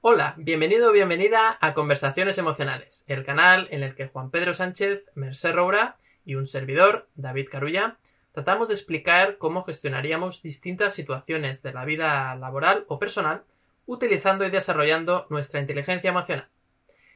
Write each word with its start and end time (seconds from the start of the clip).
Hola, 0.00 0.34
bienvenido 0.36 0.90
o 0.90 0.92
bienvenida 0.92 1.58
a 1.60 1.74
Conversaciones 1.74 2.38
Emocionales, 2.38 3.04
el 3.08 3.24
canal 3.24 3.66
en 3.72 3.82
el 3.82 3.96
que 3.96 4.06
Juan 4.06 4.30
Pedro 4.30 4.54
Sánchez, 4.54 5.04
Merced 5.16 5.52
Roura 5.52 5.96
y 6.24 6.36
un 6.36 6.46
servidor, 6.46 7.08
David 7.16 7.48
Carulla, 7.50 7.96
tratamos 8.30 8.68
de 8.68 8.74
explicar 8.74 9.38
cómo 9.38 9.64
gestionaríamos 9.64 10.40
distintas 10.40 10.94
situaciones 10.94 11.64
de 11.64 11.72
la 11.72 11.84
vida 11.84 12.32
laboral 12.36 12.84
o 12.86 13.00
personal 13.00 13.42
utilizando 13.86 14.46
y 14.46 14.50
desarrollando 14.50 15.26
nuestra 15.30 15.58
inteligencia 15.58 16.10
emocional. 16.10 16.46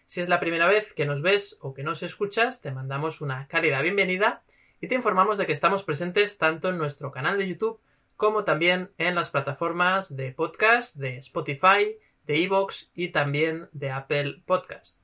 Si 0.06 0.20
es 0.20 0.28
la 0.28 0.40
primera 0.40 0.66
vez 0.66 0.92
que 0.92 1.06
nos 1.06 1.22
ves 1.22 1.58
o 1.60 1.74
que 1.74 1.84
nos 1.84 2.02
escuchas, 2.02 2.62
te 2.62 2.72
mandamos 2.72 3.20
una 3.20 3.46
cálida 3.46 3.80
bienvenida 3.80 4.42
y 4.80 4.88
te 4.88 4.96
informamos 4.96 5.38
de 5.38 5.46
que 5.46 5.52
estamos 5.52 5.84
presentes 5.84 6.36
tanto 6.36 6.70
en 6.70 6.78
nuestro 6.78 7.12
canal 7.12 7.38
de 7.38 7.46
YouTube 7.46 7.80
como 8.16 8.42
también 8.42 8.90
en 8.98 9.14
las 9.14 9.30
plataformas 9.30 10.16
de 10.16 10.32
podcast 10.32 10.96
de 10.96 11.18
Spotify, 11.18 11.96
de 12.26 12.43
Evox 12.43 12.90
y 12.94 13.08
también 13.08 13.68
de 13.72 13.90
Apple 13.90 14.43
Podcast. 14.46 14.99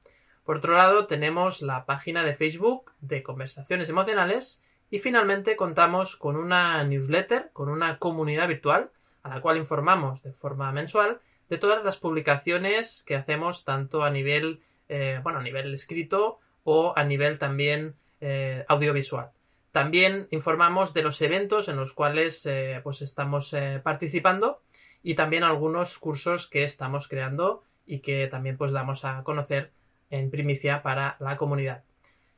Por 0.45 0.59
otro 0.59 0.75
lado, 0.75 1.07
tenemos 1.07 1.61
la 1.61 1.85
página 1.85 2.25
de 2.25 2.35
Facebook 2.35 2.93
de 3.01 3.23
Conversaciones 3.23 3.89
Emocionales 3.89 4.63
y 4.91 4.99
finalmente 5.01 5.57
contamos 5.57 6.17
con 6.17 6.37
una 6.37 6.83
newsletter, 6.85 7.51
con 7.53 7.69
una 7.69 7.99
comunidad 7.99 8.49
virtual 8.49 8.91
a 9.23 9.29
la 9.29 9.41
cual 9.41 9.59
informamos 9.59 10.23
de 10.23 10.33
forma 10.33 10.73
mensual 10.73 11.21
de 11.49 11.59
todas 11.59 11.85
las 11.85 11.97
publicaciones 11.97 13.03
que 13.07 13.17
hacemos 13.17 13.65
tanto 13.65 14.03
a 14.03 14.11
nivel, 14.11 14.61
eh, 14.89 15.21
bueno, 15.23 15.41
a 15.41 15.43
nivel 15.43 15.75
escrito 15.75 16.39
o 16.65 16.93
a 16.97 17.05
nivel 17.05 17.39
también 17.39 17.95
eh, 18.21 18.65
audiovisual. 18.69 19.31
También 19.73 20.29
informamos 20.31 20.95
de 20.95 21.03
los 21.03 21.21
eventos 21.21 21.69
en 21.69 21.77
los 21.77 21.93
cuales 21.93 22.45
eh, 22.47 22.81
pues 22.83 23.03
estamos 23.03 23.55
participando 23.83 24.63
y 25.03 25.15
también 25.15 25.45
algunos 25.45 25.99
cursos 25.99 26.49
que 26.49 26.65
estamos 26.65 27.09
creando 27.09 27.63
y 27.87 28.01
que 28.01 28.27
también 28.29 28.57
pues 28.57 28.73
damos 28.73 29.05
a 29.05 29.23
conocer 29.23 29.71
en 30.11 30.31
primicia 30.31 30.83
para 30.83 31.17
la 31.21 31.37
comunidad. 31.37 31.85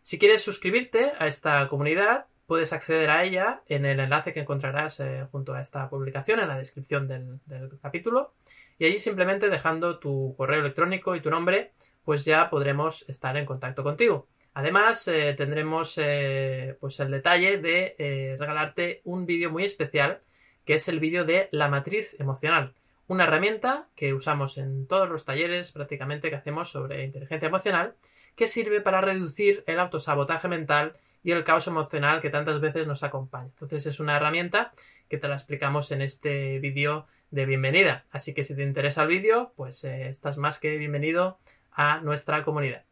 Si 0.03 0.19
quieres 0.19 0.43
suscribirte 0.43 1.13
a 1.19 1.27
esta 1.27 1.69
comunidad, 1.69 2.27
puedes 2.47 2.73
acceder 2.73 3.11
a 3.11 3.25
ella 3.25 3.63
en 3.69 3.85
el 3.85 4.01
enlace 4.01 4.33
que 4.33 4.41
encontrarás 4.41 5.01
eh, 5.01 5.27
junto 5.31 5.55
a 5.55 5.61
esta 5.61 5.89
publicación 5.89 6.41
en 6.41 6.49
la 6.49 6.59
descripción 6.59 7.07
del, 7.07 7.39
capítulo 7.81 8.33
y 8.79 8.87
allí 8.87 8.99
simplemente 8.99 9.51
dejando 9.51 9.99
tu 9.99 10.35
correo 10.37 10.61
electrónico 10.61 11.15
y 11.15 11.21
tu 11.21 11.31
nombre 11.31 11.73
pues 12.05 12.25
ya 12.25 12.49
podremos 12.51 13.05
estar 13.09 13.37
en 13.37 13.47
contacto 13.47 13.83
contigo. 13.83 14.27
Además 14.55 15.07
eh, 15.07 15.35
tendremos 15.37 15.95
eh, 15.99 16.77
pues 16.81 16.99
el 16.99 17.11
detalle 17.11 17.59
de 17.59 18.37
regalarte 18.39 19.01
un 19.05 19.27
vídeo 19.27 19.51
muy 19.51 19.65
especial 19.65 20.21
que 20.65 20.75
es 20.75 20.89
el 20.89 21.01
vídeo 21.01 21.25
de 21.25 21.49
la 21.53 21.69
matriz 21.69 22.17
emocional, 22.19 22.75
una 23.11 23.25
herramienta 23.25 23.89
que 23.97 24.15
usamos 24.15 24.57
en 24.57 24.87
todos 24.87 25.09
los 25.09 25.25
talleres 25.25 25.73
prácticamente 25.73 26.31
que 26.31 26.37
hacemos 26.37 26.71
sobre 26.71 27.05
inteligencia 27.05 27.49
emocional, 27.49 27.95
que 28.37 28.47
sirve 28.47 28.81
para 28.81 29.01
reducir 29.01 29.65
el 29.67 29.81
autosabotaje 29.81 30.47
mental 30.47 30.95
y 31.23 31.33
el 31.33 31.45
caos 31.45 31.67
emocional 31.67 32.21
que 32.21 32.31
tantas 32.31 32.61
veces 32.61 32.87
nos 32.87 33.03
acompaña. 33.03 33.49
Entonces 33.49 33.87
es 33.87 34.01
una 34.01 34.17
herramienta 34.17 34.73
que 35.09 35.19
te 35.19 35.29
la 35.29 35.35
explicamos 35.35 35.91
en 35.91 36.03
este 36.03 36.61
vídeo 36.61 37.07
de 37.31 37.47
bienvenida. 37.47 38.05
Así 38.11 38.33
que 38.33 38.45
si 38.45 38.55
te 38.55 38.63
interesa 38.63 39.03
el 39.03 39.09
vídeo, 39.09 39.53
pues 39.57 39.83
eh, 39.85 40.09
estás 40.09 40.39
más 40.39 40.59
que 40.59 40.77
bienvenido 40.77 41.39
a 41.73 42.01
nuestra 42.01 42.45
comunidad. 42.45 42.85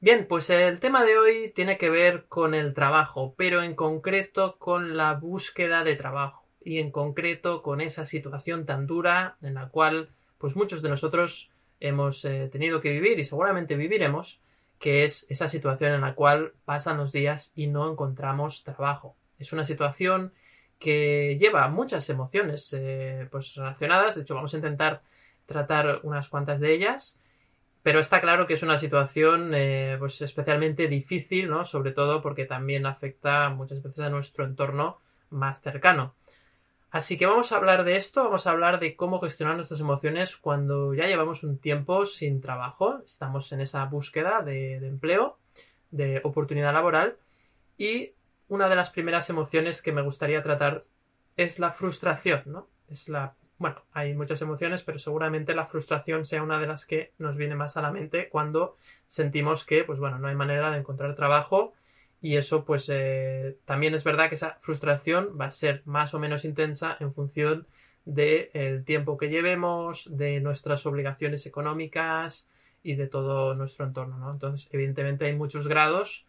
Bien, 0.00 0.26
pues 0.28 0.48
el 0.50 0.78
tema 0.78 1.02
de 1.02 1.18
hoy 1.18 1.52
tiene 1.56 1.76
que 1.76 1.90
ver 1.90 2.26
con 2.28 2.54
el 2.54 2.72
trabajo, 2.72 3.34
pero 3.36 3.64
en 3.64 3.74
concreto 3.74 4.56
con 4.58 4.96
la 4.96 5.14
búsqueda 5.14 5.82
de 5.82 5.96
trabajo 5.96 6.46
y 6.62 6.78
en 6.78 6.92
concreto 6.92 7.62
con 7.62 7.80
esa 7.80 8.04
situación 8.04 8.64
tan 8.64 8.86
dura 8.86 9.38
en 9.42 9.54
la 9.54 9.70
cual 9.70 10.10
pues 10.38 10.54
muchos 10.54 10.82
de 10.82 10.88
nosotros 10.88 11.50
hemos 11.80 12.24
eh, 12.24 12.48
tenido 12.52 12.80
que 12.80 12.92
vivir 12.92 13.18
y 13.18 13.24
seguramente 13.24 13.74
viviremos, 13.74 14.40
que 14.78 15.02
es 15.02 15.26
esa 15.30 15.48
situación 15.48 15.92
en 15.92 16.02
la 16.02 16.14
cual 16.14 16.52
pasan 16.64 16.96
los 16.96 17.10
días 17.10 17.52
y 17.56 17.66
no 17.66 17.90
encontramos 17.90 18.62
trabajo. 18.62 19.16
Es 19.40 19.52
una 19.52 19.64
situación 19.64 20.32
que 20.78 21.38
lleva 21.40 21.66
muchas 21.66 22.08
emociones 22.08 22.72
eh, 22.72 23.26
pues 23.32 23.56
relacionadas, 23.56 24.14
de 24.14 24.22
hecho 24.22 24.36
vamos 24.36 24.54
a 24.54 24.58
intentar 24.58 25.02
tratar 25.46 26.02
unas 26.04 26.28
cuantas 26.28 26.60
de 26.60 26.72
ellas 26.72 27.18
pero 27.82 28.00
está 28.00 28.20
claro 28.20 28.46
que 28.46 28.54
es 28.54 28.62
una 28.62 28.78
situación 28.78 29.52
eh, 29.54 29.96
pues 29.98 30.20
especialmente 30.20 30.88
difícil, 30.88 31.48
¿no? 31.48 31.64
Sobre 31.64 31.92
todo 31.92 32.20
porque 32.20 32.44
también 32.44 32.86
afecta 32.86 33.48
muchas 33.50 33.82
veces 33.82 34.00
a 34.00 34.10
nuestro 34.10 34.44
entorno 34.44 35.00
más 35.30 35.62
cercano. 35.62 36.14
Así 36.90 37.18
que 37.18 37.26
vamos 37.26 37.52
a 37.52 37.56
hablar 37.56 37.84
de 37.84 37.96
esto, 37.96 38.24
vamos 38.24 38.46
a 38.46 38.50
hablar 38.50 38.80
de 38.80 38.96
cómo 38.96 39.20
gestionar 39.20 39.56
nuestras 39.56 39.80
emociones 39.80 40.36
cuando 40.36 40.94
ya 40.94 41.06
llevamos 41.06 41.42
un 41.42 41.58
tiempo 41.58 42.06
sin 42.06 42.40
trabajo, 42.40 43.02
estamos 43.04 43.52
en 43.52 43.60
esa 43.60 43.84
búsqueda 43.84 44.42
de, 44.42 44.80
de 44.80 44.88
empleo, 44.88 45.38
de 45.90 46.20
oportunidad 46.24 46.72
laboral 46.72 47.18
y 47.76 48.12
una 48.48 48.68
de 48.70 48.76
las 48.76 48.90
primeras 48.90 49.28
emociones 49.28 49.82
que 49.82 49.92
me 49.92 50.02
gustaría 50.02 50.42
tratar 50.42 50.84
es 51.36 51.58
la 51.58 51.70
frustración, 51.70 52.42
¿no? 52.46 52.68
Es 52.88 53.08
la 53.08 53.34
bueno, 53.58 53.82
hay 53.92 54.14
muchas 54.14 54.40
emociones, 54.40 54.82
pero 54.82 54.98
seguramente 54.98 55.54
la 55.54 55.66
frustración 55.66 56.24
sea 56.24 56.42
una 56.42 56.60
de 56.60 56.66
las 56.66 56.86
que 56.86 57.12
nos 57.18 57.36
viene 57.36 57.56
más 57.56 57.76
a 57.76 57.82
la 57.82 57.90
mente 57.90 58.28
cuando 58.28 58.76
sentimos 59.08 59.64
que, 59.64 59.84
pues 59.84 59.98
bueno, 59.98 60.18
no 60.18 60.28
hay 60.28 60.36
manera 60.36 60.70
de 60.70 60.78
encontrar 60.78 61.14
trabajo 61.16 61.74
y 62.20 62.36
eso, 62.36 62.64
pues 62.64 62.88
eh, 62.88 63.58
también 63.64 63.94
es 63.94 64.04
verdad 64.04 64.28
que 64.28 64.36
esa 64.36 64.58
frustración 64.60 65.36
va 65.40 65.46
a 65.46 65.50
ser 65.50 65.82
más 65.84 66.14
o 66.14 66.18
menos 66.18 66.44
intensa 66.44 66.96
en 67.00 67.12
función 67.12 67.66
del 68.04 68.84
tiempo 68.84 69.18
que 69.18 69.28
llevemos, 69.28 70.08
de 70.10 70.40
nuestras 70.40 70.86
obligaciones 70.86 71.46
económicas 71.46 72.48
y 72.82 72.94
de 72.94 73.06
todo 73.06 73.54
nuestro 73.54 73.86
entorno, 73.86 74.18
¿no? 74.18 74.32
Entonces, 74.32 74.68
evidentemente 74.72 75.26
hay 75.26 75.36
muchos 75.36 75.68
grados, 75.68 76.26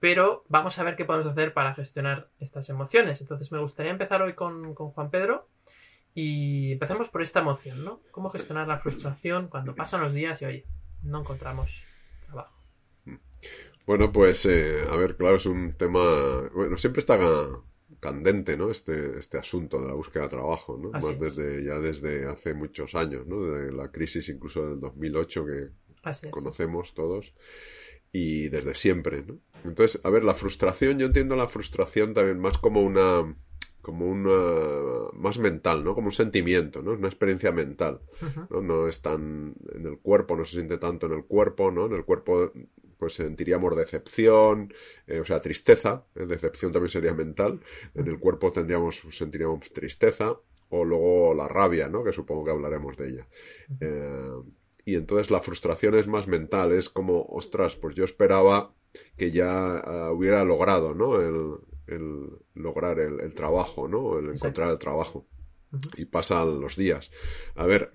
pero 0.00 0.44
vamos 0.48 0.78
a 0.78 0.84
ver 0.84 0.96
qué 0.96 1.04
podemos 1.04 1.28
hacer 1.28 1.52
para 1.54 1.74
gestionar 1.74 2.28
estas 2.40 2.68
emociones. 2.70 3.20
Entonces, 3.20 3.52
me 3.52 3.60
gustaría 3.60 3.92
empezar 3.92 4.22
hoy 4.22 4.34
con, 4.34 4.74
con 4.74 4.90
Juan 4.90 5.10
Pedro 5.10 5.48
y 6.14 6.72
empecemos 6.72 7.08
por 7.08 7.22
esta 7.22 7.40
emoción, 7.40 7.84
¿no? 7.84 8.00
¿Cómo 8.10 8.30
gestionar 8.30 8.68
la 8.68 8.78
frustración 8.78 9.48
cuando 9.48 9.74
pasan 9.74 10.02
los 10.02 10.12
días 10.12 10.42
y, 10.42 10.44
oye, 10.44 10.66
no 11.02 11.20
encontramos 11.20 11.82
trabajo? 12.26 12.62
Bueno, 13.86 14.12
pues, 14.12 14.46
eh, 14.46 14.84
a 14.88 14.96
ver, 14.96 15.16
claro, 15.16 15.36
es 15.36 15.46
un 15.46 15.74
tema... 15.74 16.48
Bueno, 16.54 16.76
siempre 16.76 17.00
está 17.00 17.18
candente, 18.00 18.56
¿no? 18.56 18.70
Este, 18.70 19.18
este 19.18 19.38
asunto 19.38 19.80
de 19.80 19.86
la 19.86 19.94
búsqueda 19.94 20.24
de 20.24 20.28
trabajo, 20.30 20.76
¿no? 20.76 20.90
Más 20.90 21.18
desde, 21.18 21.64
ya 21.64 21.78
desde 21.78 22.26
hace 22.26 22.52
muchos 22.52 22.94
años, 22.94 23.26
¿no? 23.26 23.42
De 23.44 23.72
la 23.72 23.90
crisis 23.90 24.28
incluso 24.28 24.68
del 24.68 24.80
2008 24.80 25.46
que 25.46 26.30
conocemos 26.30 26.94
todos 26.94 27.32
y 28.12 28.48
desde 28.48 28.74
siempre, 28.74 29.22
¿no? 29.22 29.38
Entonces, 29.64 30.00
a 30.04 30.10
ver, 30.10 30.24
la 30.24 30.34
frustración, 30.34 30.98
yo 30.98 31.06
entiendo 31.06 31.36
la 31.36 31.48
frustración 31.48 32.12
también 32.12 32.40
más 32.40 32.58
como 32.58 32.82
una 32.82 33.36
como 33.82 34.06
una 34.06 35.10
más 35.12 35.38
mental, 35.38 35.84
¿no? 35.84 35.94
Como 35.94 36.06
un 36.06 36.12
sentimiento, 36.12 36.80
¿no? 36.82 36.92
Es 36.92 36.98
una 36.98 37.08
experiencia 37.08 37.52
mental, 37.52 38.00
¿no? 38.48 38.62
No 38.62 38.88
es 38.88 39.02
tan 39.02 39.54
en 39.74 39.86
el 39.86 39.98
cuerpo, 39.98 40.36
no 40.36 40.44
se 40.44 40.56
siente 40.56 40.78
tanto 40.78 41.06
en 41.06 41.12
el 41.12 41.24
cuerpo, 41.24 41.70
¿no? 41.70 41.86
En 41.86 41.92
el 41.92 42.04
cuerpo 42.04 42.52
pues 42.96 43.14
sentiríamos 43.14 43.76
decepción, 43.76 44.72
eh, 45.08 45.18
o 45.18 45.24
sea, 45.24 45.40
tristeza, 45.40 46.04
¿eh? 46.14 46.24
decepción 46.24 46.70
también 46.70 46.88
sería 46.88 47.12
mental, 47.12 47.58
en 47.96 48.06
el 48.06 48.20
cuerpo 48.20 48.52
tendríamos, 48.52 49.02
sentiríamos 49.10 49.72
tristeza, 49.72 50.36
o 50.68 50.84
luego 50.84 51.34
la 51.34 51.48
rabia, 51.48 51.88
¿no? 51.88 52.04
Que 52.04 52.12
supongo 52.12 52.44
que 52.44 52.52
hablaremos 52.52 52.96
de 52.96 53.08
ella. 53.08 53.26
Eh, 53.80 54.30
y 54.84 54.94
entonces 54.94 55.32
la 55.32 55.40
frustración 55.40 55.96
es 55.96 56.06
más 56.06 56.28
mental, 56.28 56.70
es 56.70 56.88
como, 56.88 57.26
ostras, 57.28 57.74
pues 57.74 57.96
yo 57.96 58.04
esperaba 58.04 58.72
que 59.16 59.32
ya 59.32 59.78
ah, 59.78 60.12
hubiera 60.12 60.44
logrado, 60.44 60.94
¿no? 60.94 61.20
El, 61.20 61.56
el 61.86 62.28
lograr 62.54 62.98
el, 63.00 63.34
trabajo, 63.34 63.88
¿no? 63.88 64.18
El 64.18 64.30
encontrar 64.30 64.70
el 64.70 64.78
trabajo. 64.78 65.26
Y 65.96 66.04
pasan 66.04 66.60
los 66.60 66.76
días. 66.76 67.10
A 67.54 67.66
ver, 67.66 67.92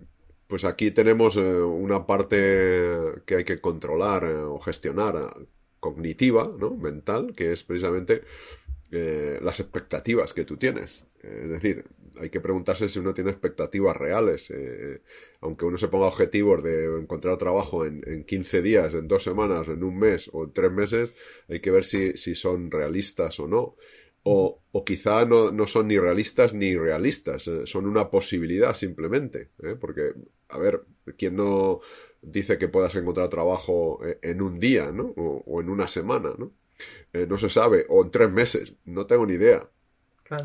pues 0.48 0.64
aquí 0.66 0.92
tenemos 0.92 1.36
eh, 1.36 1.42
una 1.42 2.08
parte 2.08 3.22
que 3.26 3.36
hay 3.36 3.44
que 3.44 3.60
controlar 3.60 4.24
eh, 4.24 4.36
o 4.36 4.60
gestionar 4.60 5.16
eh, 5.16 5.46
cognitiva, 5.80 6.52
¿no? 6.58 6.76
Mental, 6.76 7.34
que 7.36 7.52
es 7.52 7.64
precisamente 7.64 8.24
las 8.90 9.60
expectativas 9.60 10.34
que 10.34 10.46
tú 10.46 10.56
tienes. 10.56 11.06
es 11.22 11.50
decir, 11.50 11.86
hay 12.20 12.30
que 12.30 12.42
preguntarse 12.42 12.90
si 12.90 13.00
uno 13.00 13.14
tiene 13.14 13.32
expectativas 13.32 13.96
reales. 13.96 14.52
aunque 15.42 15.66
uno 15.66 15.78
se 15.78 15.88
ponga 15.88 16.08
objetivos 16.08 16.64
de 16.64 16.86
encontrar 17.00 17.38
trabajo 17.38 17.86
en, 17.86 18.02
en, 18.06 18.24
15 18.24 18.62
días, 18.62 18.94
en 18.94 19.08
dos 19.08 19.24
semanas, 19.24 19.68
en 19.68 19.84
un 19.84 19.98
mes 19.98 20.30
o 20.34 20.46
en 20.46 20.54
tres 20.54 20.72
meses, 20.72 21.14
hay 21.48 21.60
que 21.60 21.72
ver 21.72 21.86
si, 21.86 22.18
si 22.18 22.36
son 22.36 22.72
realistas 22.72 23.40
o 23.40 23.48
no. 23.48 23.76
O, 24.30 24.62
o 24.74 24.84
quizá 24.84 25.24
no, 25.26 25.52
no, 25.52 25.66
son 25.68 25.88
ni 25.88 25.98
realistas 25.98 26.54
ni 26.54 26.68
irrealistas, 26.68 27.48
eh, 27.48 27.66
son 27.66 27.86
una 27.88 28.10
posibilidad 28.10 28.74
simplemente. 28.76 29.52
¿eh? 29.64 29.78
Porque, 29.80 30.14
a 30.50 30.58
ver, 30.58 30.82
¿quién 31.18 31.38
no 31.38 31.80
dice 32.22 32.58
que 32.58 32.68
puedas 32.68 32.94
encontrar 32.96 33.30
trabajo 33.30 34.06
eh, 34.06 34.20
en 34.22 34.42
un 34.42 34.60
día, 34.60 34.92
¿no? 34.92 35.14
O, 35.16 35.62
en 35.62 35.70
una 35.70 35.88
semana, 35.88 36.34
¿no? 36.38 36.52
no 37.14 37.38
se 37.38 37.50
sabe, 37.50 37.86
o 37.90 38.04
en 38.04 38.12
tres 38.12 38.30
meses, 38.30 38.74
no 38.86 39.08
tengo 39.08 39.26
ni 39.26 39.34
idea. 39.36 39.68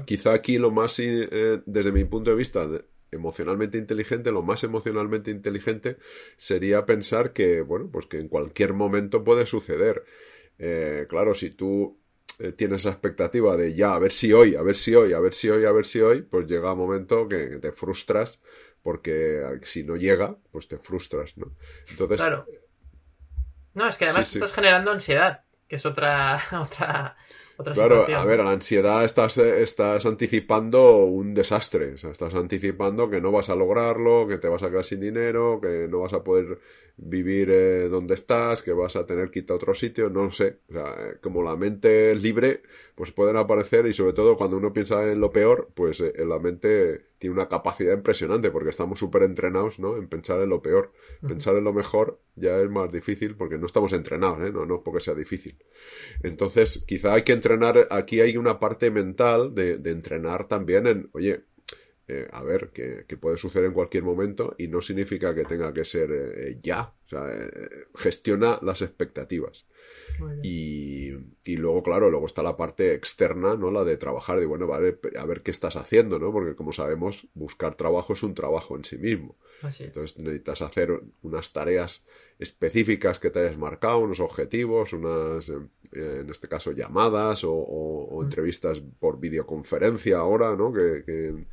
Quizá 0.05 0.33
aquí 0.33 0.59
lo 0.59 0.71
más, 0.71 0.97
desde 0.97 1.93
mi 1.93 2.05
punto 2.05 2.31
de 2.31 2.37
vista, 2.37 2.69
emocionalmente 3.13 3.79
inteligente, 3.79 4.33
lo 4.33 4.43
más 4.43 4.65
emocionalmente 4.65 5.31
inteligente 5.31 5.99
sería 6.37 6.85
pensar 6.87 7.33
que, 7.33 7.61
bueno, 7.61 7.89
pues 7.93 8.07
que 8.07 8.19
en 8.19 8.29
cualquier 8.29 8.73
momento 8.73 9.23
puede 9.23 9.47
suceder. 9.47 10.05
Eh, 10.59 11.07
claro, 11.09 11.35
si 11.35 11.51
tú 11.51 11.99
eh, 12.39 12.53
tienes 12.53 12.81
esa 12.81 12.91
expectativa 12.91 13.57
de 13.57 13.75
ya, 13.75 13.95
a 13.95 13.99
ver 13.99 14.13
si 14.13 14.33
hoy, 14.33 14.57
a 14.57 14.63
ver 14.63 14.77
si 14.77 14.95
hoy, 14.95 15.13
a 15.13 15.21
ver 15.21 15.35
si 15.35 15.51
hoy, 15.51 15.65
a 15.65 15.73
ver 15.73 15.85
si 15.85 16.01
hoy, 16.01 16.23
pues 16.23 16.47
llega 16.47 16.73
un 16.73 16.79
momento 16.79 17.29
que 17.29 17.59
te 17.61 17.71
frustras 17.71 18.41
porque 18.83 19.61
si 19.63 19.85
no 19.85 19.97
llega, 19.97 20.37
pues 20.51 20.67
te 20.67 20.79
frustras, 20.79 21.37
¿no? 21.37 21.53
Entonces... 21.89 22.17
Claro. 22.17 22.47
No, 23.75 23.87
es 23.87 23.97
que 23.97 24.07
además 24.07 24.35
estás 24.35 24.53
generando 24.53 24.91
ansiedad, 24.91 25.45
que 25.69 25.77
es 25.77 25.87
otra, 25.87 26.41
otra, 26.61 27.17
claro, 27.75 28.07
a 28.07 28.25
ver, 28.25 28.41
a 28.41 28.45
la 28.45 28.53
ansiedad 28.53 29.05
estás, 29.05 29.39
estás 29.39 30.07
anticipando 30.07 31.05
un 31.05 31.35
desastre. 31.35 31.95
O 31.95 31.99
sea, 31.99 32.11
estás 32.11 32.35
anticipando 32.35 33.11
que 33.11 33.21
no 33.21 33.33
vas 33.33 33.49
a 33.49 33.55
lograrlo, 33.55 34.27
que 34.27 34.39
te 34.39 34.49
vas 34.49 34.63
a 34.63 34.71
quedar 34.71 34.85
sin 34.85 35.01
dinero, 35.01 35.61
que 35.61 35.89
no 35.89 36.01
vas 36.01 36.13
a 36.13 36.23
poder 36.23 36.59
vivir 36.97 37.51
eh, 37.51 37.89
donde 37.89 38.15
estás, 38.15 38.63
que 38.63 38.73
vas 38.73 38.97
a 38.97 39.07
tener 39.07 39.31
que 39.31 39.41
irte 39.41 39.53
a 39.53 39.57
otro 39.57 39.75
sitio, 39.75 40.11
no 40.11 40.31
sé. 40.31 40.59
O 40.69 40.73
sea, 40.73 40.95
eh, 40.99 41.17
como 41.21 41.43
la 41.43 41.57
mente 41.57 42.13
es 42.13 42.23
libre, 42.23 42.63
pues 42.95 43.13
pueden 43.13 43.37
aparecer 43.37 43.87
y 43.87 43.93
sobre 43.93 44.13
todo 44.13 44.37
cuando 44.37 44.57
uno 44.57 44.73
piensa 44.73 45.11
en 45.11 45.21
lo 45.21 45.33
peor, 45.33 45.69
pues 45.75 46.01
eh, 46.01 46.13
en 46.17 46.29
la 46.29 46.39
mente 46.39 47.12
tiene 47.23 47.35
una 47.35 47.47
capacidad 47.47 47.95
impresionante 47.95 48.51
porque 48.51 48.71
estamos 48.71 48.99
súper 48.99 49.23
entrenados, 49.23 49.79
¿no? 49.79 49.97
En 49.97 50.09
pensar 50.09 50.41
en 50.41 50.49
lo 50.49 50.61
peor. 50.61 50.93
Pensar 51.25 51.55
en 51.55 51.63
lo 51.63 51.73
mejor 51.73 52.19
ya 52.35 52.59
es 52.59 52.69
más 52.69 52.91
difícil 52.91 53.37
porque 53.37 53.59
no 53.59 53.67
estamos 53.67 53.93
entrenados, 53.93 54.41
¿eh? 54.41 54.51
No, 54.51 54.67
no 54.67 54.83
porque 54.83 54.99
sea 54.99 55.15
difícil. 55.15 55.57
Entonces, 56.25 56.85
quizá 56.85 57.15
hay 57.15 57.23
que 57.23 57.33
entrenar, 57.33 57.87
aquí 57.91 58.21
hay 58.21 58.37
una 58.37 58.59
parte 58.59 58.91
mental 58.91 59.55
de, 59.55 59.79
de 59.79 59.91
entrenar 59.93 60.49
también 60.49 60.89
en, 60.89 61.11
oye, 61.13 61.45
eh, 62.09 62.29
a 62.33 62.43
ver, 62.43 62.71
que, 62.71 63.17
puede 63.17 63.37
suceder 63.37 63.67
en 63.67 63.73
cualquier 63.73 64.03
momento 64.03 64.57
y 64.59 64.67
no 64.67 64.83
significa 64.83 65.33
que 65.33 65.45
tenga 65.45 65.73
que 65.73 65.85
ser 65.85 66.11
eh, 66.11 66.59
ya. 66.61 66.93
O 67.07 67.09
sea, 67.09 67.29
eh, 67.31 67.87
gestiona 67.95 68.59
las 68.63 68.83
expectativas. 68.83 69.65
Y, 70.43 71.11
y, 71.45 71.57
luego, 71.57 71.83
claro, 71.83 72.11
luego 72.11 72.27
está 72.27 72.43
la 72.43 72.57
parte 72.57 72.95
externa, 72.95 73.57
¿no? 73.57 73.71
La 73.71 73.85
de 73.85 73.97
trabajar, 73.97 74.39
de 74.39 74.47
bueno, 74.47 74.67
vale, 74.67 74.99
a 75.19 75.25
ver 75.25 75.43
qué 75.43 75.51
estás 75.51 75.77
haciendo, 75.77 76.19
¿no? 76.19 76.33
Porque 76.33 76.55
como 76.55 76.73
sabemos, 76.73 77.27
buscar 77.35 77.75
trabajo 77.75 78.13
es 78.13 78.23
un 78.23 78.35
trabajo 78.35 78.77
en 78.77 78.85
sí 78.85 78.99
mismo. 78.99 79.37
Entonces 79.63 80.19
necesitas 80.19 80.63
hacer 80.63 81.01
unas 81.23 81.53
tareas 81.53 82.05
específicas 82.39 83.19
que 83.19 83.31
te 83.31 83.41
hayas 83.41 83.57
marcado, 83.57 84.01
unos 84.01 84.21
objetivos, 84.21 84.93
unas, 84.93 85.49
eh, 85.49 86.21
en 86.21 86.31
este 86.31 86.49
caso, 86.49 86.73
llamadas 86.73 87.43
o, 87.45 88.09
mm. 88.11 88.25
entrevistas 88.25 88.83
por 88.99 89.21
videoconferencia 89.21 90.19
ahora, 90.19 90.57
¿no? 90.57 90.73
Que, 90.73 91.47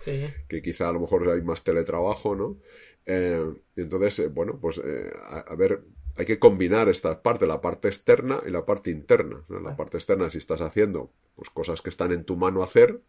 que, 0.48 0.62
quizá 0.62 0.90
a 0.90 0.94
lo 0.94 1.02
mejor 1.02 1.30
hay 1.30 1.42
más 1.42 1.64
teletrabajo, 1.64 2.36
¿no? 2.36 2.58
Eh, 3.06 3.54
entonces, 3.76 4.20
eh, 4.20 4.28
bueno, 4.28 4.58
pues 4.60 4.80
a, 4.80 5.56
ver, 5.56 5.82
hay 6.20 6.26
que 6.26 6.38
combinar 6.38 6.90
estas 6.90 7.16
partes, 7.20 7.48
la 7.48 7.62
parte 7.62 7.88
externa 7.88 8.42
y 8.46 8.52
la 8.52 8.66
parte 8.66 8.92
interna. 8.92 9.42
La 9.48 9.78
parte 9.78 9.96
externa 9.96 10.30
si 10.30 10.38
estás 10.38 10.60
haciendo 10.60 11.14
pues, 11.36 11.50
cosas 11.50 11.82
que 11.82 11.90
están 11.90 12.12
en 12.12 12.26
tu 12.26 12.36
mano 12.36 12.62
hacer 12.62 13.00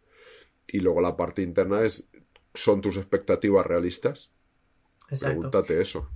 y 0.65 0.79
luego 0.79 1.01
la 1.01 1.17
parte 1.17 1.41
interna 1.41 1.81
es, 1.81 2.09
¿son 2.53 2.79
tus 2.79 2.95
expectativas 2.95 3.65
realistas? 3.65 4.31
Pregúntate 5.19 5.81
eso. 5.81 6.09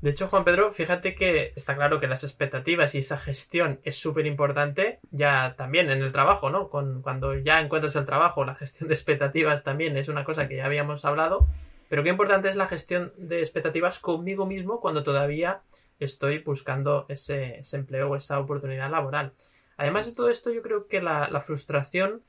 De 0.00 0.10
hecho, 0.10 0.28
Juan 0.28 0.44
Pedro, 0.44 0.70
fíjate 0.70 1.16
que 1.16 1.52
está 1.56 1.74
claro 1.74 1.98
que 1.98 2.06
las 2.06 2.22
expectativas 2.22 2.94
y 2.94 2.98
esa 2.98 3.18
gestión 3.18 3.80
es 3.82 3.96
súper 3.96 4.24
importante 4.26 5.00
ya 5.10 5.56
también 5.56 5.90
en 5.90 6.00
el 6.00 6.12
trabajo, 6.12 6.48
¿no? 6.48 6.68
Con, 6.68 7.02
cuando 7.02 7.34
ya 7.34 7.60
encuentras 7.60 7.96
el 7.96 8.06
trabajo, 8.06 8.44
la 8.44 8.54
gestión 8.54 8.86
de 8.86 8.94
expectativas 8.94 9.64
también 9.64 9.96
es 9.96 10.08
una 10.08 10.22
cosa 10.22 10.46
que 10.46 10.54
ya 10.54 10.66
habíamos 10.66 11.04
hablado, 11.04 11.48
pero 11.88 12.04
qué 12.04 12.10
importante 12.10 12.48
es 12.48 12.54
la 12.54 12.68
gestión 12.68 13.12
de 13.16 13.40
expectativas 13.40 13.98
conmigo 13.98 14.46
mismo 14.46 14.80
cuando 14.80 15.02
todavía 15.02 15.62
estoy 15.98 16.38
buscando 16.38 17.06
ese, 17.08 17.62
empleo 17.72 18.10
o 18.10 18.16
esa 18.16 18.38
oportunidad 18.38 18.90
laboral. 18.90 19.32
Además 19.76 20.06
de 20.06 20.12
todo 20.12 20.30
esto, 20.30 20.50
yo 20.50 20.62
creo 20.62 20.88
que 20.88 21.00
la, 21.00 21.40
frustración 21.40 22.22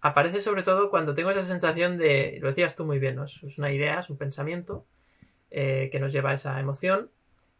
aparece 0.00 0.40
sobre 0.40 0.62
todo 0.62 0.90
cuando 0.90 1.14
tengo 1.14 1.30
esa 1.30 1.44
sensación 1.44 1.96
de, 1.96 2.38
lo 2.40 2.48
decías 2.48 2.76
tú 2.76 2.84
muy 2.84 2.98
bien, 2.98 3.16
¿no? 3.16 3.24
es 3.24 3.58
una 3.58 3.72
idea, 3.72 4.00
es 4.00 4.10
un 4.10 4.18
pensamiento, 4.18 4.86
eh, 5.50 5.90
que 5.92 6.00
nos 6.00 6.12
lleva 6.12 6.30
a 6.30 6.34
esa 6.34 6.58
emoción, 6.58 7.10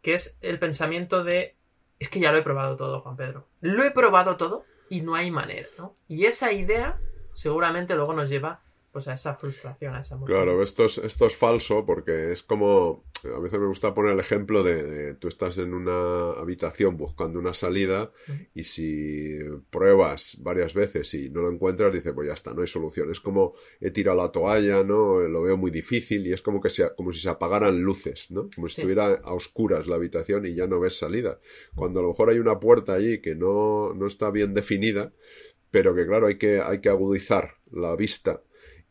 que 0.01 0.15
es 0.15 0.35
el 0.41 0.57
pensamiento 0.57 1.23
de 1.23 1.55
es 1.99 2.09
que 2.09 2.19
ya 2.19 2.31
lo 2.31 2.39
he 2.39 2.41
probado 2.41 2.75
todo, 2.75 3.01
Juan 3.01 3.15
Pedro. 3.15 3.47
Lo 3.61 3.83
he 3.83 3.91
probado 3.91 4.35
todo 4.35 4.63
y 4.89 5.01
no 5.01 5.13
hay 5.13 5.29
manera, 5.31 5.69
¿no? 5.77 5.95
Y 6.07 6.25
esa 6.25 6.51
idea 6.51 6.99
seguramente 7.33 7.95
luego 7.95 8.13
nos 8.13 8.29
lleva 8.29 8.61
pues 8.93 9.07
a 9.07 9.13
esa 9.13 9.33
frustración, 9.33 9.95
a 9.95 10.01
esa 10.01 10.15
emoción. 10.15 10.37
Claro, 10.37 10.63
esto 10.63 10.85
es, 10.85 10.99
esto 10.99 11.25
es 11.25 11.35
falso 11.35 11.83
porque 11.85 12.31
es 12.31 12.43
como 12.43 13.03
a 13.29 13.39
veces 13.39 13.59
me 13.59 13.67
gusta 13.67 13.93
poner 13.93 14.13
el 14.13 14.19
ejemplo 14.19 14.63
de, 14.63 15.15
tú 15.15 15.27
estás 15.27 15.57
en 15.57 15.73
una 15.73 16.31
habitación 16.31 16.97
buscando 16.97 17.39
una 17.39 17.53
salida 17.53 18.11
y 18.53 18.63
si 18.63 19.39
pruebas 19.69 20.37
varias 20.41 20.73
veces 20.73 21.13
y 21.13 21.29
no 21.29 21.41
lo 21.41 21.51
encuentras, 21.51 21.93
dices, 21.93 22.11
pues 22.13 22.27
ya 22.27 22.33
está, 22.33 22.53
no 22.53 22.61
hay 22.61 22.67
solución. 22.67 23.11
Es 23.11 23.19
como 23.19 23.53
he 23.79 23.91
tirado 23.91 24.17
la 24.17 24.31
toalla, 24.31 24.83
¿no? 24.83 25.21
Lo 25.21 25.41
veo 25.41 25.57
muy 25.57 25.71
difícil 25.71 26.27
y 26.27 26.33
es 26.33 26.41
como 26.41 26.61
que 26.61 26.69
sea, 26.69 26.93
como 26.95 27.11
si 27.13 27.19
se 27.19 27.29
apagaran 27.29 27.81
luces, 27.81 28.29
¿no? 28.31 28.49
Como 28.53 28.67
si 28.67 28.81
estuviera 28.81 29.21
a 29.23 29.33
oscuras 29.33 29.87
la 29.87 29.95
habitación 29.95 30.45
y 30.45 30.53
ya 30.53 30.67
no 30.67 30.79
ves 30.79 30.97
salida. 30.97 31.39
Cuando 31.75 31.99
a 31.99 32.03
lo 32.03 32.09
mejor 32.09 32.29
hay 32.29 32.39
una 32.39 32.59
puerta 32.59 32.93
allí 32.93 33.21
que 33.21 33.35
no, 33.35 33.93
no 33.93 34.07
está 34.07 34.31
bien 34.31 34.53
definida, 34.53 35.13
pero 35.71 35.95
que 35.95 36.05
claro, 36.05 36.27
hay 36.27 36.37
que, 36.37 36.59
hay 36.59 36.81
que 36.81 36.89
agudizar 36.89 37.55
la 37.71 37.95
vista 37.95 38.41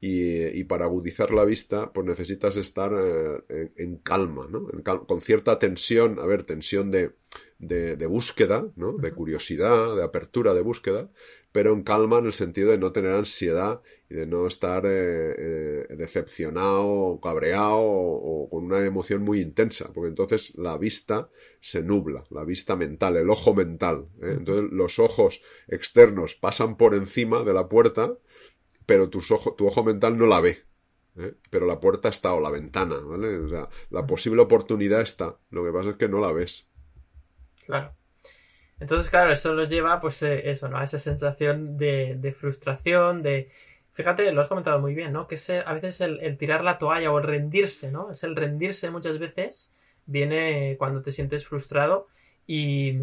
y, 0.05 0.65
para 0.65 0.87
agudizar 0.87 1.33
la 1.33 1.45
vista, 1.45 1.93
pues 1.93 2.05
necesitas 2.05 2.57
estar 2.57 2.93
eh, 2.93 3.71
en, 3.77 3.99
calma, 3.99 4.49
¿no? 4.51 4.67
con 5.07 5.21
cierta 5.21 5.61
tensión, 5.61 6.19
a 6.19 6.27
ver, 6.27 6.43
tensión 6.43 6.91
de, 6.91 7.13
de, 7.61 8.07
búsqueda, 8.07 8.67
¿no? 8.75 8.95
De 8.99 9.13
curiosidad, 9.13 9.95
de 9.95 10.03
apertura 10.03 10.55
de 10.55 10.63
búsqueda, 10.63 11.09
pero 11.53 11.73
en 11.73 11.85
calma 11.85 12.19
en 12.19 12.27
el 12.27 12.33
sentido 12.33 12.73
de 12.73 12.79
no 12.79 12.91
tener 12.91 13.13
ansiedad 13.13 13.81
y 14.11 14.15
de 14.15 14.27
no 14.27 14.49
estar 14.49 14.85
eh, 14.87 15.35
eh, 15.39 15.87
decepcionado 15.97 17.21
cabreado 17.23 17.79
o, 17.79 18.49
con 18.51 18.65
una 18.65 18.85
emoción 18.85 19.23
muy 19.23 19.41
intensa, 19.41 19.93
porque 19.93 20.09
entonces 20.09 20.53
la 20.57 20.77
vista 20.79 21.31
se 21.61 21.81
nubla, 21.85 22.25
la 22.31 22.43
vista 22.43 22.75
mental, 22.75 23.17
el 23.19 23.31
ojo 23.31 23.55
mental. 23.55 24.09
Entonces 24.21 24.73
los 24.73 24.99
ojos 24.99 25.41
externos 25.69 26.35
pasan 26.35 26.77
por 26.77 26.97
encima 26.97 27.45
de 27.45 27.55
la 27.55 27.69
puerta, 27.69 28.17
pero 28.87 29.09
tus 29.09 29.29
tu 29.29 29.67
ojo 29.67 29.85
mental 29.85 30.17
no 30.19 30.27
la 30.27 30.41
ve. 30.41 30.65
¿eh? 31.17 31.35
Pero 31.51 31.67
la 31.67 31.81
puerta 31.81 32.09
está 32.09 32.33
o 32.35 32.41
la 32.41 32.51
ventana, 32.51 32.97
¿vale? 33.05 33.39
O 33.39 33.49
sea, 33.49 33.69
la 33.91 34.07
posible 34.07 34.43
oportunidad 34.43 35.01
está. 35.01 35.37
Lo 35.51 35.65
que 35.65 35.73
pasa 35.73 35.91
es 35.91 35.97
que 35.97 36.09
no 36.09 36.21
la 36.21 36.33
ves. 36.33 36.69
Claro. 37.67 37.95
Entonces, 38.81 39.11
claro, 39.11 39.31
eso 39.31 39.55
nos 39.55 39.71
lleva, 39.71 40.01
pues, 40.01 40.23
eh, 40.23 40.51
eso, 40.51 40.69
¿no? 40.69 40.79
A 40.79 40.85
esa 40.85 40.99
sensación 40.99 41.77
de, 41.77 42.35
frustración, 42.37 43.23
de. 43.23 43.51
Fíjate, 43.93 44.33
lo 44.33 44.41
has 44.41 44.49
comentado 44.49 44.81
muy 44.81 44.95
bien, 44.95 45.13
¿no? 45.13 45.29
Que 45.29 45.37
es, 45.37 45.51
a 45.51 45.73
veces 45.73 46.01
el, 46.01 46.19
el, 46.21 46.39
tirar 46.39 46.65
la 46.65 46.79
toalla 46.79 47.13
o 47.13 47.19
el 47.19 47.25
rendirse, 47.25 47.93
¿no? 47.93 48.11
Es 48.11 48.25
el 48.25 48.35
rendirse 48.35 48.91
muchas 48.91 49.19
veces 49.19 49.73
viene 50.07 50.77
cuando 50.79 51.03
te 51.03 51.13
sientes 51.13 51.47
frustrado 51.47 52.09
y 52.47 52.99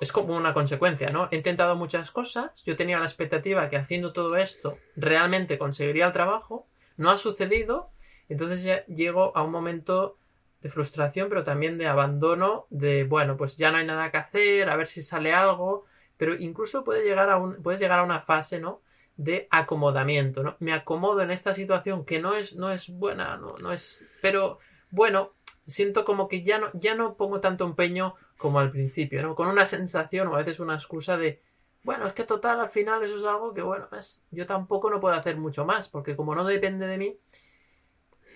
es 0.00 0.12
como 0.12 0.36
una 0.36 0.54
consecuencia, 0.54 1.10
¿no? 1.10 1.28
He 1.30 1.36
intentado 1.36 1.76
muchas 1.76 2.10
cosas, 2.10 2.62
yo 2.64 2.76
tenía 2.76 2.98
la 2.98 3.06
expectativa 3.06 3.68
que 3.68 3.76
haciendo 3.76 4.12
todo 4.12 4.36
esto 4.36 4.78
realmente 4.96 5.58
conseguiría 5.58 6.06
el 6.06 6.12
trabajo, 6.12 6.66
no 6.96 7.10
ha 7.10 7.16
sucedido, 7.16 7.90
entonces 8.28 8.62
ya 8.62 8.84
llego 8.86 9.36
a 9.36 9.42
un 9.42 9.50
momento 9.50 10.16
de 10.62 10.70
frustración, 10.70 11.28
pero 11.28 11.44
también 11.44 11.78
de 11.78 11.86
abandono, 11.86 12.66
de 12.70 13.04
bueno, 13.04 13.36
pues 13.36 13.56
ya 13.56 13.70
no 13.70 13.78
hay 13.78 13.86
nada 13.86 14.10
que 14.10 14.18
hacer, 14.18 14.68
a 14.70 14.76
ver 14.76 14.86
si 14.86 15.02
sale 15.02 15.32
algo, 15.32 15.84
pero 16.16 16.34
incluso 16.34 16.84
puede 16.84 17.04
llegar 17.04 17.30
a 17.30 17.36
un, 17.36 17.62
puedes 17.62 17.80
llegar 17.80 18.00
a 18.00 18.04
una 18.04 18.20
fase, 18.20 18.60
¿no? 18.60 18.82
de 19.18 19.48
acomodamiento, 19.50 20.44
¿no? 20.44 20.56
Me 20.60 20.72
acomodo 20.72 21.20
en 21.22 21.32
esta 21.32 21.52
situación 21.52 22.04
que 22.04 22.20
no 22.20 22.36
es, 22.36 22.54
no 22.54 22.70
es 22.70 22.88
buena, 22.88 23.36
no, 23.36 23.58
no 23.58 23.72
es, 23.72 24.04
pero 24.22 24.60
bueno, 24.90 25.32
siento 25.66 26.04
como 26.04 26.28
que 26.28 26.44
ya 26.44 26.58
no, 26.58 26.68
ya 26.72 26.94
no 26.94 27.16
pongo 27.16 27.40
tanto 27.40 27.64
empeño 27.64 28.14
como 28.38 28.58
al 28.60 28.70
principio, 28.70 29.22
¿no? 29.22 29.34
Con 29.34 29.48
una 29.48 29.66
sensación 29.66 30.28
o 30.28 30.34
a 30.34 30.38
veces 30.38 30.60
una 30.60 30.74
excusa 30.74 31.18
de, 31.18 31.42
bueno, 31.82 32.06
es 32.06 32.14
que 32.14 32.24
total, 32.24 32.60
al 32.60 32.70
final 32.70 33.02
eso 33.02 33.18
es 33.18 33.24
algo 33.24 33.52
que, 33.52 33.60
bueno, 33.60 33.86
es, 33.98 34.22
yo 34.30 34.46
tampoco 34.46 34.88
no 34.88 35.00
puedo 35.00 35.14
hacer 35.14 35.36
mucho 35.36 35.66
más, 35.66 35.88
porque 35.88 36.16
como 36.16 36.34
no 36.34 36.44
depende 36.44 36.86
de 36.86 36.96
mí. 36.96 37.18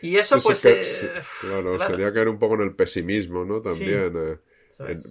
Y 0.02 0.16
eso, 0.16 0.38
pues. 0.42 0.64
Eh, 0.66 0.82
claro, 1.40 1.78
sería 1.78 2.12
caer 2.12 2.28
un 2.28 2.38
poco 2.38 2.56
en 2.56 2.62
el 2.62 2.75
pesimismo, 2.75 3.44
¿no? 3.44 3.62
También. 3.62 4.12
Eh 4.14 4.38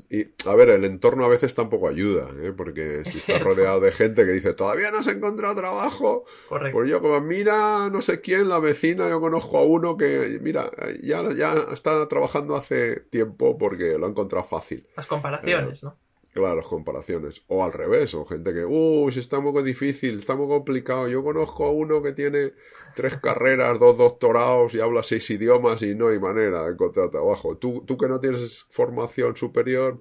y, 0.09 0.27
a 0.47 0.55
ver, 0.55 0.69
el 0.69 0.85
entorno 0.85 1.25
a 1.25 1.29
veces 1.29 1.55
tampoco 1.55 1.87
ayuda, 1.87 2.29
¿eh? 2.41 2.53
porque 2.55 3.03
si 3.05 3.19
estás 3.19 3.41
rodeado 3.41 3.79
de 3.79 3.91
gente 3.91 4.25
que 4.25 4.31
dice, 4.31 4.53
todavía 4.53 4.91
no 4.91 4.99
has 4.99 5.07
encontrado 5.07 5.55
trabajo, 5.55 6.25
Correcto. 6.49 6.77
pues 6.77 6.89
yo 6.89 7.01
como, 7.01 7.21
mira, 7.21 7.89
no 7.89 8.01
sé 8.01 8.21
quién, 8.21 8.49
la 8.49 8.59
vecina, 8.59 9.09
yo 9.09 9.19
conozco 9.19 9.57
a 9.57 9.63
uno 9.63 9.97
que, 9.97 10.39
mira, 10.41 10.71
ya, 11.01 11.29
ya 11.33 11.53
está 11.71 12.07
trabajando 12.07 12.55
hace 12.55 13.01
tiempo 13.09 13.57
porque 13.57 13.97
lo 13.97 14.05
ha 14.05 14.09
encontrado 14.09 14.45
fácil. 14.45 14.87
Las 14.95 15.07
comparaciones, 15.07 15.83
¿no? 15.83 15.97
Claro, 16.33 16.61
comparaciones. 16.63 17.43
O 17.47 17.63
al 17.63 17.73
revés, 17.73 18.13
o 18.13 18.25
gente 18.25 18.53
que, 18.53 18.63
uy, 18.63 19.11
está 19.17 19.41
muy 19.41 19.63
difícil, 19.63 20.19
está 20.19 20.33
muy 20.35 20.47
complicado. 20.47 21.09
Yo 21.09 21.23
conozco 21.23 21.65
a 21.65 21.71
uno 21.71 22.01
que 22.01 22.13
tiene 22.13 22.53
tres 22.95 23.17
carreras, 23.17 23.79
dos 23.79 23.97
doctorados 23.97 24.73
y 24.73 24.79
habla 24.79 25.03
seis 25.03 25.29
idiomas 25.29 25.81
y 25.81 25.93
no 25.93 26.07
hay 26.07 26.19
manera 26.19 26.63
de 26.63 26.71
encontrar 26.71 27.09
trabajo. 27.09 27.57
Tú, 27.57 27.83
tú 27.85 27.97
que 27.97 28.07
no 28.07 28.21
tienes 28.21 28.65
formación 28.69 29.35
superior, 29.35 29.99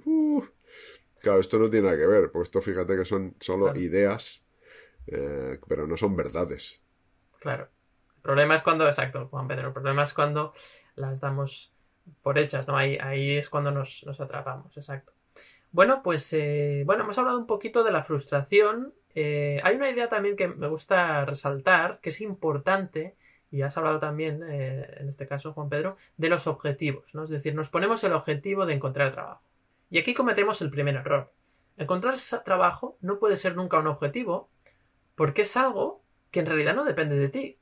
claro, 1.20 1.40
esto 1.40 1.58
no 1.58 1.68
tiene 1.68 1.86
nada 1.86 1.98
que 1.98 2.06
ver, 2.06 2.30
porque 2.30 2.44
esto 2.44 2.60
fíjate 2.60 2.96
que 2.96 3.04
son 3.04 3.34
solo 3.40 3.74
ideas, 3.74 4.44
eh, 5.08 5.58
pero 5.66 5.88
no 5.88 5.96
son 5.96 6.14
verdades. 6.14 6.80
Claro. 7.40 7.68
El 8.16 8.22
problema 8.22 8.54
es 8.54 8.62
cuando, 8.62 8.86
exacto, 8.86 9.26
Juan 9.28 9.48
Pedro, 9.48 9.68
el 9.68 9.72
problema 9.72 10.04
es 10.04 10.14
cuando 10.14 10.52
las 10.94 11.20
damos 11.20 11.72
por 12.22 12.38
hechas, 12.38 12.68
¿no? 12.68 12.76
Ahí, 12.76 12.98
ahí 13.00 13.36
es 13.36 13.48
cuando 13.48 13.72
nos, 13.72 14.04
nos 14.06 14.20
atrapamos, 14.20 14.76
exacto. 14.76 15.12
Bueno, 15.72 16.02
pues 16.02 16.32
eh, 16.32 16.82
bueno, 16.84 17.04
hemos 17.04 17.18
hablado 17.18 17.38
un 17.38 17.46
poquito 17.46 17.84
de 17.84 17.92
la 17.92 18.02
frustración. 18.02 18.92
Eh, 19.14 19.60
hay 19.62 19.76
una 19.76 19.88
idea 19.88 20.08
también 20.08 20.34
que 20.34 20.48
me 20.48 20.66
gusta 20.66 21.24
resaltar, 21.24 22.00
que 22.00 22.08
es 22.08 22.20
importante, 22.20 23.16
y 23.52 23.62
has 23.62 23.76
hablado 23.76 24.00
también, 24.00 24.42
eh, 24.48 24.96
en 24.98 25.08
este 25.08 25.28
caso, 25.28 25.52
Juan 25.52 25.68
Pedro, 25.68 25.96
de 26.16 26.28
los 26.28 26.46
objetivos, 26.48 27.14
¿no? 27.14 27.24
Es 27.24 27.30
decir, 27.30 27.54
nos 27.54 27.70
ponemos 27.70 28.02
el 28.02 28.12
objetivo 28.12 28.66
de 28.66 28.74
encontrar 28.74 29.12
trabajo. 29.12 29.42
Y 29.90 29.98
aquí 29.98 30.12
cometemos 30.12 30.60
el 30.60 30.70
primer 30.70 30.96
error. 30.96 31.32
Encontrar 31.76 32.16
trabajo 32.44 32.96
no 33.00 33.18
puede 33.18 33.36
ser 33.36 33.56
nunca 33.56 33.78
un 33.78 33.86
objetivo, 33.86 34.50
porque 35.14 35.42
es 35.42 35.56
algo 35.56 36.02
que 36.30 36.40
en 36.40 36.46
realidad 36.46 36.74
no 36.74 36.84
depende 36.84 37.16
de 37.16 37.28
ti. 37.28 37.58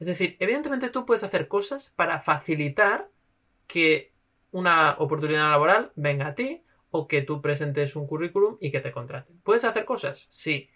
Es 0.00 0.06
decir, 0.06 0.36
evidentemente 0.40 0.90
tú 0.90 1.04
puedes 1.04 1.24
hacer 1.24 1.48
cosas 1.48 1.92
para 1.96 2.20
facilitar 2.20 3.08
que 3.66 4.12
una 4.52 4.96
oportunidad 4.98 5.50
laboral 5.50 5.92
venga 5.96 6.28
a 6.28 6.34
ti 6.34 6.62
o 6.92 7.08
que 7.08 7.22
tú 7.22 7.40
presentes 7.40 7.96
un 7.96 8.06
currículum 8.06 8.58
y 8.60 8.70
que 8.70 8.80
te 8.80 8.92
contraten. 8.92 9.40
¿Puedes 9.42 9.64
hacer 9.64 9.84
cosas? 9.86 10.28
Sí. 10.30 10.68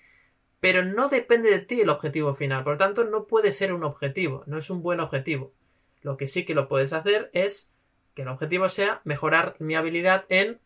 Pero 0.61 0.83
no 0.83 1.11
depende 1.11 1.51
de 1.51 1.61
ti 1.61 1.83
el 1.83 1.91
objetivo 1.91 2.35
final. 2.35 2.65
Por 2.65 2.73
lo 2.73 2.79
tanto, 2.79 3.05
no 3.05 3.27
puede 3.27 3.53
ser 3.53 3.73
un 3.73 3.85
objetivo. 3.85 4.43
No 4.47 4.57
es 4.57 4.71
un 4.71 4.83
buen 4.83 4.99
objetivo. 5.01 5.53
Lo 6.01 6.17
que 6.17 6.27
sí 6.27 6.47
que 6.47 6.55
lo 6.55 6.69
puedes 6.69 6.95
hacer 6.95 7.31
es 7.35 7.71
que 8.15 8.23
el 8.23 8.29
objetivo 8.29 8.69
sea 8.71 9.03
mejorar 9.05 9.57
mi 9.59 9.77
habilidad 9.77 10.25
en 10.31 10.59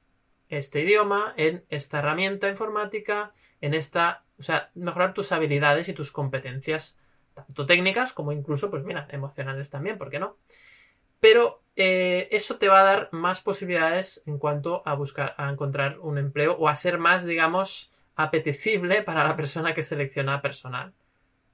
este 0.49 0.83
idioma, 0.83 1.35
en 1.37 1.65
esta 1.69 1.99
herramienta 1.99 2.49
informática, 2.49 3.33
en 3.61 3.75
esta. 3.75 4.23
O 4.39 4.43
sea, 4.43 4.71
mejorar 4.75 5.15
tus 5.15 5.33
habilidades 5.33 5.89
y 5.89 5.95
tus 5.95 6.13
competencias, 6.13 6.97
tanto 7.35 7.67
técnicas 7.67 8.13
como 8.13 8.31
incluso, 8.31 8.71
pues 8.71 8.85
mira, 8.85 9.09
emocionales 9.11 9.69
también, 9.69 9.99
¿por 9.99 10.11
qué 10.11 10.21
no? 10.21 10.37
Pero 11.21 11.61
eh, 11.77 12.29
eso 12.31 12.57
te 12.57 12.69
va 12.69 12.81
a 12.81 12.85
dar 12.85 13.09
más 13.13 13.41
posibilidades 13.41 14.23
en 14.27 14.39
cuanto 14.39 14.83
a 14.87 14.95
buscar, 14.95 15.35
a 15.39 15.51
encontrar 15.51 15.99
un 16.01 16.19
empleo 16.19 16.57
o 16.59 16.69
a 16.69 16.75
ser 16.75 16.99
más, 16.99 17.25
digamos, 17.25 17.93
apetecible 18.17 19.03
para 19.03 19.25
la 19.25 19.37
persona 19.37 19.75
que 19.75 19.83
selecciona 19.83 20.43
personal. 20.43 20.93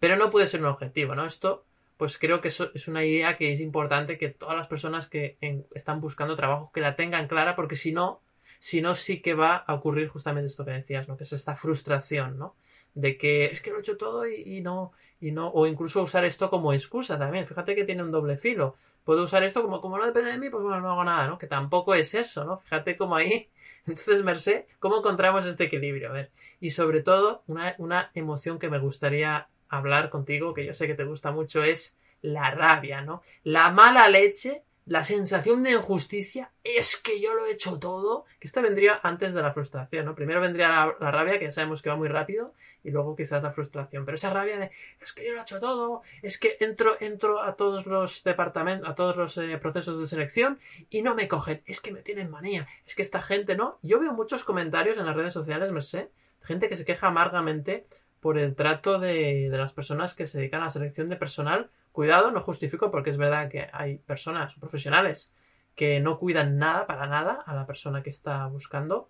Pero 0.00 0.16
no 0.16 0.30
puede 0.30 0.46
ser 0.46 0.60
un 0.60 0.66
objetivo, 0.66 1.14
¿no? 1.14 1.26
Esto, 1.26 1.64
pues 1.96 2.18
creo 2.18 2.40
que 2.40 2.48
eso 2.48 2.70
es 2.74 2.88
una 2.88 3.04
idea 3.04 3.36
que 3.36 3.52
es 3.52 3.60
importante 3.60 4.18
que 4.18 4.28
todas 4.28 4.56
las 4.56 4.66
personas 4.66 5.08
que 5.08 5.36
están 5.74 6.00
buscando 6.00 6.36
trabajo 6.36 6.70
que 6.72 6.80
la 6.80 6.96
tengan 6.96 7.28
clara, 7.28 7.56
porque 7.56 7.76
si 7.76 7.92
no, 7.92 8.20
si 8.58 8.80
no, 8.80 8.94
sí 8.94 9.20
que 9.20 9.34
va 9.34 9.56
a 9.56 9.74
ocurrir 9.74 10.08
justamente 10.08 10.48
esto 10.48 10.64
que 10.64 10.72
decías, 10.72 11.08
¿no? 11.08 11.16
Que 11.16 11.24
es 11.24 11.32
esta 11.32 11.56
frustración, 11.56 12.38
¿no? 12.38 12.54
De 12.96 13.16
que 13.16 13.44
es 13.44 13.60
que 13.60 13.70
lo 13.70 13.76
he 13.76 13.80
hecho 13.80 13.96
todo 13.96 14.26
y 14.26 14.60
no, 14.62 14.92
y 15.20 15.30
no, 15.32 15.48
o 15.50 15.66
incluso 15.66 16.02
usar 16.02 16.24
esto 16.24 16.50
como 16.50 16.72
excusa 16.72 17.18
también. 17.18 17.46
Fíjate 17.46 17.74
que 17.74 17.84
tiene 17.84 18.02
un 18.02 18.10
doble 18.10 18.36
filo. 18.36 18.76
Puedo 19.04 19.22
usar 19.22 19.44
esto 19.44 19.62
como, 19.62 19.80
como 19.80 19.98
no 19.98 20.06
depende 20.06 20.32
de 20.32 20.38
mí, 20.38 20.50
pues 20.50 20.62
no 20.62 20.74
hago 20.74 21.04
nada, 21.04 21.26
¿no? 21.26 21.38
Que 21.38 21.46
tampoco 21.46 21.94
es 21.94 22.14
eso, 22.14 22.44
¿no? 22.44 22.58
Fíjate 22.58 22.96
cómo 22.96 23.16
ahí. 23.16 23.48
Entonces, 23.86 24.22
Merced, 24.24 24.64
¿cómo 24.78 24.98
encontramos 24.98 25.46
este 25.46 25.64
equilibrio? 25.64 26.10
A 26.10 26.12
ver. 26.12 26.30
Y 26.60 26.70
sobre 26.70 27.02
todo, 27.02 27.44
una, 27.46 27.74
una 27.78 28.10
emoción 28.14 28.58
que 28.58 28.68
me 28.68 28.78
gustaría 28.78 29.48
hablar 29.68 30.10
contigo, 30.10 30.54
que 30.54 30.66
yo 30.66 30.74
sé 30.74 30.86
que 30.86 30.94
te 30.94 31.04
gusta 31.04 31.30
mucho, 31.30 31.62
es 31.62 31.96
la 32.22 32.50
rabia, 32.50 33.02
¿no? 33.02 33.22
La 33.44 33.70
mala 33.70 34.08
leche 34.08 34.64
la 34.86 35.02
sensación 35.02 35.64
de 35.64 35.72
injusticia 35.72 36.52
es 36.62 36.96
que 36.96 37.20
yo 37.20 37.34
lo 37.34 37.44
he 37.44 37.52
hecho 37.52 37.80
todo, 37.80 38.24
que 38.38 38.46
esta 38.46 38.60
vendría 38.60 39.00
antes 39.02 39.34
de 39.34 39.42
la 39.42 39.52
frustración, 39.52 40.06
¿no? 40.06 40.14
Primero 40.14 40.40
vendría 40.40 40.94
la, 41.00 41.10
rabia, 41.10 41.40
que 41.40 41.46
ya 41.46 41.50
sabemos 41.50 41.82
que 41.82 41.90
va 41.90 41.96
muy 41.96 42.06
rápido, 42.06 42.54
y 42.84 42.92
luego 42.92 43.16
quizás 43.16 43.42
la 43.42 43.50
frustración, 43.50 44.04
pero 44.04 44.14
esa 44.14 44.32
rabia 44.32 44.58
de 44.58 44.70
es 45.00 45.12
que 45.12 45.26
yo 45.26 45.32
lo 45.32 45.40
he 45.40 45.42
hecho 45.42 45.58
todo, 45.58 46.02
es 46.22 46.38
que 46.38 46.56
entro, 46.60 46.96
entro 47.00 47.42
a 47.42 47.56
todos 47.56 47.84
los 47.86 48.22
departamentos, 48.22 48.88
a 48.88 48.94
todos 48.94 49.16
los 49.16 49.36
eh, 49.38 49.58
procesos 49.60 49.98
de 49.98 50.06
selección 50.06 50.60
y 50.88 51.02
no 51.02 51.16
me 51.16 51.26
cogen, 51.26 51.62
es 51.66 51.80
que 51.80 51.90
me 51.90 52.02
tienen 52.02 52.30
manía, 52.30 52.68
es 52.86 52.94
que 52.94 53.02
esta 53.02 53.22
gente, 53.22 53.56
¿no? 53.56 53.80
Yo 53.82 53.98
veo 53.98 54.12
muchos 54.12 54.44
comentarios 54.44 54.98
en 54.98 55.06
las 55.06 55.16
redes 55.16 55.32
sociales, 55.32 55.72
me 55.72 55.82
sé, 55.82 56.10
gente 56.42 56.68
que 56.68 56.76
se 56.76 56.84
queja 56.84 57.08
amargamente 57.08 57.86
por 58.20 58.38
el 58.38 58.54
trato 58.54 59.00
de, 59.00 59.48
de 59.50 59.58
las 59.58 59.72
personas 59.72 60.14
que 60.14 60.26
se 60.26 60.38
dedican 60.38 60.60
a 60.60 60.66
la 60.66 60.70
selección 60.70 61.08
de 61.08 61.16
personal 61.16 61.70
Cuidado, 61.96 62.30
no 62.30 62.42
justifico 62.42 62.90
porque 62.90 63.08
es 63.08 63.16
verdad 63.16 63.48
que 63.48 63.70
hay 63.72 63.96
personas 63.96 64.54
profesionales 64.60 65.32
que 65.74 65.98
no 65.98 66.18
cuidan 66.18 66.58
nada, 66.58 66.86
para 66.86 67.06
nada, 67.06 67.42
a 67.46 67.54
la 67.54 67.66
persona 67.66 68.02
que 68.02 68.10
está 68.10 68.46
buscando. 68.48 69.08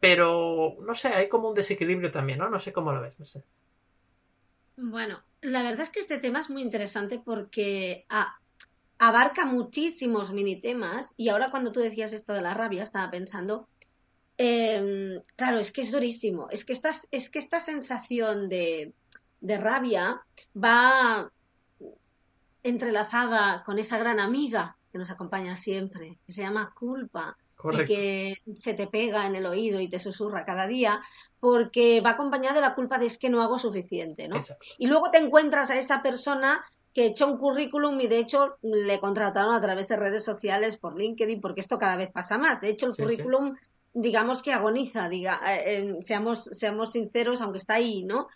Pero, 0.00 0.78
no 0.80 0.96
sé, 0.96 1.10
hay 1.10 1.28
como 1.28 1.50
un 1.50 1.54
desequilibrio 1.54 2.10
también, 2.10 2.40
¿no? 2.40 2.50
No 2.50 2.58
sé 2.58 2.72
cómo 2.72 2.90
lo 2.90 3.00
ves, 3.00 3.16
Mercedes. 3.20 3.46
Bueno, 4.76 5.22
la 5.42 5.62
verdad 5.62 5.82
es 5.82 5.90
que 5.90 6.00
este 6.00 6.18
tema 6.18 6.40
es 6.40 6.50
muy 6.50 6.60
interesante 6.62 7.22
porque 7.24 8.04
abarca 8.98 9.46
muchísimos 9.46 10.32
mini 10.32 10.60
temas 10.60 11.14
y 11.16 11.28
ahora 11.28 11.52
cuando 11.52 11.70
tú 11.70 11.78
decías 11.78 12.12
esto 12.12 12.32
de 12.32 12.42
la 12.42 12.52
rabia 12.54 12.82
estaba 12.82 13.12
pensando, 13.12 13.68
em, 14.38 15.22
claro, 15.36 15.60
es 15.60 15.70
que 15.70 15.82
es 15.82 15.92
durísimo, 15.92 16.48
es 16.50 16.64
que, 16.64 16.72
estás, 16.72 17.06
es 17.12 17.30
que 17.30 17.38
esta 17.38 17.60
sensación 17.60 18.48
de, 18.48 18.92
de 19.40 19.56
rabia 19.56 20.20
va 20.56 21.30
entrelazada 22.62 23.62
con 23.64 23.78
esa 23.78 23.98
gran 23.98 24.20
amiga 24.20 24.76
que 24.90 24.98
nos 24.98 25.10
acompaña 25.10 25.56
siempre, 25.56 26.18
que 26.26 26.32
se 26.32 26.42
llama 26.42 26.72
culpa. 26.74 27.36
Y 27.72 27.84
que 27.86 28.36
se 28.54 28.72
te 28.74 28.86
pega 28.86 29.26
en 29.26 29.34
el 29.34 29.44
oído 29.44 29.80
y 29.80 29.88
te 29.88 29.98
susurra 29.98 30.44
cada 30.44 30.68
día, 30.68 31.00
porque 31.40 32.00
va 32.00 32.10
acompañada 32.10 32.54
de 32.54 32.60
la 32.60 32.76
culpa 32.76 32.98
de 32.98 33.06
es 33.06 33.18
que 33.18 33.30
no 33.30 33.42
hago 33.42 33.58
suficiente, 33.58 34.28
¿no? 34.28 34.36
Y 34.78 34.86
luego 34.86 35.10
te 35.10 35.18
encuentras 35.18 35.68
a 35.72 35.76
esa 35.76 36.00
persona 36.00 36.64
que 36.94 37.06
echó 37.06 37.26
un 37.26 37.38
currículum 37.38 38.00
y 38.00 38.06
de 38.06 38.18
hecho 38.18 38.58
le 38.62 39.00
contrataron 39.00 39.54
a 39.54 39.60
través 39.60 39.88
de 39.88 39.96
redes 39.96 40.24
sociales 40.24 40.76
por 40.76 40.98
LinkedIn, 40.98 41.40
porque 41.40 41.60
esto 41.60 41.78
cada 41.78 41.96
vez 41.96 42.10
pasa 42.12 42.38
más. 42.38 42.60
De 42.60 42.70
hecho, 42.70 42.86
el 42.86 42.96
currículum, 42.96 43.56
digamos 43.92 44.42
que 44.42 44.52
agoniza, 44.52 45.08
diga, 45.08 45.40
eh, 45.46 45.78
eh, 45.78 45.96
seamos, 46.00 46.44
seamos 46.44 46.92
sinceros, 46.92 47.40
aunque 47.40 47.58
está 47.58 47.74
ahí, 47.74 48.04
¿no? 48.04 48.28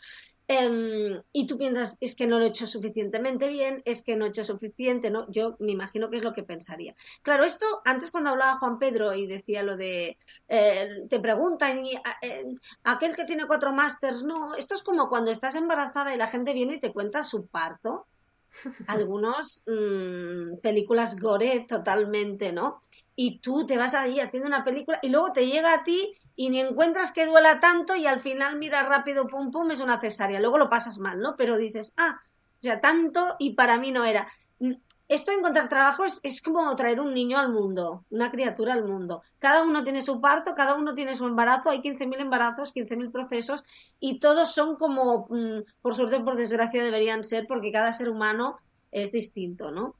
Em, 0.49 1.23
y 1.33 1.47
tú 1.47 1.57
piensas, 1.57 1.97
es 2.01 2.17
que 2.17 2.27
no 2.27 2.39
lo 2.39 2.45
he 2.45 2.49
hecho 2.49 2.67
suficientemente 2.67 3.49
bien, 3.49 3.81
es 3.85 4.03
que 4.03 4.17
no 4.17 4.27
he 4.27 4.29
hecho 4.29 4.43
suficiente, 4.45 5.11
¿no? 5.11 5.31
Yo 5.31 5.57
me 5.61 5.73
imagino 5.73 6.11
que 6.11 6.17
es 6.17 6.25
lo 6.25 6.33
que 6.33 6.43
pensaría. 6.43 6.95
Claro, 7.23 7.45
esto 7.45 7.65
antes 7.85 8.11
cuando 8.11 8.31
hablaba 8.31 8.59
Juan 8.59 8.79
Pedro 8.79 9.15
y 9.15 9.27
decía 9.27 9.63
lo 9.63 9.77
de, 9.77 10.19
eh, 10.49 11.05
te 11.09 11.21
preguntan, 11.21 11.87
y, 11.87 11.95
eh, 12.23 12.45
aquel 12.85 13.15
que 13.15 13.25
tiene 13.25 13.47
cuatro 13.47 13.73
másters, 13.73 14.25
no, 14.25 14.55
esto 14.55 14.75
es 14.75 14.83
como 14.83 15.09
cuando 15.09 15.31
estás 15.31 15.55
embarazada 15.55 16.15
y 16.15 16.19
la 16.19 16.27
gente 16.27 16.53
viene 16.53 16.75
y 16.75 16.81
te 16.81 16.93
cuenta 16.93 17.23
su 17.23 17.47
parto. 17.47 18.07
Algunos 18.87 19.63
mm, 19.67 20.59
películas 20.61 21.19
gore 21.19 21.65
totalmente, 21.69 22.53
¿no? 22.53 22.83
Y 23.15 23.41
tú 23.41 23.67
te 23.67 23.77
vas 23.77 23.95
ahí 23.95 24.21
haciendo 24.21 24.49
una 24.49 24.65
película 24.65 24.99
y 25.03 25.11
luego 25.11 25.33
te 25.33 25.47
llega 25.47 25.75
a 25.75 25.85
ti 25.85 26.15
y 26.35 26.51
ni 26.51 26.61
encuentras 26.61 27.13
que 27.13 27.27
duela 27.27 27.61
tanto 27.61 27.95
y 27.95 28.07
al 28.07 28.21
final 28.21 28.59
miras 28.59 28.89
rápido, 28.89 29.27
pum, 29.27 29.51
pum, 29.51 29.71
es 29.71 29.81
una 29.81 30.01
cesárea. 30.01 30.41
Luego 30.41 30.59
lo 30.59 30.71
pasas 30.71 30.99
mal, 30.99 31.21
¿no? 31.21 31.37
Pero 31.37 31.59
dices, 31.59 31.93
ah, 31.97 32.21
o 32.61 32.63
sea, 32.63 32.81
tanto 32.81 33.37
y 33.39 33.55
para 33.55 33.79
mí 33.79 33.91
no 33.93 34.05
era. 34.05 34.29
Mm, 34.61 34.73
esto 35.09 35.31
de 35.31 35.39
encontrar 35.39 35.69
trabajo 35.69 36.05
es, 36.05 36.41
como 36.41 36.75
traer 36.75 36.99
un 36.99 37.13
niño 37.13 37.39
al 37.39 37.51
mundo, 37.51 38.07
una 38.09 38.31
criatura 38.31 38.73
al 38.73 38.85
mundo. 38.85 39.23
Cada 39.39 39.63
uno 39.63 39.85
tiene 39.85 40.01
su 40.01 40.23
parto, 40.23 40.55
cada 40.55 40.75
uno 40.75 40.95
tiene 40.95 41.15
su 41.15 41.27
embarazo, 41.27 41.69
hay 41.69 41.83
15.000 41.83 42.21
embarazos, 42.21 42.73
15.000 42.73 43.11
procesos 43.13 43.63
y 44.01 44.21
todos 44.21 44.55
son 44.55 44.77
como, 44.77 45.27
mm, 45.29 45.65
por 45.83 45.95
suerte 45.95 46.17
o 46.17 46.25
por 46.25 46.37
desgracia 46.37 46.83
deberían 46.83 47.25
ser, 47.25 47.47
porque 47.47 47.73
cada 47.73 47.93
ser 47.93 48.09
humano 48.09 48.57
es 48.91 49.13
distinto, 49.13 49.71
¿no? 49.71 49.97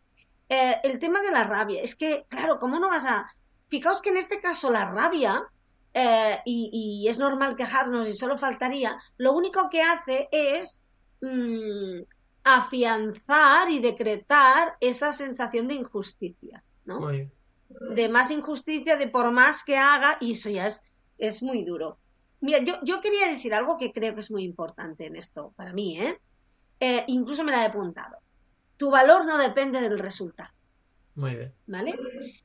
Eh, 0.55 0.81
el 0.83 0.99
tema 0.99 1.23
de 1.23 1.31
la 1.31 1.45
rabia, 1.45 1.81
es 1.81 1.97
que, 1.97 2.27
claro, 2.29 2.59
¿cómo 2.59 2.79
no 2.79 2.91
vas 2.91 3.07
a... 3.07 3.33
Fijaos 3.69 4.03
que 4.03 4.11
en 4.11 4.19
este 4.19 4.39
caso 4.39 4.71
la 4.71 4.85
rabia 4.85 5.43
eh, 5.95 6.41
y, 6.45 7.07
es 7.09 7.19
normal 7.19 7.57
quejarnos 7.57 8.07
y 8.07 8.13
solo 8.13 8.37
faltaría, 8.37 9.01
lo 9.17 9.33
único 9.33 9.71
que 9.71 9.81
hace 9.81 10.29
es 10.31 10.85
mm, 11.23 12.03
afianzar 12.45 13.71
y 13.71 13.81
decretar 13.81 14.75
esa 14.81 15.13
sensación 15.13 15.69
de 15.69 15.75
injusticia, 15.77 16.63
¿no? 16.85 17.09
De 17.09 18.11
más 18.11 18.31
injusticia, 18.31 18.99
de 18.99 19.09
por 19.09 19.31
más 19.31 19.65
que 19.65 19.79
haga, 19.79 20.19
y 20.21 20.33
eso 20.33 20.51
ya 20.51 20.67
es, 20.67 20.83
es 21.17 21.43
muy 21.43 21.65
duro. 21.65 21.97
Mira, 22.43 22.59
yo, 22.63 22.75
yo 22.83 23.01
quería 23.01 23.29
decir 23.29 23.55
algo 23.55 23.79
que 23.79 23.91
creo 23.91 24.13
que 24.13 24.21
es 24.21 24.31
muy 24.31 24.43
importante 24.45 25.07
en 25.07 25.17
esto, 25.17 25.55
para 25.57 25.73
mí, 25.73 25.99
¿eh? 25.99 26.21
eh 26.79 27.05
incluso 27.07 27.43
me 27.43 27.53
la 27.53 27.63
he 27.63 27.69
apuntado. 27.69 28.22
Tu 28.83 28.91
valor 28.91 29.25
no 29.25 29.39
depende 29.39 29.81
del 29.81 29.97
resultado. 29.97 30.51
Muy 31.15 31.37
bien. 31.37 31.55
¿Vale? 31.69 31.95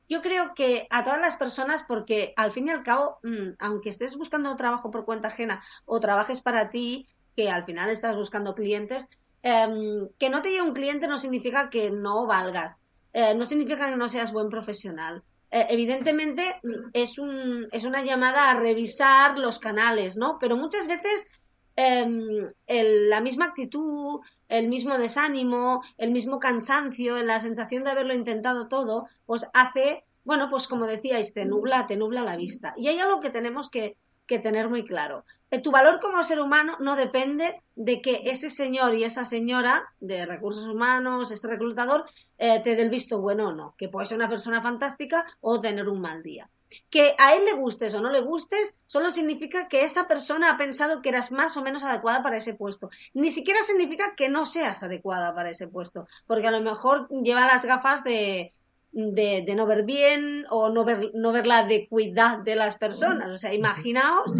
Yo 0.08 0.22
creo 0.22 0.54
que 0.54 0.86
a 0.88 1.02
todas 1.02 1.20
las 1.20 1.36
personas, 1.36 1.82
porque 1.82 2.32
al 2.36 2.52
fin 2.52 2.68
y 2.68 2.70
al 2.70 2.84
cabo, 2.84 3.18
mm, 3.24 3.56
aunque 3.58 3.88
estés 3.88 4.16
buscando 4.16 4.54
trabajo 4.54 4.88
por 4.92 5.04
cuenta 5.04 5.26
ajena 5.26 5.60
o 5.84 5.98
trabajes 5.98 6.40
para 6.40 6.70
ti, 6.70 7.08
que 7.34 7.50
al 7.50 7.64
final 7.64 7.90
estás 7.90 8.14
buscando 8.14 8.54
clientes, 8.54 9.08
em, 9.42 10.08
que 10.16 10.30
no 10.30 10.40
te 10.40 10.50
llegue 10.50 10.62
un 10.62 10.74
cliente 10.74 11.08
no 11.08 11.18
significa 11.18 11.70
que 11.70 11.90
no 11.90 12.24
valgas, 12.28 12.80
eh, 13.12 13.34
no 13.34 13.44
significa 13.44 13.90
que 13.90 13.96
no 13.96 14.08
seas 14.08 14.32
buen 14.32 14.48
profesional. 14.48 15.24
Eh, 15.50 15.66
evidentemente 15.70 16.60
mm, 16.62 16.90
es, 16.92 17.18
un, 17.18 17.66
es 17.72 17.82
una 17.82 18.04
llamada 18.04 18.48
a 18.48 18.60
revisar 18.60 19.38
los 19.40 19.58
canales, 19.58 20.16
¿no? 20.16 20.38
Pero 20.38 20.56
muchas 20.56 20.86
veces 20.86 21.26
em, 21.74 22.46
la 22.68 23.20
misma 23.20 23.46
actitud, 23.46 24.20
el 24.48 24.68
mismo 24.68 24.98
desánimo, 24.98 25.82
el 25.96 26.10
mismo 26.10 26.38
cansancio, 26.38 27.16
la 27.22 27.40
sensación 27.40 27.84
de 27.84 27.90
haberlo 27.90 28.14
intentado 28.14 28.68
todo, 28.68 29.06
pues 29.26 29.46
hace, 29.54 30.04
bueno, 30.24 30.48
pues 30.50 30.66
como 30.66 30.86
decíais, 30.86 31.34
te 31.34 31.44
nubla, 31.44 31.86
te 31.86 31.96
nubla 31.96 32.22
la 32.22 32.36
vista. 32.36 32.74
Y 32.76 32.88
hay 32.88 32.98
algo 32.98 33.20
que 33.20 33.30
tenemos 33.30 33.70
que, 33.70 33.96
que 34.26 34.38
tener 34.38 34.68
muy 34.68 34.84
claro. 34.84 35.24
Eh, 35.50 35.60
tu 35.60 35.70
valor 35.70 36.00
como 36.00 36.22
ser 36.22 36.40
humano 36.40 36.76
no 36.80 36.96
depende 36.96 37.62
de 37.74 38.02
que 38.02 38.22
ese 38.24 38.50
señor 38.50 38.94
y 38.94 39.04
esa 39.04 39.24
señora 39.24 39.84
de 40.00 40.26
recursos 40.26 40.66
humanos, 40.66 41.30
este 41.30 41.48
reclutador, 41.48 42.04
eh, 42.36 42.60
te 42.62 42.76
dé 42.76 42.82
el 42.82 42.90
visto 42.90 43.20
bueno 43.20 43.48
o 43.48 43.52
no, 43.52 43.74
que 43.78 43.88
puede 43.88 44.06
ser 44.06 44.18
una 44.18 44.28
persona 44.28 44.60
fantástica 44.60 45.24
o 45.40 45.60
tener 45.60 45.88
un 45.88 46.00
mal 46.00 46.22
día. 46.22 46.50
Que 46.90 47.14
a 47.18 47.34
él 47.34 47.44
le 47.44 47.54
gustes 47.54 47.94
o 47.94 48.00
no 48.00 48.10
le 48.10 48.20
gustes, 48.20 48.74
solo 48.86 49.10
significa 49.10 49.68
que 49.68 49.82
esa 49.82 50.06
persona 50.06 50.50
ha 50.50 50.58
pensado 50.58 51.02
que 51.02 51.08
eras 51.08 51.32
más 51.32 51.56
o 51.56 51.62
menos 51.62 51.84
adecuada 51.84 52.22
para 52.22 52.36
ese 52.36 52.54
puesto. 52.54 52.90
Ni 53.14 53.30
siquiera 53.30 53.62
significa 53.62 54.14
que 54.16 54.28
no 54.28 54.44
seas 54.44 54.82
adecuada 54.82 55.34
para 55.34 55.50
ese 55.50 55.68
puesto, 55.68 56.06
porque 56.26 56.48
a 56.48 56.50
lo 56.50 56.60
mejor 56.60 57.08
lleva 57.22 57.46
las 57.46 57.64
gafas 57.64 58.04
de, 58.04 58.52
de, 58.92 59.54
no 59.54 59.66
ver 59.66 59.84
bien 59.84 60.46
o 60.50 60.70
no 60.70 60.84
ver, 60.84 61.12
no 61.14 61.32
ver 61.32 61.46
la 61.46 61.60
adecuidad 61.60 62.38
de 62.38 62.56
las 62.56 62.76
personas. 62.76 63.28
O 63.28 63.38
sea, 63.38 63.54
imaginaos. 63.54 64.34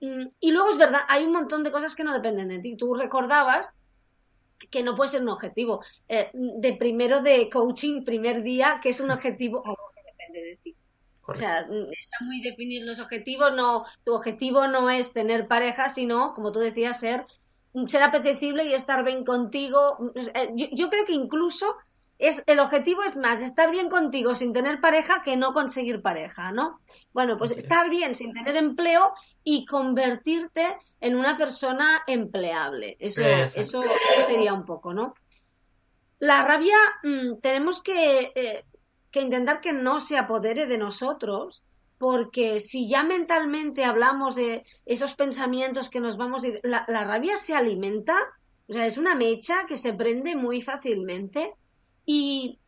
Mm, 0.00 0.26
y 0.40 0.50
luego 0.50 0.70
es 0.70 0.78
verdad, 0.78 1.00
hay 1.08 1.24
un 1.24 1.32
montón 1.32 1.62
de 1.62 1.72
cosas 1.72 1.94
que 1.94 2.04
no 2.04 2.12
dependen 2.12 2.48
de 2.48 2.60
ti. 2.60 2.76
Tú 2.76 2.94
recordabas 2.94 3.74
que 4.70 4.82
no 4.82 4.94
puede 4.94 5.08
ser 5.08 5.22
un 5.22 5.30
objetivo. 5.30 5.82
Eh, 6.08 6.30
de 6.32 6.72
primero 6.74 7.22
de 7.22 7.48
coaching, 7.50 8.04
primer 8.04 8.42
día, 8.42 8.80
que 8.82 8.90
es 8.90 9.00
un 9.00 9.10
objetivo, 9.10 9.62
que 9.62 10.02
depende 10.02 10.48
de 10.50 10.56
ti. 10.56 10.75
O 11.26 11.36
sea, 11.36 11.66
mm, 11.68 11.92
está 11.92 12.24
muy 12.24 12.40
definir 12.40 12.84
los 12.84 13.00
objetivos, 13.00 13.52
no, 13.54 13.84
tu 14.04 14.14
objetivo 14.14 14.68
no 14.68 14.90
es 14.90 15.12
tener 15.12 15.48
pareja, 15.48 15.88
sino, 15.88 16.34
como 16.34 16.52
tú 16.52 16.60
decías, 16.60 17.00
ser, 17.00 17.26
ser 17.86 18.02
apetecible 18.02 18.64
y 18.64 18.74
estar 18.74 19.04
bien 19.04 19.24
contigo. 19.24 20.12
Eh, 20.14 20.52
yo, 20.54 20.88
creo 20.88 21.04
que 21.04 21.12
incluso 21.12 21.76
es, 22.18 22.42
el 22.46 22.60
objetivo 22.60 23.02
es 23.02 23.16
más 23.16 23.40
estar 23.40 23.70
bien 23.70 23.90
contigo 23.90 24.34
sin 24.34 24.52
tener 24.52 24.80
pareja 24.80 25.22
que 25.22 25.36
no 25.36 25.52
conseguir 25.52 26.00
pareja, 26.00 26.52
¿no? 26.52 26.80
Bueno, 27.12 27.36
pues 27.36 27.50
estar 27.50 27.90
bien 27.90 28.14
sin 28.14 28.32
tener 28.32 28.56
empleo 28.56 29.12
y 29.42 29.66
convertirte 29.66 30.78
en 31.00 31.16
una 31.16 31.36
persona 31.36 32.02
empleable. 32.06 32.96
Eso, 33.00 33.22
eso, 33.22 33.54
eso, 33.82 33.82
sería 34.26 34.54
un 34.54 34.64
poco, 34.64 34.94
¿no? 34.94 35.14
La 36.18 36.42
rabia 36.46 36.76
mm, 37.02 37.40
tenemos 37.42 37.82
que 37.82 38.32
eh, 38.34 38.64
que 39.16 39.22
intentar 39.22 39.62
que 39.62 39.72
no 39.72 39.98
se 39.98 40.18
apodere 40.18 40.66
de 40.66 40.76
nosotros, 40.76 41.62
porque 41.96 42.60
si 42.60 42.86
ya 42.86 43.02
mentalmente 43.02 43.82
hablamos 43.82 44.34
de 44.34 44.62
esos 44.84 45.14
pensamientos 45.14 45.88
que 45.88 46.00
nos 46.00 46.18
vamos, 46.18 46.42
la, 46.62 46.84
la 46.86 47.04
rabia 47.04 47.38
se 47.38 47.54
alimenta, 47.54 48.14
o 48.68 48.74
sea, 48.74 48.84
es 48.84 48.98
una 48.98 49.14
mecha 49.14 49.64
que 49.66 49.78
se 49.78 49.94
prende 49.94 50.36
muy 50.36 50.60
fácilmente. 50.60 51.54
Y, 52.04 52.58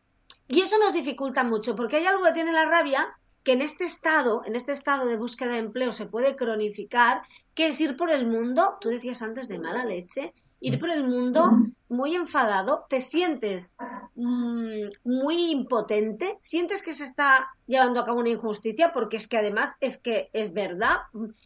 y 0.47 0.61
eso 0.61 0.79
nos 0.79 0.91
dificulta 0.91 1.43
mucho, 1.43 1.75
porque 1.75 1.97
hay 1.97 2.07
algo 2.07 2.25
que 2.25 2.33
tiene 2.33 2.51
la 2.51 2.65
rabia 2.65 3.07
que 3.43 3.53
en 3.53 3.61
este 3.61 3.83
estado, 3.83 4.41
en 4.43 4.55
este 4.55 4.71
estado 4.71 5.05
de 5.05 5.17
búsqueda 5.17 5.51
de 5.51 5.59
empleo 5.59 5.91
se 5.91 6.07
puede 6.07 6.35
cronificar, 6.35 7.21
que 7.53 7.67
es 7.67 7.79
ir 7.79 7.95
por 7.95 8.09
el 8.09 8.25
mundo, 8.25 8.79
tú 8.81 8.89
decías 8.89 9.21
antes 9.21 9.47
de 9.49 9.59
mala 9.59 9.85
leche, 9.85 10.33
ir 10.61 10.77
por 10.77 10.89
el 10.89 11.07
mundo 11.07 11.51
muy 11.87 12.15
enfadado, 12.15 12.85
te 12.89 12.99
sientes 12.99 13.75
mm, 14.15 14.89
muy 15.05 15.51
impotente, 15.51 16.37
sientes 16.41 16.83
que 16.83 16.93
se 16.93 17.05
está 17.05 17.49
llevando 17.65 17.99
a 17.99 18.05
cabo 18.05 18.19
una 18.19 18.29
injusticia, 18.29 18.91
porque 18.93 19.17
es 19.17 19.27
que 19.27 19.37
además 19.37 19.75
es 19.79 19.97
que 19.97 20.29
es 20.33 20.53
verdad, 20.53 20.97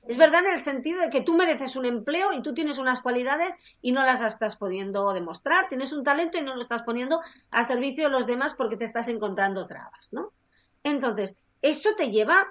es 0.08 0.18
verdad 0.18 0.46
en 0.46 0.54
el 0.54 0.60
sentido 0.60 1.00
de 1.02 1.10
que 1.10 1.22
tú 1.22 1.36
mereces 1.36 1.76
un 1.76 1.86
empleo 1.86 2.34
y 2.34 2.42
tú 2.42 2.54
tienes 2.54 2.80
unas 2.80 3.02
cualidades 3.02 3.54
y 3.82 3.92
no 3.92 4.04
las 4.04 4.22
estás 4.22 4.56
pudiendo 4.56 5.14
demostrar, 5.14 5.70
tienes 5.70 5.94
un 5.94 6.04
talento 6.04 6.38
y 6.38 6.42
no 6.42 6.56
lo 6.56 6.62
estás 6.62 6.82
poniendo 6.82 7.22
a 7.52 7.64
servicio 7.64 8.06
de 8.06 8.12
los 8.12 8.26
demás 8.26 8.56
porque 8.56 8.78
te 8.78 8.86
estás 8.86 9.08
encontrando 9.08 9.68
trabas, 9.68 10.10
¿no? 10.12 10.34
Entonces, 10.84 11.38
eso 11.62 11.92
te 11.96 12.12
lleva 12.12 12.48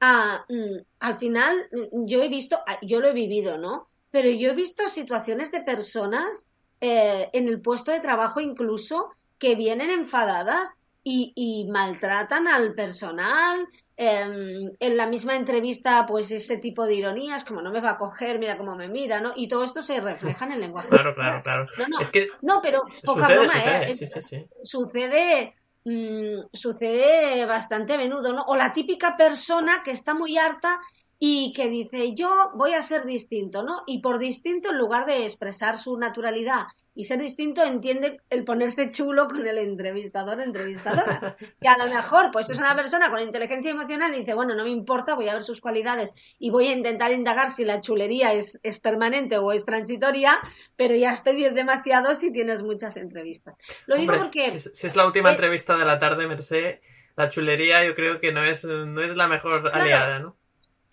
a, 0.00 0.44
mm, 0.48 0.84
al 1.00 1.16
final, 1.16 1.56
mm, 1.72 2.06
yo 2.06 2.22
he 2.22 2.28
visto, 2.28 2.58
yo 2.82 3.00
lo 3.00 3.08
he 3.08 3.12
vivido, 3.12 3.58
¿no? 3.58 3.88
Pero 4.14 4.30
yo 4.30 4.50
he 4.50 4.54
visto 4.54 4.88
situaciones 4.88 5.50
de 5.50 5.62
personas 5.62 6.46
eh, 6.80 7.30
en 7.32 7.48
el 7.48 7.60
puesto 7.60 7.90
de 7.90 7.98
trabajo 7.98 8.40
incluso 8.40 9.10
que 9.40 9.56
vienen 9.56 9.90
enfadadas 9.90 10.76
y, 11.02 11.66
maltratan 11.68 12.46
al 12.46 12.74
personal. 12.74 13.66
Em, 13.96 14.70
en 14.78 14.96
la 14.96 15.08
misma 15.08 15.34
entrevista, 15.34 16.06
pues 16.06 16.30
ese 16.30 16.58
tipo 16.58 16.86
de 16.86 16.94
ironías, 16.94 17.44
como 17.44 17.60
no 17.60 17.72
me 17.72 17.80
va 17.80 17.90
a 17.90 17.98
coger, 17.98 18.38
mira 18.38 18.56
cómo 18.56 18.76
me 18.76 18.88
mira, 18.88 19.20
¿no? 19.20 19.32
Y 19.34 19.48
todo 19.48 19.64
esto 19.64 19.82
se 19.82 20.00
refleja 20.00 20.46
en 20.46 20.52
el 20.52 20.60
lenguaje. 20.60 20.90
Claro, 20.90 21.12
claro, 21.16 21.42
claro. 21.42 21.66
No, 21.76 21.88
no, 21.88 22.00
es 22.00 22.10
que 22.10 22.28
no 22.40 22.60
pero 22.62 22.82
poca 23.04 23.26
broma, 23.26 23.52
sucede, 23.52 23.90
¿eh? 23.90 23.94
Sí, 23.96 24.06
sí, 24.06 24.22
sí. 24.22 24.46
Sucede 24.62 25.54
mm, 25.84 26.50
sucede 26.52 27.46
bastante 27.46 27.94
a 27.94 27.98
menudo, 27.98 28.32
¿no? 28.32 28.44
O 28.44 28.54
la 28.54 28.72
típica 28.72 29.16
persona 29.16 29.82
que 29.84 29.90
está 29.90 30.14
muy 30.14 30.38
harta 30.38 30.80
y 31.26 31.54
que 31.54 31.70
dice 31.70 32.14
yo 32.14 32.50
voy 32.52 32.74
a 32.74 32.82
ser 32.82 33.06
distinto, 33.06 33.62
¿no? 33.62 33.82
Y 33.86 34.02
por 34.02 34.18
distinto, 34.18 34.68
en 34.70 34.76
lugar 34.76 35.06
de 35.06 35.24
expresar 35.24 35.78
su 35.78 35.96
naturalidad 35.96 36.64
y 36.94 37.04
ser 37.04 37.18
distinto, 37.18 37.64
entiende 37.64 38.20
el 38.28 38.44
ponerse 38.44 38.90
chulo 38.90 39.26
con 39.26 39.46
el 39.46 39.56
entrevistador, 39.56 40.42
entrevistadora. 40.42 41.34
Que 41.62 41.68
a 41.68 41.78
lo 41.78 41.86
mejor, 41.86 42.28
pues 42.30 42.50
es 42.50 42.58
una 42.58 42.76
persona 42.76 43.08
con 43.08 43.20
inteligencia 43.20 43.70
emocional 43.70 44.12
y 44.14 44.18
dice, 44.18 44.34
bueno, 44.34 44.54
no 44.54 44.64
me 44.64 44.70
importa, 44.70 45.14
voy 45.14 45.30
a 45.30 45.32
ver 45.32 45.42
sus 45.42 45.62
cualidades 45.62 46.12
y 46.38 46.50
voy 46.50 46.66
a 46.66 46.72
intentar 46.72 47.10
indagar 47.10 47.48
si 47.48 47.64
la 47.64 47.80
chulería 47.80 48.34
es, 48.34 48.60
es 48.62 48.78
permanente 48.78 49.38
o 49.38 49.50
es 49.50 49.64
transitoria, 49.64 50.38
pero 50.76 50.94
ya 50.94 51.08
has 51.08 51.22
pedido 51.22 51.54
demasiado 51.54 52.12
si 52.12 52.32
tienes 52.32 52.62
muchas 52.62 52.98
entrevistas. 52.98 53.56
Lo 53.86 53.96
digo 53.96 54.12
porque... 54.18 54.60
Si, 54.60 54.86
es 54.86 54.94
la 54.94 55.06
última 55.06 55.30
eh, 55.30 55.32
entrevista 55.32 55.74
de 55.78 55.86
la 55.86 55.98
tarde, 55.98 56.26
Merced, 56.26 56.80
la 57.16 57.30
chulería 57.30 57.82
yo 57.82 57.94
creo 57.94 58.20
que 58.20 58.30
no 58.30 58.44
es, 58.44 58.66
no 58.66 59.00
es 59.00 59.16
la 59.16 59.26
mejor 59.26 59.70
aliada, 59.72 60.18
¿no? 60.18 60.36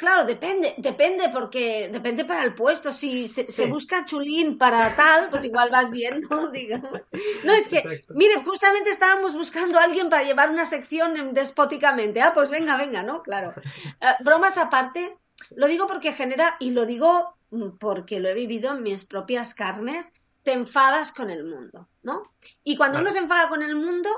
Claro, 0.02 0.26
depende, 0.26 0.74
depende 0.80 1.30
porque 1.30 1.88
depende 1.94 2.26
para 2.26 2.44
el 2.44 2.56
puesto. 2.56 2.92
Si 2.92 3.28
se, 3.28 3.66
busca 3.68 4.04
chulín 4.04 4.58
para 4.58 4.96
tal, 4.96 5.30
pues 5.30 5.46
igual 5.46 5.70
vas 5.70 5.92
bien, 5.92 6.22
¿no? 6.28 6.48
Digamos. 6.52 7.04
No, 7.44 7.54
es 7.54 7.68
que, 7.68 8.04
mire, 8.10 8.42
justamente 8.44 8.90
estábamos 8.90 9.36
buscando 9.36 9.78
a 9.78 9.84
alguien 9.84 10.10
para 10.10 10.24
llevar 10.24 10.50
una 10.50 10.66
sección 10.66 11.36
despóticamente. 11.36 12.20
Ah, 12.20 12.32
pues 12.34 12.50
venga, 12.50 12.78
venga, 12.78 13.04
¿no? 13.04 13.22
Claro. 13.22 13.54
Eh, 14.02 14.16
bromas 14.24 14.58
aparte, 14.58 15.16
lo 15.56 15.68
digo 15.68 15.86
porque 15.86 16.14
genera, 16.14 16.56
y 16.60 16.72
lo 16.72 16.88
digo 16.88 17.36
mm, 17.52 17.78
porque 17.80 18.20
lo 18.20 18.30
he 18.30 18.34
vivido 18.34 18.72
en 18.72 18.82
mis 18.82 19.06
propias 19.06 19.54
carnes, 19.54 20.12
te 20.44 20.54
enfadas 20.54 21.12
con 21.12 21.30
el 21.30 21.44
mundo, 21.44 21.88
¿no? 22.02 22.24
Y 22.64 22.78
cuando 22.78 23.00
uno 23.00 23.12
se 23.12 23.20
enfada 23.20 23.48
con 23.50 23.62
el 23.62 23.76
mundo, 23.76 24.10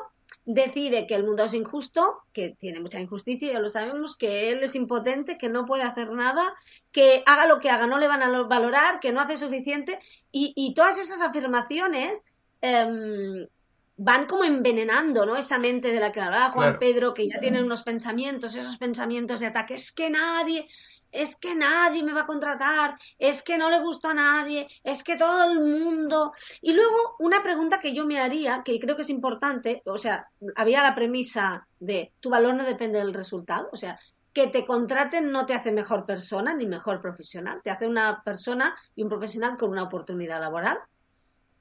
decide 0.46 1.08
que 1.08 1.16
el 1.16 1.24
mundo 1.24 1.46
es 1.46 1.54
injusto, 1.54 2.18
que 2.34 2.50
tiene 2.50 2.80
mucha 2.80 3.00
injusticia, 3.00 3.54
ya 3.54 3.60
lo 3.60 3.70
sabemos, 3.70 4.16
que 4.16 4.52
él 4.52 4.64
es 4.64 4.76
impotente, 4.76 5.38
que 5.38 5.50
no 5.50 5.66
puede 5.66 5.84
hacer 5.84 6.12
nada, 6.12 6.54
que 6.92 7.24
haga 7.26 7.48
lo 7.48 7.60
que 7.60 7.70
haga, 7.70 7.88
no 7.88 7.98
le 7.98 8.08
van 8.08 8.22
a 8.22 8.44
valorar, 8.44 9.00
que 9.00 9.14
no 9.14 9.22
hace 9.22 9.38
suficiente, 9.38 10.00
y, 10.32 10.74
todas 10.76 10.98
esas 10.98 11.22
afirmaciones 11.22 12.26
em, 12.62 13.48
van 13.96 14.26
como 14.26 14.44
envenenando, 14.44 15.26
¿no? 15.26 15.38
Esa 15.38 15.60
mente 15.60 15.92
de 15.92 16.00
la 16.00 16.12
que 16.12 16.20
hablaba 16.20 16.52
Juan 16.52 16.80
Pedro, 16.80 17.14
que 17.14 17.28
ya 17.30 17.40
tiene 17.40 17.64
unos 17.64 17.84
pensamientos, 17.84 18.56
esos 18.56 18.78
pensamientos 18.78 19.40
de 19.40 19.48
ataque, 19.48 19.76
es 19.76 19.92
que 19.92 20.10
nadie, 20.10 20.68
es 21.14 21.38
que 21.38 21.56
nadie 21.56 22.04
me 22.04 22.14
va 22.14 22.22
a 22.22 22.26
contratar, 22.28 22.98
es 23.18 23.44
que 23.44 23.58
no 23.58 23.70
le 23.70 23.80
gusta 23.80 24.12
a 24.12 24.14
nadie, 24.16 24.68
es 24.84 25.04
que 25.04 25.16
todo 25.16 25.52
el 25.52 25.60
mundo. 25.60 26.34
Y 26.62 26.74
luego 26.74 27.16
una 27.20 27.42
pregunta 27.44 27.80
que 27.80 27.94
yo 27.94 28.06
me 28.06 28.20
haría, 28.20 28.64
que 28.66 28.80
creo 28.80 28.96
que 28.96 29.04
es 29.04 29.10
importante, 29.10 29.82
o 29.86 29.98
sea, 29.98 30.28
había 30.56 30.84
la 30.84 30.96
premisa 30.96 31.68
de 31.80 32.12
tu 32.20 32.30
valor 32.30 32.56
no 32.56 32.66
depende 32.66 33.00
del 33.00 33.14
resultado, 33.14 33.70
o 33.72 33.78
sea, 33.78 34.00
que 34.34 34.48
te 34.48 34.66
contraten 34.66 35.32
no 35.32 35.46
te 35.46 35.54
hace 35.54 35.72
mejor 35.72 36.06
persona 36.06 36.56
ni 36.56 36.66
mejor 36.66 37.02
profesional, 37.02 37.62
te 37.64 37.70
hace 37.70 37.88
una 37.88 38.24
persona 38.24 38.76
y 38.96 39.04
un 39.04 39.10
profesional 39.10 39.58
con 39.58 39.70
una 39.70 39.84
oportunidad 39.84 40.42
laboral, 40.42 40.80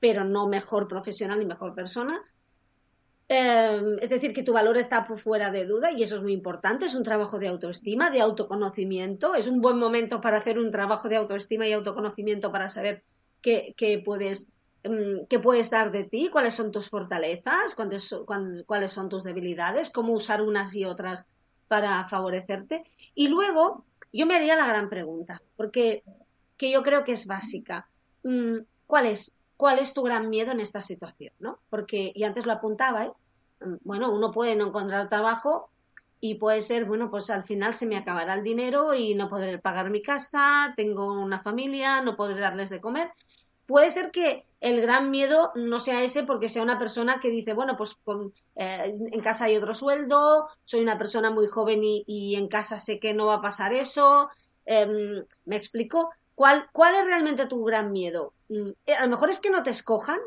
pero 0.01 0.25
no 0.25 0.49
mejor 0.49 0.88
profesional 0.88 1.38
ni 1.38 1.45
mejor 1.45 1.75
persona. 1.75 2.21
Em, 3.29 3.99
es 4.01 4.11
decir, 4.11 4.33
que 4.35 4.43
tu 4.43 4.53
valor 4.53 4.77
está 4.77 5.07
por 5.07 5.19
fuera 5.19 5.51
de 5.51 5.65
duda 5.65 5.91
y 5.91 6.03
eso 6.03 6.17
es 6.17 6.23
muy 6.23 6.33
importante. 6.33 6.87
Es 6.87 6.95
un 6.95 7.03
trabajo 7.03 7.39
de 7.39 7.49
autoestima, 7.49 8.11
de 8.11 8.21
autoconocimiento. 8.21 9.35
Es 9.35 9.47
un 9.47 9.61
buen 9.61 9.79
momento 9.79 10.21
para 10.21 10.39
hacer 10.39 10.59
un 10.59 10.71
trabajo 10.71 11.09
de 11.09 11.17
autoestima 11.17 11.67
y 11.67 11.73
autoconocimiento 11.73 12.53
para 12.53 12.69
saber 12.69 13.03
qué, 13.41 14.03
puedes 14.05 14.49
mm, 14.85 15.27
qué 15.29 15.39
puedes 15.39 15.71
dar 15.71 15.93
de 15.93 16.05
ti, 16.05 16.29
cuáles 16.31 16.55
son 16.55 16.73
tus 16.73 16.89
fortalezas, 16.89 17.75
cuáles 17.75 18.93
son 18.93 19.09
tus 19.09 19.25
debilidades, 19.25 19.91
cómo 19.91 20.13
usar 20.13 20.43
unas 20.43 20.75
y 20.75 20.85
otras 20.85 21.27
para 21.69 22.05
favorecerte. 22.05 22.85
Y 23.15 23.29
luego 23.29 23.85
yo 24.13 24.27
me 24.27 24.35
haría 24.35 24.57
la 24.57 24.67
gran 24.67 24.91
pregunta, 24.91 25.41
porque 25.57 26.03
que 26.59 26.71
yo 26.71 26.83
creo 26.83 27.03
que 27.03 27.13
es 27.13 27.27
básica. 27.27 27.89
Mm, 28.25 28.59
¿Cuál 28.87 29.07
es, 29.07 29.41
cuál 29.57 29.79
es 29.79 29.95
tu 29.95 30.03
gran 30.03 30.31
miedo 30.31 30.53
en 30.53 30.61
esta 30.61 30.83
situación? 30.83 31.33
¿no? 31.38 31.59
Porque, 31.71 32.12
y 32.15 32.25
antes 32.25 32.47
lo 32.47 32.53
apuntabais, 32.53 33.12
mm, 33.61 33.77
bueno, 33.85 34.12
uno 34.12 34.31
puede 34.31 34.57
no 34.57 34.69
encontrar 34.69 35.09
trabajo 35.09 35.71
y 36.21 36.37
puede 36.37 36.61
ser, 36.61 36.85
bueno, 36.85 37.11
pues 37.11 37.31
al 37.31 37.43
final 37.43 37.75
se 37.75 37.87
me 37.87 37.97
acabará 37.97 38.35
el 38.35 38.45
dinero 38.45 38.95
y 38.95 39.17
no 39.17 39.29
podré 39.29 39.59
pagar 39.59 39.91
mi 39.91 40.03
casa, 40.03 40.73
tengo 40.77 41.12
una 41.12 41.43
familia, 41.43 42.01
no 42.01 42.15
podré 42.15 42.41
darles 42.41 42.71
de 42.71 42.81
comer. 42.81 43.11
Puede 43.67 43.91
ser 43.91 44.12
que 44.12 44.47
el 44.61 44.81
gran 44.81 45.11
miedo 45.11 45.51
no 45.57 45.81
sea 45.81 46.05
ese 46.05 46.23
porque 46.23 46.49
sea 46.49 46.62
una 46.62 46.79
persona 46.79 47.19
que 47.21 47.31
dice, 47.31 47.55
bueno, 47.55 47.77
pues 47.77 47.97
eh, 48.55 48.97
en 49.11 49.21
casa 49.21 49.47
hay 49.47 49.57
otro 49.57 49.75
sueldo, 49.75 50.49
soy 50.65 50.83
una 50.83 50.97
persona 50.97 51.31
muy 51.31 51.49
joven 51.49 51.81
y, 51.83 52.37
en 52.37 52.47
casa 52.47 52.79
sé 52.79 53.01
que 53.01 53.15
no 53.15 53.27
va 53.27 53.35
a 53.35 53.43
pasar 53.43 53.73
eso. 53.73 54.29
Em, 54.65 55.25
¿Me 55.45 55.57
explico? 55.57 56.11
¿Cuál, 56.35 56.66
¿Cuál 56.73 56.95
es 56.97 57.07
realmente 57.07 57.47
tu 57.47 57.64
gran 57.64 57.92
miedo? 57.92 58.33
Mm, 58.49 58.71
eh, 58.87 58.95
a 58.95 59.05
lo 59.05 59.11
mejor 59.11 59.31
es 59.31 59.40
que 59.40 59.51
no 59.51 59.62
te 59.62 59.71
escojan, 59.71 60.18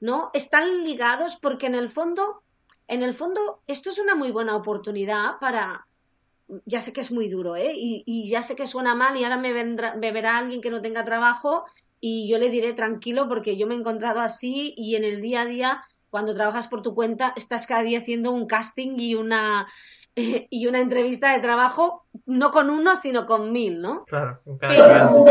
¿no? 0.00 0.30
Están 0.32 0.84
ligados 0.84 1.36
porque 1.36 1.66
en 1.66 1.74
el 1.74 1.90
fondo, 1.90 2.42
en 2.88 3.02
el 3.02 3.14
fondo, 3.14 3.60
esto 3.66 3.90
es 3.90 3.98
una 3.98 4.14
muy 4.14 4.30
buena 4.30 4.56
oportunidad 4.56 5.38
para, 5.40 5.86
ya 6.66 6.80
sé 6.80 6.92
que 6.92 7.00
es 7.00 7.12
muy 7.12 7.28
duro, 7.28 7.56
¿eh? 7.56 7.72
Y, 7.74 8.02
y, 8.06 8.28
ya 8.28 8.42
sé 8.42 8.56
que 8.56 8.66
suena 8.66 8.94
mal 8.94 9.16
y 9.16 9.24
ahora 9.24 9.36
me, 9.36 9.52
vendrá, 9.52 9.94
me 9.94 10.12
verá 10.12 10.38
alguien 10.38 10.60
que 10.60 10.70
no 10.70 10.82
tenga 10.82 11.04
trabajo 11.04 11.64
y 12.00 12.30
yo 12.30 12.38
le 12.38 12.50
diré 12.50 12.72
tranquilo 12.72 13.28
porque 13.28 13.56
yo 13.56 13.66
me 13.66 13.74
he 13.74 13.78
encontrado 13.78 14.20
así 14.20 14.74
y 14.76 14.96
en 14.96 15.04
el 15.04 15.20
día 15.20 15.42
a 15.42 15.46
día, 15.46 15.84
cuando 16.08 16.34
trabajas 16.34 16.66
por 16.66 16.82
tu 16.82 16.94
cuenta, 16.94 17.32
estás 17.36 17.66
cada 17.66 17.82
día 17.82 18.00
haciendo 18.00 18.32
un 18.32 18.46
casting 18.46 18.98
y 18.98 19.14
una, 19.14 19.68
y 20.50 20.66
una 20.66 20.80
entrevista 20.80 21.32
de 21.32 21.40
trabajo, 21.40 22.04
no 22.26 22.50
con 22.50 22.70
uno, 22.70 22.94
sino 22.96 23.26
con 23.26 23.52
mil, 23.52 23.80
¿no? 23.80 24.04
Claro, 24.04 24.40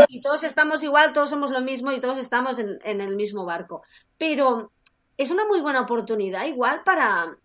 y 0.08 0.20
todos 0.20 0.44
estamos 0.44 0.82
igual, 0.82 1.12
todos 1.12 1.30
somos 1.30 1.50
lo 1.50 1.60
mismo 1.60 1.92
y 1.92 2.00
todos 2.00 2.18
estamos 2.18 2.58
en, 2.58 2.78
en 2.84 3.00
el 3.00 3.16
mismo 3.16 3.44
barco. 3.44 3.82
Pero 4.18 4.72
es 5.16 5.30
una 5.30 5.46
muy 5.46 5.60
buena 5.60 5.82
oportunidad 5.82 6.46
igual 6.46 6.82
para, 6.84 7.36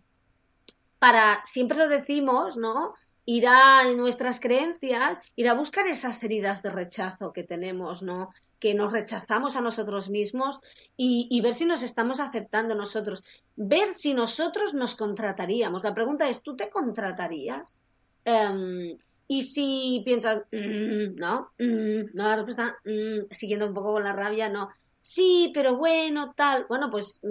para, 0.99 1.43
siempre 1.45 1.77
lo 1.77 1.87
decimos, 1.87 2.57
¿no? 2.57 2.93
Ir 3.25 3.47
a 3.47 3.91
nuestras 3.93 4.39
creencias, 4.39 5.19
ir 5.35 5.49
a 5.49 5.55
buscar 5.55 5.87
esas 5.87 6.23
heridas 6.23 6.61
de 6.61 6.69
rechazo 6.69 7.33
que 7.33 7.43
tenemos, 7.43 8.03
¿no? 8.03 8.29
Que 8.59 8.75
nos 8.75 8.93
rechazamos 8.93 9.55
a 9.55 9.61
nosotros 9.61 10.09
mismos 10.09 10.59
y, 10.95 11.41
ver 11.41 11.53
si 11.53 11.65
nos 11.65 11.81
estamos 11.81 12.19
aceptando 12.19 12.75
nosotros, 12.75 13.23
ver 13.55 13.91
si 13.91 14.13
nosotros 14.13 14.73
nos 14.73 14.95
contrataríamos. 14.95 15.83
La 15.83 15.93
pregunta 15.93 16.29
es, 16.29 16.41
¿tú 16.41 16.55
te 16.55 16.69
contratarías? 16.69 17.79
Em, 18.23 18.95
y 19.27 19.41
si 19.41 20.01
piensas, 20.05 20.43
mm, 20.51 21.15
no, 21.15 21.49
mm, 21.57 22.13
no, 22.13 22.23
la 22.23 22.35
respuesta, 22.35 22.77
mm, 22.85 23.31
siguiendo 23.31 23.67
un 23.67 23.73
poco 23.73 23.93
con 23.93 24.03
la 24.03 24.13
rabia, 24.13 24.49
no, 24.49 24.69
sí, 24.99 25.51
pero 25.53 25.77
bueno, 25.77 26.33
tal, 26.35 26.65
bueno, 26.69 26.89
pues, 26.91 27.21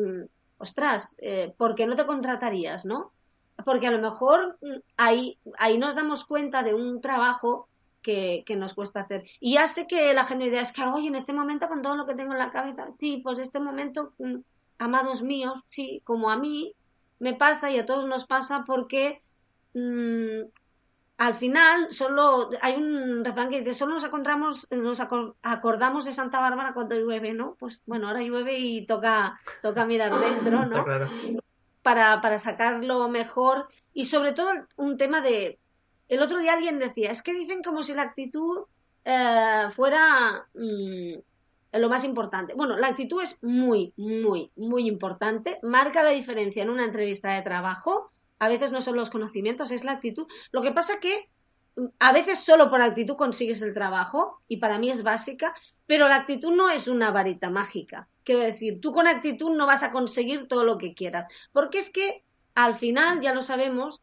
ostras, 0.59 1.17
eh, 1.19 1.53
¿por 1.57 1.75
qué 1.75 1.87
no 1.87 1.95
te 1.95 2.07
contratarías, 2.07 2.85
no? 2.85 3.14
Porque 3.65 3.87
a 3.87 3.91
lo 3.91 3.99
mejor 3.99 4.59
mm, 4.61 4.81
ahí, 4.97 5.39
ahí 5.59 5.79
nos 5.79 5.95
damos 5.95 6.25
cuenta 6.25 6.63
de 6.63 6.75
un 6.75 7.01
trabajo 7.01 7.69
que, 8.03 8.43
que, 8.47 8.57
nos 8.57 8.75
cuesta 8.75 9.01
hacer. 9.01 9.25
Y 9.41 9.55
ya 9.55 9.67
sé 9.67 9.87
que 9.87 10.13
la 10.13 10.27
idea 10.45 10.61
es 10.61 10.73
que, 10.73 10.83
oye, 10.83 11.09
en 11.09 11.15
este 11.15 11.33
momento 11.33 11.69
con 11.69 11.83
todo 11.83 11.97
lo 11.97 12.07
que 12.07 12.15
tengo 12.15 12.33
en 12.33 12.39
la 12.39 12.51
cabeza, 12.51 12.91
sí, 12.91 13.21
pues 13.25 13.39
este 13.39 13.61
momento, 13.61 14.13
mm, 14.19 14.37
amados 14.79 15.23
míos, 15.23 15.61
sí, 15.69 16.03
como 16.05 16.31
a 16.31 16.37
mí 16.37 16.75
me 17.19 17.35
pasa 17.35 17.71
y 17.71 17.79
a 17.79 17.87
todos 17.87 18.07
nos 18.07 18.27
pasa 18.27 18.65
porque 18.67 19.23
mmm, 19.73 20.43
al 21.17 21.35
final 21.35 21.91
solo 21.91 22.51
hay 22.61 22.75
un 22.75 23.25
refrán 23.25 23.49
que 23.49 23.61
dice, 23.61 23.75
solo 23.75 23.95
nos 23.95 24.05
encontramos, 24.05 24.67
nos 24.71 25.01
acordamos 25.01 26.05
de 26.05 26.13
Santa 26.13 26.41
Bárbara 26.41 26.75
cuando 26.75 26.97
llueve, 26.97 27.33
¿no? 27.35 27.57
Pues 27.59 27.83
bueno, 27.87 28.09
ahora 28.09 28.23
llueve 28.23 28.59
y 28.59 28.85
toca, 28.87 29.41
toca 29.63 29.87
mirar 29.87 30.13
dentro, 30.19 30.65
¿no? 30.67 30.85
Para, 31.85 32.23
para 32.23 32.39
sacarlo 32.39 33.09
mejor 33.09 33.69
y 33.93 34.07
sobre 34.07 34.33
todo 34.33 34.51
un 34.77 34.97
tema 34.97 35.21
de... 35.21 35.59
El 36.09 36.23
otro 36.23 36.39
día 36.39 36.55
alguien 36.55 36.79
decía, 36.79 37.11
es 37.11 37.23
que 37.23 37.35
dicen 37.35 37.63
como 37.63 37.83
si 37.83 37.93
la 37.93 38.03
actitud 38.03 38.65
eh, 39.05 39.67
fuera 39.71 40.47
mm, 40.55 41.79
lo 41.79 41.89
más 41.91 42.05
importante. 42.05 42.55
Bueno, 42.57 42.79
la 42.79 42.89
actitud 42.89 43.23
es 43.23 43.39
muy, 43.43 43.93
muy, 43.99 44.51
muy 44.57 44.89
importante, 44.89 45.59
marca 45.63 46.03
la 46.03 46.11
diferencia 46.11 46.63
en 46.63 46.71
una 46.71 46.87
entrevista 46.87 47.35
de 47.35 47.43
trabajo. 47.43 48.11
A 48.39 48.49
veces 48.49 48.73
no 48.73 48.81
son 48.81 48.97
los 48.97 49.11
conocimientos, 49.11 49.71
es 49.71 49.85
la 49.85 49.93
actitud. 49.93 50.27
Lo 50.53 50.63
que 50.63 50.73
pasa 50.73 51.01
que 51.01 51.29
a 51.99 52.13
veces 52.13 52.39
solo 52.39 52.71
por 52.71 52.81
actitud 52.83 53.17
consigues 53.17 53.63
el 53.63 53.75
trabajo 53.75 54.41
y 54.49 54.59
para 54.59 54.79
mí 54.79 54.91
es 54.91 55.03
básica, 55.03 55.55
pero 55.87 56.09
la 56.09 56.17
actitud 56.17 56.53
no 56.53 56.71
es 56.71 56.89
una 56.89 57.11
varita 57.11 57.51
mágica. 57.51 58.09
Quiero 58.23 58.43
decir, 58.43 58.81
tú 58.81 58.93
con 58.93 59.07
actitud 59.07 59.51
no 59.55 59.67
vas 59.67 59.83
a 59.83 59.93
conseguir 59.93 60.49
todo 60.49 60.65
lo 60.65 60.79
que 60.79 60.95
quieras. 60.95 61.27
Porque 61.53 61.79
es 61.79 61.91
que 61.91 62.23
al 62.55 62.77
final, 62.77 63.21
ya 63.21 63.35
lo 63.35 63.43
sabemos, 63.43 64.01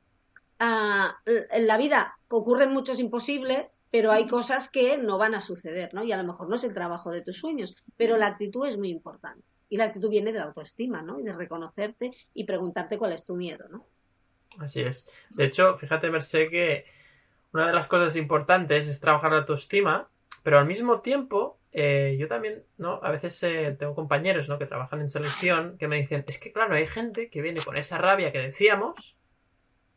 ah, 0.60 1.18
en 1.26 1.68
la 1.68 1.78
vida 1.78 2.18
ocurren 2.28 2.72
muchos 2.72 3.00
imposibles, 3.00 3.80
pero 3.90 4.12
hay 4.12 4.28
cosas 4.28 4.70
que 4.70 4.98
no 4.98 5.18
van 5.18 5.34
a 5.34 5.42
suceder, 5.42 5.94
¿no? 5.94 6.04
Y 6.04 6.12
a 6.12 6.18
lo 6.18 6.24
mejor 6.24 6.50
no 6.50 6.56
es 6.56 6.64
el 6.64 6.74
trabajo 6.74 7.12
de 7.12 7.22
tus 7.22 7.38
sueños, 7.38 7.76
pero 7.98 8.18
la 8.18 8.28
actitud 8.28 8.68
es 8.68 8.78
muy 8.78 8.90
importante. 8.90 9.44
Y 9.70 9.78
la 9.78 9.86
actitud 9.86 10.10
viene 10.10 10.34
de 10.34 10.40
la 10.40 10.46
autoestima, 10.46 11.02
¿no? 11.02 11.20
Y 11.20 11.24
de 11.24 11.34
reconocerte 11.34 12.12
y 12.34 12.44
preguntarte 12.44 12.98
cuál 12.98 13.14
es 13.14 13.26
tu 13.26 13.36
miedo, 13.36 13.68
¿no? 13.70 13.86
Así 14.60 14.82
es. 14.82 15.08
De 15.30 15.46
hecho, 15.46 15.78
fíjate, 15.78 16.10
Mercé, 16.10 16.50
que 16.50 16.86
una 17.54 17.68
de 17.68 17.74
las 17.74 17.88
cosas 17.88 18.16
importantes 18.16 18.88
es 18.88 19.00
trabajar 19.00 19.32
la 19.32 19.40
autoestima, 19.40 20.10
pero 20.44 20.60
al 20.60 20.66
mismo 20.66 21.02
tiempo 21.02 21.60
eh, 21.74 22.18
yo 22.20 22.28
también, 22.28 22.64
¿no? 22.78 23.00
A 23.02 23.12
veces 23.12 23.42
eh, 23.44 23.76
tengo 23.80 23.96
compañeros, 23.96 24.50
¿no? 24.50 24.58
Que 24.58 24.66
trabajan 24.66 25.02
en 25.02 25.10
selección 25.10 25.78
que 25.78 25.88
me 25.88 25.98
dicen, 25.98 26.26
es 26.28 26.38
que 26.38 26.52
claro, 26.52 26.76
hay 26.76 26.88
gente 26.88 27.30
que 27.30 27.42
viene 27.42 27.62
con 27.62 27.78
esa 27.78 27.98
rabia 27.98 28.32
que 28.32 28.40
decíamos 28.40 29.16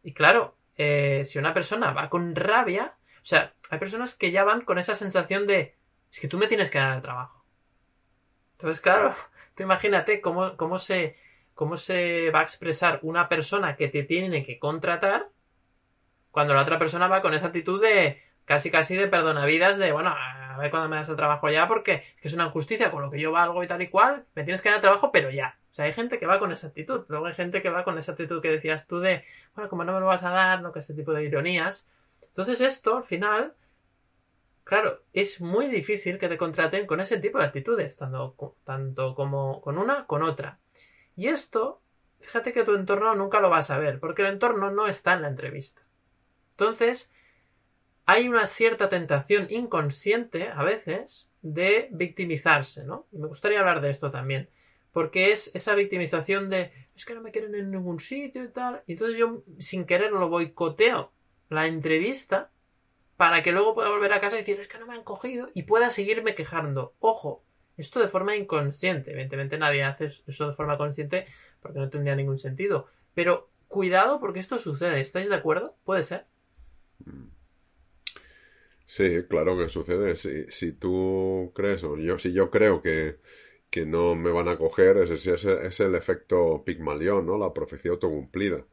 y 0.02 0.12
claro, 0.12 0.56
eh, 0.76 1.22
si 1.24 1.38
una 1.38 1.54
persona 1.54 1.92
va 1.92 2.10
con 2.10 2.36
rabia, 2.36 2.94
o 3.16 3.24
sea, 3.24 3.54
hay 3.70 3.78
personas 3.78 4.14
que 4.14 4.30
ya 4.30 4.44
van 4.44 4.60
con 4.60 4.78
esa 4.78 4.94
sensación 4.94 5.46
de, 5.46 5.76
es 6.12 6.20
que 6.20 6.28
tú 6.28 6.38
me 6.38 6.46
tienes 6.46 6.70
que 6.70 6.78
dar 6.78 6.96
el 6.96 7.02
trabajo. 7.02 7.44
Entonces, 8.52 8.80
claro, 8.80 9.14
tú 9.56 9.62
imagínate 9.62 10.20
cómo, 10.20 10.56
cómo, 10.56 10.78
se, 10.78 11.16
cómo 11.54 11.76
se 11.76 12.30
va 12.30 12.40
a 12.40 12.44
expresar 12.44 13.00
una 13.02 13.28
persona 13.28 13.76
que 13.76 13.88
te 13.88 14.02
tiene 14.02 14.44
que 14.44 14.58
contratar 14.58 15.28
cuando 16.34 16.52
la 16.52 16.62
otra 16.62 16.80
persona 16.80 17.06
va 17.06 17.22
con 17.22 17.32
esa 17.32 17.46
actitud 17.46 17.80
de 17.80 18.20
casi 18.44 18.68
casi 18.68 18.96
de 18.96 19.06
perdonavidas 19.06 19.78
de, 19.78 19.92
bueno, 19.92 20.10
a 20.10 20.58
ver 20.58 20.68
cuándo 20.68 20.88
me 20.88 20.96
das 20.96 21.08
el 21.08 21.14
trabajo 21.14 21.48
ya, 21.48 21.68
porque 21.68 22.02
es 22.22 22.34
una 22.34 22.46
injusticia 22.46 22.90
con 22.90 23.02
lo 23.02 23.10
que 23.12 23.20
yo 23.20 23.30
valgo 23.30 23.62
y 23.62 23.68
tal 23.68 23.80
y 23.82 23.88
cual, 23.88 24.24
me 24.34 24.42
tienes 24.42 24.60
que 24.60 24.68
dar 24.68 24.78
el 24.78 24.82
trabajo, 24.82 25.12
pero 25.12 25.30
ya. 25.30 25.56
O 25.70 25.74
sea, 25.74 25.84
hay 25.84 25.92
gente 25.92 26.18
que 26.18 26.26
va 26.26 26.40
con 26.40 26.50
esa 26.50 26.66
actitud. 26.66 27.04
Luego 27.06 27.26
hay 27.26 27.34
gente 27.34 27.62
que 27.62 27.70
va 27.70 27.84
con 27.84 27.98
esa 27.98 28.12
actitud 28.12 28.42
que 28.42 28.50
decías 28.50 28.88
tú 28.88 28.98
de, 28.98 29.24
bueno, 29.54 29.70
como 29.70 29.84
no 29.84 29.92
me 29.92 30.00
lo 30.00 30.06
vas 30.06 30.24
a 30.24 30.30
dar, 30.30 30.60
no 30.60 30.72
que 30.72 30.80
este 30.80 30.94
tipo 30.94 31.12
de 31.12 31.22
ironías. 31.22 31.88
Entonces 32.20 32.60
esto, 32.60 32.96
al 32.96 33.04
final, 33.04 33.54
claro, 34.64 35.02
es 35.12 35.40
muy 35.40 35.68
difícil 35.68 36.18
que 36.18 36.28
te 36.28 36.36
contraten 36.36 36.88
con 36.88 36.98
ese 36.98 37.18
tipo 37.18 37.38
de 37.38 37.44
actitudes, 37.44 37.96
tanto, 37.96 38.56
tanto 38.64 39.14
como 39.14 39.60
con 39.60 39.78
una, 39.78 40.04
con 40.06 40.24
otra. 40.24 40.58
Y 41.14 41.28
esto, 41.28 41.80
fíjate 42.18 42.52
que 42.52 42.64
tu 42.64 42.74
entorno 42.74 43.14
nunca 43.14 43.38
lo 43.38 43.50
vas 43.50 43.70
a 43.70 43.78
ver, 43.78 44.00
porque 44.00 44.22
el 44.22 44.32
entorno 44.32 44.72
no 44.72 44.88
está 44.88 45.14
en 45.14 45.22
la 45.22 45.28
entrevista. 45.28 45.82
Entonces, 46.56 47.10
hay 48.06 48.28
una 48.28 48.46
cierta 48.46 48.88
tentación 48.88 49.46
inconsciente 49.50 50.48
a 50.48 50.62
veces 50.62 51.28
de 51.42 51.88
victimizarse, 51.90 52.84
¿no? 52.84 53.06
Y 53.12 53.18
me 53.18 53.28
gustaría 53.28 53.60
hablar 53.60 53.80
de 53.80 53.90
esto 53.90 54.10
también, 54.10 54.48
porque 54.92 55.32
es 55.32 55.50
esa 55.54 55.74
victimización 55.74 56.48
de 56.48 56.72
es 56.94 57.04
que 57.04 57.14
no 57.14 57.22
me 57.22 57.32
quieren 57.32 57.54
en 57.54 57.70
ningún 57.70 57.98
sitio 57.98 58.44
y 58.44 58.48
tal, 58.48 58.82
y 58.86 58.92
entonces 58.92 59.18
yo 59.18 59.42
sin 59.58 59.84
querer 59.84 60.12
lo 60.12 60.28
boicoteo 60.28 61.12
la 61.50 61.66
entrevista 61.66 62.50
para 63.16 63.42
que 63.42 63.52
luego 63.52 63.74
pueda 63.74 63.90
volver 63.90 64.12
a 64.12 64.20
casa 64.20 64.36
y 64.36 64.40
decir 64.40 64.60
es 64.60 64.68
que 64.68 64.78
no 64.78 64.86
me 64.86 64.94
han 64.94 65.04
cogido 65.04 65.48
y 65.54 65.64
pueda 65.64 65.90
seguirme 65.90 66.34
quejando. 66.34 66.94
Ojo, 66.98 67.44
esto 67.76 68.00
de 68.00 68.08
forma 68.08 68.36
inconsciente, 68.36 69.12
evidentemente 69.12 69.58
nadie 69.58 69.84
hace 69.84 70.06
eso 70.26 70.48
de 70.48 70.54
forma 70.54 70.78
consciente 70.78 71.26
porque 71.60 71.78
no 71.78 71.90
tendría 71.90 72.14
ningún 72.14 72.38
sentido, 72.38 72.86
pero 73.14 73.50
cuidado 73.68 74.20
porque 74.20 74.40
esto 74.40 74.58
sucede, 74.58 75.00
¿estáis 75.00 75.28
de 75.28 75.34
acuerdo? 75.34 75.76
¿Puede 75.84 76.04
ser? 76.04 76.26
Sí, 78.86 79.24
claro 79.28 79.56
que 79.58 79.68
sucede. 79.68 80.14
Si, 80.16 80.44
si 80.50 80.72
tú 80.72 81.52
crees, 81.54 81.82
o 81.84 81.96
yo, 81.96 82.18
si 82.18 82.32
yo 82.32 82.50
creo 82.50 82.82
que, 82.82 83.16
que 83.70 83.86
no 83.86 84.14
me 84.14 84.30
van 84.30 84.48
a 84.48 84.58
coger, 84.58 84.98
es, 84.98 85.26
es, 85.26 85.44
es 85.44 85.80
el 85.80 85.94
efecto 85.94 86.62
Pigmalión, 86.64 87.26
¿no? 87.26 87.38
La 87.38 87.52
profecía 87.52 87.92
autocumplida. 87.92 88.64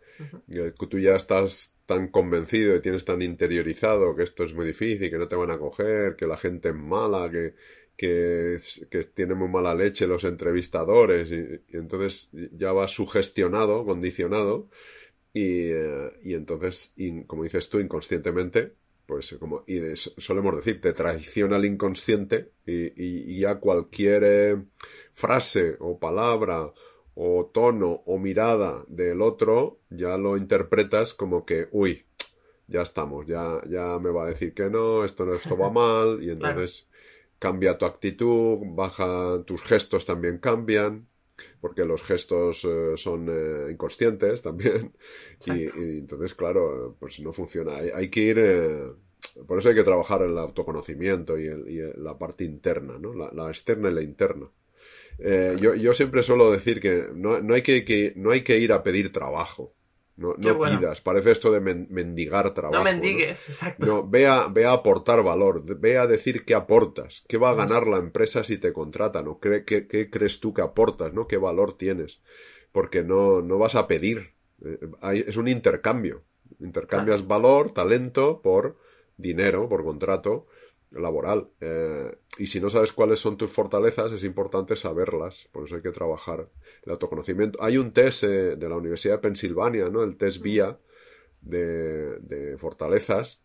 Que 0.48 0.88
tú 0.88 1.00
ya 1.00 1.15
estás 1.15 1.76
tan 1.88 2.10
convencido 2.10 2.76
y 2.76 2.82
tienes 2.82 3.06
tan 3.06 3.22
interiorizado 3.22 4.15
que 4.15 4.24
esto 4.24 4.44
es 4.44 4.54
muy 4.54 4.67
difícil, 4.67 5.10
que 5.10 5.17
no 5.17 5.28
te 5.28 5.36
van 5.36 5.52
a 5.52 5.58
coger, 5.58 6.15
que 6.15 6.28
la 6.28 6.38
gente 6.38 6.70
es 6.70 6.76
mala, 6.76 7.30
que, 7.32 7.56
que, 7.98 8.58
que 8.89 9.04
tiene 9.06 9.34
muy 9.36 9.48
mala 9.50 9.74
leche 9.74 10.08
los 10.08 10.24
entrevistadores 10.24 11.32
y, 11.32 11.62
entonces 11.76 12.30
ya 12.32 12.72
va 12.72 12.88
sugestionado, 12.88 13.86
condicionado 13.86 14.70
y, 15.34 15.72
eh, 15.72 16.12
y 16.24 16.34
entonces, 16.34 16.94
como 17.28 17.44
dices 17.44 17.70
tú, 17.70 17.80
inconscientemente, 17.80 18.74
pues 19.06 19.36
como, 19.39 19.63
y 19.67 19.80
solemos 19.96 20.56
decir, 20.56 20.80
te 20.80 20.94
traiciona 20.94 21.58
el 21.58 21.65
inconsciente 21.65 22.52
y, 22.65 22.91
y 22.96 23.39
ya 23.39 23.56
cualquier 23.56 24.24
eh, 24.26 24.58
frase 25.13 25.76
o 25.80 26.00
palabra 26.00 26.72
o 27.13 27.52
tono 27.54 28.04
o 28.06 28.17
mirada 28.17 28.86
del 28.88 29.22
otro 29.22 29.80
ya 29.89 30.17
lo 30.17 30.38
interpretas 30.38 31.13
como 31.13 31.46
que, 31.46 31.67
uy, 31.72 32.06
ya 32.67 32.82
estamos, 32.82 33.28
ya, 33.28 33.62
ya 33.70 34.00
me 34.00 34.12
va 34.12 34.26
a 34.26 34.30
decir 34.30 34.54
que 34.54 34.70
no, 34.70 35.04
esto 35.04 35.26
no, 35.26 35.36
esto 35.36 35.58
va 35.58 35.70
mal, 35.72 36.24
y 36.24 36.30
entonces 36.32 36.88
cambia 37.38 37.78
tu 37.78 37.86
actitud, 37.86 38.60
baja, 38.63 39.44
tus 39.46 39.62
gestos 39.62 40.06
también 40.06 40.38
cambian, 40.38 41.08
porque 41.60 41.86
los 41.86 42.01
gestos 42.04 42.65
eh, 42.65 42.93
son 42.95 43.27
eh, 43.30 43.71
inconscientes 43.71 44.41
también, 44.43 44.93
y, 45.45 45.65
entonces, 45.99 46.34
claro, 46.34 46.95
pues 46.99 47.19
no 47.19 47.34
funciona. 47.34 47.73
Hay, 47.75 48.10
que 48.10 48.21
ir, 48.21 48.38
eh, 48.39 48.91
por 49.47 49.58
eso 49.58 49.69
hay 49.69 49.75
que 49.75 49.84
trabajar 49.84 50.21
el 50.21 50.38
autoconocimiento 50.38 51.38
y, 51.38 51.49
la 51.97 52.17
parte 52.17 52.43
interna, 52.43 52.97
¿no? 52.99 53.13
La, 53.13 53.47
externa 53.49 53.89
y 53.89 53.93
la 53.93 54.01
interna. 54.01 54.49
yo, 55.60 55.75
yo 55.75 55.93
siempre 55.93 56.23
suelo 56.23 56.51
decir 56.51 56.80
que 56.80 57.08
no, 57.13 57.41
no, 57.41 57.54
hay 57.54 57.62
que, 57.62 58.13
no 58.15 58.32
hay 58.32 58.41
que 58.41 58.58
ir 58.58 58.71
a 58.73 58.84
pedir 58.84 59.12
trabajo. 59.12 59.75
No, 60.21 60.36
no 60.38 60.60
pidas, 60.60 61.01
parece 61.01 61.31
esto 61.31 61.51
de 61.51 61.60
mendigar 61.60 62.53
trabajo. 62.53 62.77
No 62.77 62.84
mendigues, 62.84 63.49
exacto. 63.49 63.84
No, 63.84 64.07
ve 64.07 64.27
a, 64.27 64.47
ve 64.47 64.65
a, 64.65 64.73
aportar 64.73 65.23
valor, 65.23 65.63
ve 65.65 65.97
a 65.97 66.05
decir 66.05 66.45
qué 66.45 66.53
aportas, 66.53 67.23
qué 67.27 67.38
va 67.38 67.49
a 67.49 67.55
ganar 67.55 67.88
la 67.88 67.97
empresa 67.97 68.43
si 68.43 68.60
te 68.60 68.71
contratan, 68.71 69.27
o 69.27 69.39
qué, 69.39 69.65
qué, 69.65 70.10
crees 70.12 70.39
tú 70.39 70.53
que 70.53 70.62
aportas, 70.62 71.12
¿no? 71.12 71.27
¿Qué 71.27 71.38
valor 71.38 71.75
tienes? 71.75 72.21
Porque 72.71 73.03
no, 73.03 73.41
no 73.41 73.57
vas 73.57 73.73
a 73.73 73.88
pedir, 73.88 74.34
eh, 74.63 75.25
es 75.27 75.38
un 75.38 75.47
intercambio. 75.47 76.21
Intercambias 76.60 77.25
valor, 77.27 77.71
talento 77.71 78.41
por 78.43 78.77
dinero, 79.17 79.67
por 79.67 79.84
contrato, 79.84 80.45
laboral. 80.91 81.49
Eh, 81.60 82.15
y 82.38 82.47
si 82.47 82.60
no 82.60 82.69
sabes 82.69 82.91
cuáles 82.93 83.19
son 83.19 83.38
tus 83.38 83.51
fortalezas, 83.51 84.12
es 84.12 84.23
importante 84.23 84.75
saberlas. 84.75 85.47
Por 85.51 85.65
eso 85.65 85.75
hay 85.75 85.82
que 85.82 85.91
trabajar 85.91 86.49
el 86.84 86.91
autoconocimiento. 86.91 87.62
Hay 87.62 87.77
un 87.77 87.91
test 87.91 88.23
eh, 88.23 88.56
de 88.56 88.69
la 88.69 88.75
Universidad 88.75 89.15
de 89.15 89.21
Pensilvania, 89.21 89.89
¿no? 89.89 90.04
El 90.04 90.17
test 90.17 90.41
VIA 90.41 90.77
de, 91.41 92.19
de 92.19 92.58
fortalezas 92.58 93.41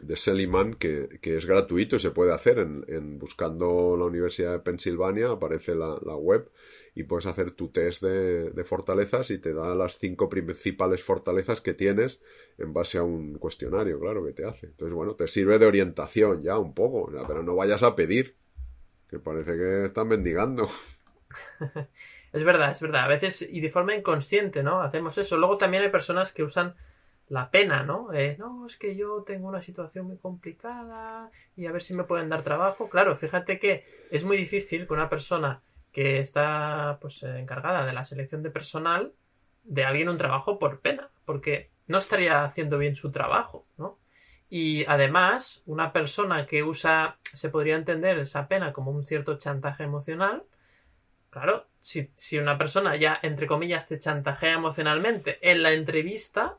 de 0.00 0.16
Seliman 0.16 0.74
que, 0.74 1.18
que, 1.20 1.36
es 1.36 1.46
gratuito 1.46 1.96
y 1.96 2.00
se 2.00 2.10
puede 2.10 2.32
hacer 2.32 2.58
en, 2.58 2.84
en 2.88 3.18
buscando 3.18 3.96
la 3.98 4.06
Universidad 4.06 4.52
de 4.52 4.60
Pensilvania, 4.60 5.30
aparece 5.30 5.74
la, 5.74 5.98
la 6.02 6.16
web 6.16 6.50
y 6.94 7.04
puedes 7.04 7.26
hacer 7.26 7.52
tu 7.52 7.68
test 7.68 8.02
de, 8.02 8.64
fortalezas 8.64 9.30
y 9.30 9.38
te 9.38 9.54
da 9.54 9.74
las 9.74 9.96
cinco 9.96 10.28
principales 10.28 11.02
fortalezas 11.02 11.60
que 11.60 11.74
tienes 11.74 12.22
en 12.58 12.72
base 12.72 12.98
a 12.98 13.02
un 13.02 13.38
cuestionario, 13.38 14.00
claro, 14.00 14.24
que 14.24 14.32
te 14.32 14.44
hace. 14.44 14.66
Entonces, 14.66 14.94
bueno, 14.94 15.14
te 15.14 15.28
sirve 15.28 15.58
de 15.58 15.66
orientación 15.66 16.42
ya 16.42 16.58
un 16.58 16.74
poco, 16.74 17.10
pero 17.26 17.42
no 17.42 17.54
vayas 17.54 17.82
a 17.82 17.94
pedir, 17.94 18.36
que 19.08 19.18
parece 19.18 19.56
que 19.56 19.84
están 19.86 20.08
mendigando. 20.08 20.68
es 22.32 22.44
verdad, 22.44 22.72
es 22.72 22.80
verdad. 22.80 23.04
A 23.04 23.08
veces, 23.08 23.42
y 23.42 23.60
de 23.60 23.70
forma 23.70 23.94
inconsciente, 23.94 24.62
¿no? 24.62 24.82
Hacemos 24.82 25.16
eso. 25.18 25.36
Luego 25.36 25.58
también 25.58 25.82
hay 25.82 25.90
personas 25.90 26.32
que 26.32 26.42
usan 26.42 26.74
la 27.28 27.50
pena, 27.50 27.84
¿no? 27.84 28.12
Eh, 28.12 28.36
no, 28.38 28.66
es 28.66 28.76
que 28.76 28.96
yo 28.96 29.22
tengo 29.22 29.48
una 29.48 29.62
situación 29.62 30.06
muy 30.06 30.16
complicada 30.16 31.30
y 31.56 31.66
a 31.66 31.72
ver 31.72 31.82
si 31.82 31.94
me 31.94 32.04
pueden 32.04 32.28
dar 32.28 32.42
trabajo. 32.42 32.90
Claro, 32.90 33.16
fíjate 33.16 33.60
que 33.60 33.84
es 34.10 34.24
muy 34.24 34.36
difícil 34.36 34.86
que 34.86 34.92
una 34.92 35.08
persona 35.08 35.62
que 35.92 36.20
está 36.20 36.98
pues 37.00 37.22
encargada 37.22 37.84
de 37.86 37.92
la 37.92 38.04
selección 38.04 38.42
de 38.42 38.50
personal 38.50 39.12
de 39.64 39.84
alguien 39.84 40.08
un 40.08 40.18
trabajo 40.18 40.58
por 40.58 40.80
pena, 40.80 41.10
porque 41.24 41.70
no 41.86 41.98
estaría 41.98 42.44
haciendo 42.44 42.78
bien 42.78 42.96
su 42.96 43.10
trabajo, 43.10 43.66
¿no? 43.76 43.98
Y 44.48 44.84
además, 44.86 45.62
una 45.66 45.92
persona 45.92 46.46
que 46.46 46.64
usa, 46.64 47.16
se 47.32 47.50
podría 47.50 47.76
entender 47.76 48.18
esa 48.18 48.48
pena 48.48 48.72
como 48.72 48.90
un 48.90 49.04
cierto 49.04 49.38
chantaje 49.38 49.84
emocional, 49.84 50.42
claro, 51.30 51.66
si, 51.80 52.10
si 52.16 52.38
una 52.38 52.58
persona 52.58 52.96
ya, 52.96 53.18
entre 53.22 53.46
comillas, 53.46 53.86
te 53.86 54.00
chantajea 54.00 54.54
emocionalmente 54.54 55.38
en 55.48 55.62
la 55.62 55.72
entrevista, 55.72 56.56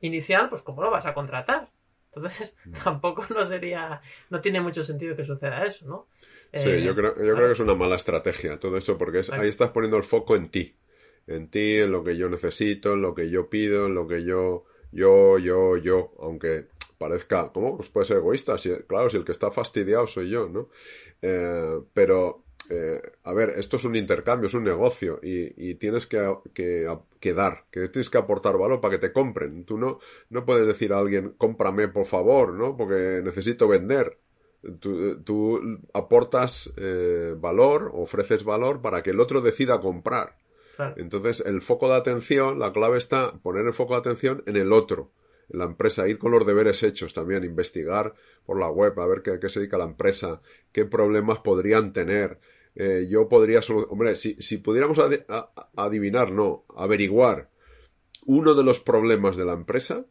inicial, 0.00 0.48
pues 0.48 0.62
¿cómo 0.62 0.82
lo 0.82 0.90
vas 0.90 1.06
a 1.06 1.14
contratar? 1.14 1.68
Entonces, 2.14 2.56
tampoco 2.84 3.24
no 3.30 3.44
sería, 3.44 4.00
no 4.28 4.40
tiene 4.40 4.60
mucho 4.60 4.82
sentido 4.84 5.16
que 5.16 5.24
suceda 5.24 5.64
eso, 5.64 5.86
¿no? 5.86 6.06
Sí, 6.52 6.68
eh, 6.68 6.82
yo, 6.82 6.94
creo, 6.94 7.16
yo 7.16 7.34
creo 7.34 7.46
que 7.46 7.52
es 7.52 7.60
una 7.60 7.74
mala 7.74 7.96
estrategia 7.96 8.58
todo 8.58 8.76
eso, 8.76 8.98
porque 8.98 9.22
ahí 9.32 9.48
estás 9.48 9.70
poniendo 9.70 9.96
el 9.96 10.04
foco 10.04 10.34
en 10.34 10.50
ti, 10.50 10.76
en 11.26 11.48
ti, 11.48 11.76
en 11.76 11.92
lo 11.92 12.02
que 12.02 12.16
yo 12.16 12.28
necesito, 12.28 12.94
en 12.94 13.02
lo 13.02 13.14
que 13.14 13.30
yo 13.30 13.48
pido, 13.48 13.86
en 13.86 13.94
lo 13.94 14.08
que 14.08 14.24
yo, 14.24 14.64
yo, 14.90 15.38
yo, 15.38 15.76
yo, 15.76 16.12
aunque 16.18 16.66
parezca, 16.98 17.52
¿cómo? 17.52 17.76
Pues 17.76 17.88
puede 17.88 18.06
ser 18.06 18.16
egoísta, 18.18 18.58
si, 18.58 18.74
claro, 18.88 19.08
si 19.08 19.16
el 19.16 19.24
que 19.24 19.32
está 19.32 19.50
fastidiado 19.50 20.06
soy 20.06 20.30
yo, 20.30 20.48
¿no? 20.48 20.68
Eh, 21.22 21.80
pero 21.94 22.44
eh, 22.70 23.02
a 23.24 23.32
ver, 23.32 23.50
esto 23.50 23.78
es 23.78 23.84
un 23.84 23.96
intercambio, 23.96 24.46
es 24.46 24.54
un 24.54 24.62
negocio 24.62 25.18
y, 25.22 25.74
tienes 25.74 26.06
que, 26.06 26.18
dar, 26.18 27.64
que 27.70 27.88
tienes 27.88 28.10
que 28.10 28.18
aportar 28.18 28.56
valor 28.58 28.80
para 28.80 28.92
que 28.92 29.06
te 29.06 29.12
compren. 29.12 29.64
Tú 29.64 29.76
no, 29.76 29.98
no 30.28 30.44
puedes 30.46 30.66
decir 30.66 30.92
a 30.92 30.98
alguien, 30.98 31.34
cómprame 31.36 31.88
por 31.88 32.06
favor, 32.06 32.52
¿no? 32.52 32.76
Porque 32.76 33.22
necesito 33.24 33.66
vender. 33.66 34.18
Tú, 34.80 35.80
aportas 35.94 36.72
eh, 36.76 37.34
valor, 37.36 37.92
ofreces 37.94 38.44
valor 38.44 38.82
para 38.82 39.02
que 39.02 39.10
el 39.10 39.20
otro 39.20 39.40
decida 39.40 39.80
comprar. 39.80 40.38
Entonces, 40.96 41.42
el 41.44 41.60
foco 41.60 41.88
de 41.90 41.96
atención, 41.96 42.58
la 42.58 42.72
clave 42.72 42.96
está 42.96 43.32
poner 43.42 43.66
el 43.66 43.74
foco 43.74 43.92
de 43.92 44.00
atención 44.00 44.42
en 44.46 44.56
el 44.56 44.72
otro, 44.72 45.12
en 45.50 45.58
la 45.58 45.66
empresa, 45.66 46.08
ir 46.08 46.16
con 46.16 46.30
los 46.30 46.46
deberes 46.46 46.82
hechos 46.82 47.12
también, 47.12 47.44
investigar 47.44 48.14
por 48.46 48.58
la 48.58 48.70
web, 48.70 48.98
a 48.98 49.06
ver 49.06 49.20
qué, 49.20 49.38
qué 49.38 49.50
se 49.50 49.60
dedica 49.60 49.76
la 49.76 49.84
empresa, 49.84 50.40
qué 50.72 50.86
problemas 50.86 51.40
podrían 51.40 51.92
tener, 51.92 52.38
eh, 52.74 53.06
yo 53.10 53.28
podría 53.28 53.60
Hombre, 53.88 54.16
si, 54.16 54.36
si 54.40 54.58
pudiéramos 54.58 54.98
adivinar, 55.76 56.32
no, 56.32 56.64
averiguar 56.76 57.50
uno 58.26 58.54
de 58.54 58.64
los 58.64 58.80
problemas 58.80 59.36
de 59.36 59.44
la 59.44 59.54
empresa 59.54 60.06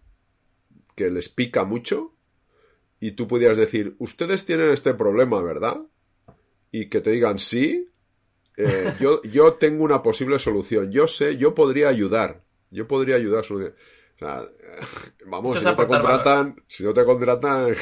que 0.95 1.09
les 1.09 1.29
pica 1.29 1.63
mucho 1.63 2.15
y 2.99 3.11
tú 3.11 3.27
pudieras 3.27 3.57
decir, 3.57 3.95
ustedes 3.99 4.45
tienen 4.45 4.69
este 4.69 4.93
problema, 4.93 5.41
¿verdad? 5.41 5.81
Y 6.71 6.89
que 6.89 7.01
te 7.01 7.11
digan 7.11 7.39
sí, 7.39 7.89
eh, 8.57 8.93
yo, 8.99 9.21
yo 9.23 9.53
tengo 9.53 9.83
una 9.83 10.01
posible 10.01 10.39
solución, 10.39 10.91
yo 10.91 11.07
sé, 11.07 11.37
yo 11.37 11.55
podría 11.55 11.89
ayudar, 11.89 12.43
yo 12.71 12.87
podría 12.87 13.15
ayudar. 13.15 13.39
O 13.39 13.45
sea, 14.17 14.41
vamos, 15.25 15.57
si 15.57 15.63
no 15.63 15.75
te 15.75 15.87
contratan, 15.87 16.63
si 16.67 16.83
no 16.83 16.93
te 16.93 17.05
contratan, 17.05 17.73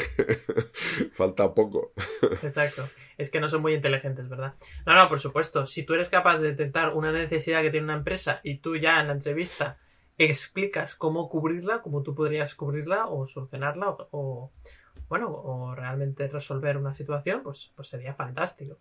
falta 1.14 1.54
poco. 1.54 1.94
Exacto 2.44 2.88
es 3.18 3.32
que 3.32 3.40
no 3.40 3.50
son 3.50 3.62
muy 3.62 3.74
inteligentes, 3.74 4.30
¿verdad? 4.30 4.54
No, 4.86 4.94
no, 4.94 5.10
por 5.10 5.20
supuesto. 5.20 5.66
Si 5.66 5.84
tú 5.84 5.94
eres 5.96 6.10
capaz 6.10 6.38
de 6.38 6.50
detectar 6.50 6.94
una 6.94 7.12
necesidad 7.12 7.62
que 7.62 7.72
tiene 7.72 7.86
una 7.86 7.96
empresa 7.96 8.40
y 8.44 8.60
tú 8.60 8.76
ya 8.78 9.00
en 9.00 9.08
la 9.08 9.14
entrevista 9.14 9.80
explicas 10.20 10.96
cómo 10.96 11.30
cubrirla, 11.30 11.82
cómo 11.82 12.04
tú 12.04 12.14
podrías 12.16 12.54
cubrirla 12.56 13.08
o 13.08 13.26
solucionarla 13.26 13.98
o, 14.12 14.52
bueno, 15.10 15.30
o 15.32 15.74
realmente 15.76 16.28
resolver 16.28 16.78
una 16.78 16.93
situación, 16.93 17.43
pues, 17.43 17.72
pues 17.76 17.88
sería 17.88 18.13
fantástico. 18.13 18.78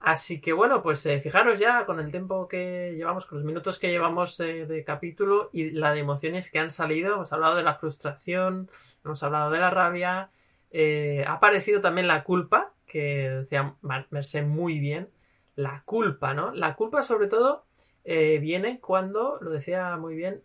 Así 0.00 0.40
que 0.40 0.52
bueno, 0.52 0.80
pues 0.82 1.04
eh, 1.06 1.20
fijaros 1.20 1.58
ya 1.58 1.84
con 1.84 1.98
el 1.98 2.10
tiempo 2.12 2.46
que 2.46 2.94
llevamos, 2.96 3.26
con 3.26 3.38
los 3.38 3.44
minutos 3.44 3.78
que 3.80 3.90
llevamos 3.90 4.38
de 4.38 4.84
capítulo 4.86 5.50
y 5.52 5.70
la 5.70 5.92
de 5.92 6.00
emociones 6.00 6.50
que 6.50 6.60
han 6.60 6.70
salido. 6.70 7.14
Hemos 7.14 7.32
hablado 7.32 7.56
de 7.56 7.64
la 7.64 7.74
frustración, 7.74 8.70
hemos 9.04 9.22
hablado 9.24 9.50
de 9.50 9.58
la 9.58 9.70
rabia, 9.70 10.30
eh, 10.70 11.24
ha 11.26 11.34
aparecido 11.34 11.80
también 11.80 12.06
la 12.06 12.24
culpa, 12.24 12.72
que 12.86 13.30
decía 13.30 13.74
Merced 14.10 14.44
muy 14.44 14.78
bien, 14.78 15.08
la 15.56 15.82
culpa, 15.84 16.34
¿no? 16.34 16.52
La 16.52 16.76
culpa 16.76 17.02
sobre 17.02 17.26
todo 17.28 17.64
eh, 18.04 18.38
viene 18.38 18.80
cuando, 18.80 19.38
lo 19.40 19.50
decía 19.50 19.96
muy 19.96 20.14
bien, 20.14 20.42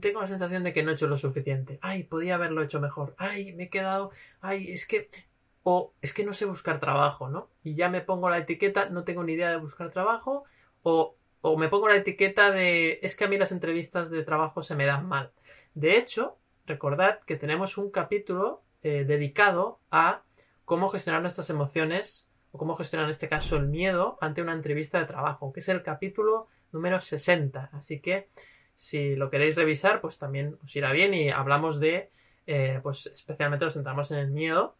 tengo 0.00 0.20
la 0.20 0.26
sensación 0.26 0.62
de 0.62 0.72
que 0.72 0.82
no 0.82 0.90
he 0.90 0.94
hecho 0.94 1.06
lo 1.06 1.16
suficiente. 1.16 1.78
Ay, 1.80 2.04
podía 2.04 2.34
haberlo 2.34 2.62
hecho 2.62 2.80
mejor. 2.80 3.14
Ay, 3.16 3.54
me 3.54 3.64
he 3.64 3.70
quedado. 3.70 4.10
Ay, 4.40 4.70
es 4.70 4.86
que. 4.86 5.08
O 5.62 5.92
es 6.00 6.12
que 6.12 6.24
no 6.24 6.32
sé 6.32 6.44
buscar 6.44 6.80
trabajo, 6.80 7.28
¿no? 7.28 7.48
Y 7.64 7.74
ya 7.74 7.88
me 7.88 8.00
pongo 8.00 8.30
la 8.30 8.38
etiqueta, 8.38 8.88
no 8.90 9.04
tengo 9.04 9.24
ni 9.24 9.32
idea 9.32 9.50
de 9.50 9.56
buscar 9.56 9.90
trabajo. 9.90 10.44
O, 10.82 11.16
o 11.40 11.56
me 11.56 11.68
pongo 11.68 11.88
la 11.88 11.96
etiqueta 11.96 12.50
de. 12.50 13.00
Es 13.02 13.16
que 13.16 13.24
a 13.24 13.28
mí 13.28 13.38
las 13.38 13.52
entrevistas 13.52 14.10
de 14.10 14.22
trabajo 14.24 14.62
se 14.62 14.74
me 14.74 14.86
dan 14.86 15.06
mal. 15.06 15.32
De 15.74 15.96
hecho, 15.96 16.38
recordad 16.66 17.20
que 17.26 17.36
tenemos 17.36 17.78
un 17.78 17.90
capítulo 17.90 18.62
eh, 18.82 19.04
dedicado 19.04 19.80
a 19.90 20.22
cómo 20.64 20.88
gestionar 20.88 21.22
nuestras 21.22 21.50
emociones 21.50 22.28
o 22.52 22.58
cómo 22.58 22.76
gestionar 22.76 23.06
en 23.06 23.10
este 23.10 23.28
caso 23.28 23.56
el 23.56 23.68
miedo 23.68 24.18
ante 24.20 24.42
una 24.42 24.52
entrevista 24.52 24.98
de 24.98 25.06
trabajo, 25.06 25.52
que 25.52 25.60
es 25.60 25.68
el 25.68 25.82
capítulo 25.82 26.46
número 26.72 27.00
60. 27.00 27.70
Así 27.72 28.00
que 28.00 28.28
si 28.78 29.16
lo 29.16 29.28
queréis 29.28 29.56
revisar, 29.56 30.00
pues 30.00 30.18
también 30.18 30.56
os 30.64 30.74
irá 30.76 30.92
bien 30.92 31.12
y 31.12 31.30
hablamos 31.30 31.80
de, 31.80 32.10
eh, 32.46 32.78
pues 32.82 33.06
especialmente 33.06 33.64
nos 33.64 33.74
centramos 33.74 34.10
en 34.12 34.18
el 34.18 34.30
miedo. 34.30 34.76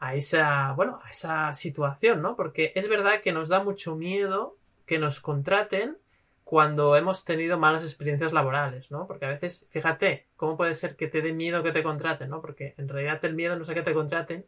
a 0.00 0.14
esa, 0.14 0.72
bueno, 0.76 1.00
a 1.04 1.10
esa 1.10 1.54
situación, 1.54 2.20
¿no? 2.22 2.36
Porque 2.36 2.72
es 2.74 2.88
verdad 2.88 3.22
que 3.22 3.32
nos 3.32 3.48
da 3.48 3.62
mucho 3.64 3.96
miedo 3.96 4.58
que 4.86 4.98
nos 4.98 5.20
contraten 5.20 5.96
cuando 6.44 6.96
hemos 6.96 7.24
tenido 7.24 7.58
malas 7.58 7.82
experiencias 7.84 8.32
laborales, 8.34 8.90
¿no? 8.90 9.06
Porque 9.06 9.24
a 9.26 9.30
veces, 9.30 9.66
fíjate, 9.70 10.26
¿cómo 10.36 10.56
puede 10.58 10.74
ser 10.74 10.96
que 10.96 11.08
te 11.08 11.22
dé 11.22 11.32
miedo 11.32 11.62
que 11.62 11.72
te 11.72 11.82
contraten, 11.82 12.28
¿no? 12.30 12.40
Porque 12.42 12.74
en 12.76 12.88
realidad 12.88 13.24
el 13.24 13.34
miedo 13.34 13.56
no 13.56 13.62
es 13.62 13.70
a 13.70 13.74
que 13.74 13.82
te 13.82 13.94
contraten, 13.94 14.46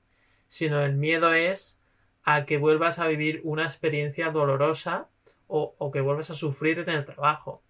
sino 0.49 0.83
el 0.83 0.95
miedo 0.97 1.33
es 1.35 1.81
a 2.25 2.45
que 2.45 2.59
vuelvas 2.59 2.99
a 2.99 3.07
vivir 3.09 3.41
una 3.45 3.65
experiencia 3.65 4.31
dolorosa 4.31 5.09
o, 5.47 5.75
o 5.79 5.91
que 5.91 6.03
vuelvas 6.03 6.31
a 6.31 6.35
sufrir 6.35 6.81
en 6.81 6.91
el 6.91 7.05
trabajo. 7.07 7.62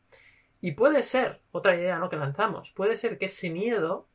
Y 0.61 0.73
puede 0.73 1.03
ser, 1.03 1.41
otra 1.53 1.77
idea, 1.77 1.99
¿no? 1.99 2.09
Que 2.09 2.17
lanzamos, 2.17 2.73
puede 2.73 2.97
ser 2.97 3.19
que 3.19 3.27
ese 3.27 3.51
miedo 3.51 4.09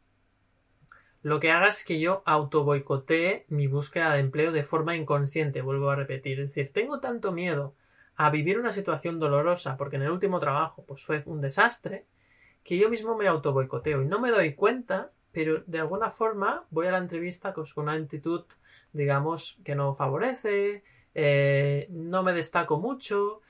lo 1.24 1.40
que 1.40 1.52
haga 1.52 1.68
es 1.68 1.84
que 1.84 2.00
yo 2.00 2.24
auto 2.26 2.64
boicotee 2.64 3.46
mi 3.50 3.68
búsqueda 3.68 4.14
de 4.14 4.22
empleo 4.22 4.52
de 4.52 4.64
forma 4.64 4.96
inconsciente, 4.96 5.62
vuelvo 5.62 5.92
a 5.92 5.96
repetir. 5.96 6.40
Es 6.40 6.56
decir, 6.56 6.74
tengo 6.74 7.00
tanto 7.00 7.32
miedo 7.32 7.76
a 8.16 8.30
vivir 8.32 8.60
una 8.60 8.74
situación 8.74 9.20
dolorosa 9.20 9.78
porque 9.78 9.98
en 9.98 10.04
el 10.04 10.12
último 10.12 10.40
trabajo 10.40 10.84
pues 10.86 11.04
fue 11.04 11.22
un 11.26 11.42
desastre 11.42 12.06
que 12.64 12.78
yo 12.78 12.90
mismo 12.90 13.16
me 13.16 13.28
auto 13.28 13.54
boicoteo 13.54 14.02
y 14.02 14.06
no 14.06 14.20
me 14.20 14.32
doy 14.32 14.56
cuenta, 14.56 15.12
pero 15.32 15.64
de 15.66 15.80
alguna 15.80 16.10
forma 16.10 16.66
voy 16.72 16.88
a 16.88 16.92
la 16.92 16.98
entrevista 16.98 17.54
con 17.54 17.66
una 17.76 17.94
actitud, 17.94 18.46
digamos, 18.92 19.60
que 19.64 19.76
no 19.76 19.96
favorece, 19.96 20.84
eh, 21.14 21.88
no 21.90 22.24
me 22.24 22.34
destaco 22.34 22.80
mucho, 22.80 23.42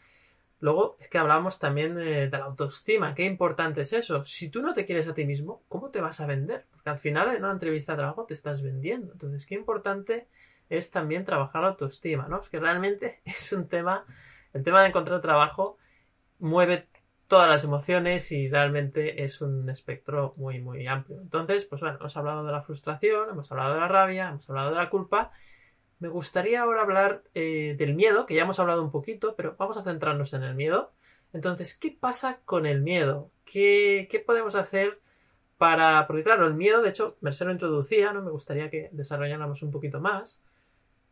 Luego 0.61 0.95
es 0.99 1.09
que 1.09 1.17
hablamos 1.17 1.57
también 1.57 1.95
de, 1.95 2.29
la 2.29 2.45
autoestima. 2.45 3.15
Qué 3.15 3.25
importante 3.25 3.81
es 3.81 3.93
eso. 3.93 4.23
Si 4.23 4.49
tú 4.49 4.61
no 4.61 4.73
te 4.73 4.85
quieres 4.85 5.07
a 5.07 5.13
ti 5.15 5.25
mismo, 5.25 5.63
¿cómo 5.67 5.89
te 5.89 5.99
vas 5.99 6.21
a 6.21 6.27
vender? 6.27 6.67
Porque 6.71 6.91
al 6.91 6.99
final 6.99 7.35
en 7.35 7.43
una 7.43 7.51
entrevista 7.51 7.93
de 7.93 7.97
trabajo 7.97 8.25
te 8.25 8.35
estás 8.35 8.61
vendiendo. 8.61 9.11
Entonces, 9.11 9.47
qué 9.47 9.55
importante 9.55 10.27
es 10.69 10.91
también 10.91 11.25
trabajar 11.25 11.63
la 11.63 11.69
autoestima, 11.69 12.27
¿no? 12.27 12.39
Es 12.41 12.49
que 12.49 12.59
realmente 12.59 13.21
es 13.25 13.51
un 13.53 13.67
tema, 13.67 14.05
el 14.53 14.63
tema 14.63 14.83
de 14.83 14.89
encontrar 14.89 15.19
trabajo 15.19 15.77
mueve 16.37 16.87
todas 17.25 17.49
las 17.49 17.63
emociones 17.63 18.31
y 18.31 18.47
realmente 18.47 19.23
es 19.23 19.41
un 19.41 19.67
espectro 19.67 20.35
muy, 20.37 20.59
muy 20.59 20.85
amplio. 20.85 21.21
Entonces, 21.21 21.65
pues 21.65 21.81
bueno, 21.81 21.97
hemos 21.99 22.15
hablado 22.17 22.45
de 22.45 22.51
la 22.51 22.61
frustración, 22.61 23.31
hemos 23.31 23.51
hablado 23.51 23.73
de 23.73 23.79
la 23.79 23.87
rabia, 23.87 24.29
hemos 24.29 24.47
hablado 24.47 24.69
de 24.69 24.75
la 24.75 24.89
culpa 24.91 25.31
me 26.01 26.09
gustaría 26.09 26.63
ahora 26.63 26.81
hablar 26.81 27.23
eh, 27.35 27.75
del 27.77 27.93
miedo, 27.93 28.25
que 28.25 28.33
ya 28.33 28.41
hemos 28.41 28.59
hablado 28.59 28.81
un 28.81 28.91
poquito, 28.91 29.35
pero 29.35 29.55
vamos 29.57 29.77
a 29.77 29.83
centrarnos 29.83 30.33
en 30.33 30.41
el 30.41 30.55
miedo. 30.55 30.91
Entonces, 31.31 31.77
¿qué 31.77 31.95
pasa 31.97 32.39
con 32.43 32.65
el 32.65 32.81
miedo? 32.81 33.29
¿Qué, 33.45 34.23
podemos 34.25 34.55
hacer 34.55 34.99
para...? 35.59 36.07
Porque 36.07 36.23
claro, 36.23 36.47
el 36.47 36.55
miedo, 36.55 36.81
de 36.81 36.89
hecho, 36.89 37.17
Merced 37.21 37.45
lo 37.45 37.51
introducía, 37.51 38.11
¿no? 38.13 38.23
Me 38.23 38.31
gustaría 38.31 38.71
que 38.71 38.89
desarrolláramos 38.91 39.61
un 39.61 39.69
poquito 39.69 40.01
más. 40.01 40.41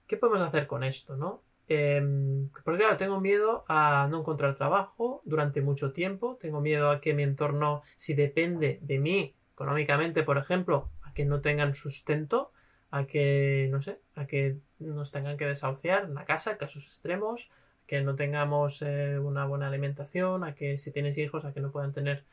¿Qué 0.07 0.17
podemos 0.17 0.41
hacer 0.41 0.65
con 0.65 0.83
esto, 0.83 1.15
no? 1.15 1.43
Em, 1.67 2.49
porque 2.65 2.79
claro, 2.79 2.97
tengo 2.97 3.21
miedo 3.21 3.65
a 3.67 4.07
no 4.09 4.21
encontrar 4.21 4.55
trabajo 4.55 5.21
durante 5.23 5.61
mucho 5.61 5.93
tiempo, 5.93 6.39
tengo 6.41 6.61
miedo 6.61 6.89
a 6.89 6.99
que 6.99 7.13
mi 7.13 7.21
entorno, 7.21 7.83
si 7.95 8.15
depende 8.15 8.79
de 8.81 8.97
mí 8.97 9.35
económicamente, 9.53 10.23
por 10.23 10.39
ejemplo, 10.39 10.89
a 11.03 11.13
que 11.13 11.25
no 11.25 11.41
tengan 11.41 11.75
sustento, 11.75 12.51
a 12.89 13.05
que, 13.05 13.67
no 13.69 13.81
sé, 13.83 13.99
a 14.15 14.25
que 14.25 14.57
nos 14.79 15.11
tengan 15.11 15.37
que 15.37 15.45
desahuciar 15.45 16.05
en 16.05 16.15
la 16.15 16.25
casa, 16.25 16.57
casos 16.57 16.87
extremos, 16.87 17.49
que 17.87 18.01
no 18.01 18.15
tengamos 18.15 18.81
eh, 18.81 19.17
una 19.19 19.45
buena 19.45 19.67
alimentación, 19.67 20.43
a 20.43 20.55
que 20.55 20.77
si 20.77 20.91
tienes 20.91 21.17
hijos, 21.17 21.45
a 21.45 21.53
que 21.53 21.59
no 21.59 21.71
puedan 21.71 21.93
tener 21.93 22.23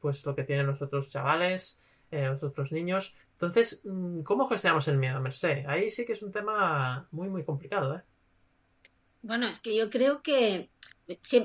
pues 0.00 0.24
lo 0.24 0.34
que 0.34 0.44
tienen 0.44 0.66
los 0.66 0.82
otros 0.82 1.08
chavales, 1.10 1.78
eh, 2.10 2.26
los 2.26 2.42
otros 2.42 2.72
niños. 2.72 3.14
Entonces, 3.32 3.80
mm, 3.84 4.20
¿cómo 4.20 4.48
gestionamos 4.48 4.88
el 4.88 4.98
miedo, 4.98 5.20
Merced? 5.20 5.66
Ahí 5.66 5.90
sí 5.90 6.04
que 6.04 6.12
es 6.12 6.22
un 6.22 6.32
tema 6.32 7.06
muy, 7.10 7.28
muy 7.28 7.44
complicado, 7.44 7.96
¿eh? 7.96 8.02
Bueno, 9.22 9.46
es 9.46 9.60
que 9.60 9.76
yo 9.76 9.90
creo 9.90 10.22
que 10.22 10.70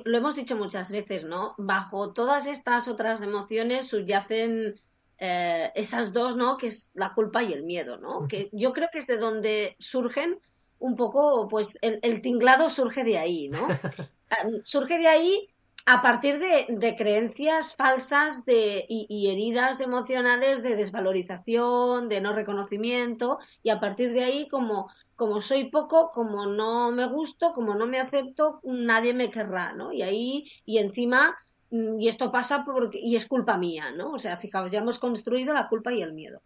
lo 0.06 0.18
hemos 0.18 0.36
dicho 0.36 0.56
muchas 0.56 0.92
veces, 0.92 1.26
¿no? 1.26 1.56
Bajo 1.58 2.14
todas 2.14 2.48
estas 2.48 2.88
otras 2.88 3.22
emociones 3.22 3.88
subyacen 3.88 4.80
eh, 5.18 5.72
esas 5.76 6.14
dos, 6.14 6.36
¿no? 6.36 6.58
Que 6.58 6.68
es 6.68 6.92
la 6.94 7.14
culpa 7.14 7.44
y 7.44 7.54
el 7.54 7.64
miedo, 7.64 7.98
¿no? 7.98 8.28
Que 8.28 8.50
yo 8.52 8.74
creo 8.74 8.90
que 8.92 9.00
es 9.00 9.08
de 9.08 9.18
donde 9.18 9.76
surgen 9.80 10.40
un 10.80 10.96
poco, 10.96 11.48
pues 11.48 11.80
el, 11.82 12.22
tinglado 12.22 12.70
surge 12.70 13.04
de 13.04 13.18
ahí, 13.18 13.50
¿no? 13.50 13.68
Surge 14.64 14.98
de 14.98 15.08
ahí 15.08 15.50
a 15.86 16.02
partir 16.02 16.40
de, 16.40 16.96
creencias 16.98 17.76
falsas 17.76 18.44
de, 18.46 18.86
y, 18.90 19.30
heridas 19.30 19.82
emocionales 19.82 20.64
de 20.64 20.76
desvalorización, 20.76 22.10
de 22.10 22.22
no 22.22 22.34
reconocimiento, 22.34 23.40
y 23.62 23.70
a 23.70 23.80
partir 23.80 24.12
de 24.12 24.24
ahí, 24.24 24.50
como, 24.50 24.90
como 25.16 25.42
soy 25.42 25.70
poco, 25.70 26.10
como 26.10 26.48
no 26.48 26.92
me 26.92 27.08
gusto, 27.08 27.54
como 27.54 27.76
no 27.76 27.86
me 27.86 28.00
acepto, 28.00 28.60
nadie 28.64 29.14
me 29.14 29.30
querrá, 29.30 29.74
¿no? 29.74 29.94
Y 29.94 30.02
ahí, 30.02 30.52
y 30.66 30.80
encima 30.80 31.38
y 31.72 32.08
esto 32.08 32.32
pasa 32.32 32.64
porque, 32.64 33.00
y 33.00 33.16
es 33.16 33.26
culpa 33.26 33.58
mía, 33.58 33.92
¿no? 33.92 34.14
O 34.14 34.20
sea, 34.20 34.38
fijaos, 34.38 34.72
ya 34.72 34.80
hemos 34.80 35.00
construido 35.00 35.54
la 35.54 35.68
culpa 35.68 35.92
y 35.92 36.02
el 36.02 36.14
miedo. 36.14 36.42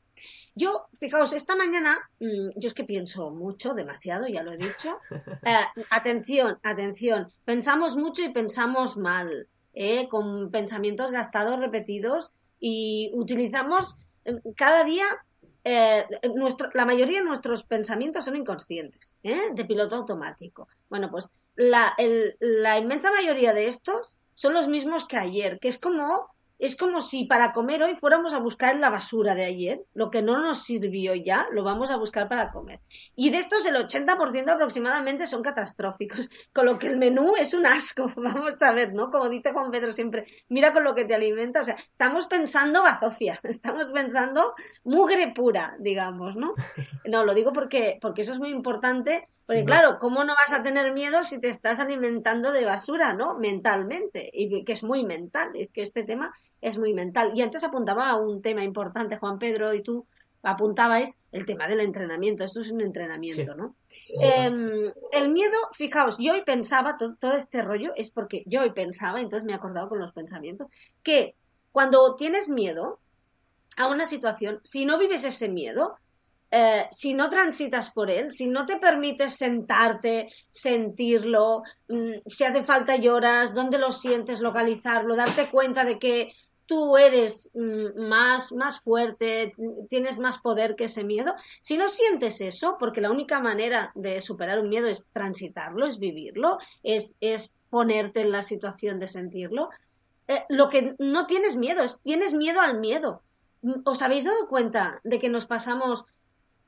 Yo, 0.55 0.87
fijaos, 0.99 1.33
esta 1.33 1.55
mañana, 1.55 1.97
mm, 2.19 2.49
yo 2.55 2.67
es 2.67 2.73
que 2.73 2.83
pienso 2.83 3.29
mucho, 3.29 3.73
demasiado, 3.73 4.27
ya 4.27 4.43
lo 4.43 4.53
he 4.53 4.57
dicho. 4.57 4.97
Eh, 5.45 5.83
atención, 5.89 6.59
atención, 6.63 7.31
pensamos 7.45 7.95
mucho 7.95 8.23
y 8.23 8.29
pensamos 8.29 8.97
mal, 8.97 9.47
¿eh? 9.73 10.07
con 10.09 10.51
pensamientos 10.51 11.11
gastados, 11.11 11.59
repetidos, 11.59 12.31
y 12.59 13.11
utilizamos 13.13 13.95
eh, 14.25 14.35
cada 14.55 14.83
día 14.83 15.05
nuestro, 16.35 16.69
la 16.73 16.85
mayoría 16.85 17.19
de 17.19 17.25
nuestros 17.25 17.63
pensamientos 17.63 18.25
son 18.25 18.35
inconscientes, 18.35 19.15
de 19.21 19.65
piloto 19.65 19.97
automático. 19.97 20.67
Bueno, 20.89 21.11
pues 21.11 21.29
la, 21.55 21.95
la, 22.39 22.79
inmensa 22.79 23.11
mayoría 23.11 23.53
de 23.53 23.67
estos 23.67 24.17
son 24.39 24.53
los 24.53 24.69
mismos 24.69 25.05
que 25.05 25.17
ayer, 25.17 25.59
que 25.59 25.67
es 25.67 25.77
como 25.77 26.29
es 26.59 26.77
como 26.77 27.01
si 27.01 27.25
para 27.25 27.51
comer 27.51 27.83
hoy 27.83 27.95
fuéramos 27.95 28.33
a 28.33 28.39
buscar 28.39 28.73
en 28.73 28.79
la 28.79 28.89
basura 28.89 29.35
de 29.35 29.43
ayer, 29.43 29.81
lo 29.93 30.09
que 30.09 30.21
no 30.21 30.39
nos 30.39 30.63
sirvió 30.63 31.13
ya, 31.13 31.47
lo 31.51 31.65
vamos 31.65 31.91
a 31.91 31.97
buscar 31.97 32.29
para 32.29 32.51
comer. 32.51 32.79
Y 33.17 33.31
de 33.31 33.37
estos 33.37 33.65
el 33.65 33.75
80% 33.75 34.49
aproximadamente 34.49 35.25
son 35.25 35.41
catastróficos, 35.41 36.29
con 36.53 36.65
lo 36.65 36.79
que 36.79 36.87
el 36.87 36.97
menú 36.97 37.33
es 37.37 37.53
un 37.53 37.65
asco, 37.65 38.11
vamos 38.15 38.61
a 38.61 38.71
ver, 38.71 38.93
¿no? 38.93 39.11
Como 39.11 39.27
dice 39.27 39.51
Juan 39.51 39.71
Pedro 39.71 39.91
siempre, 39.91 40.25
mira 40.47 40.71
con 40.71 40.85
lo 40.85 40.95
que 40.95 41.03
te 41.03 41.15
alimenta, 41.15 41.59
o 41.59 41.65
sea, 41.65 41.75
estamos 41.89 42.27
pensando 42.27 42.81
bazofia, 42.81 43.39
estamos 43.43 43.91
pensando 43.91 44.53
mugre 44.85 45.33
pura, 45.35 45.75
digamos, 45.79 46.37
¿no? 46.37 46.53
No, 47.05 47.25
lo 47.25 47.33
digo 47.33 47.51
porque, 47.51 47.99
porque 48.01 48.21
eso 48.21 48.31
es 48.31 48.39
muy 48.39 48.51
importante 48.51 49.27
porque 49.49 49.65
claro, 49.65 49.97
¿cómo 49.97 50.23
no 50.23 50.35
vas 50.35 50.53
a 50.53 50.61
tener 50.61 50.93
miedo 50.93 51.23
si 51.23 51.41
te 51.41 51.47
estás 51.47 51.79
alimentando 51.79 52.51
de 52.51 52.65
basura, 52.65 53.13
¿no? 53.13 53.33
Mentalmente, 53.33 54.29
y 54.31 54.63
que 54.63 54.73
es 54.73 54.83
muy 54.83 55.03
mental, 55.03 55.49
es 55.55 55.71
que 55.71 55.81
este 55.81 56.03
tema 56.03 56.31
es 56.61 56.77
muy 56.77 56.93
mental. 56.93 57.31
Y 57.33 57.41
antes 57.41 57.63
apuntaba 57.63 58.09
a 58.09 58.15
un 58.15 58.43
tema 58.43 58.63
importante, 58.63 59.17
Juan 59.17 59.39
Pedro, 59.39 59.73
y 59.73 59.81
tú 59.81 60.05
apuntabais 60.43 61.17
el 61.31 61.47
tema 61.47 61.67
del 61.67 61.79
entrenamiento. 61.79 62.43
Esto 62.43 62.61
es 62.61 62.69
un 62.69 62.81
entrenamiento, 62.81 63.55
¿no? 63.55 63.73
Em, 64.21 64.93
el 65.11 65.31
miedo, 65.31 65.57
fijaos, 65.73 66.19
yo 66.19 66.33
hoy 66.33 66.43
pensaba, 66.43 66.95
todo, 66.95 67.15
todo, 67.15 67.33
este 67.33 67.63
rollo 67.63 67.91
es 67.95 68.11
porque 68.11 68.43
yo 68.45 68.61
hoy 68.61 68.69
pensaba, 68.69 69.19
entonces 69.19 69.47
me 69.47 69.53
he 69.53 69.55
acordado 69.55 69.89
con 69.89 69.97
los 69.97 70.13
pensamientos, 70.13 70.67
que 71.01 71.33
cuando 71.71 72.15
tienes 72.15 72.49
miedo 72.49 72.99
a 73.77 73.87
una 73.87 74.05
situación, 74.05 74.59
si 74.61 74.85
no 74.85 74.99
vives 74.99 75.23
ese 75.23 75.49
miedo, 75.49 75.97
eh, 76.51 76.87
si 76.91 77.13
no 77.13 77.29
transitas 77.29 77.91
por 77.91 78.09
él, 78.09 78.31
si 78.31 78.47
no 78.47 78.65
te 78.65 78.77
permites 78.77 79.35
sentarte, 79.35 80.29
sentirlo, 80.49 81.63
mm, 81.87 82.21
si 82.25 82.43
hace 82.43 82.63
falta 82.63 82.97
lloras, 82.97 83.53
dónde 83.53 83.77
lo 83.77 83.91
sientes, 83.91 84.41
localizarlo, 84.41 85.15
darte 85.15 85.49
cuenta 85.49 85.83
de 85.83 85.99
que 85.99 86.33
tú 86.65 86.97
eres 86.97 87.51
mm, 87.53 88.07
más, 88.07 88.51
más 88.51 88.81
fuerte, 88.81 89.53
tienes 89.89 90.19
más 90.19 90.39
poder 90.39 90.75
que 90.75 90.85
ese 90.85 91.03
miedo. 91.03 91.33
Si 91.61 91.77
no 91.77 91.87
sientes 91.87 92.41
eso, 92.41 92.77
porque 92.79 93.01
la 93.01 93.11
única 93.11 93.39
manera 93.39 93.91
de 93.95 94.21
superar 94.21 94.59
un 94.59 94.69
miedo 94.69 94.87
es 94.87 95.05
transitarlo, 95.13 95.87
es 95.87 95.99
vivirlo, 95.99 96.57
es, 96.83 97.17
es 97.21 97.53
ponerte 97.69 98.21
en 98.21 98.31
la 98.31 98.41
situación 98.41 98.99
de 98.99 99.07
sentirlo, 99.07 99.69
eh, 100.27 100.45
lo 100.49 100.69
que 100.69 100.95
no 100.99 101.25
tienes 101.25 101.55
miedo 101.55 101.81
es 101.81 102.01
tienes 102.01 102.33
miedo 102.33 102.61
al 102.61 102.79
miedo. 102.79 103.23
¿Os 103.83 104.01
habéis 104.03 104.23
dado 104.23 104.47
cuenta 104.47 105.01
de 105.03 105.19
que 105.19 105.27
nos 105.27 105.47
pasamos 105.47 106.05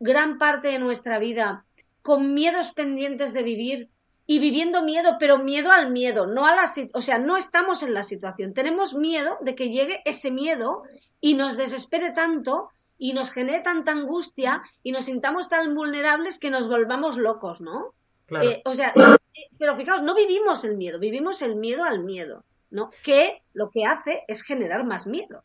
gran 0.02 0.40
parte 0.40 0.70
de 0.70 0.80
nuestra 0.80 1.20
vida 1.20 1.64
con 2.02 2.34
miedos 2.34 2.73
pendientes 2.73 3.34
de 3.34 3.44
vivir 3.44 3.90
y 4.25 4.40
viviendo 4.40 4.82
miedo, 4.82 5.17
pero 5.19 5.38
miedo 5.38 5.71
al 5.71 5.92
miedo, 5.92 6.25
no 6.25 6.46
a 6.48 6.56
la 6.56 6.65
o 6.94 7.02
sea, 7.02 7.19
no 7.19 7.38
estamos 7.38 7.84
en 7.84 7.94
la 7.94 8.02
situación, 8.02 8.54
tenemos 8.54 8.96
miedo 8.96 9.38
de 9.42 9.56
que 9.56 9.69
llegue 9.69 10.02
ese 10.06 10.32
miedo 10.32 10.84
y 11.19 11.36
nos 11.36 11.56
desespere 11.56 12.12
tanto 12.12 12.69
y 12.98 13.13
nos 13.13 13.32
genere 13.32 13.62
tanta 13.62 13.92
angustia 13.92 14.63
y 14.84 14.92
nos 14.92 15.06
sintamos 15.06 15.50
tan 15.50 15.75
vulnerables 15.75 16.40
que 16.40 16.50
nos 16.50 16.67
volvamos 16.67 17.17
locos, 17.17 17.62
¿no? 17.62 17.94
Eh, 18.42 18.62
o 18.65 18.73
sea, 18.73 18.94
eh, 18.96 19.50
pero 19.60 19.75
fijaos, 19.75 20.02
no 20.02 20.15
vivimos 20.15 20.63
el 20.63 20.78
miedo, 20.78 20.98
vivimos 20.98 21.42
el 21.42 21.56
miedo 21.58 21.84
al 21.84 22.04
miedo, 22.04 22.44
¿no? 22.71 22.90
Que 23.04 23.44
lo 23.54 23.69
que 23.69 23.86
hace 23.86 24.23
es 24.28 24.42
generar 24.42 24.84
más 24.84 25.06
miedo. 25.06 25.44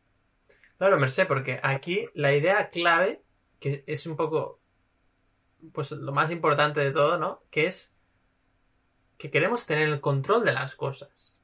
Claro, 0.79 0.99
Merced, 0.99 1.27
porque 1.27 1.59
aquí 1.63 2.07
la 2.15 2.35
idea 2.35 2.71
clave 2.71 3.21
que 3.67 3.83
es 3.89 4.07
un 4.07 4.15
poco 4.15 4.61
pues 5.73 5.91
lo 5.91 6.13
más 6.13 6.31
importante 6.31 6.79
de 6.79 6.93
todo, 6.93 7.19
¿no? 7.19 7.43
Que 7.51 7.67
es 7.67 7.93
que 9.19 9.29
queremos 9.29 9.67
tener 9.67 9.89
el 9.89 10.01
control 10.01 10.45
de 10.45 10.53
las 10.53 10.77
cosas. 10.77 11.41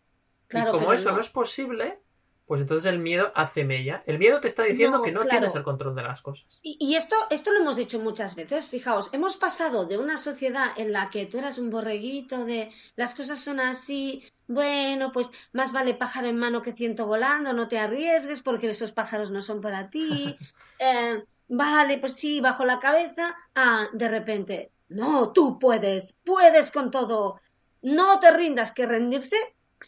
y 0.53 0.65
como 0.71 0.93
eso 0.93 1.11
no. 1.11 1.19
es 1.19 1.29
posible, 1.29 1.99
pues 2.47 2.61
entonces 2.61 2.93
el 2.93 3.01
miedo 3.01 3.33
hace 3.35 3.65
mella. 3.65 4.05
El 4.07 4.21
miedo 4.21 4.41
te 4.41 4.47
está 4.47 4.63
diciendo 4.63 5.03
que 5.03 5.11
no 5.11 5.25
tienes 5.25 5.57
el 5.57 5.65
control 5.65 5.97
de 5.97 6.03
las 6.03 6.23
cosas. 6.23 6.61
Y, 6.63 6.95
esto, 6.95 7.17
esto 7.31 7.51
lo 7.51 7.59
hemos 7.59 7.75
dicho 7.75 7.99
muchas 7.99 8.37
veces, 8.37 8.69
fijaos, 8.69 9.09
hemos 9.13 9.37
pasado 9.37 9.87
de 9.87 9.99
una 9.99 10.17
sociedad 10.17 10.67
en 10.77 10.93
la 10.93 11.11
que 11.11 11.27
tú 11.27 11.39
eras 11.39 11.59
un 11.59 11.71
borreguito 11.71 12.45
de 12.45 12.71
las 12.95 13.17
cosas 13.17 13.41
son 13.41 13.59
así, 13.59 14.23
bueno, 14.47 15.11
pues 15.11 15.33
más 15.53 15.73
vale 15.73 15.95
pájaro 15.95 16.29
en 16.29 16.39
mano 16.39 16.63
que 16.63 16.73
ciento 16.73 17.07
volando, 17.07 17.53
no 17.53 17.67
te 17.67 17.79
arriesgues 17.79 18.43
porque 18.43 18.71
esos 18.71 18.93
pájaros 18.93 19.33
no 19.33 19.43
son 19.43 19.61
para 19.61 19.91
ti. 19.91 20.37
Eh, 20.85 21.23
vale, 21.53 21.99
pues 21.99 22.15
sí, 22.15 22.41
bajo 22.41 22.65
la 22.65 22.81
cabeza. 22.81 23.37
Ah, 23.55 23.87
de 23.93 24.09
repente, 24.09 24.73
no, 24.89 25.33
tú 25.33 25.59
puedes, 25.59 26.19
puedes 26.25 26.71
con 26.71 26.91
todo. 26.91 27.41
No 27.83 28.21
te 28.21 28.31
rindas, 28.31 28.73
que 28.73 28.87
rendirse 28.87 29.37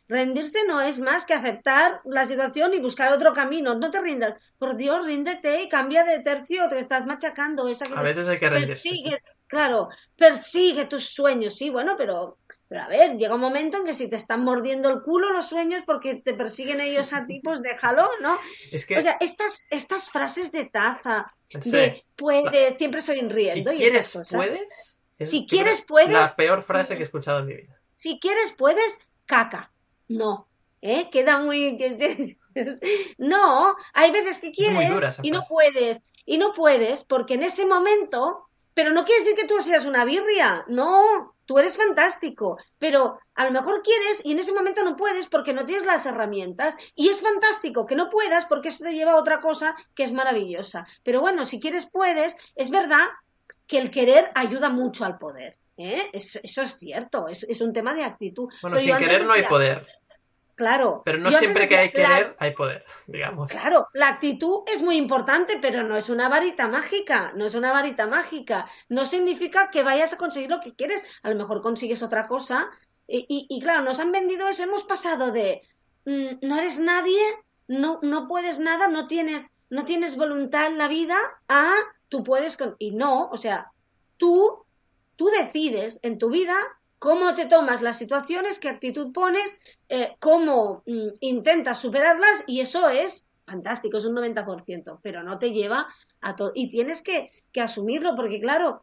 Rendirse 0.09 0.65
no 0.67 0.81
es 0.81 0.99
más 0.99 1.25
que 1.25 1.35
aceptar 1.35 2.01
la 2.05 2.27
situación 2.27 2.75
y 2.75 2.81
buscar 2.81 3.13
otro 3.13 3.33
camino. 3.33 3.75
No 3.75 3.91
te 3.91 4.01
rindas. 4.01 4.37
Por 4.59 4.77
Dios, 4.77 5.05
ríndete 5.05 5.63
y 5.63 5.69
cambia 5.69 6.05
de 6.05 6.21
tercio, 6.21 6.69
te 6.69 6.79
estás 6.79 7.07
machacando. 7.07 7.69
Esa 7.69 7.87
a 7.87 8.03
veces 8.03 8.29
hay 8.29 8.39
que 8.39 8.51
rendirse. 8.51 8.89
Persigue, 8.91 9.23
claro, 9.47 9.89
persigue 10.17 10.85
tus 10.87 11.09
sueños. 11.09 11.57
Sí, 11.57 11.71
bueno, 11.71 11.95
pero, 11.97 12.37
pero 12.75 12.87
a 12.87 12.89
ver, 12.89 13.17
llega 13.19 13.37
un 13.37 13.41
momento 13.41 13.79
en 13.79 13.85
que 13.85 13.95
si 13.95 14.09
te 14.09 14.17
están 14.17 14.43
mordiendo 14.43 14.91
el 14.91 15.03
culo 15.03 15.33
los 15.33 15.49
sueños 15.49 15.85
porque 15.87 16.17
te 16.17 16.35
persiguen 16.35 16.81
ellos 16.81 17.13
a 17.13 17.25
ti, 17.25 17.39
pues 17.39 17.63
déjalo, 17.63 18.11
¿no? 18.21 18.37
Es 18.73 18.85
que... 18.85 18.99
O 18.99 19.01
sea, 19.01 19.17
estas, 19.21 19.69
estas 19.71 20.11
frases 20.11 20.51
de 20.51 20.65
taza, 20.65 21.33
de 21.53 22.03
puedes, 22.17 22.77
siempre 22.77 23.01
soy 23.01 23.21
riendo. 23.29 23.71
Si 23.71 23.77
quieres, 23.77 24.19
puedes. 24.29 24.99
Si 25.21 25.47
quieres, 25.47 25.85
puedes. 25.87 26.15
La 26.15 26.35
peor 26.37 26.65
frase 26.65 26.97
que 26.97 27.03
he 27.03 27.05
escuchado 27.05 27.39
en 27.39 27.47
mi 27.47 27.55
vida. 27.55 27.81
Si 27.95 28.19
quieres, 28.19 28.51
puedes, 28.51 28.99
caca. 29.25 29.71
No, 30.09 30.49
¿eh? 30.83 31.11
Queda 31.13 31.39
muy... 31.39 31.79
no, 33.19 33.77
hay 33.93 34.11
veces 34.11 34.41
que 34.41 34.51
quieres 34.51 35.21
y 35.23 35.31
no 35.31 35.43
puedes. 35.49 36.05
Y 36.27 36.39
no 36.39 36.53
puedes 36.53 37.05
porque 37.05 37.35
en 37.35 37.45
ese 37.45 37.67
momento... 37.67 38.49
Pero 38.75 38.93
no 38.93 39.05
quiere 39.05 39.23
decir 39.23 39.37
que 39.37 39.47
tú 39.47 39.61
seas 39.61 39.87
una 39.87 40.05
birria. 40.05 40.65
No, 40.69 41.35
tú 41.47 41.59
eres 41.59 41.77
fantástico. 41.77 42.59
Pero 42.79 43.19
a 43.35 43.45
lo 43.45 43.53
mejor 43.53 43.83
quieres 43.83 44.25
y 44.25 44.33
en 44.33 44.41
ese 44.41 44.53
momento 44.53 44.83
no 44.85 44.97
puedes 44.97 45.27
porque 45.27 45.53
no 45.53 45.65
tienes 45.65 45.87
las 45.87 46.07
herramientas. 46.07 46.77
Y 46.95 47.09
es 47.09 47.21
fantástico 47.21 47.87
que 47.87 47.97
no 47.97 48.11
puedas 48.11 48.47
porque 48.47 48.69
eso 48.69 48.85
te 48.85 48.93
lleva 48.95 49.13
a 49.13 49.21
otra 49.21 49.41
cosa 49.41 49.77
que 49.95 50.03
es 50.03 50.13
maravillosa. 50.13 50.87
Pero 51.03 51.21
bueno, 51.21 51.45
si 51.45 51.61
quieres 51.61 51.87
puedes. 51.87 52.37
Es 52.57 52.71
verdad 52.71 53.07
que 53.67 53.79
el 53.79 53.91
querer 53.91 54.31
ayuda 54.35 54.69
mucho 54.69 55.05
al 55.05 55.19
poder. 55.19 55.57
¿eh? 55.77 56.11
Eso, 56.13 56.41
es 56.43 56.79
cierto, 56.79 57.29
es, 57.29 57.61
un 57.61 57.73
tema 57.73 57.95
de 57.95 58.05
actitud. 58.05 58.53
Bueno, 58.63 58.79
sin 58.79 58.97
querer 58.97 59.25
no 59.25 59.33
hay 59.33 59.45
poder. 59.47 59.87
Claro. 60.55 61.03
Pero 61.05 61.19
no 61.19 61.33
siempre 61.33 61.67
que 61.69 61.77
hay 61.77 61.91
querer 61.91 62.37
hay 62.39 62.53
poder, 62.53 62.85
digamos. 63.07 63.51
Claro, 63.51 63.89
la 63.93 64.09
actitud 64.09 64.63
es 64.67 64.83
muy 64.83 64.97
importante, 64.97 65.59
pero 65.61 65.83
no 65.83 65.97
es 65.97 66.09
una 66.09 66.29
varita 66.29 66.69
mágica, 66.69 67.33
no 67.35 67.45
es 67.45 67.55
una 67.55 67.73
varita 67.73 68.07
mágica. 68.07 68.67
No 68.89 69.05
significa 69.05 69.71
que 69.71 69.83
vayas 69.83 70.13
a 70.13 70.19
conseguir 70.19 70.51
lo 70.51 70.61
que 70.61 70.75
quieres, 70.75 71.03
a 71.23 71.31
lo 71.31 71.37
mejor 71.37 71.63
consigues 71.63 72.03
otra 72.03 72.27
cosa. 72.27 72.71
Y, 73.07 73.61
claro, 73.61 73.83
nos 73.83 74.01
han 74.01 74.13
vendido 74.13 74.49
eso, 74.49 74.63
hemos 74.63 74.85
pasado 74.85 75.31
de 75.31 75.61
mm, 76.07 76.39
no 76.41 76.59
eres 76.59 76.79
nadie, 76.79 77.21
no, 77.69 77.99
no 78.01 78.27
puedes 78.29 78.59
nada, 78.59 78.89
no 78.89 79.07
tienes, 79.07 79.53
no 79.69 79.85
tienes 79.85 80.17
voluntad 80.17 80.69
en 80.69 80.79
la 80.79 80.89
vida, 80.89 81.17
a 81.49 81.71
tú 82.09 82.25
puedes, 82.25 82.57
y 82.79 82.93
no, 82.93 83.29
o 83.29 83.37
sea, 83.37 83.73
tú 84.17 84.65
Tú 85.17 85.27
decides 85.27 86.01
en 86.03 86.19
tu 86.19 86.31
vida 86.31 86.57
cómo 87.05 87.35
te 87.35 87.45
tomas 87.45 87.83
las 87.83 87.99
situaciones, 87.99 88.59
qué 88.59 88.71
actitud 88.71 89.13
pones, 89.13 89.61
eh, 89.91 90.17
cómo 90.21 90.83
mm, 90.87 91.09
intentas 91.21 91.79
superarlas 91.79 92.45
y 92.47 92.61
eso 92.61 92.89
es 92.89 93.29
fantástico, 93.45 93.99
es 93.99 94.07
un 94.07 94.15
90%, 94.15 95.01
pero 95.03 95.23
no 95.23 95.39
te 95.39 95.51
lleva 95.51 95.87
a 96.23 96.35
todo. 96.35 96.53
Y 96.55 96.71
tienes 96.71 97.03
que, 97.03 97.31
asumirlo 97.61 98.17
porque, 98.17 98.41
claro, 98.41 98.81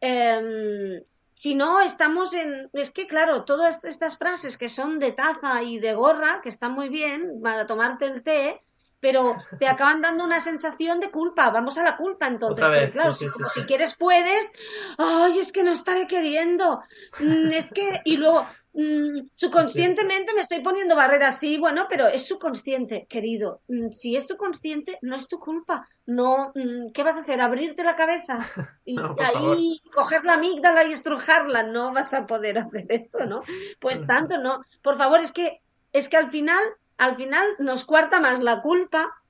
em, 0.00 1.00
si 1.30 1.54
no 1.54 1.80
estamos 1.80 2.34
en... 2.34 2.68
Es 2.72 2.90
que, 2.90 3.06
claro, 3.06 3.44
todas 3.44 3.84
estas 3.84 4.18
frases 4.18 4.58
que 4.58 4.68
son 4.68 4.98
de 4.98 5.12
taza 5.12 5.62
y 5.62 5.78
de 5.78 5.94
gorra, 5.94 6.40
que 6.42 6.48
están 6.48 6.72
muy 6.72 6.88
bien 6.88 7.40
para 7.40 7.66
tomarte 7.66 8.06
el 8.06 8.24
té, 8.24 8.60
pero 9.00 9.36
te 9.58 9.66
acaban 9.66 10.02
dando 10.02 10.24
una 10.24 10.40
sensación 10.40 11.00
de 11.00 11.10
culpa. 11.10 11.50
Vamos 11.50 11.78
a 11.78 11.82
la 11.82 11.96
culpa 11.96 12.26
entonces. 12.26 12.92
claro, 12.92 13.12
si 13.12 13.64
quieres 13.66 13.96
puedes, 13.96 14.52
ay, 14.98 15.38
es 15.38 15.52
que 15.52 15.64
no 15.64 15.72
estaré 15.72 16.06
queriendo. 16.06 16.82
Mm, 17.18 17.50
es 17.52 17.70
que, 17.72 18.00
y 18.04 18.18
luego, 18.18 18.46
mm, 18.74 19.28
subconscientemente 19.32 20.34
me 20.34 20.42
estoy 20.42 20.60
poniendo 20.60 20.94
barreras, 20.94 21.38
sí, 21.38 21.58
bueno, 21.58 21.86
pero 21.88 22.08
es 22.08 22.26
subconsciente, 22.26 23.06
querido. 23.08 23.62
Mm, 23.68 23.90
si 23.92 24.16
es 24.16 24.26
subconsciente, 24.26 24.98
no 25.00 25.16
es 25.16 25.28
tu 25.28 25.38
culpa. 25.38 25.88
No, 26.04 26.52
¿qué 26.92 27.02
vas 27.02 27.16
a 27.16 27.20
hacer? 27.20 27.40
¿Abrirte 27.40 27.82
la 27.82 27.96
cabeza? 27.96 28.38
Y 28.84 28.98
ahí 28.98 29.80
coger 29.94 30.24
la 30.24 30.34
amígdala 30.34 30.84
y 30.84 30.92
estrujarla. 30.92 31.62
No 31.62 31.92
vas 31.92 32.12
a 32.12 32.26
poder 32.26 32.58
hacer 32.58 32.86
eso, 32.88 33.24
¿no? 33.24 33.42
Pues 33.80 34.04
tanto, 34.04 34.36
no. 34.38 34.62
Por 34.82 34.98
favor, 34.98 35.20
es 35.20 35.30
que, 35.30 35.60
es 35.92 36.08
que 36.08 36.16
al 36.16 36.30
final 36.30 36.60
al 37.00 37.16
final 37.16 37.46
nos 37.58 37.86
cuarta 37.86 38.20
más 38.20 38.42
la 38.42 38.60
culpa 38.60 39.22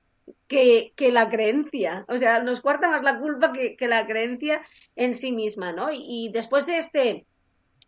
que, 0.49 0.91
la 0.99 1.29
creencia. 1.29 2.03
O 2.09 2.17
sea, 2.17 2.43
nos 2.43 2.59
cuarta 2.59 2.89
más 2.89 3.01
la 3.01 3.17
culpa 3.17 3.53
que, 3.53 3.87
la 3.87 4.05
creencia 4.05 4.61
en 4.97 5.13
sí 5.13 5.31
misma, 5.31 5.71
¿no? 5.71 5.87
Y, 5.89 6.29
después 6.33 6.65
de 6.65 6.77
este, 6.77 7.25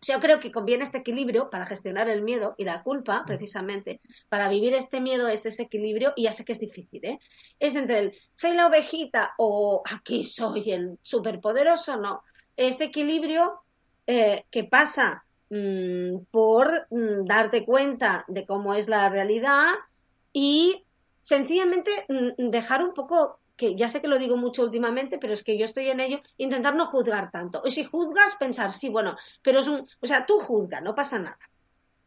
yo 0.01 0.21
creo 0.21 0.39
que 0.39 0.53
conviene 0.53 0.85
este 0.85 0.99
equilibrio 0.99 1.49
para 1.49 1.65
gestionar 1.65 2.07
el 2.07 2.21
miedo 2.21 2.55
y 2.57 2.63
la 2.63 2.81
culpa, 2.81 3.23
precisamente. 3.27 3.99
Para 4.29 4.47
vivir 4.47 4.73
este 4.73 5.01
miedo 5.01 5.27
es 5.27 5.45
ese 5.45 5.63
equilibrio, 5.63 6.13
y 6.15 6.23
ya 6.23 6.31
sé 6.31 6.45
que 6.45 6.53
es 6.53 6.59
difícil, 6.59 7.03
¿eh? 7.03 7.19
Es 7.59 7.75
entre 7.75 7.99
el 7.99 8.13
soy 8.35 8.55
la 8.55 8.67
ovejita 8.67 9.33
o 9.37 9.83
aquí 9.85 10.23
soy 10.23 10.71
el 10.71 10.97
superpoderoso, 11.01 11.97
no. 11.97 12.23
Ese 12.55 12.85
equilibrio 12.85 13.59
eh, 14.07 14.45
que 14.49 14.63
pasa 14.63 15.25
Mm, 15.55 16.25
por 16.31 16.87
mm, 16.89 17.25
darte 17.25 17.63
cuenta 17.63 18.25
de 18.27 18.43
cómo 18.43 18.73
es 18.73 18.87
la 18.87 19.07
realidad 19.09 19.67
y 20.31 20.83
sencillamente 21.21 21.91
mm, 22.09 22.49
dejar 22.49 22.83
un 22.83 22.95
poco 22.95 23.39
que 23.55 23.75
ya 23.75 23.87
sé 23.87 24.01
que 24.01 24.07
lo 24.07 24.17
digo 24.17 24.35
mucho 24.35 24.63
últimamente, 24.63 25.19
pero 25.19 25.31
es 25.31 25.43
que 25.43 25.55
yo 25.55 25.65
estoy 25.65 25.89
en 25.89 25.99
ello, 25.99 26.21
intentar 26.37 26.73
no 26.73 26.87
juzgar 26.87 27.29
tanto. 27.29 27.61
Y 27.65 27.69
si 27.69 27.83
juzgas, 27.83 28.35
pensar, 28.37 28.71
sí, 28.71 28.89
bueno, 28.89 29.15
pero 29.43 29.59
es 29.59 29.67
un, 29.67 29.87
o 30.01 30.07
sea, 30.07 30.25
tú 30.25 30.39
juzga, 30.39 30.81
no 30.81 30.95
pasa 30.95 31.19
nada. 31.19 31.37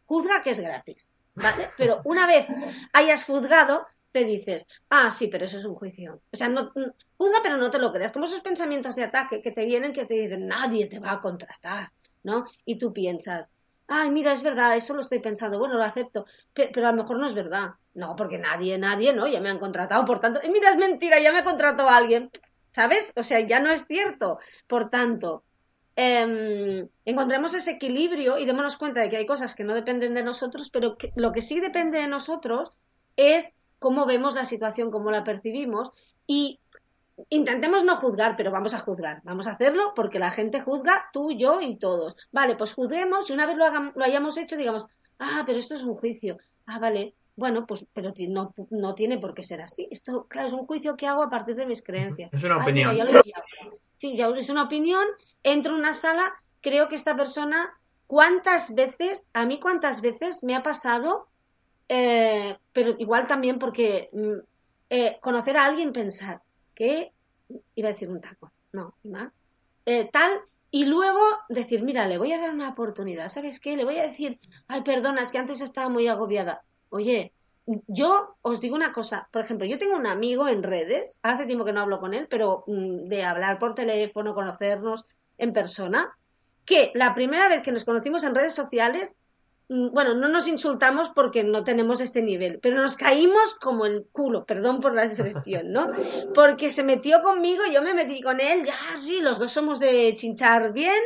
Juzga 0.07 0.43
que 0.43 0.51
es 0.51 0.59
gratis, 0.59 1.07
¿vale? 1.37 1.69
Pero 1.79 2.01
una 2.05 2.27
vez 2.27 2.49
hayas 2.93 3.25
juzgado, 3.25 3.87
te 4.11 4.25
dices, 4.25 4.67
ah, 4.91 5.13
sí, 5.13 5.29
pero 5.29 5.45
eso 5.45 5.59
es 5.59 5.65
un 5.65 5.77
juicio. 5.77 6.21
O 6.33 6.37
sea, 6.37 6.49
no, 6.49 6.73
juzga, 7.17 7.39
pero 7.43 7.59
no 7.59 7.71
te 7.71 7.79
lo 7.79 7.93
creas. 7.93 8.13
Como 8.13 8.25
esos 8.25 8.41
pensamientos 8.41 8.97
de 8.97 9.05
ataque 9.05 9.43
que 9.43 9.53
te 9.53 9.67
vienen, 9.67 9.93
que 9.93 10.07
te 10.07 10.15
dicen, 10.15 10.49
nadie 10.49 10.89
te 10.89 10.99
va 10.99 11.13
a 11.13 11.21
contratar, 11.21 11.93
¿no? 12.27 12.45
Y 12.65 12.77
tú 12.77 12.93
piensas, 12.93 13.49
ay, 13.87 14.11
mira, 14.11 14.33
es 14.33 14.43
verdad, 14.43 14.77
eso 14.77 14.95
lo 14.95 15.01
estoy 15.01 15.21
pensando, 15.21 15.59
bueno, 15.59 15.77
lo 15.77 15.85
acepto, 15.85 16.27
pero, 16.53 16.89
a 16.89 16.91
lo 16.91 17.03
mejor 17.03 17.19
no 17.19 17.27
es 17.27 17.35
verdad. 17.35 17.71
No, 17.95 18.15
porque 18.17 18.39
nadie, 18.39 18.77
nadie, 18.77 19.15
¿no? 19.15 19.27
Ya 19.27 19.41
me 19.41 19.49
han 19.49 19.59
contratado, 19.59 20.05
por 20.05 20.21
tanto, 20.21 20.41
mira, 20.53 20.71
es 20.71 20.77
mentira, 20.77 21.19
ya 21.21 21.33
me 21.33 21.45
contratado 21.45 21.89
a 21.89 21.97
alguien, 21.97 22.31
¿sabes? 22.71 23.13
O 23.17 23.23
sea, 23.23 23.41
ya 23.41 23.61
no 23.61 23.71
es 23.71 23.87
cierto. 23.87 24.39
Por 24.67 24.91
tanto, 24.91 25.45
em, 25.95 26.89
encontremos 27.07 27.55
ese 27.55 27.71
equilibrio 27.71 28.39
y 28.39 28.45
démonos 28.45 28.77
cuenta 28.77 29.01
de 29.01 29.09
que 29.09 29.17
hay 29.19 29.27
cosas 29.27 29.55
que 29.55 29.65
no 29.65 29.73
dependen 29.75 30.13
de 30.15 30.23
nosotros, 30.25 30.69
pero 30.71 30.97
lo 31.15 31.33
que 31.33 31.41
sí 31.41 31.61
depende 31.61 31.99
de 32.01 32.09
nosotros 32.09 32.71
es 33.17 33.55
cómo 33.79 34.05
vemos 34.05 34.35
la 34.35 34.45
situación, 34.45 34.91
cómo 34.91 35.11
la 35.11 35.25
percibimos 35.25 35.91
y 36.27 36.59
intentemos 37.31 37.85
no 37.85 37.97
juzgar, 37.97 38.37
pero 38.37 38.51
vamos 38.51 38.75
a 38.75 38.81
juzgar. 38.81 39.21
Vamos 39.25 39.47
a 39.47 39.53
hacerlo 39.53 39.93
porque 39.95 40.19
la 40.19 40.31
gente 40.31 40.61
juzga, 40.61 41.09
tú, 41.13 41.33
yo 41.33 41.61
y 41.61 41.79
todos. 41.79 42.17
Vale, 42.33 42.57
pues 42.57 42.75
juzguemos 42.75 43.31
y 43.31 43.33
una 43.33 43.47
vez 43.47 43.57
lo, 43.57 43.69
lo 43.95 44.05
hayamos 44.05 44.37
hecho, 44.37 44.57
digamos, 44.57 44.87
ah, 45.19 45.45
pero 45.47 45.59
esto 45.59 45.75
es 45.75 45.83
un 45.83 45.95
juicio. 45.95 46.39
Ah, 46.67 46.79
vale, 46.79 47.15
bueno, 47.37 47.67
pues, 47.67 47.87
pero 47.93 48.13
no, 48.29 48.55
no 48.71 48.95
tiene 48.95 49.19
por 49.19 49.35
qué 49.35 49.43
ser 49.43 49.61
así. 49.61 49.87
Esto, 49.91 50.27
claro, 50.29 50.49
es 50.49 50.55
un 50.55 50.67
juicio 50.67 50.97
que 50.97 51.07
hago 51.07 51.23
a 51.23 51.29
partir 51.29 51.55
de 51.55 51.67
mis 51.67 51.83
creencias. 51.83 52.33
Es 52.33 52.45
una 52.45 52.59
opinión. 52.59 52.97
sí, 53.97 54.17
ya 54.17 54.29
es 54.29 54.49
una 54.49 54.65
opinión. 54.65 55.05
Entro 55.43 55.75
en 55.75 55.81
una 55.81 55.93
sala, 55.93 56.33
creo 56.63 56.89
que 56.89 56.95
esta 56.95 57.15
persona, 57.15 57.79
¿cuántas 58.07 58.75
veces, 58.75 59.27
a 59.35 59.45
mí 59.45 59.61
cuántas 59.61 60.01
veces 60.01 60.43
me 60.43 60.57
ha 60.57 60.63
pasado, 60.63 61.29
eh, 61.89 62.57
pero 62.73 62.97
igual 62.99 63.29
también 63.29 63.59
porque 63.59 64.09
mm, 64.13 64.39
eh, 64.89 65.19
conocer 65.21 65.59
a 65.59 65.67
alguien, 65.67 65.93
pensar, 65.93 66.41
que 66.77 67.13
iba 67.75 67.89
a 67.89 67.93
decir 67.93 68.09
un 68.09 68.21
taco, 68.21 68.53
no, 68.73 68.95
más, 69.03 69.33
eh, 69.87 70.09
tal, 70.13 70.31
y 70.71 70.85
luego 70.85 71.21
decir, 71.49 71.83
mira, 71.83 72.07
le 72.07 72.19
voy 72.19 72.33
a 72.33 72.39
dar 72.39 72.53
una 72.53 72.69
oportunidad, 72.69 73.29
¿sabes 73.29 73.59
qué? 73.59 73.77
Le 73.77 73.85
voy 73.85 73.99
a 73.99 74.07
decir, 74.07 74.39
ay, 74.69 74.83
perdona, 74.83 75.23
es 75.23 75.33
que 75.33 75.39
antes 75.39 75.61
estaba 75.61 75.89
muy 75.89 76.07
agobiada. 76.07 76.63
Oye, 76.91 77.33
yo 77.87 78.37
os 78.43 78.61
digo 78.61 78.77
una 78.77 78.93
cosa, 78.93 79.29
por 79.33 79.43
ejemplo, 79.43 79.67
yo 79.67 79.79
tengo 79.79 79.97
un 79.97 80.07
amigo 80.07 80.49
en 80.49 80.63
redes, 80.63 81.19
hace 81.23 81.47
tiempo 81.47 81.65
que 81.65 81.73
no 81.73 81.81
hablo 81.81 81.99
con 81.99 82.15
él, 82.15 82.27
pero 82.29 82.65
mm, 82.67 83.09
de 83.09 83.25
hablar 83.25 83.59
por 83.59 83.75
teléfono, 83.75 84.35
conocernos, 84.35 85.07
en 85.39 85.53
persona, 85.53 86.17
que 86.65 86.91
la 86.95 87.15
primera 87.15 87.49
vez 87.49 87.63
que 87.63 87.73
nos 87.73 87.85
conocimos 87.85 88.25
en 88.25 88.35
redes 88.35 88.55
sociales, 88.55 89.17
bueno, 89.69 90.15
no 90.15 90.29
nos 90.29 90.47
insultamos 90.47 91.11
porque 91.11 91.43
no 91.43 91.65
tenemos 91.65 92.01
ese 92.01 92.23
nivel, 92.23 92.61
pero 92.61 92.81
nos 92.81 92.97
caímos 92.97 93.55
como 93.55 93.85
el 93.85 94.07
culo, 94.13 94.45
perdón 94.45 94.81
por 94.81 94.95
la 94.95 95.05
expresión, 95.05 95.73
¿no? 95.73 95.91
Porque 96.35 96.71
se 96.71 96.85
metió 96.85 97.21
conmigo, 97.23 97.65
yo 97.73 97.83
me 97.83 97.95
metí 97.95 98.23
con 98.23 98.39
él, 98.39 98.65
ya 98.65 98.77
sí, 98.97 99.21
los 99.21 99.39
dos 99.39 99.51
somos 99.51 99.81
de 99.81 100.15
chinchar 100.15 100.73
bien, 100.73 101.01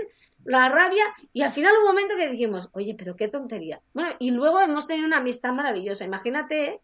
la 0.45 0.69
rabia, 0.69 1.05
y 1.33 1.43
al 1.43 1.53
final 1.53 1.73
un 1.79 1.87
momento 1.87 2.17
que 2.17 2.29
dijimos, 2.29 2.69
oye, 2.73 2.95
pero 2.99 3.17
qué 3.17 3.29
tontería. 3.29 3.81
Bueno, 3.95 4.11
y 4.19 4.31
luego 4.31 4.61
hemos 4.61 4.87
tenido 4.87 5.07
una 5.07 5.19
amistad 5.19 5.53
maravillosa. 5.53 6.05
Imagínate 6.05 6.81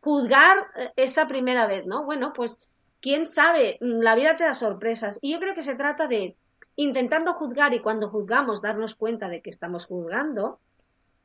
juzgar 0.00 0.58
eh, 0.76 0.92
esa 0.96 1.26
primera 1.26 1.66
vez, 1.66 1.86
¿no? 1.86 2.04
Bueno, 2.04 2.32
pues 2.32 2.58
quién 3.00 3.26
sabe, 3.26 3.78
mm, 3.80 4.00
la 4.00 4.14
vida 4.14 4.36
te 4.36 4.44
da 4.44 4.54
sorpresas. 4.54 5.18
Y 5.22 5.32
yo 5.32 5.40
creo 5.40 5.54
que 5.54 5.62
se 5.62 5.74
trata 5.74 6.06
de 6.06 6.36
intentar 6.76 7.22
no 7.22 7.34
juzgar 7.34 7.74
y 7.74 7.80
cuando 7.80 8.10
juzgamos 8.10 8.62
darnos 8.62 8.94
cuenta 8.94 9.28
de 9.28 9.42
que 9.42 9.50
estamos 9.50 9.86
juzgando. 9.86 10.60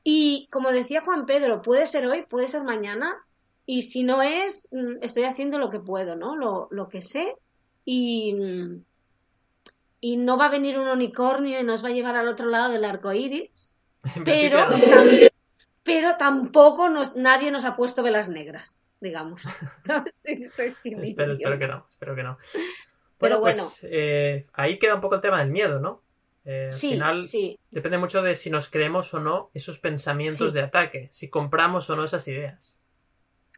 Y 0.04 0.48
como 0.52 0.72
decía 0.72 1.02
Juan 1.02 1.26
Pedro, 1.26 1.62
puede 1.62 1.86
ser 1.88 2.08
hoy, 2.08 2.24
puede 2.24 2.48
ser 2.48 2.64
mañana, 2.64 3.24
y 3.66 3.84
si 3.84 4.04
no 4.04 4.22
es, 4.22 4.68
mm, 4.72 5.02
estoy 5.02 5.24
haciendo 5.24 5.60
lo 5.60 5.70
que 5.70 5.80
puedo, 5.80 6.16
¿no? 6.16 6.36
Lo, 6.36 6.68
lo 6.72 6.90
que 6.90 7.02
sé 7.02 7.36
y, 7.86 8.34
mm, 8.34 8.84
y 10.02 10.18
no 10.18 10.38
va 10.38 10.48
a 10.48 10.52
venir 10.52 10.80
un 10.80 10.88
unicornio 10.88 11.60
y 11.60 11.64
nos 11.64 11.84
va 11.84 11.90
a 11.90 11.94
llevar 11.94 12.16
al 12.16 12.28
otro 12.28 12.50
lado 12.50 12.72
del 12.72 12.86
arco 12.86 13.14
iris, 13.14 13.80
pero, 14.26 14.66
pero 15.84 16.18
tampoco 16.18 16.90
nos, 16.90 17.16
nadie 17.16 17.52
nos 17.52 17.66
ha 17.66 17.76
puesto 17.76 18.02
velas 18.02 18.28
negras, 18.28 18.82
digamos. 19.00 19.44
espero, 20.24 20.76
que 20.84 21.68
no, 21.68 21.86
espero 21.90 22.16
que 22.16 22.24
no. 22.24 22.38
Bueno, 23.20 23.40
pues 23.40 23.86
eh, 23.88 24.48
ahí 24.54 24.80
queda 24.80 24.96
un 24.96 25.02
poco 25.02 25.16
el 25.16 25.22
tema 25.22 25.40
del 25.40 25.52
miedo, 25.52 25.80
¿no? 25.80 26.02
Eh, 26.44 26.70
al 26.72 26.74
final 26.74 27.24
depende 27.70 27.98
mucho 28.00 28.22
de 28.24 28.34
si 28.34 28.50
nos 28.50 28.70
creemos 28.70 29.14
o 29.14 29.20
no 29.20 29.52
esos 29.54 29.78
pensamientos 29.78 30.54
de 30.54 30.62
ataque, 30.62 31.10
si 31.12 31.30
compramos 31.30 31.90
o 31.90 31.96
no 31.96 32.04
esas 32.04 32.28
ideas. 32.28 32.76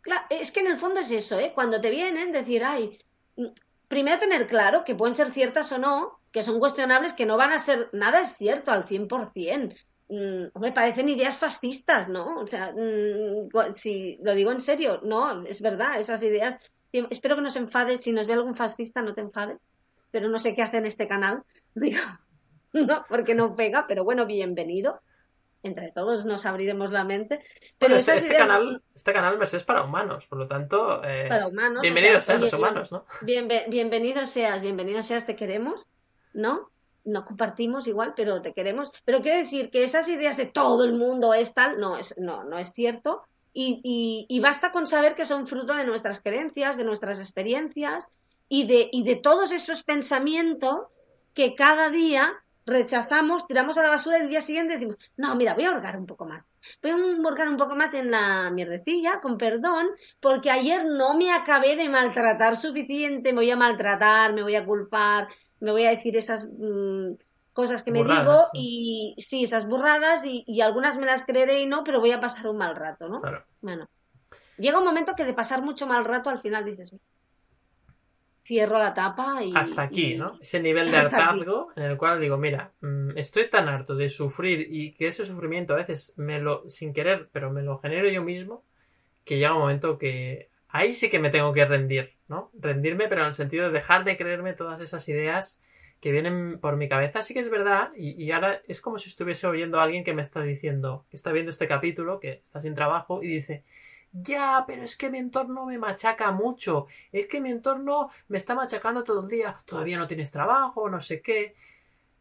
Claro, 0.01 0.25
es 0.29 0.51
que 0.51 0.59
en 0.59 0.67
el 0.67 0.77
fondo 0.77 0.99
es 0.99 1.11
eso, 1.11 1.39
¿eh? 1.39 1.53
Cuando 1.55 1.79
te 1.79 1.89
vienen, 1.89 2.33
decir, 2.33 2.63
ay, 2.65 2.99
primero 3.87 4.19
tener 4.19 4.47
claro 4.47 4.83
que 4.83 4.95
pueden 4.95 5.15
ser 5.15 5.31
ciertas 5.31 5.71
o 5.71 5.77
no, 5.77 6.19
que 6.33 6.43
son 6.43 6.59
cuestionables, 6.59 7.13
que 7.13 7.25
no 7.25 7.37
van 7.37 7.51
a 7.51 7.59
ser, 7.59 7.89
nada 7.93 8.19
es 8.19 8.35
cierto 8.35 8.71
al 8.71 8.85
100%. 8.85 9.75
Mm, 10.09 10.59
me 10.59 10.71
parecen 10.73 11.07
ideas 11.07 11.37
fascistas, 11.37 12.09
¿no? 12.09 12.39
O 12.39 12.47
sea, 12.47 12.73
mm, 12.73 13.73
si 13.73 14.19
lo 14.21 14.33
digo 14.33 14.51
en 14.51 14.59
serio, 14.59 14.99
no, 15.03 15.45
es 15.45 15.61
verdad, 15.61 15.99
esas 15.99 16.21
ideas. 16.23 16.59
Espero 16.91 17.35
que 17.35 17.41
no 17.41 17.49
se 17.49 17.59
enfade, 17.59 17.97
si 17.97 18.11
nos 18.11 18.27
ve 18.27 18.33
algún 18.33 18.55
fascista, 18.55 19.01
no 19.01 19.13
te 19.13 19.21
enfade, 19.21 19.57
pero 20.11 20.27
no 20.27 20.37
sé 20.37 20.53
qué 20.53 20.61
hace 20.63 20.77
en 20.77 20.85
este 20.85 21.07
canal, 21.07 21.43
digo, 21.75 22.01
no, 22.73 23.05
porque 23.09 23.35
no 23.35 23.55
pega, 23.55 23.85
pero 23.87 24.03
bueno, 24.03 24.25
bienvenido 24.25 25.01
entre 25.63 25.91
todos 25.91 26.25
nos 26.25 26.45
abriremos 26.45 26.91
la 26.91 27.05
mente. 27.05 27.41
Pero 27.79 27.95
este, 27.95 28.27
canal, 28.27 28.81
este 28.93 29.13
canal 29.13 29.41
es 29.41 29.63
para 29.63 29.83
humanos, 29.83 30.25
por 30.27 30.37
lo 30.37 30.47
tanto, 30.47 31.03
eh, 31.03 31.27
para 31.29 31.47
humanos, 31.47 31.81
bienvenidos 31.81 32.25
sean 32.25 32.41
los 32.41 32.53
humanos, 32.53 32.91
¿no? 32.91 33.05
bienvenido 33.21 34.25
seas, 34.25 34.61
bienvenido 34.61 35.01
seas, 35.01 35.25
te 35.25 35.35
queremos, 35.35 35.87
¿no? 36.33 36.69
No 37.05 37.25
compartimos 37.25 37.87
igual, 37.87 38.13
pero 38.15 38.41
te 38.41 38.53
queremos. 38.53 38.91
Pero 39.05 39.21
quiero 39.21 39.37
decir 39.37 39.71
que 39.71 39.83
esas 39.83 40.07
ideas 40.09 40.37
de 40.37 40.45
todo 40.45 40.83
el 40.85 40.93
mundo 40.93 41.33
es 41.33 41.53
tal, 41.53 41.79
no 41.79 41.97
es, 41.97 42.17
no, 42.17 42.43
no 42.43 42.57
es 42.57 42.73
cierto. 42.73 43.23
Y, 43.55 44.25
y, 44.27 44.39
basta 44.39 44.71
con 44.71 44.87
saber 44.87 45.13
que 45.13 45.27
son 45.27 45.45
fruto 45.45 45.75
de 45.75 45.85
nuestras 45.85 46.21
creencias, 46.21 46.75
de 46.75 46.85
nuestras 46.85 47.19
experiencias 47.19 48.07
y 48.49 48.65
de, 48.65 48.89
y 48.91 49.03
de 49.03 49.15
todos 49.15 49.51
esos 49.51 49.83
pensamientos 49.83 50.87
que 51.35 51.53
cada 51.53 51.89
día 51.91 52.42
rechazamos, 52.65 53.47
tiramos 53.47 53.77
a 53.77 53.83
la 53.83 53.89
basura 53.89 54.17
y 54.17 54.21
el 54.21 54.29
día 54.29 54.41
siguiente 54.41 54.73
decimos, 54.73 54.97
no, 55.17 55.35
mira, 55.35 55.53
voy 55.53 55.65
a 55.65 55.71
hurgar 55.71 55.97
un 55.97 56.05
poco 56.05 56.25
más. 56.25 56.45
Voy 56.81 56.91
a 56.91 56.95
hurgar 56.95 57.49
un 57.49 57.57
poco 57.57 57.75
más 57.75 57.93
en 57.93 58.11
la 58.11 58.49
mierdecilla, 58.51 59.19
con 59.21 59.37
perdón, 59.37 59.87
porque 60.19 60.49
ayer 60.49 60.85
no 60.85 61.15
me 61.15 61.31
acabé 61.31 61.75
de 61.75 61.89
maltratar 61.89 62.55
suficiente, 62.55 63.33
me 63.33 63.41
voy 63.41 63.51
a 63.51 63.57
maltratar, 63.57 64.33
me 64.33 64.43
voy 64.43 64.55
a 64.55 64.65
culpar, 64.65 65.27
me 65.59 65.71
voy 65.71 65.85
a 65.85 65.91
decir 65.91 66.15
esas 66.15 66.45
mm, 66.45 67.13
cosas 67.53 67.83
que 67.83 67.91
me 67.91 68.03
digo 68.03 68.47
y 68.53 69.15
sí, 69.17 69.43
esas 69.43 69.67
burradas 69.67 70.23
y, 70.25 70.61
algunas 70.61 70.97
me 70.97 71.05
las 71.05 71.25
creeré 71.25 71.61
y 71.61 71.65
no, 71.65 71.83
pero 71.83 71.99
voy 71.99 72.11
a 72.11 72.19
pasar 72.19 72.47
un 72.47 72.57
mal 72.57 72.75
rato, 72.75 73.09
¿no? 73.09 73.21
Bueno, 73.61 73.87
llega 74.57 74.79
un 74.79 74.85
momento 74.85 75.13
que 75.15 75.25
de 75.25 75.33
pasar 75.33 75.61
mucho 75.61 75.87
mal 75.87 76.05
rato 76.05 76.29
al 76.29 76.39
final 76.39 76.65
dices, 76.65 76.93
cierro 78.43 78.77
la 78.77 78.93
tapa 78.93 79.43
y... 79.43 79.53
Hasta 79.55 79.83
aquí, 79.83 80.15
¿no? 80.15 80.37
Ese 80.41 80.59
nivel 80.59 80.91
de 80.91 80.97
hartazgo 80.97 81.71
en 81.75 81.83
el 81.83 81.97
cual 81.97 82.19
digo, 82.19 82.37
mira, 82.37 82.71
mm, 82.81 83.17
estoy 83.17 83.49
tan 83.49 83.67
harto 83.67 83.95
de 83.95 84.09
sufrir 84.09 84.67
y 84.69 84.93
que 84.93 85.07
ese 85.07 85.25
sufrimiento 85.25 85.73
a 85.73 85.77
veces 85.77 86.13
me 86.17 86.39
lo, 86.39 86.69
sin 86.69 86.93
querer, 86.93 87.29
pero 87.31 87.51
me 87.51 87.61
lo 87.61 87.79
genero 87.79 88.09
yo 88.09 88.21
mismo, 88.21 88.63
que 89.23 89.37
llega 89.37 89.53
un 89.53 89.61
momento 89.61 89.97
que 89.97 90.49
ahí 90.67 90.91
sí 90.91 91.09
que 91.09 91.19
me 91.19 91.29
tengo 91.29 91.53
que 91.53 91.65
rendir, 91.65 92.13
¿no? 92.27 92.51
Rendirme, 92.53 93.07
pero 93.07 93.21
en 93.21 93.27
el 93.27 93.33
sentido 93.33 93.67
de 93.67 93.71
dejar 93.71 94.03
de 94.03 94.17
creerme 94.17 94.53
todas 94.53 94.81
esas 94.81 95.07
ideas 95.07 95.61
que 96.01 96.11
vienen 96.11 96.59
por 96.59 96.75
mi 96.75 96.89
cabeza. 96.89 97.23
Sí 97.23 97.33
que 97.33 97.39
es 97.39 97.49
verdad, 97.49 97.91
y, 97.95 98.21
y 98.21 98.31
ahora 98.31 98.61
es 98.67 98.81
como 98.81 98.97
si 98.97 99.07
estuviese 99.07 99.47
oyendo 99.47 99.79
a 99.79 99.83
alguien 99.83 100.03
que 100.03 100.13
me 100.13 100.21
está 100.21 100.41
diciendo, 100.41 101.05
que 101.09 101.15
está 101.15 101.31
viendo 101.31 101.51
este 101.51 101.69
capítulo, 101.69 102.19
que 102.19 102.41
está 102.43 102.59
sin 102.59 102.75
trabajo, 102.75 103.23
y 103.23 103.29
dice, 103.29 103.63
ya, 104.13 104.63
pero 104.67 104.83
es 104.83 104.95
que 104.95 105.09
mi 105.09 105.17
entorno 105.17 105.65
me 105.65 105.79
machaca 105.79 106.31
mucho. 106.31 106.85
Es 107.11 107.25
que 107.25 107.41
mi 107.41 107.49
entorno 107.49 108.11
me 108.27 108.37
está 108.37 108.53
machacando 108.53 109.03
todo 109.03 109.23
el 109.23 109.27
día. 109.27 109.61
Todavía 109.65 109.97
no 109.97 110.07
tienes 110.07 110.31
trabajo, 110.31 110.87
no 110.87 111.01
sé 111.01 111.21
qué. 111.21 111.55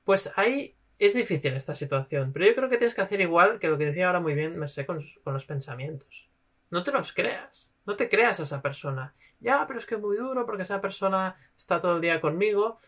Pues 0.02 0.32
ahí 0.36 0.74
es 0.98 1.12
difícil 1.12 1.52
esta 1.52 1.74
situación. 1.74 2.32
Pero 2.32 2.46
yo 2.46 2.54
creo 2.54 2.70
que 2.70 2.78
tienes 2.78 2.94
que 2.94 3.02
hacer 3.02 3.20
igual 3.20 3.58
que 3.58 3.68
lo 3.68 3.76
que 3.76 3.86
decía 3.86 4.06
ahora 4.06 4.20
muy 4.20 4.32
bien 4.34 4.58
Merced 4.58 4.86
con, 4.86 4.98
con 5.22 5.34
los 5.34 5.44
pensamientos. 5.44 6.30
No 6.70 6.82
te 6.82 6.92
los 6.92 7.12
creas. 7.12 7.70
No 7.84 7.94
te 7.94 8.08
creas 8.08 8.40
a 8.40 8.44
esa 8.44 8.62
persona. 8.62 9.14
Ya, 9.40 9.66
pero 9.66 9.78
es 9.78 9.84
que 9.84 9.96
es 9.96 10.00
muy 10.00 10.16
duro 10.16 10.46
porque 10.46 10.62
esa 10.62 10.80
persona 10.80 11.36
está 11.58 11.82
todo 11.82 11.96
el 11.96 12.00
día 12.00 12.22
conmigo. 12.22 12.80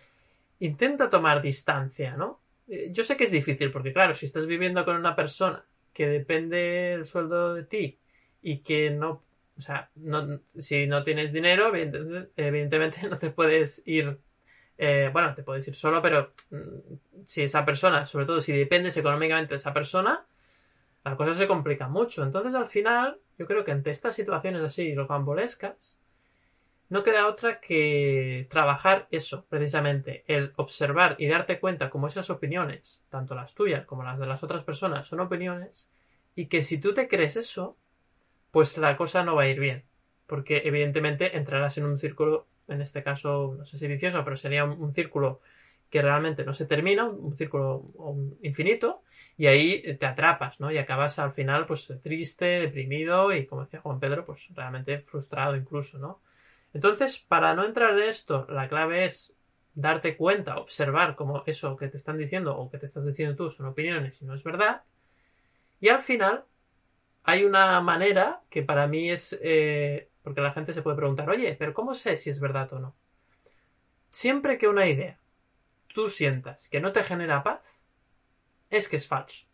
Intenta 0.60 1.10
tomar 1.10 1.42
distancia, 1.42 2.16
¿no? 2.16 2.40
Eh, 2.68 2.88
yo 2.90 3.04
sé 3.04 3.18
que 3.18 3.24
es 3.24 3.30
difícil 3.30 3.70
porque, 3.70 3.92
claro, 3.92 4.14
si 4.14 4.24
estás 4.24 4.46
viviendo 4.46 4.82
con 4.86 4.96
una 4.96 5.14
persona 5.14 5.62
que 5.92 6.06
depende 6.06 6.94
el 6.94 7.04
sueldo 7.04 7.52
de 7.52 7.64
ti 7.64 7.98
y 8.44 8.58
que 8.58 8.90
no, 8.90 9.22
o 9.56 9.60
sea, 9.60 9.90
no, 9.96 10.38
si 10.58 10.86
no 10.86 11.02
tienes 11.02 11.32
dinero, 11.32 11.72
evidentemente 11.74 13.00
no 13.08 13.18
te 13.18 13.30
puedes 13.30 13.82
ir, 13.86 14.18
eh, 14.76 15.08
bueno, 15.12 15.34
te 15.34 15.42
puedes 15.42 15.66
ir 15.66 15.74
solo, 15.74 16.02
pero 16.02 16.32
mm, 16.50 17.24
si 17.24 17.42
esa 17.42 17.64
persona, 17.64 18.04
sobre 18.04 18.26
todo 18.26 18.42
si 18.42 18.52
dependes 18.52 18.98
económicamente 18.98 19.54
de 19.54 19.56
esa 19.56 19.72
persona, 19.72 20.26
la 21.04 21.16
cosa 21.16 21.34
se 21.34 21.46
complica 21.46 21.88
mucho. 21.88 22.22
Entonces, 22.22 22.54
al 22.54 22.66
final, 22.66 23.18
yo 23.38 23.46
creo 23.46 23.64
que 23.64 23.72
ante 23.72 23.90
estas 23.90 24.14
situaciones 24.14 24.62
así 24.62 24.94
rocambolescas, 24.94 25.98
no 26.90 27.02
queda 27.02 27.26
otra 27.26 27.60
que 27.60 28.46
trabajar 28.50 29.08
eso, 29.10 29.46
precisamente, 29.48 30.22
el 30.26 30.52
observar 30.56 31.16
y 31.18 31.28
darte 31.28 31.60
cuenta 31.60 31.88
como 31.88 32.08
esas 32.08 32.28
opiniones, 32.28 33.02
tanto 33.08 33.34
las 33.34 33.54
tuyas 33.54 33.86
como 33.86 34.04
las 34.04 34.18
de 34.18 34.26
las 34.26 34.42
otras 34.42 34.64
personas, 34.64 35.08
son 35.08 35.20
opiniones, 35.20 35.88
y 36.34 36.46
que 36.46 36.62
si 36.62 36.76
tú 36.78 36.92
te 36.92 37.08
crees 37.08 37.36
eso, 37.36 37.78
pues 38.54 38.78
la 38.78 38.96
cosa 38.96 39.24
no 39.24 39.34
va 39.34 39.42
a 39.42 39.48
ir 39.48 39.58
bien. 39.58 39.82
Porque 40.28 40.62
evidentemente 40.64 41.36
entrarás 41.36 41.76
en 41.76 41.86
un 41.86 41.98
círculo, 41.98 42.46
en 42.68 42.80
este 42.80 43.02
caso, 43.02 43.56
no 43.58 43.64
sé 43.66 43.78
si 43.78 43.88
vicioso, 43.88 44.22
pero 44.22 44.36
sería 44.36 44.64
un, 44.64 44.94
círculo 44.94 45.40
que 45.90 46.00
realmente 46.00 46.44
no 46.44 46.54
se 46.54 46.64
termina, 46.64 47.04
un, 47.04 47.36
círculo 47.36 47.90
infinito, 48.42 49.02
y 49.36 49.48
ahí 49.48 49.96
te 49.96 50.06
atrapas, 50.06 50.60
¿no? 50.60 50.70
Y 50.70 50.78
acabas 50.78 51.18
al 51.18 51.32
final, 51.32 51.66
pues 51.66 51.92
triste, 52.00 52.44
deprimido 52.44 53.34
y, 53.34 53.44
como 53.44 53.64
decía 53.64 53.80
Juan 53.80 53.98
Pedro, 53.98 54.24
pues 54.24 54.46
realmente 54.54 55.00
frustrado 55.00 55.56
incluso, 55.56 55.98
¿no? 55.98 56.22
Entonces, 56.72 57.18
para 57.18 57.54
no 57.54 57.64
entrar 57.64 57.98
en 57.98 58.04
esto, 58.04 58.46
la 58.48 58.68
clave 58.68 59.06
es 59.06 59.34
darte 59.74 60.16
cuenta, 60.16 60.58
observar 60.58 61.16
cómo 61.16 61.42
eso 61.46 61.76
que 61.76 61.88
te 61.88 61.96
están 61.96 62.18
diciendo 62.18 62.56
o 62.56 62.70
que 62.70 62.78
te 62.78 62.86
estás 62.86 63.04
diciendo 63.04 63.34
tú 63.34 63.50
son 63.50 63.66
opiniones 63.66 64.22
y 64.22 64.24
no 64.24 64.34
es 64.34 64.44
verdad. 64.44 64.82
Y 65.80 65.88
al 65.88 66.00
final, 66.00 66.44
hay 67.24 67.44
una 67.44 67.80
manera 67.80 68.42
que 68.50 68.62
para 68.62 68.86
mí 68.86 69.10
es... 69.10 69.36
Eh, 69.42 70.10
porque 70.22 70.40
la 70.40 70.52
gente 70.52 70.72
se 70.72 70.82
puede 70.82 70.96
preguntar, 70.96 71.28
oye, 71.28 71.54
pero 71.58 71.74
¿cómo 71.74 71.94
sé 71.94 72.16
si 72.16 72.30
es 72.30 72.40
verdad 72.40 72.72
o 72.72 72.78
no? 72.78 72.94
Siempre 74.10 74.56
que 74.56 74.68
una 74.68 74.86
idea 74.86 75.18
tú 75.92 76.08
sientas 76.08 76.68
que 76.68 76.80
no 76.80 76.92
te 76.92 77.02
genera 77.02 77.42
paz, 77.42 77.84
es 78.70 78.88
que 78.88 78.96
es 78.96 79.06
falso. 79.06 79.46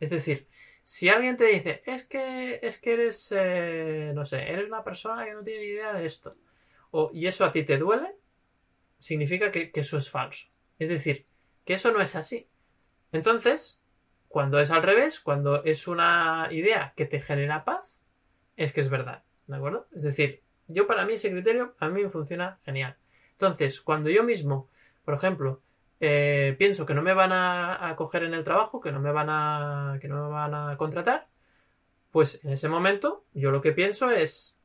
Es 0.00 0.10
decir, 0.10 0.48
si 0.84 1.08
alguien 1.08 1.36
te 1.36 1.46
dice, 1.46 1.82
es 1.86 2.04
que, 2.04 2.58
es 2.62 2.78
que 2.78 2.94
eres, 2.94 3.32
eh, 3.36 4.12
no 4.14 4.24
sé, 4.24 4.42
eres 4.42 4.66
una 4.66 4.84
persona 4.84 5.24
que 5.24 5.32
no 5.32 5.42
tiene 5.42 5.64
idea 5.64 5.92
de 5.92 6.06
esto, 6.06 6.36
o, 6.90 7.10
y 7.12 7.26
eso 7.26 7.44
a 7.44 7.52
ti 7.52 7.64
te 7.64 7.78
duele, 7.78 8.14
significa 8.98 9.50
que 9.50 9.70
eso 9.74 9.98
es 9.98 10.10
falso. 10.10 10.46
Es 10.78 10.88
decir, 10.88 11.26
que 11.64 11.74
eso 11.74 11.92
no 11.92 12.00
es 12.00 12.16
así. 12.16 12.48
Entonces, 13.12 13.81
cuando 14.32 14.60
es 14.60 14.70
al 14.70 14.82
revés, 14.82 15.20
cuando 15.20 15.62
es 15.62 15.86
una 15.86 16.48
idea 16.50 16.94
que 16.96 17.04
te 17.04 17.20
genera 17.20 17.64
paz, 17.64 18.06
es 18.56 18.72
que 18.72 18.80
es 18.80 18.88
verdad. 18.88 19.24
¿De 19.46 19.56
acuerdo? 19.56 19.86
Es 19.92 20.02
decir, 20.02 20.40
yo 20.68 20.86
para 20.86 21.04
mí 21.04 21.12
ese 21.12 21.30
criterio 21.30 21.74
a 21.78 21.90
mí 21.90 22.02
funciona 22.08 22.58
genial. 22.64 22.96
Entonces, 23.32 23.82
cuando 23.82 24.08
yo 24.08 24.24
mismo, 24.24 24.70
por 25.04 25.12
ejemplo, 25.12 25.60
eh, 26.00 26.56
pienso 26.58 26.86
que 26.86 26.94
no 26.94 27.02
me 27.02 27.12
van 27.12 27.30
a, 27.32 27.94
coger 27.98 28.22
en 28.22 28.32
el 28.32 28.42
trabajo, 28.42 28.80
que 28.80 28.90
no 28.90 29.00
me 29.00 29.12
van 29.12 29.28
a, 29.28 29.98
que 30.00 30.08
no 30.08 30.28
me 30.28 30.32
van 30.32 30.54
a 30.54 30.76
contratar, 30.78 31.28
pues 32.10 32.42
en 32.42 32.52
ese 32.52 32.70
momento 32.70 33.24
yo 33.34 33.50
lo 33.50 33.60
que 33.60 33.72
pienso 33.72 34.10
es, 34.10 34.56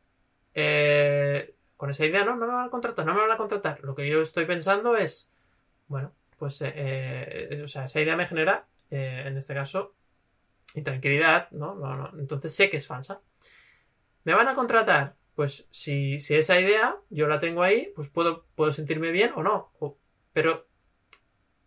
eh, 0.53 1.55
con 1.75 1.89
esa 1.89 2.05
idea, 2.05 2.23
no, 2.23 2.37
no 2.37 2.47
me 2.47 2.53
van 2.53 2.67
a 2.67 2.71
contratar, 2.71 3.05
no 3.05 3.13
me 3.13 3.21
van 3.21 3.31
a 3.31 3.37
contratar. 3.37 3.81
Lo 3.83 3.95
que 3.95 4.07
yo 4.07 4.21
estoy 4.21 4.45
pensando 4.45 4.95
es, 4.95 5.29
bueno, 5.89 6.13
pues, 6.39 6.61
eh, 6.65 7.61
o 7.65 7.67
sea, 7.67 7.85
esa 7.85 7.99
idea 7.99 8.15
me 8.15 8.27
genera, 8.27 8.65
en 8.89 9.37
este 9.37 9.53
caso, 9.53 9.95
intranquilidad, 10.73 11.49
¿no? 11.51 11.75
¿no? 11.75 11.95
No, 11.95 12.19
Entonces 12.19 12.55
sé 12.55 12.69
que 12.69 12.77
es 12.77 12.87
falsa. 12.87 13.21
¿Me 14.23 14.33
van 14.33 14.47
a 14.47 14.55
contratar? 14.55 15.15
Pues 15.35 15.67
si, 15.71 16.19
si, 16.19 16.35
esa 16.35 16.59
idea 16.59 16.95
yo 17.09 17.27
la 17.27 17.39
tengo 17.39 17.63
ahí, 17.63 17.91
pues 17.95 18.09
puedo, 18.09 18.45
puedo 18.55 18.71
sentirme 18.71 19.11
bien 19.11 19.31
o 19.35 19.43
no. 19.43 19.71
pero 20.33 20.67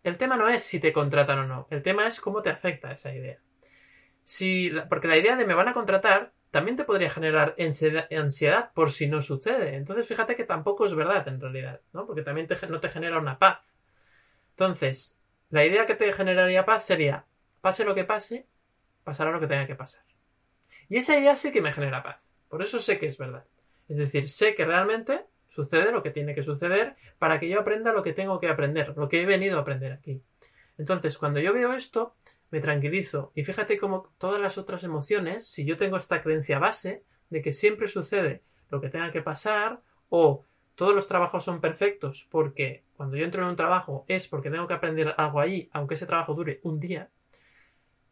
el 0.03 0.17
tema 0.17 0.35
no 0.35 0.49
es 0.49 0.63
si 0.63 0.79
te 0.79 0.93
contratan 0.93 1.39
o 1.39 1.47
no, 1.47 1.67
el 1.69 1.83
tema 1.83 2.07
es 2.07 2.19
cómo 2.19 2.41
te 2.41 2.49
afecta 2.49 2.91
esa 2.91 3.13
idea. 3.13 3.39
Si, 4.23 4.71
porque 4.89 5.07
la 5.07 5.17
idea 5.17 5.35
de 5.35 5.45
me 5.45 5.53
van 5.53 5.67
a 5.67 5.73
contratar 5.73 6.33
también 6.51 6.75
te 6.75 6.83
podría 6.83 7.09
generar 7.09 7.55
ansiedad 8.11 8.71
por 8.73 8.91
si 8.91 9.07
no 9.07 9.21
sucede. 9.21 9.75
Entonces 9.75 10.07
fíjate 10.07 10.35
que 10.35 10.43
tampoco 10.43 10.85
es 10.85 10.93
verdad 10.93 11.27
en 11.27 11.39
realidad, 11.39 11.81
¿no? 11.93 12.05
Porque 12.05 12.23
también 12.23 12.47
no 12.69 12.79
te 12.79 12.89
genera 12.89 13.19
una 13.19 13.39
paz. 13.39 13.73
Entonces, 14.51 15.17
la 15.51 15.65
idea 15.65 15.85
que 15.85 15.95
te 15.95 16.11
generaría 16.13 16.65
paz 16.65 16.85
sería, 16.85 17.25
pase 17.61 17.85
lo 17.85 17.93
que 17.93 18.05
pase, 18.05 18.47
pasará 19.03 19.31
lo 19.31 19.39
que 19.39 19.47
tenga 19.47 19.67
que 19.67 19.75
pasar. 19.75 20.03
Y 20.89 20.97
esa 20.97 21.17
idea 21.17 21.35
sé 21.35 21.51
que 21.51 21.61
me 21.61 21.71
genera 21.71 22.03
paz. 22.03 22.35
Por 22.49 22.61
eso 22.61 22.79
sé 22.79 22.97
que 22.97 23.07
es 23.07 23.17
verdad. 23.17 23.45
Es 23.87 23.97
decir, 23.97 24.29
sé 24.29 24.55
que 24.55 24.65
realmente 24.65 25.25
sucede 25.49 25.91
lo 25.91 26.01
que 26.01 26.11
tiene 26.11 26.33
que 26.33 26.43
suceder 26.43 26.95
para 27.19 27.39
que 27.39 27.49
yo 27.49 27.59
aprenda 27.59 27.91
lo 27.91 28.03
que 28.03 28.13
tengo 28.13 28.39
que 28.39 28.47
aprender, 28.47 28.93
lo 28.97 29.09
que 29.09 29.21
he 29.21 29.25
venido 29.25 29.57
a 29.57 29.61
aprender 29.61 29.91
aquí. 29.91 30.21
Entonces, 30.77 31.17
cuando 31.17 31.39
yo 31.39 31.53
veo 31.53 31.73
esto, 31.73 32.15
me 32.49 32.61
tranquilizo. 32.61 33.31
Y 33.35 33.43
fíjate 33.43 33.77
cómo 33.77 34.13
todas 34.17 34.41
las 34.41 34.57
otras 34.57 34.83
emociones, 34.83 35.45
si 35.45 35.65
yo 35.65 35.77
tengo 35.77 35.97
esta 35.97 36.21
creencia 36.21 36.59
base 36.59 37.03
de 37.29 37.41
que 37.41 37.53
siempre 37.53 37.87
sucede 37.87 38.41
lo 38.69 38.79
que 38.79 38.89
tenga 38.89 39.11
que 39.11 39.21
pasar, 39.21 39.81
o 40.09 40.45
todos 40.75 40.95
los 40.95 41.07
trabajos 41.07 41.43
son 41.43 41.61
perfectos 41.61 42.27
porque 42.29 42.83
cuando 43.01 43.17
yo 43.17 43.25
entro 43.25 43.41
en 43.41 43.49
un 43.49 43.55
trabajo 43.55 44.05
es 44.07 44.27
porque 44.27 44.51
tengo 44.51 44.67
que 44.67 44.75
aprender 44.75 45.15
algo 45.17 45.39
ahí, 45.39 45.71
aunque 45.73 45.95
ese 45.95 46.05
trabajo 46.05 46.35
dure 46.35 46.59
un 46.61 46.79
día, 46.79 47.09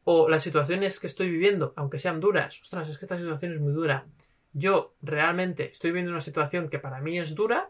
o 0.04 0.28
las 0.28 0.42
situaciones 0.42 1.00
que 1.00 1.06
estoy 1.06 1.30
viviendo, 1.30 1.74
aunque 1.76 2.00
sean 2.00 2.20
duras, 2.20 2.60
ostras, 2.60 2.90
es 2.90 2.98
que 2.98 3.06
esta 3.06 3.16
situación 3.16 3.54
es 3.54 3.62
muy 3.62 3.72
dura, 3.72 4.08
yo 4.52 4.96
realmente 5.04 5.70
estoy 5.70 5.92
viviendo 5.92 6.10
una 6.10 6.22
situación 6.22 6.70
que 6.70 6.80
para 6.80 7.02
mí 7.02 7.20
es 7.20 7.36
dura, 7.36 7.70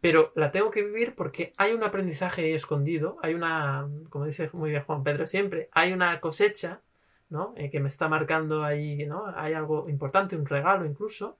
pero 0.00 0.32
la 0.36 0.52
tengo 0.52 0.70
que 0.70 0.84
vivir 0.84 1.16
porque 1.16 1.54
hay 1.56 1.72
un 1.72 1.82
aprendizaje 1.82 2.54
escondido, 2.54 3.18
hay 3.20 3.34
una, 3.34 3.88
como 4.08 4.24
dice 4.24 4.48
muy 4.52 4.70
bien 4.70 4.84
Juan 4.84 5.02
Pedro 5.02 5.26
siempre, 5.26 5.68
hay 5.72 5.92
una 5.92 6.20
cosecha, 6.20 6.82
¿no? 7.30 7.52
Eh, 7.56 7.68
que 7.68 7.80
me 7.80 7.88
está 7.88 8.06
marcando 8.06 8.62
ahí, 8.62 9.04
¿no? 9.06 9.24
Hay 9.34 9.54
algo 9.54 9.88
importante, 9.88 10.36
un 10.36 10.46
regalo 10.46 10.86
incluso. 10.86 11.36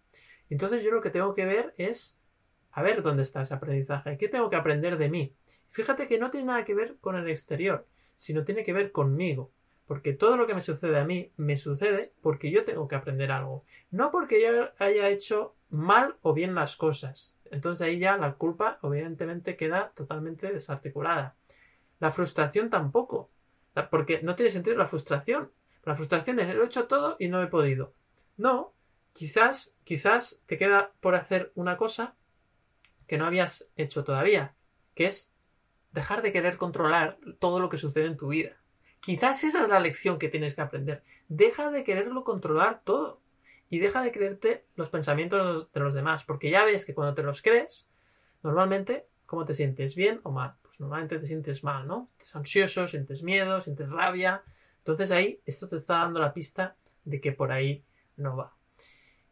Entonces 0.51 0.82
yo 0.82 0.90
lo 0.90 1.01
que 1.01 1.11
tengo 1.11 1.34
que 1.34 1.44
ver 1.44 1.72
es 1.78 2.18
a 2.73 2.83
ver 2.83 3.03
dónde 3.03 3.23
está 3.23 3.43
ese 3.43 3.55
aprendizaje, 3.55 4.19
qué 4.19 4.29
tengo 4.29 4.51
que 4.51 4.57
aprender 4.57 4.99
de 4.99 5.09
mí. 5.09 5.35
Fíjate 5.71 6.07
que 6.07 6.19
no 6.19 6.31
tiene 6.31 6.47
nada 6.47 6.64
que 6.64 6.75
ver 6.75 6.97
con 7.01 7.16
el 7.16 7.29
exterior, 7.29 7.87
sino 8.16 8.45
tiene 8.45 8.64
que 8.64 8.73
ver 8.73 8.93
conmigo. 8.93 9.51
Porque 9.87 10.12
todo 10.12 10.37
lo 10.37 10.47
que 10.47 10.55
me 10.55 10.61
sucede 10.61 10.99
a 10.99 11.05
mí 11.05 11.33
me 11.37 11.57
sucede 11.57 12.12
porque 12.21 12.51
yo 12.51 12.64
tengo 12.64 12.89
que 12.89 12.97
aprender 12.97 13.33
algo. 13.33 13.64
No 13.91 14.11
porque 14.11 14.43
yo 14.43 14.69
haya 14.79 15.09
hecho 15.09 15.55
mal 15.71 16.16
o 16.21 16.35
bien 16.35 16.55
las 16.55 16.77
cosas. 16.77 17.35
Entonces 17.51 17.87
ahí 17.87 17.99
ya 17.99 18.19
la 18.19 18.35
culpa 18.35 18.79
evidentemente 18.83 19.57
queda 19.57 19.93
totalmente 19.95 20.53
desarticulada. 20.53 21.37
La 22.01 22.11
frustración 22.11 22.69
tampoco. 22.69 23.31
Porque 23.91 24.21
no 24.23 24.35
tiene 24.35 24.51
sentido 24.51 24.77
la 24.77 24.87
frustración. 24.87 25.51
La 25.85 25.95
frustración 25.95 26.39
es 26.39 26.55
lo 26.55 26.62
he 26.62 26.66
hecho 26.66 26.87
todo 26.87 27.16
y 27.19 27.29
no 27.29 27.43
he 27.43 27.47
podido. 27.47 27.95
No, 28.37 28.75
quizás, 29.14 29.75
quizás 29.85 30.43
te 30.47 30.59
queda 30.59 30.93
por 31.01 31.14
hacer 31.14 31.51
una 31.55 31.79
cosa 31.79 32.14
que 33.09 33.19
no 33.19 33.25
habías 33.25 33.69
hecho 33.77 34.05
todavía, 34.05 34.55
que 34.95 35.07
es 35.07 35.33
dejar 35.93 36.23
de 36.23 36.31
querer 36.31 36.59
controlar 36.59 37.19
todo 37.41 37.59
lo 37.59 37.71
que 37.71 37.79
sucede 37.79 38.05
en 38.05 38.17
tu 38.17 38.29
vida. 38.29 38.57
Quizás 39.01 39.43
esa 39.43 39.63
es 39.63 39.69
la 39.69 39.81
lección 39.81 40.19
que 40.19 40.29
tienes 40.29 40.55
que 40.55 40.61
aprender. 40.61 41.03
Deja 41.29 41.71
de 41.71 41.83
quererlo 41.83 42.23
controlar 42.23 42.83
todo 42.85 43.21
y 43.71 43.79
deja 43.79 44.03
de 44.03 44.13
creerte 44.13 44.65
los 44.77 44.91
pensamientos 44.91 45.73
de 45.73 45.81
los 45.81 45.95
demás, 45.95 46.25
porque 46.25 46.51
ya 46.51 46.65
ves 46.65 46.85
que 46.85 46.95
cuando 46.95 47.15
te 47.15 47.23
los 47.23 47.43
crees, 47.43 47.89
normalmente, 48.43 49.07
¿cómo 49.27 49.45
te 49.45 49.55
sientes? 49.55 49.95
¿Bien 49.95 50.21
o 50.23 50.31
mal? 50.31 50.55
Pues 50.63 50.79
normalmente 50.79 51.19
te 51.19 51.27
sientes 51.27 51.65
mal, 51.65 51.87
¿no? 51.87 52.11
Estás 52.19 52.37
ansioso, 52.37 52.89
sientes 52.89 53.23
miedo, 53.23 53.61
sientes 53.63 53.89
rabia. 53.89 54.43
Entonces 54.79 55.11
ahí 55.11 55.41
esto 55.47 55.67
te 55.67 55.77
está 55.77 55.99
dando 55.99 56.21
la 56.21 56.35
pista 56.35 56.77
de 57.05 57.21
que 57.21 57.33
por 57.33 57.53
ahí 57.53 57.83
no 58.17 58.37
va. 58.37 58.55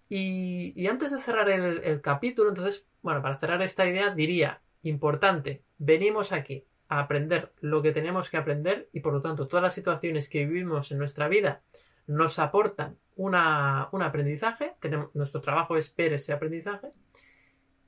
Y, 0.08 0.86
antes 0.86 1.10
de 1.10 1.18
cerrar 1.18 1.48
el, 1.50 1.78
el 1.82 2.00
capítulo, 2.00 2.50
entonces, 2.50 2.86
bueno, 3.06 3.22
para 3.22 3.38
cerrar 3.38 3.62
esta 3.62 3.86
idea, 3.86 4.12
diría, 4.12 4.60
importante, 4.82 5.62
venimos 5.78 6.32
aquí 6.32 6.66
a 6.88 6.98
aprender 6.98 7.52
lo 7.60 7.80
que 7.80 7.92
tenemos 7.92 8.30
que 8.30 8.36
aprender 8.36 8.88
y 8.92 8.98
por 8.98 9.12
lo 9.12 9.22
tanto 9.22 9.46
todas 9.46 9.62
las 9.62 9.74
situaciones 9.74 10.28
que 10.28 10.44
vivimos 10.44 10.90
en 10.90 10.98
nuestra 10.98 11.28
vida 11.28 11.62
nos 12.08 12.40
aportan 12.40 12.98
un 13.14 13.36
aprendizaje, 13.36 14.74
tenemos, 14.80 15.14
nuestro 15.14 15.40
trabajo 15.40 15.76
es 15.76 15.94
ver 15.94 16.14
ese 16.14 16.32
aprendizaje 16.32 16.90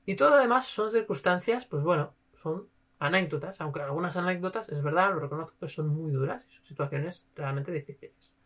y 0.05 0.15
todo 0.15 0.29
lo 0.29 0.37
demás 0.37 0.67
son 0.67 0.89
circunstancias, 0.89 1.65
pues 1.65 1.83
bueno, 1.83 2.13
son 2.41 2.69
anécdotas, 2.97 3.59
aunque 3.59 3.81
algunas 3.81 4.15
anécdotas, 4.15 4.69
es 4.69 4.81
verdad, 4.81 5.13
lo 5.13 5.19
reconozco, 5.19 5.67
son 5.67 5.89
muy 5.89 6.13
duras 6.13 6.45
y 6.47 6.53
son 6.53 6.63
situaciones 6.63 7.27
realmente 7.35 7.73
difíciles. 7.73 8.37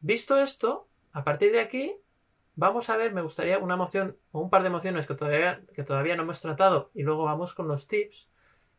Visto 0.00 0.36
esto, 0.36 0.88
a 1.12 1.22
partir 1.22 1.52
de 1.52 1.60
aquí, 1.60 1.96
vamos 2.56 2.90
a 2.90 2.96
ver, 2.96 3.12
me 3.12 3.22
gustaría 3.22 3.58
una 3.58 3.74
emoción 3.74 4.16
o 4.32 4.40
un 4.40 4.50
par 4.50 4.62
de 4.62 4.68
emociones 4.68 5.06
que 5.06 5.14
todavía, 5.14 5.62
que 5.74 5.84
todavía 5.84 6.16
no 6.16 6.22
hemos 6.24 6.40
tratado 6.40 6.90
y 6.94 7.02
luego 7.02 7.24
vamos 7.24 7.54
con 7.54 7.68
los 7.68 7.86
tips 7.86 8.28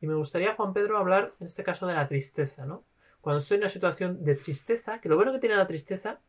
y 0.01 0.07
me 0.07 0.15
gustaría, 0.15 0.55
Juan 0.55 0.73
Pedro, 0.73 0.97
hablar 0.97 1.33
en 1.39 1.47
este 1.47 1.63
caso 1.63 1.87
de 1.87 1.93
la 1.93 2.07
tristeza, 2.07 2.65
¿no? 2.65 2.83
Cuando 3.21 3.39
estoy 3.39 3.55
en 3.55 3.63
una 3.63 3.69
situación 3.69 4.23
de 4.23 4.35
tristeza, 4.35 4.99
que 4.99 5.09
lo 5.09 5.15
bueno 5.15 5.31
que 5.31 5.39
tiene 5.39 5.55
la 5.55 5.67
tristeza 5.67 6.19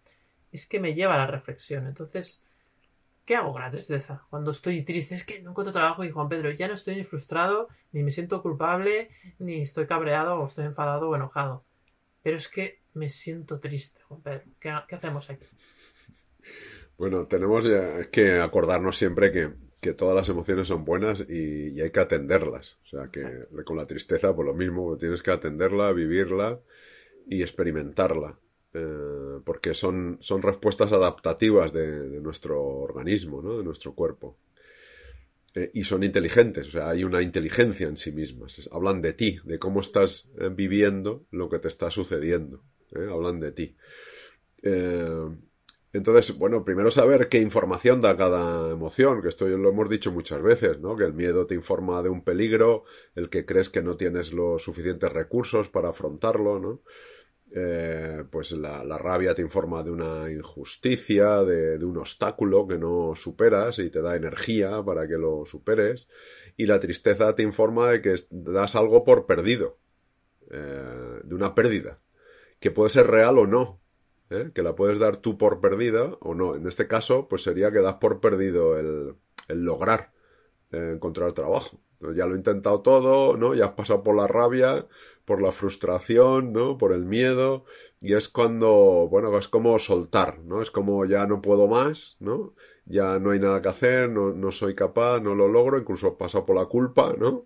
es 0.53 0.67
que 0.67 0.81
me 0.81 0.95
lleva 0.95 1.15
a 1.15 1.19
la 1.19 1.27
reflexión. 1.27 1.87
Entonces, 1.87 2.43
¿qué 3.25 3.37
hago 3.37 3.53
con 3.53 3.61
la 3.63 3.71
tristeza? 3.71 4.25
Cuando 4.31 4.51
estoy 4.51 4.83
triste, 4.83 5.15
es 5.15 5.25
que 5.25 5.43
no 5.43 5.51
encuentro 5.51 5.73
trabajo 5.73 6.03
y 6.05 6.11
Juan 6.11 6.29
Pedro, 6.29 6.51
ya 6.51 6.67
no 6.67 6.75
estoy 6.75 6.97
ni 6.97 7.05
frustrado, 7.05 7.69
ni 7.93 8.03
me 8.03 8.11
siento 8.11 8.43
culpable, 8.43 9.11
ni 9.39 9.61
estoy 9.61 9.87
cabreado 9.87 10.41
o 10.41 10.47
estoy 10.47 10.65
enfadado 10.65 11.11
o 11.11 11.17
enojado. 11.17 11.65
Pero 12.23 12.37
es 12.37 12.49
que 12.49 12.81
me 12.95 13.11
siento 13.11 13.61
triste, 13.61 14.01
Juan 14.03 14.23
Pedro. 14.23 14.45
¿Qué, 14.59 14.75
qué 14.89 14.95
hacemos 14.97 15.29
aquí? 15.31 15.47
Bueno, 16.99 17.27
tenemos 17.27 17.65
ya 17.65 18.11
que 18.11 18.41
acordarnos 18.41 18.99
siempre 18.99 19.33
que 19.33 19.51
que 19.81 19.95
todas 19.95 20.15
las 20.15 20.29
emociones 20.29 20.69
son 20.69 20.85
buenas 20.85 21.25
y, 21.29 21.81
hay 21.81 21.91
que 21.91 22.01
atenderlas. 22.01 22.79
O 22.85 22.89
sea, 22.89 23.09
que 23.11 23.23
con 23.65 23.77
la 23.77 23.87
tristeza, 23.87 24.35
por 24.35 24.45
lo 24.45 24.55
mismo, 24.55 24.97
tienes 24.97 25.23
que 25.23 25.31
atenderla, 25.31 25.93
vivirla 25.93 26.61
y 27.29 27.43
experimentarla. 27.43 28.39
Eh, 28.75 29.41
porque 29.45 29.75
son, 29.75 30.19
son 30.21 30.43
respuestas 30.43 30.93
adaptativas 30.93 31.73
de, 31.73 32.21
nuestro 32.21 32.63
organismo, 32.63 33.41
¿no? 33.41 33.59
de 33.59 33.65
nuestro 33.65 33.95
cuerpo. 33.95 34.37
Eh, 35.55 35.71
y 35.75 35.85
son 35.85 36.03
inteligentes, 36.03 36.69
o 36.69 36.71
sea, 36.73 36.91
hay 36.91 37.05
una 37.05 37.23
inteligencia 37.23 37.87
en 37.87 37.97
sí 37.97 38.13
mismas. 38.13 38.69
hablan 38.73 39.01
de 39.01 39.13
ti, 39.15 39.39
de 39.45 39.59
cómo 39.59 39.81
estás 39.81 40.29
eh, 40.39 40.51
viviendo 40.53 41.25
lo 41.31 41.49
que 41.49 41.59
te 41.59 41.69
está 41.69 41.91
sucediendo. 41.91 42.63
Hablan 42.95 43.39
de 43.39 43.53
ti. 43.53 43.77
Entonces, 45.93 46.37
bueno, 46.37 46.65
primero 46.65 46.91
saber 46.91 47.29
qué 47.29 47.41
información 47.41 48.01
da 48.01 48.17
cada 48.17 48.71
emoción, 48.71 49.23
que 49.23 49.29
esto 49.29 49.49
lo 49.49 49.71
hemos 49.71 49.89
dicho 49.89 50.13
muchas 50.13 50.43
veces, 50.43 50.81
¿no? 50.81 50.97
Que 50.97 51.05
el 51.05 51.15
miedo 51.15 51.47
te 51.47 51.55
informa 51.55 52.03
de 52.03 52.11
un 52.11 52.23
peligro, 52.23 52.85
el 53.15 53.31
que 53.31 53.47
crees 53.47 53.71
que 53.71 53.83
no 53.83 53.97
tienes 53.97 54.33
los 54.33 54.63
suficientes 54.63 55.11
recursos 55.13 55.69
para 55.69 55.89
afrontarlo, 55.89 56.59
¿no? 56.59 56.83
Eh, 57.55 58.25
pues 58.31 58.53
la, 58.53 58.99
rabia 58.99 59.35
te 59.35 59.41
informa 59.41 59.83
de 59.83 59.91
una 59.91 60.31
injusticia, 60.31 61.43
de, 61.45 61.83
un 61.83 61.97
obstáculo 61.97 62.69
que 62.69 62.77
no 62.77 63.15
superas 63.17 63.79
y 63.79 63.89
te 63.89 64.03
da 64.03 64.17
energía 64.17 64.83
para 64.83 65.09
que 65.09 65.17
lo 65.17 65.47
superes. 65.47 66.09
Y 66.57 66.67
la 66.67 66.79
tristeza 66.79 67.35
te 67.35 67.43
informa 67.43 67.93
de 67.93 68.03
que 68.03 68.15
das 68.31 68.77
algo 68.77 69.05
por 69.05 69.27
perdido, 69.27 69.79
eh, 70.51 71.21
de 71.25 71.35
una 71.35 71.55
pérdida, 71.55 72.01
que 72.61 72.71
puede 72.71 72.91
ser 72.91 73.07
real 73.07 73.39
o 73.39 73.47
no, 73.47 73.81
¿eh? 74.31 74.51
que 74.55 74.63
la 74.63 74.75
puedes 74.75 74.99
dar 74.99 75.17
tú 75.17 75.39
por 75.39 75.61
perdida 75.61 76.17
o 76.21 76.35
no. 76.35 76.55
En 76.55 76.67
este 76.67 76.87
caso, 76.87 77.29
pues 77.29 77.43
sería 77.43 77.71
que 77.73 77.81
das 77.81 77.95
por 77.95 78.21
perdido 78.21 78.79
el, 78.79 79.15
lograr 79.49 80.13
eh, 80.73 80.93
encontrar 80.95 81.33
trabajo. 81.33 81.81
ya 82.15 82.27
lo 82.27 82.35
he 82.35 82.39
intentado 82.39 82.81
todo, 82.81 83.37
¿no? 83.37 83.55
Ya 83.55 83.67
has 83.67 83.73
pasado 83.73 84.03
por 84.03 84.17
la 84.17 84.27
rabia, 84.27 84.87
por 85.25 85.43
la 85.43 85.53
frustración, 85.53 86.53
¿no? 86.53 86.79
Por 86.79 86.93
el 86.93 87.05
miedo. 87.05 87.65
Y 88.01 88.15
es 88.15 88.29
cuando, 88.29 89.09
bueno, 89.11 89.37
es 89.39 89.49
como 89.49 89.79
soltar, 89.79 90.39
¿no? 90.41 90.63
Es 90.63 90.71
como 90.71 91.05
ya 91.05 91.27
no 91.27 91.43
puedo 91.43 91.67
más, 91.67 92.17
¿no? 92.21 92.55
Ya 92.87 93.19
no 93.19 93.33
hay 93.33 93.41
nada 93.41 93.61
que 93.61 93.69
hacer, 93.69 94.09
no, 94.09 94.33
no 94.33 94.51
soy 94.51 94.75
capaz, 94.75 95.21
no 95.21 95.35
lo 95.35 95.49
logro, 95.49 95.79
incluso 95.79 96.17
paso 96.17 96.47
por 96.47 96.57
la 96.57 96.67
culpa, 96.67 97.15
¿no? 97.19 97.45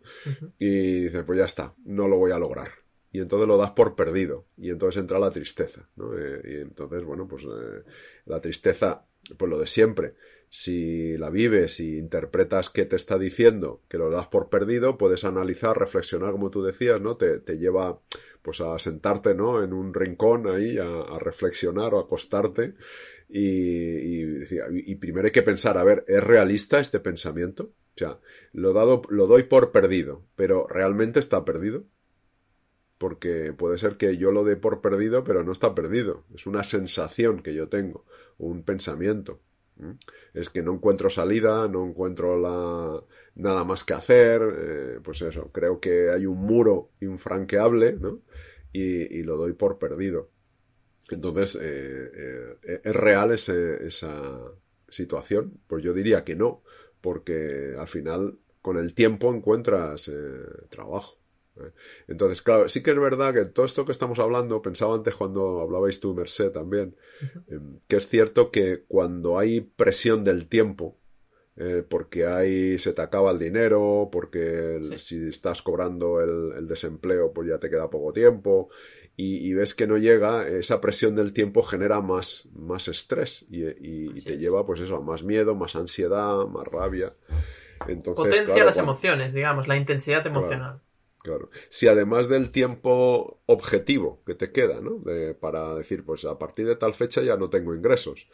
Y 0.58 1.02
dices, 1.04 1.24
pues 1.24 1.38
ya 1.38 1.46
está, 1.46 1.74
no 1.84 2.06
lo 2.06 2.16
voy 2.16 2.30
a 2.30 2.38
lograr. 2.38 2.81
Y 3.12 3.20
entonces 3.20 3.46
lo 3.46 3.58
das 3.58 3.72
por 3.72 3.94
perdido. 3.94 4.46
Y 4.56 4.70
entonces 4.70 5.00
entra 5.00 5.18
la 5.18 5.30
tristeza, 5.30 5.88
¿no? 5.96 6.18
Eh, 6.18 6.40
y 6.44 6.54
entonces, 6.62 7.04
bueno, 7.04 7.28
pues 7.28 7.44
eh, 7.44 7.82
la 8.26 8.40
tristeza, 8.40 9.04
pues 9.36 9.50
lo 9.50 9.58
de 9.58 9.66
siempre 9.66 10.14
si 10.54 11.16
la 11.16 11.30
vives 11.30 11.80
y 11.80 11.96
interpretas 11.96 12.68
qué 12.68 12.84
te 12.84 12.94
está 12.94 13.18
diciendo, 13.18 13.80
que 13.88 13.96
lo 13.96 14.10
das 14.10 14.26
por 14.26 14.50
perdido, 14.50 14.98
puedes 14.98 15.24
analizar, 15.24 15.78
reflexionar, 15.78 16.32
como 16.32 16.50
tú 16.50 16.62
decías, 16.62 17.00
¿no? 17.00 17.16
Te, 17.16 17.38
te 17.38 17.56
lleva 17.56 17.98
pues 18.42 18.60
a 18.60 18.78
sentarte, 18.78 19.34
¿no? 19.34 19.64
En 19.64 19.72
un 19.72 19.94
rincón 19.94 20.46
ahí, 20.46 20.76
a, 20.76 21.18
reflexionar 21.18 21.94
o 21.94 22.00
acostarte. 22.00 22.74
Y, 23.30 24.42
y, 24.44 24.94
primero 24.96 25.24
hay 25.24 25.32
que 25.32 25.40
pensar, 25.40 25.78
a 25.78 25.84
ver, 25.84 26.04
¿es 26.06 26.22
realista 26.22 26.80
este 26.80 27.00
pensamiento? 27.00 27.70
O 27.94 27.98
sea, 27.98 28.18
lo, 28.52 28.74
dado, 28.74 29.00
lo 29.08 29.26
doy 29.26 29.44
por 29.44 29.72
perdido, 29.72 30.22
pero 30.36 30.66
¿realmente 30.68 31.18
está 31.18 31.46
perdido? 31.46 31.84
Porque 33.02 33.52
puede 33.52 33.78
ser 33.78 33.96
que 33.96 34.16
yo 34.16 34.30
lo 34.30 34.44
dé 34.44 34.54
por 34.54 34.80
perdido, 34.80 35.24
pero 35.24 35.42
no 35.42 35.50
está 35.50 35.74
perdido. 35.74 36.22
Es 36.36 36.46
una 36.46 36.62
sensación 36.62 37.42
que 37.42 37.52
yo 37.52 37.68
tengo, 37.68 38.04
un 38.38 38.62
pensamiento. 38.62 39.40
Es 40.34 40.50
que 40.50 40.62
no 40.62 40.74
encuentro 40.74 41.10
salida, 41.10 41.66
no 41.66 41.84
encuentro 41.84 42.38
la, 42.38 43.02
nada 43.34 43.64
más 43.64 43.82
que 43.82 43.94
hacer, 43.94 44.40
eh, 44.40 45.00
pues 45.02 45.20
eso, 45.22 45.50
creo 45.50 45.80
que 45.80 46.10
hay 46.10 46.26
un 46.26 46.38
muro 46.38 46.90
infranqueable. 47.00 47.98
Y, 48.72 49.24
lo 49.24 49.36
doy 49.36 49.54
por 49.54 49.80
perdido. 49.80 50.30
Entonces, 51.10 51.58
eh, 51.60 52.56
eh, 52.62 52.80
¿es 52.84 52.94
real 52.94 53.32
esa 53.32 54.38
situación? 54.88 55.58
Pues 55.66 55.82
yo 55.82 55.92
diría 55.92 56.22
que 56.22 56.36
no, 56.36 56.62
porque 57.00 57.74
al 57.76 57.88
final 57.88 58.38
con 58.60 58.76
el 58.76 58.94
tiempo 58.94 59.34
encuentras 59.34 60.08
trabajo. 60.70 61.21
¿Eh? 61.56 61.72
Entonces, 62.08 62.42
claro, 62.42 62.68
sí 62.68 62.82
que 62.82 62.90
es 62.90 62.98
verdad 62.98 63.34
que 63.34 63.44
todo 63.46 63.66
esto 63.66 63.84
que 63.84 63.92
estamos 63.92 64.18
hablando, 64.18 64.62
pensaba 64.62 64.94
antes 64.94 65.14
cuando 65.14 65.60
hablabais 65.60 66.00
tú, 66.00 66.14
Merced, 66.14 66.50
también, 66.50 66.96
em, 67.48 67.78
que 67.88 67.96
es 67.96 68.08
cierto 68.08 68.50
que 68.50 68.84
cuando 68.88 69.38
hay 69.38 69.60
presión 69.60 70.24
del 70.24 70.48
tiempo, 70.48 70.98
eh, 71.56 71.84
porque 71.86 72.26
ahí 72.26 72.78
se 72.78 72.94
te 72.94 73.02
acaba 73.02 73.30
el 73.30 73.38
dinero, 73.38 74.08
porque 74.10 74.80
si 74.96 75.28
estás 75.28 75.60
cobrando 75.60 76.20
el, 76.20 76.66
desempleo, 76.66 77.32
pues 77.32 77.48
ya 77.48 77.58
te 77.58 77.68
queda 77.68 77.90
poco 77.90 78.12
tiempo, 78.12 78.70
y, 79.14 79.52
ves 79.52 79.74
que 79.74 79.86
no 79.86 79.98
llega, 79.98 80.48
esa 80.48 80.80
presión 80.80 81.14
del 81.14 81.34
tiempo 81.34 81.62
genera 81.62 82.00
más, 82.00 82.48
más 82.54 82.88
estrés 82.88 83.46
y, 83.50 84.08
te 84.22 84.38
lleva, 84.38 84.64
pues 84.64 84.80
eso, 84.80 84.96
a 84.96 85.00
más 85.02 85.22
miedo, 85.22 85.54
más 85.54 85.76
ansiedad, 85.76 86.46
más 86.46 86.66
rabia. 86.66 87.12
Entonces, 87.86 88.24
Potencia 88.24 88.64
las 88.64 88.78
emociones, 88.78 89.34
digamos, 89.34 89.68
la 89.68 89.76
intensidad 89.76 90.26
emocional. 90.26 90.78
Claro. 90.78 90.91
Si 91.70 91.88
además 91.88 92.28
del 92.28 92.50
tiempo 92.50 93.40
objetivo 93.46 94.22
que 94.26 94.34
te 94.34 94.52
queda, 94.52 94.80
¿no? 94.80 95.02
para 95.40 95.74
decir, 95.74 96.04
pues 96.04 96.24
a 96.24 96.38
partir 96.38 96.66
de 96.66 96.76
tal 96.76 96.94
fecha 96.94 97.22
ya 97.22 97.36
no 97.36 97.50
tengo 97.50 97.74
ingresos, 97.74 98.26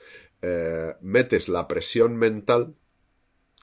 eh, 0.43 0.95
metes 1.01 1.49
la 1.49 1.69
presión 1.69 2.17
mental 2.17 2.75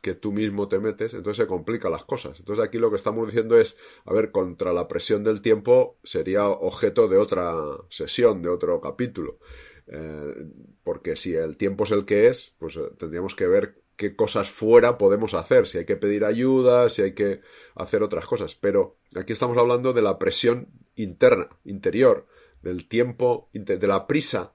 que 0.02 0.14
tú 0.14 0.32
mismo 0.32 0.68
te 0.68 0.78
metes, 0.78 1.16
entonces 1.16 1.44
se 1.44 1.48
complican 1.48 1.92
las 1.92 2.04
cosas. 2.04 2.40
Entonces 2.40 2.64
aquí 2.64 2.78
lo 2.78 2.92
que 2.92 2.96
estamos 2.96 3.26
diciendo 3.26 3.58
es, 3.58 3.76
a 4.06 4.14
ver, 4.14 4.30
contra 4.30 4.72
la 4.72 4.88
presión 4.88 5.24
del 5.24 5.42
tiempo 5.42 5.98
sería 6.04 6.48
objeto 6.48 7.08
de 7.08 7.18
otra 7.18 7.56
sesión, 7.90 8.44
de 8.44 8.50
otro 8.50 8.80
capítulo. 8.82 9.40
Eh, 9.88 10.46
porque 10.84 11.16
si 11.16 11.34
el 11.34 11.58
tiempo 11.58 11.86
es 11.86 11.92
el 11.92 12.06
que 12.06 12.28
es, 12.28 12.56
pues 12.60 12.76
eh, 12.78 12.82
tendríamos 13.00 13.34
que 13.36 13.48
ver 13.48 13.82
qué 13.96 14.16
cosas 14.16 14.50
fuera 14.50 14.98
podemos 14.98 15.34
hacer, 15.34 15.68
si 15.68 15.78
hay 15.78 15.86
que 15.86 15.96
pedir 15.96 16.26
ayuda, 16.26 16.90
si 16.90 17.02
hay 17.02 17.14
que 17.14 17.42
hacer 17.76 18.04
otras 18.04 18.26
cosas. 18.26 18.56
Pero 18.56 18.98
aquí 19.16 19.34
estamos 19.34 19.58
hablando 19.58 19.94
de 19.94 20.02
la 20.02 20.18
presión 20.20 20.68
interna, 20.96 21.50
interior, 21.64 22.28
del 22.62 22.88
tiempo, 22.88 23.50
de 23.54 23.88
la 23.88 24.08
prisa 24.08 24.54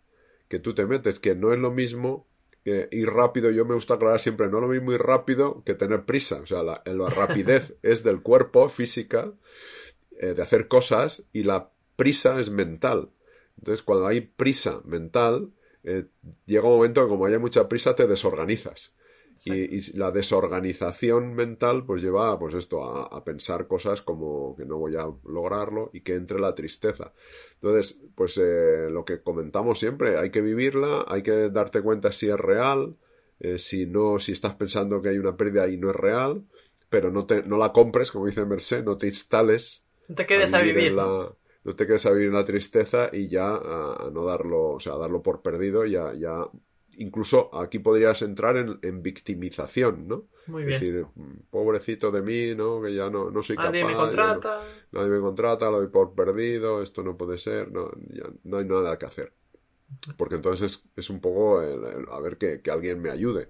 que 0.48 0.58
tú 0.58 0.74
te 0.74 0.84
metes, 0.84 1.18
que 1.18 1.34
no 1.34 1.52
es 1.52 1.58
lo 1.58 1.70
mismo 1.70 2.26
que 2.64 2.88
ir 2.90 3.08
rápido. 3.08 3.50
Yo 3.50 3.64
me 3.64 3.74
gusta 3.74 3.94
aclarar 3.94 4.20
siempre, 4.20 4.48
no 4.48 4.58
es 4.58 4.62
lo 4.62 4.68
mismo 4.68 4.92
ir 4.92 5.00
rápido 5.00 5.62
que 5.64 5.74
tener 5.74 6.04
prisa. 6.04 6.40
O 6.42 6.46
sea, 6.46 6.62
la, 6.62 6.82
rapidez 7.16 7.74
es 7.82 8.02
del 8.02 8.20
cuerpo, 8.20 8.68
física, 8.68 9.32
eh, 10.18 10.34
de 10.34 10.42
hacer 10.42 10.68
cosas, 10.68 11.24
y 11.32 11.44
la 11.44 11.70
prisa 11.96 12.40
es 12.40 12.50
mental. 12.50 13.10
Entonces, 13.58 13.82
cuando 13.82 14.06
hay 14.06 14.22
prisa 14.22 14.80
mental, 14.84 15.52
eh, 15.84 16.06
llega 16.46 16.64
un 16.64 16.76
momento 16.76 17.02
que 17.02 17.08
como 17.08 17.26
haya 17.26 17.38
mucha 17.38 17.68
prisa 17.68 17.94
te 17.94 18.06
desorganizas. 18.06 18.92
Y, 19.44 19.96
la 19.96 20.10
desorganización 20.10 21.34
mental 21.34 21.84
pues 21.86 22.02
lleva 22.02 22.38
pues 22.38 22.54
esto 22.54 22.84
a, 22.84 23.24
pensar 23.24 23.66
cosas 23.66 24.02
como 24.02 24.54
que 24.54 24.66
no 24.66 24.76
voy 24.76 24.96
a 24.96 25.06
lograrlo 25.26 25.90
y 25.94 26.02
que 26.02 26.14
entre 26.14 26.38
la 26.38 26.54
tristeza. 26.54 27.12
Entonces 27.54 27.98
pues 28.14 28.36
eh, 28.36 28.88
lo 28.90 29.04
que 29.04 29.22
comentamos 29.22 29.78
siempre 29.78 30.18
hay 30.18 30.30
que 30.30 30.42
vivirla 30.42 31.04
hay 31.08 31.22
que 31.22 31.48
darte 31.48 31.80
cuenta 31.80 32.12
si 32.12 32.28
es 32.28 32.38
real 32.38 32.96
eh, 33.38 33.58
si 33.58 33.86
no 33.86 34.18
si 34.18 34.32
estás 34.32 34.54
pensando 34.56 35.00
que 35.00 35.08
hay 35.08 35.18
una 35.18 35.36
pérdida 35.36 35.68
y 35.68 35.78
no 35.78 35.90
es 35.90 35.96
real 35.96 36.42
pero 36.90 37.10
no 37.10 37.24
te 37.24 37.42
no 37.42 37.56
la 37.56 37.72
compres 37.72 38.10
como 38.10 38.26
dice 38.26 38.44
Merced 38.44 38.84
no 38.84 38.98
te 38.98 39.06
instales 39.06 39.84
no 40.08 40.16
te 40.16 40.26
quedes 40.26 40.52
a, 40.52 40.60
vivir 40.60 40.92
la, 40.92 41.32
no 41.64 41.74
te 41.76 41.86
quedes 41.86 42.04
a 42.04 42.12
vivir 42.12 42.28
en 42.28 42.34
la 42.34 42.44
tristeza 42.44 43.08
y 43.12 43.28
ya 43.28 43.48
a, 43.48 44.10
no 44.12 44.24
darlo 44.24 44.72
o 44.72 44.80
sea 44.80 44.94
a 44.94 44.98
darlo 44.98 45.22
por 45.22 45.40
perdido 45.40 45.86
ya 45.86 46.12
ya 46.14 46.46
incluso 46.96 47.54
aquí 47.54 47.78
podrías 47.78 48.22
entrar 48.22 48.56
en, 48.56 49.02
victimización, 49.02 50.08
¿no? 50.08 50.28
Muy 50.46 50.64
bien. 50.64 50.74
Es 50.74 50.80
decir, 50.80 51.06
pobrecito 51.50 52.10
de 52.10 52.22
mí, 52.22 52.54
¿no? 52.54 52.82
Que 52.82 52.94
ya 52.94 53.10
no, 53.10 53.30
no 53.30 53.42
soy 53.42 53.56
capaz. 53.56 53.70
Nadie 53.70 53.84
me 53.84 53.94
contrata. 53.94 54.64
nadie 54.92 55.08
me 55.08 55.20
contrata, 55.20 55.70
lo 55.70 55.78
doy 55.78 55.88
por 55.88 56.14
perdido, 56.14 56.82
esto 56.82 57.02
no 57.02 57.16
puede 57.16 57.38
ser, 57.38 57.70
no, 57.70 57.90
ya, 58.08 58.24
no 58.44 58.58
hay 58.58 58.64
nada 58.64 58.98
que 58.98 59.06
hacer. 59.06 59.32
Porque 60.16 60.36
entonces 60.36 60.84
es, 60.96 61.10
un 61.10 61.20
poco 61.20 61.58
a 61.58 62.20
ver 62.20 62.38
que, 62.38 62.60
que, 62.60 62.70
alguien 62.70 63.02
me 63.02 63.10
ayude. 63.10 63.48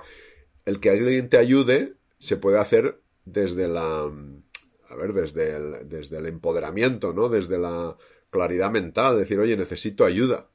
El 0.64 0.80
que 0.80 0.91
alguien 0.91 1.28
te 1.28 1.36
ayude 1.36 1.95
se 2.18 2.36
puede 2.36 2.59
hacer 2.59 3.01
desde 3.24 3.68
la. 3.68 4.11
A 4.88 4.97
ver, 4.97 5.12
desde 5.12 5.55
el, 5.55 5.88
desde 5.88 6.18
el 6.18 6.26
empoderamiento, 6.26 7.12
¿no? 7.12 7.28
Desde 7.28 7.59
la 7.59 7.97
claridad 8.30 8.70
mental, 8.70 9.18
decir, 9.18 9.38
oye, 9.38 9.57
necesito 9.57 10.05
ayuda 10.05 10.50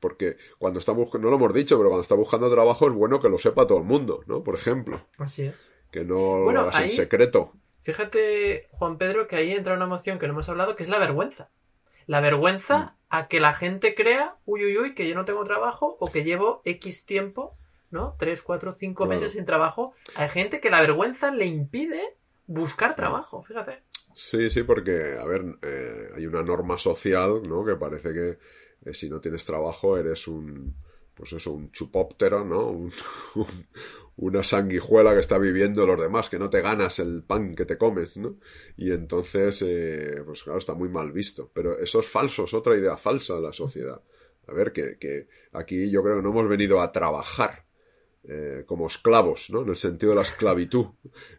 porque 0.00 0.36
cuando 0.58 0.78
está 0.78 0.92
buscando, 0.92 1.26
no 1.26 1.30
lo 1.30 1.36
hemos 1.36 1.54
dicho, 1.54 1.76
pero 1.76 1.90
cuando 1.90 2.02
está 2.02 2.14
buscando 2.14 2.50
trabajo 2.50 2.88
es 2.88 2.94
bueno 2.94 3.20
que 3.20 3.28
lo 3.28 3.38
sepa 3.38 3.66
todo 3.66 3.78
el 3.78 3.84
mundo, 3.84 4.22
¿no? 4.26 4.42
Por 4.42 4.54
ejemplo. 4.54 5.00
Así 5.18 5.44
es. 5.44 5.70
Que 5.90 6.04
no 6.04 6.50
lo 6.50 6.60
hagas 6.60 6.80
en 6.80 6.90
secreto. 6.90 7.52
Fíjate, 7.82 8.68
Juan 8.72 8.98
Pedro, 8.98 9.26
que 9.26 9.36
ahí 9.36 9.52
entra 9.52 9.74
una 9.74 9.86
emoción 9.86 10.18
que 10.18 10.26
no 10.26 10.34
hemos 10.34 10.48
hablado, 10.48 10.76
que 10.76 10.82
es 10.82 10.88
la 10.88 10.98
vergüenza. 10.98 11.50
La 12.06 12.20
vergüenza 12.20 12.78
mm. 12.78 12.90
a 13.10 13.28
que 13.28 13.40
la 13.40 13.54
gente 13.54 13.94
crea, 13.94 14.36
uy, 14.44 14.64
uy, 14.64 14.78
uy, 14.78 14.94
que 14.94 15.08
yo 15.08 15.14
no 15.14 15.24
tengo 15.24 15.44
trabajo 15.44 15.96
o 15.98 16.10
que 16.10 16.24
llevo 16.24 16.60
X 16.64 17.06
tiempo, 17.06 17.52
¿no? 17.90 18.16
Tres, 18.18 18.42
cuatro, 18.42 18.74
cinco 18.78 19.06
meses 19.06 19.32
sin 19.32 19.46
trabajo. 19.46 19.94
Hay 20.14 20.28
gente 20.28 20.60
que 20.60 20.70
la 20.70 20.80
vergüenza 20.80 21.30
le 21.30 21.46
impide 21.46 22.16
buscar 22.46 22.96
trabajo, 22.96 23.42
fíjate. 23.42 23.82
Sí, 24.14 24.50
sí, 24.50 24.62
porque, 24.64 25.16
a 25.18 25.24
ver, 25.24 25.44
eh, 25.62 26.10
hay 26.16 26.26
una 26.26 26.42
norma 26.42 26.78
social, 26.78 27.42
¿no? 27.48 27.64
Que 27.64 27.76
parece 27.76 28.12
que 28.12 28.38
eh, 28.84 28.94
si 28.94 29.08
no 29.08 29.20
tienes 29.20 29.44
trabajo 29.44 29.96
eres 29.96 30.26
un, 30.28 30.74
pues 31.14 31.32
eso, 31.32 31.52
un 31.52 31.70
chupóptero, 31.70 32.44
¿no? 32.44 32.90
una 34.16 34.42
sanguijuela 34.42 35.14
que 35.14 35.20
está 35.20 35.38
viviendo 35.38 35.86
los 35.86 36.00
demás, 36.00 36.28
que 36.28 36.38
no 36.38 36.50
te 36.50 36.60
ganas 36.60 36.98
el 36.98 37.22
pan 37.22 37.54
que 37.54 37.64
te 37.64 37.78
comes, 37.78 38.16
¿no? 38.16 38.36
Y 38.76 38.90
entonces, 38.90 39.62
eh, 39.66 40.22
pues 40.24 40.42
claro, 40.42 40.58
está 40.58 40.74
muy 40.74 40.88
mal 40.88 41.10
visto. 41.12 41.50
Pero 41.52 41.78
eso 41.78 42.00
es 42.00 42.06
falso, 42.06 42.44
es 42.44 42.54
otra 42.54 42.76
idea 42.76 42.96
falsa 42.96 43.36
de 43.36 43.42
la 43.42 43.52
sociedad. 43.52 44.00
A 44.46 44.52
ver, 44.52 44.72
que, 44.72 44.98
que 44.98 45.28
aquí 45.52 45.90
yo 45.90 46.02
creo 46.02 46.16
que 46.16 46.22
no 46.22 46.30
hemos 46.30 46.48
venido 46.48 46.80
a 46.80 46.92
trabajar 46.92 47.64
eh, 48.24 48.64
como 48.66 48.86
esclavos, 48.86 49.48
¿no? 49.50 49.62
En 49.62 49.70
el 49.70 49.76
sentido 49.76 50.10
de 50.10 50.16
la 50.16 50.22
esclavitud. 50.22 50.86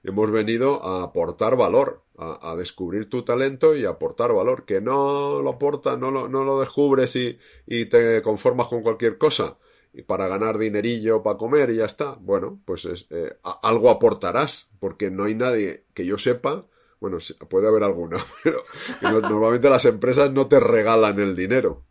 Hemos 0.03 0.31
venido 0.31 0.83
a 0.83 1.03
aportar 1.03 1.55
valor, 1.55 2.03
a, 2.17 2.55
descubrir 2.55 3.09
tu 3.09 3.23
talento 3.23 3.75
y 3.75 3.85
aportar 3.85 4.33
valor. 4.33 4.65
Que 4.65 4.81
no 4.81 5.41
lo 5.41 5.49
aportas, 5.51 5.97
no 5.97 6.11
lo, 6.11 6.27
no 6.27 6.43
lo 6.43 6.59
descubres 6.59 7.15
y, 7.15 7.37
y, 7.67 7.85
te 7.85 8.21
conformas 8.21 8.67
con 8.67 8.81
cualquier 8.81 9.17
cosa 9.17 9.57
y 9.93 10.03
para 10.03 10.27
ganar 10.27 10.57
dinerillo 10.57 11.21
para 11.21 11.37
comer 11.37 11.69
y 11.71 11.77
ya 11.77 11.85
está. 11.85 12.15
Bueno, 12.19 12.59
pues 12.65 12.85
es, 12.85 13.07
eh, 13.09 13.37
algo 13.63 13.89
aportarás, 13.89 14.69
porque 14.79 15.11
no 15.11 15.25
hay 15.25 15.35
nadie 15.35 15.85
que 15.93 16.05
yo 16.05 16.17
sepa. 16.17 16.65
Bueno, 16.99 17.17
puede 17.49 17.67
haber 17.67 17.83
alguna, 17.83 18.23
pero 19.01 19.21
normalmente 19.21 19.69
las 19.69 19.85
empresas 19.85 20.31
no 20.31 20.47
te 20.47 20.59
regalan 20.59 21.19
el 21.19 21.35
dinero. 21.35 21.83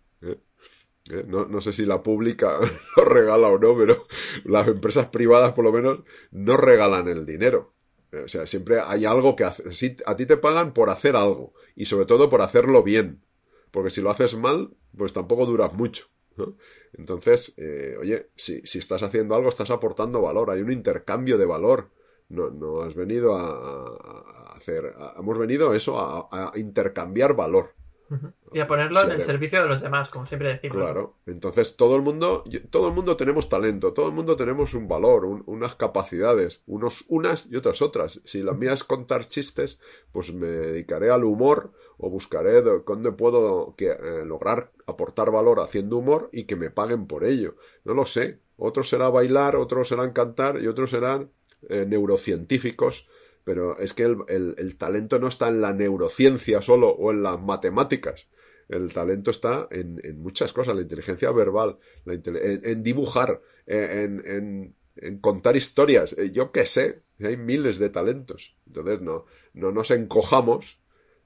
¿Eh? 1.12 1.20
¿eh? 1.20 1.24
No, 1.26 1.61
sé 1.61 1.72
si 1.72 1.84
la 1.84 2.02
pública 2.02 2.58
lo 2.96 3.04
regala 3.04 3.48
o 3.48 3.58
no, 3.58 3.76
pero 3.76 4.06
las 4.44 4.68
empresas 4.68 5.06
privadas 5.06 5.52
por 5.52 5.64
lo 5.64 5.72
menos 5.72 6.00
no 6.30 6.56
regalan 6.56 7.08
el 7.08 7.26
dinero. 7.26 7.72
O 8.24 8.28
sea, 8.28 8.46
siempre 8.46 8.80
hay 8.80 9.04
algo 9.04 9.36
que 9.36 9.44
hacer. 9.44 9.96
a 10.04 10.16
ti 10.16 10.26
te 10.26 10.36
pagan 10.36 10.72
por 10.72 10.90
hacer 10.90 11.14
algo 11.14 11.52
y 11.76 11.86
sobre 11.86 12.06
todo 12.06 12.28
por 12.28 12.42
hacerlo 12.42 12.82
bien. 12.82 13.22
Porque 13.70 13.90
si 13.90 14.00
lo 14.00 14.11
haces 14.11 14.36
mal, 14.36 14.70
pues 14.96 15.12
tampoco 15.12 15.46
duras 15.46 15.72
mucho. 15.74 16.06
Entonces, 16.94 17.54
eh, 17.56 17.96
oye, 18.00 18.30
si, 18.34 18.62
si 18.62 18.78
estás 18.78 19.02
haciendo 19.02 19.36
algo, 19.36 19.48
estás 19.48 19.70
aportando 19.70 20.22
valor. 20.22 20.50
Hay 20.50 20.61
un 20.61 20.72
intercambio 20.72 21.38
de 21.38 21.46
valor. 21.46 21.90
No, 22.28 22.50
no 22.50 22.82
has 22.82 22.94
venido 22.94 23.36
a, 23.36 24.56
hacer. 24.56 24.92
hemos 25.16 25.38
venido 25.38 25.70
a 25.70 25.76
eso, 25.76 25.98
a 25.98 26.52
intercambiar 26.56 27.36
valor. 27.36 27.74
Y 28.52 28.58
a 28.58 28.66
ponerlo 28.66 29.02
en 29.02 29.12
el 29.12 29.22
servicio 29.22 29.62
de 29.62 29.68
los 29.68 29.80
demás, 29.80 30.08
como 30.08 30.26
siempre 30.26 30.48
decimos. 30.48 30.76
Claro. 30.76 31.14
Entonces 31.26 31.76
todo 31.76 31.94
el 31.94 32.02
mundo, 32.02 32.44
todo 32.70 32.88
el 32.88 32.94
mundo 32.94 33.16
tenemos 33.16 33.48
talento, 33.48 33.92
todo 33.92 34.08
el 34.08 34.14
mundo 34.14 34.36
tenemos 34.36 34.74
un 34.74 34.88
valor, 34.88 35.24
unas 35.24 35.76
capacidades, 35.76 36.62
unos 36.66 37.04
unas 37.08 37.46
y 37.50 37.56
otras 37.56 37.82
otras. 37.82 38.20
Si 38.24 38.42
la 38.42 38.52
mía 38.52 38.72
es 38.72 38.82
contar 38.82 39.26
chistes, 39.28 39.78
pues 40.12 40.32
me 40.32 40.48
dedicaré 40.48 41.11
al 41.11 41.24
humor 41.24 41.72
o 41.98 42.11
buscaré 42.11 42.62
dónde 42.62 43.12
puedo 43.12 43.74
eh, 43.78 44.24
lograr 44.26 44.72
aportar 44.86 45.30
valor 45.30 45.61
haciendo 45.61 45.98
humor 45.98 46.28
y 46.32 46.44
que 46.44 46.56
me 46.56 46.70
paguen 46.70 47.06
por 47.06 47.24
ello. 47.24 47.56
No 47.84 47.94
lo 47.94 48.06
sé. 48.06 48.40
Otros 48.56 48.88
será 48.88 49.08
bailar, 49.08 49.56
otros 49.56 49.88
serán 49.88 50.12
cantar 50.12 50.61
y 50.61 50.66
otros 50.66 50.90
serán 50.90 51.30
eh, 51.68 51.86
neurocientíficos 51.86 53.06
pero 53.45 53.78
es 53.78 53.95
que 53.95 54.05
el, 54.05 54.76
talento 54.76 55.18
no 55.18 55.28
está 55.28 55.49
en 55.49 55.61
la 55.61 55.72
neurociencia 55.72 56.62
solo 56.62 56.91
o 56.91 57.11
en 57.11 57.22
las 57.22 57.41
matemáticas. 57.41 58.28
El 58.68 58.93
talento 58.93 59.30
está 59.30 59.66
en, 59.70 60.01
muchas 60.20 60.53
cosas, 60.53 60.76
la 60.76 60.82
inteligencia 60.82 61.30
verbal, 61.32 61.78
en, 62.07 62.82
dibujar, 62.82 63.41
en, 63.66 64.76
contar 65.20 65.57
historias. 65.57 66.14
Eh, 66.18 66.30
yo 66.30 66.53
qué 66.53 66.66
sé, 66.66 67.03
hay 67.18 67.36
miles 67.36 67.78
de 67.78 67.88
talentos. 67.88 68.57
Entonces 68.66 69.01
no, 69.01 69.24
no 69.55 69.72
nos 69.72 69.91
encojamos 69.91 70.78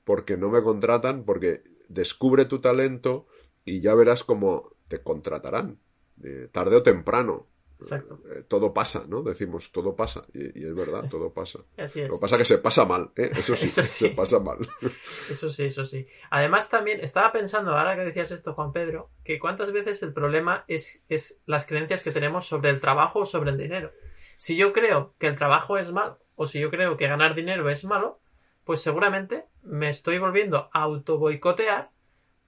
porque 0.05 0.37
no 0.37 0.51
me 0.51 0.62
contratan, 0.62 1.25
porque 1.25 1.62
descubre 1.89 2.45
tu 2.45 2.61
talento 2.61 3.27
y 3.65 3.81
ya 3.81 3.95
verás 3.95 4.25
cómo 4.25 4.77
te 4.89 5.03
contratarán, 5.03 5.79
eh, 6.23 6.49
tarde 6.53 6.77
o 6.77 6.83
temprano. 6.83 7.49
Exacto. 7.85 8.20
Eh, 8.30 8.45
todo 8.49 8.72
pasa, 8.72 9.05
¿no? 9.09 9.22
Decimos, 9.22 9.70
todo 9.70 9.95
pasa. 9.95 10.26
Y, 10.32 10.64
es 10.64 10.74
verdad, 10.74 11.09
todo 11.09 11.32
pasa. 11.32 11.61
Así 11.78 12.01
es. 12.01 12.09
Lo 12.09 12.14
que 12.16 12.20
pasa 12.20 12.37
es 12.37 12.39
que 12.41 12.45
se 12.57 12.59
pasa 12.59 12.85
mal, 12.85 13.11
¿eh? 13.16 13.30
Eso 13.37 13.55
sí, 13.57 13.68
se 13.70 14.09
pasa 14.11 14.41
mal. 14.41 14.59
eso 15.30 15.49
sí, 15.49 15.64
eso 15.64 15.85
sí. 15.87 16.07
Además, 16.30 16.70
también 16.70 17.01
estaba 17.01 17.32
pensando, 17.32 17.76
ahora 17.76 17.97
que 17.97 18.05
decías 18.05 18.30
esto, 18.30 18.55
Juan 18.55 18.72
Pedro, 18.72 19.11
que 19.24 19.39
cuántas 19.39 19.72
veces 19.72 20.03
el 20.03 20.12
problema 20.12 20.64
es, 20.68 21.05
es 21.09 21.41
las 21.47 21.66
creencias 21.66 22.03
que 22.03 22.11
tenemos 22.11 22.47
sobre 22.47 22.70
el 22.70 22.80
trabajo 22.80 23.20
o 23.20 23.24
sobre 23.24 23.51
el 23.51 23.59
dinero. 23.59 23.93
Si 24.37 24.57
yo 24.57 24.72
creo 24.72 25.14
que 25.18 25.26
el 25.26 25.37
trabajo 25.37 25.78
es 25.78 25.93
malo, 25.93 26.18
o 26.35 26.47
si 26.47 26.61
yo 26.61 26.70
creo 26.70 26.97
que 26.97 27.07
ganar 27.07 27.35
dinero 27.35 27.68
es 27.70 27.85
malo, 27.85 28.20
pues 28.64 28.80
seguramente 28.80 29.45
me 29.62 29.91
estoy 29.91 30.18
volviendo 30.18 30.70
a 30.72 30.82
auto 30.82 31.18
boicotear 31.18 31.91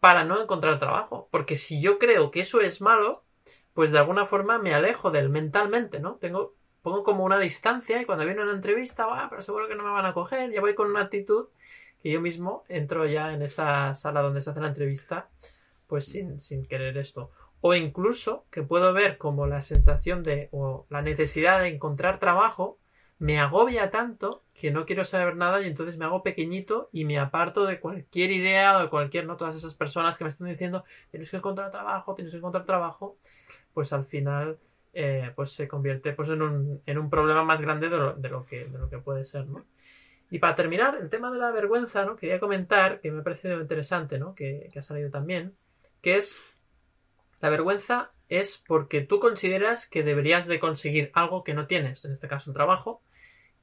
para 0.00 0.24
no 0.24 0.40
encontrar 0.40 0.78
trabajo. 0.78 1.28
Porque 1.30 1.56
si 1.56 1.80
yo 1.80 1.98
creo 1.98 2.30
que 2.30 2.40
eso 2.40 2.60
es 2.60 2.80
malo, 2.80 3.24
pues 3.76 3.92
de 3.92 3.98
alguna 3.98 4.24
forma 4.24 4.58
me 4.58 4.74
alejo 4.74 5.10
de 5.10 5.18
él 5.18 5.28
mentalmente, 5.28 6.00
¿no? 6.00 6.14
Tengo, 6.14 6.54
pongo 6.80 7.04
como 7.04 7.24
una 7.24 7.38
distancia 7.38 8.00
y 8.00 8.06
cuando 8.06 8.24
viene 8.24 8.42
una 8.42 8.54
entrevista, 8.54 9.04
va, 9.04 9.28
pero 9.28 9.42
seguro 9.42 9.68
que 9.68 9.74
no 9.74 9.84
me 9.84 9.90
van 9.90 10.06
a 10.06 10.14
coger, 10.14 10.50
ya 10.50 10.62
voy 10.62 10.74
con 10.74 10.88
una 10.88 11.02
actitud 11.02 11.48
que 12.02 12.10
yo 12.10 12.22
mismo 12.22 12.64
entro 12.70 13.04
ya 13.04 13.34
en 13.34 13.42
esa 13.42 13.94
sala 13.94 14.22
donde 14.22 14.40
se 14.40 14.48
hace 14.48 14.62
la 14.62 14.68
entrevista, 14.68 15.28
pues 15.88 16.06
sin, 16.06 16.40
sin 16.40 16.64
querer 16.64 16.96
esto. 16.96 17.30
O 17.60 17.74
incluso 17.74 18.46
que 18.50 18.62
puedo 18.62 18.94
ver 18.94 19.18
como 19.18 19.46
la 19.46 19.60
sensación 19.60 20.22
de, 20.22 20.48
o 20.52 20.86
la 20.88 21.02
necesidad 21.02 21.60
de 21.60 21.68
encontrar 21.68 22.18
trabajo, 22.18 22.78
me 23.18 23.38
agobia 23.38 23.90
tanto 23.90 24.42
que 24.54 24.70
no 24.70 24.86
quiero 24.86 25.04
saber 25.04 25.36
nada 25.36 25.60
y 25.60 25.66
entonces 25.66 25.98
me 25.98 26.06
hago 26.06 26.22
pequeñito 26.22 26.88
y 26.92 27.04
me 27.04 27.18
aparto 27.18 27.66
de 27.66 27.78
cualquier 27.78 28.30
idea 28.30 28.78
o 28.78 28.80
de 28.80 28.88
cualquier, 28.88 29.26
¿no? 29.26 29.36
Todas 29.36 29.54
esas 29.54 29.74
personas 29.74 30.16
que 30.16 30.24
me 30.24 30.30
están 30.30 30.48
diciendo, 30.48 30.84
tienes 31.10 31.30
que 31.30 31.36
encontrar 31.36 31.70
trabajo, 31.70 32.14
tienes 32.14 32.32
que 32.32 32.38
encontrar 32.38 32.64
trabajo 32.64 33.18
pues 33.76 33.92
al 33.92 34.06
final 34.06 34.58
eh, 34.94 35.30
pues 35.36 35.52
se 35.52 35.68
convierte 35.68 36.14
pues 36.14 36.30
en 36.30 36.40
un, 36.40 36.80
en 36.86 36.96
un 36.96 37.10
problema 37.10 37.44
más 37.44 37.60
grande 37.60 37.90
de 37.90 37.98
lo, 37.98 38.14
de 38.14 38.30
lo, 38.30 38.46
que, 38.46 38.64
de 38.64 38.78
lo 38.78 38.88
que 38.88 38.96
puede 38.96 39.22
ser, 39.26 39.46
¿no? 39.46 39.66
Y 40.30 40.38
para 40.38 40.54
terminar, 40.54 40.96
el 40.98 41.10
tema 41.10 41.30
de 41.30 41.36
la 41.36 41.50
vergüenza, 41.50 42.06
¿no? 42.06 42.16
Quería 42.16 42.40
comentar, 42.40 43.02
que 43.02 43.12
me 43.12 43.20
ha 43.20 43.22
parecido 43.22 43.60
interesante, 43.60 44.18
¿no? 44.18 44.34
Que, 44.34 44.70
que 44.72 44.78
ha 44.78 44.82
salido 44.82 45.10
también, 45.10 45.54
que 46.00 46.16
es 46.16 46.40
la 47.42 47.50
vergüenza 47.50 48.08
es 48.30 48.56
porque 48.66 49.02
tú 49.02 49.20
consideras 49.20 49.86
que 49.86 50.02
deberías 50.02 50.46
de 50.46 50.58
conseguir 50.58 51.10
algo 51.12 51.44
que 51.44 51.52
no 51.52 51.66
tienes, 51.66 52.02
en 52.06 52.12
este 52.12 52.28
caso 52.28 52.50
un 52.50 52.54
trabajo, 52.54 53.02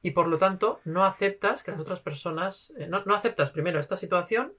y 0.00 0.12
por 0.12 0.28
lo 0.28 0.38
tanto 0.38 0.78
no 0.84 1.04
aceptas 1.04 1.64
que 1.64 1.72
las 1.72 1.80
otras 1.80 1.98
personas, 1.98 2.72
eh, 2.78 2.86
no, 2.86 3.02
no, 3.04 3.16
aceptas 3.16 3.50
primero 3.50 3.80
esta 3.80 3.96
situación 3.96 4.52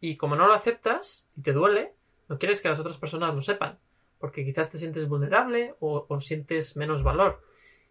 y 0.00 0.16
como 0.16 0.34
no 0.34 0.48
lo 0.48 0.54
aceptas 0.54 1.28
y 1.36 1.42
te 1.42 1.52
duele, 1.52 1.94
no 2.28 2.40
quieres 2.40 2.60
que 2.60 2.68
las 2.68 2.80
otras 2.80 2.98
personas 2.98 3.32
lo 3.36 3.42
sepan 3.42 3.78
porque 4.18 4.44
quizás 4.44 4.70
te 4.70 4.78
sientes 4.78 5.08
vulnerable 5.08 5.74
o, 5.80 6.20
sientes 6.20 6.76
menos 6.76 7.02
valor. 7.02 7.42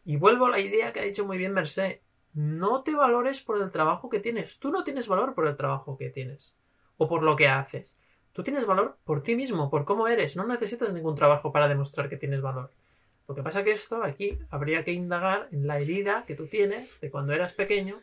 Y 0.06 0.18
vuelvo 0.18 0.46
a 0.46 0.52
la 0.52 0.60
idea 0.60 0.94
que 0.94 1.00
ha 1.00 1.04
dicho 1.04 1.26
muy 1.26 1.38
bien 1.38 1.54
Mercé. 1.54 2.02
No 2.34 2.84
te 2.84 2.96
valores 2.96 3.42
por 3.42 3.62
el 3.62 3.72
trabajo 3.72 4.10
que 4.10 4.20
tienes. 4.20 4.60
Tú 4.60 4.72
no 4.72 4.84
tienes 4.84 5.08
valor 5.08 5.34
por 5.34 5.48
el 5.48 5.58
trabajo 5.58 5.98
que 5.98 6.10
tienes 6.10 6.58
o 6.98 7.08
por 7.08 7.24
lo 7.24 7.36
que 7.36 7.48
haces. 7.48 7.98
Tú 8.34 8.44
tienes 8.44 8.66
valor 8.66 8.98
por 9.04 9.24
ti 9.24 9.36
mismo, 9.36 9.70
por 9.70 9.86
cómo 9.86 10.08
eres. 10.08 10.36
No 10.36 10.46
necesitas 10.46 10.94
ningún 10.94 11.16
trabajo 11.16 11.52
para 11.52 11.68
demostrar 11.68 12.10
que 12.10 12.18
tienes 12.18 12.42
valor. 12.42 12.72
Lo 13.28 13.36
que 13.36 13.44
pasa 13.44 13.64
que 13.64 13.72
esto 13.72 14.04
aquí 14.04 14.40
habría 14.50 14.84
que 14.84 14.94
indagar 14.94 15.50
en 15.52 15.68
la 15.68 15.78
herida 15.78 16.24
que 16.26 16.36
tú 16.36 16.48
tienes 16.48 17.00
de 17.02 17.10
cuando 17.10 17.34
eras 17.34 17.54
pequeño 17.54 18.00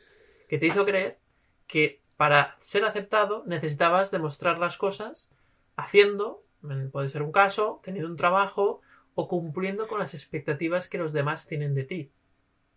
que 0.49 0.59
te 0.59 0.67
hizo 0.67 0.85
creer 0.85 1.19
que 1.67 2.03
para 2.17 2.57
ser 2.59 2.85
aceptado 2.85 3.43
necesitabas 3.47 4.11
demostrar 4.11 4.59
las 4.59 4.77
cosas 4.77 5.31
haciendo 5.77 6.44
Puede 6.93 7.09
ser 7.09 7.23
un 7.23 7.33
caso, 7.33 7.81
teniendo 7.85 8.09
un 8.09 8.17
trabajo 8.17 8.81
o 9.15 9.29
cumpliendo 9.29 9.87
con 9.87 9.99
las 9.99 10.15
expectativas 10.15 10.89
que 10.89 10.99
los 10.99 11.13
demás 11.13 11.47
tienen 11.47 11.75
de 11.75 11.85
ti. 11.85 12.11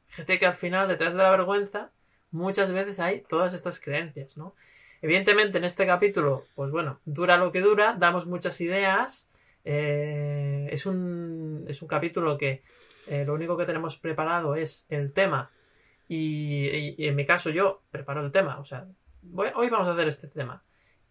Fíjate 0.08 0.40
que 0.40 0.46
al 0.46 0.56
final, 0.56 0.88
detrás 0.88 1.14
de 1.14 1.24
la 1.24 1.32
vergüenza, 1.32 1.92
muchas 2.32 2.72
veces 2.72 3.00
hay 3.00 3.22
todas 3.22 3.54
estas 3.54 3.80
creencias, 3.80 4.38
¿no? 4.38 4.56
Evidentemente, 5.02 5.58
en 5.58 5.64
este 5.64 5.86
capítulo, 5.86 6.46
pues 6.56 6.72
bueno, 6.72 7.00
dura 7.06 7.38
lo 7.38 7.52
que 7.52 7.62
dura, 7.62 7.96
damos 7.98 8.26
muchas 8.26 8.60
ideas. 8.62 9.30
Eh, 9.64 10.68
es, 10.72 10.86
un, 10.86 11.66
es 11.68 11.82
un 11.82 11.88
capítulo 11.88 12.38
que 12.38 12.64
eh, 13.08 13.24
lo 13.26 13.34
único 13.34 13.58
que 13.58 13.66
tenemos 13.66 13.98
preparado 13.98 14.56
es 14.56 14.86
el 14.90 15.14
tema. 15.14 15.52
Y, 16.10 17.06
en 17.06 17.16
mi 17.16 17.26
caso, 17.26 17.50
yo 17.50 17.84
preparo 17.92 18.26
el 18.26 18.32
tema. 18.32 18.60
O 18.60 18.64
sea, 18.64 18.88
hoy 19.36 19.70
vamos 19.70 19.88
a 19.88 19.92
hacer 19.92 20.08
este 20.08 20.28
tema 20.28 20.64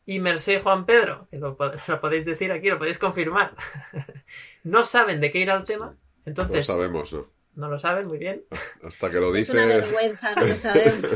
y 0.07 0.21
Merced 0.21 0.63
Juan 0.63 0.87
Pedro, 0.87 1.27
que 1.31 1.37
lo, 1.39 1.57
podéis 1.57 2.25
decir 2.25 2.53
aquí, 2.53 2.71
lo 2.71 2.79
podéis 2.79 2.99
confirmar, 2.99 3.55
no 4.65 4.85
saben 4.85 5.21
de 5.21 5.31
qué 5.31 5.41
ir 5.41 5.51
al 5.51 5.65
tema, 5.65 5.97
entonces... 6.25 6.69
No 6.69 6.75
sabemos, 6.75 7.13
¿no? 7.13 7.37
No 7.57 7.71
lo 7.71 7.79
saben, 7.79 8.07
muy 8.07 8.19
bien. 8.19 8.45
Hasta 8.85 9.11
que 9.11 9.17
lo 9.17 9.33
dices... 9.33 9.49
Es 9.49 9.55
una 9.55 9.65
vergüenza, 9.65 10.35
no 10.35 10.45
lo 10.45 10.57
sabemos. 10.59 11.07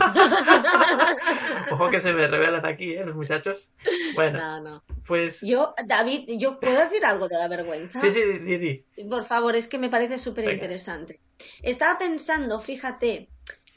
Ojo 1.70 1.91
que 1.91 2.01
se 2.01 2.14
me 2.14 2.26
revelan 2.28 2.64
aquí, 2.64 2.95
¿eh? 2.95 3.05
Los 3.05 3.14
muchachos. 3.14 3.70
Bueno, 4.14 4.38
no, 4.38 4.61
no. 4.62 4.84
pues... 5.07 5.43
Yo, 5.43 5.74
David, 5.86 6.30
¿yo 6.38 6.59
puedo 6.59 6.80
decir 6.80 7.05
algo 7.05 7.28
de 7.28 7.36
la 7.36 7.47
vergüenza? 7.47 8.01
Sí, 8.01 8.11
sí, 8.11 8.22
di, 8.38 8.86
Por 9.05 9.24
favor, 9.24 9.55
es 9.55 9.68
que 9.68 9.76
me 9.76 9.91
parece 9.91 10.16
súper 10.16 10.51
interesante. 10.51 11.20
Estaba 11.61 11.99
pensando, 11.99 12.59
fíjate, 12.59 13.28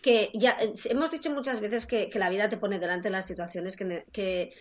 que 0.02 0.32
ya 0.34 0.58
hemos 0.90 1.12
dicho 1.12 1.32
muchas 1.32 1.60
veces 1.60 1.86
que, 1.86 2.10
la 2.14 2.30
vida 2.30 2.48
te 2.48 2.56
pone 2.56 2.80
delante 2.80 3.10
las 3.10 3.26
situaciones 3.26 3.76
que, 3.76 4.06
que, 4.14 4.54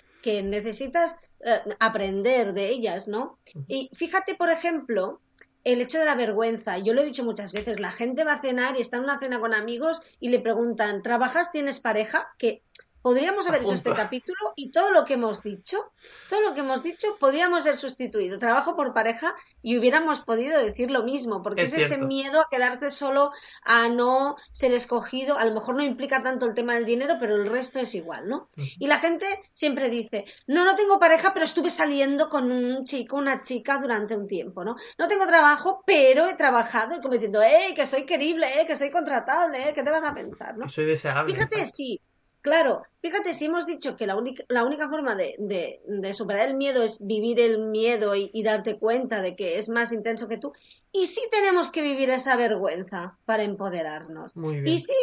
necesitas 0.42 1.18
eh, 1.40 1.60
aprender 1.80 2.52
de 2.52 2.68
ellas, 2.68 3.08
¿no? 3.08 3.38
Y 3.66 3.90
fíjate, 3.94 4.34
por 4.34 4.50
ejemplo, 4.50 5.20
el 5.64 5.80
hecho 5.80 5.98
de 5.98 6.04
la 6.04 6.14
vergüenza. 6.14 6.78
Yo 6.78 6.92
lo 6.92 7.02
he 7.02 7.06
dicho 7.06 7.24
muchas 7.24 7.52
veces, 7.52 7.80
la 7.80 7.90
gente 7.90 8.24
va 8.24 8.34
a 8.34 8.40
cenar 8.40 8.76
y 8.76 8.80
está 8.80 8.96
en 8.96 9.04
una 9.04 9.18
cena 9.18 9.40
con 9.40 9.54
amigos 9.54 10.00
y 10.20 10.28
le 10.28 10.40
preguntan, 10.40 11.02
¿trabajas? 11.02 11.52
¿Tienes 11.52 11.80
pareja? 11.80 12.28
Que 12.38 12.62
Podríamos 13.03 13.48
haber 13.48 13.62
hecho 13.62 13.74
este 13.74 13.92
capítulo 13.92 14.53
y 14.55 14.70
todo 14.70 14.92
lo 14.92 15.05
que 15.05 15.14
hemos 15.14 15.42
dicho, 15.42 15.92
todo 16.30 16.40
lo 16.40 16.55
que 16.55 16.61
hemos 16.61 16.82
dicho, 16.84 17.16
podríamos 17.18 17.64
ser 17.64 17.74
sustituido. 17.74 18.38
Trabajo 18.38 18.76
por 18.76 18.94
pareja 18.94 19.34
y 19.61 19.76
hubiéramos 19.76 20.20
podido 20.20 20.59
decir 20.59 20.90
lo 20.90 21.03
mismo, 21.03 21.42
porque 21.42 21.62
es, 21.62 21.72
ese 21.72 21.98
miedo 21.98 22.40
a 22.40 22.46
quedarte 22.48 22.90
solo, 22.90 23.32
a 23.64 23.88
no 23.88 24.36
ser 24.53 24.72
escogido. 24.72 25.36
A 25.36 25.44
lo 25.44 25.53
mejor 25.53 25.74
no 25.74 25.82
implica 25.82 26.22
tanto 26.22 26.46
el 26.46 26.55
tema 26.55 26.74
del 26.74 26.84
dinero, 26.84 27.16
pero 27.18 27.34
el 27.34 27.50
resto 27.50 27.80
es 27.80 27.94
igual, 27.96 28.28
¿no? 28.28 28.48
Y 28.57 28.86
la 28.86 28.98
gente 28.98 29.26
siempre 29.53 29.90
dice, 29.90 30.24
no, 30.46 30.64
no 30.64 30.76
tengo 30.76 31.00
pareja, 31.00 31.32
pero 31.32 31.44
estuve 31.44 31.70
saliendo 31.70 32.28
con 32.28 32.53
un 32.53 32.84
chico, 32.84 33.16
una 33.16 33.42
chica 33.42 33.78
durante 33.78 34.16
un 34.16 34.28
tiempo, 34.28 34.64
¿no? 34.64 34.76
No 34.96 35.09
tengo 35.09 35.26
trabajo, 35.26 35.82
pero 35.84 36.28
he 36.28 36.34
trabajado, 36.34 37.00
como 37.00 37.14
diciendo, 37.14 37.42
eh, 37.42 37.72
que 37.74 37.84
soy 37.84 38.07
querible, 38.07 38.61
eh, 38.61 38.66
que 38.66 38.76
soy 38.76 38.90
contratable, 38.90 39.70
eh, 39.70 39.72
¿qué 39.74 39.82
te 39.82 39.90
vas 39.90 40.05
a 40.05 40.14
pensar, 40.14 40.57
no? 40.57 40.68
Soy 40.68 40.86
deseable. 40.86 41.34
Fíjate, 41.34 41.66
sí 41.66 42.00
Claro, 42.43 42.82
fíjate, 43.01 43.34
si 43.34 43.47
hemos 43.47 43.66
dicho 43.66 43.95
que 43.97 44.05
la 44.05 44.16
única, 44.16 44.43
la 44.49 44.64
única 44.64 44.88
forma 44.88 45.14
de, 45.14 45.36
de, 45.38 46.12
superar 46.12 46.49
el 46.49 46.57
miedo 46.57 46.82
es 46.82 47.05
vivir 47.07 47.38
el 47.38 47.61
miedo 47.61 48.16
y, 48.16 48.43
darte 48.43 48.78
cuenta 48.78 49.22
de 49.22 49.36
que 49.36 49.59
es 49.59 49.68
más 49.68 49.93
intenso 49.93 50.26
que 50.26 50.38
tú, 50.38 50.53
y 50.90 51.07
sí 51.07 51.20
tenemos 51.30 51.70
que 51.70 51.82
vivir 51.82 52.11
esa 52.11 52.34
vergüenza 52.34 53.16
para 53.26 53.45
empoderarnos. 53.45 54.36
Muy 54.36 54.61
bien. 54.61 54.74
Y 54.74 54.80
sí 54.80 54.95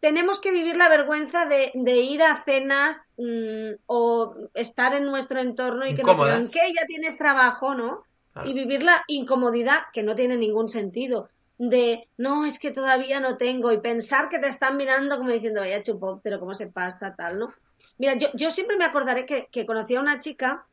tenemos 0.00 0.42
que 0.42 0.52
vivir 0.52 0.76
la 0.76 0.90
vergüenza 0.90 1.46
de, 1.46 1.72
ir 1.74 2.22
a 2.22 2.44
cenas 2.44 3.14
mm, 3.16 3.80
o 3.86 4.34
estar 4.52 4.94
en 4.94 5.06
nuestro 5.06 5.40
entorno 5.40 5.86
y 5.86 5.94
que 5.94 6.02
nos 6.02 6.18
digan 6.18 6.42
que 6.50 6.74
ya 6.74 6.86
tienes 6.86 7.16
trabajo, 7.16 7.74
¿no? 7.74 8.02
Y 8.44 8.52
vivir 8.52 8.82
la 8.82 9.04
incomodidad 9.06 9.84
que 9.94 10.02
no 10.02 10.14
tiene 10.14 10.36
ningún 10.36 10.68
sentido 10.68 11.30
de 11.58 12.08
no, 12.16 12.46
es 12.46 12.58
que 12.58 12.70
todavía 12.70 13.20
no 13.20 13.36
tengo 13.36 13.72
y 13.72 13.80
pensar 13.80 14.28
que 14.28 14.38
te 14.38 14.48
están 14.48 14.76
mirando 14.76 15.16
como 15.16 15.30
diciendo, 15.30 15.60
vaya 15.60 15.82
pero 16.22 16.40
¿cómo 16.40 16.54
se 16.54 16.66
pasa? 16.66 17.14
Tal, 17.14 17.38
¿no? 17.38 17.54
Mira, 17.98 18.18
yo, 18.18 18.28
yo 18.34 18.50
siempre 18.50 18.76
me 18.76 18.84
acordaré 18.84 19.24
que, 19.24 19.48
que 19.50 19.66
conocí 19.66 19.94
a 19.94 20.00
una 20.00 20.18
chica 20.18 20.66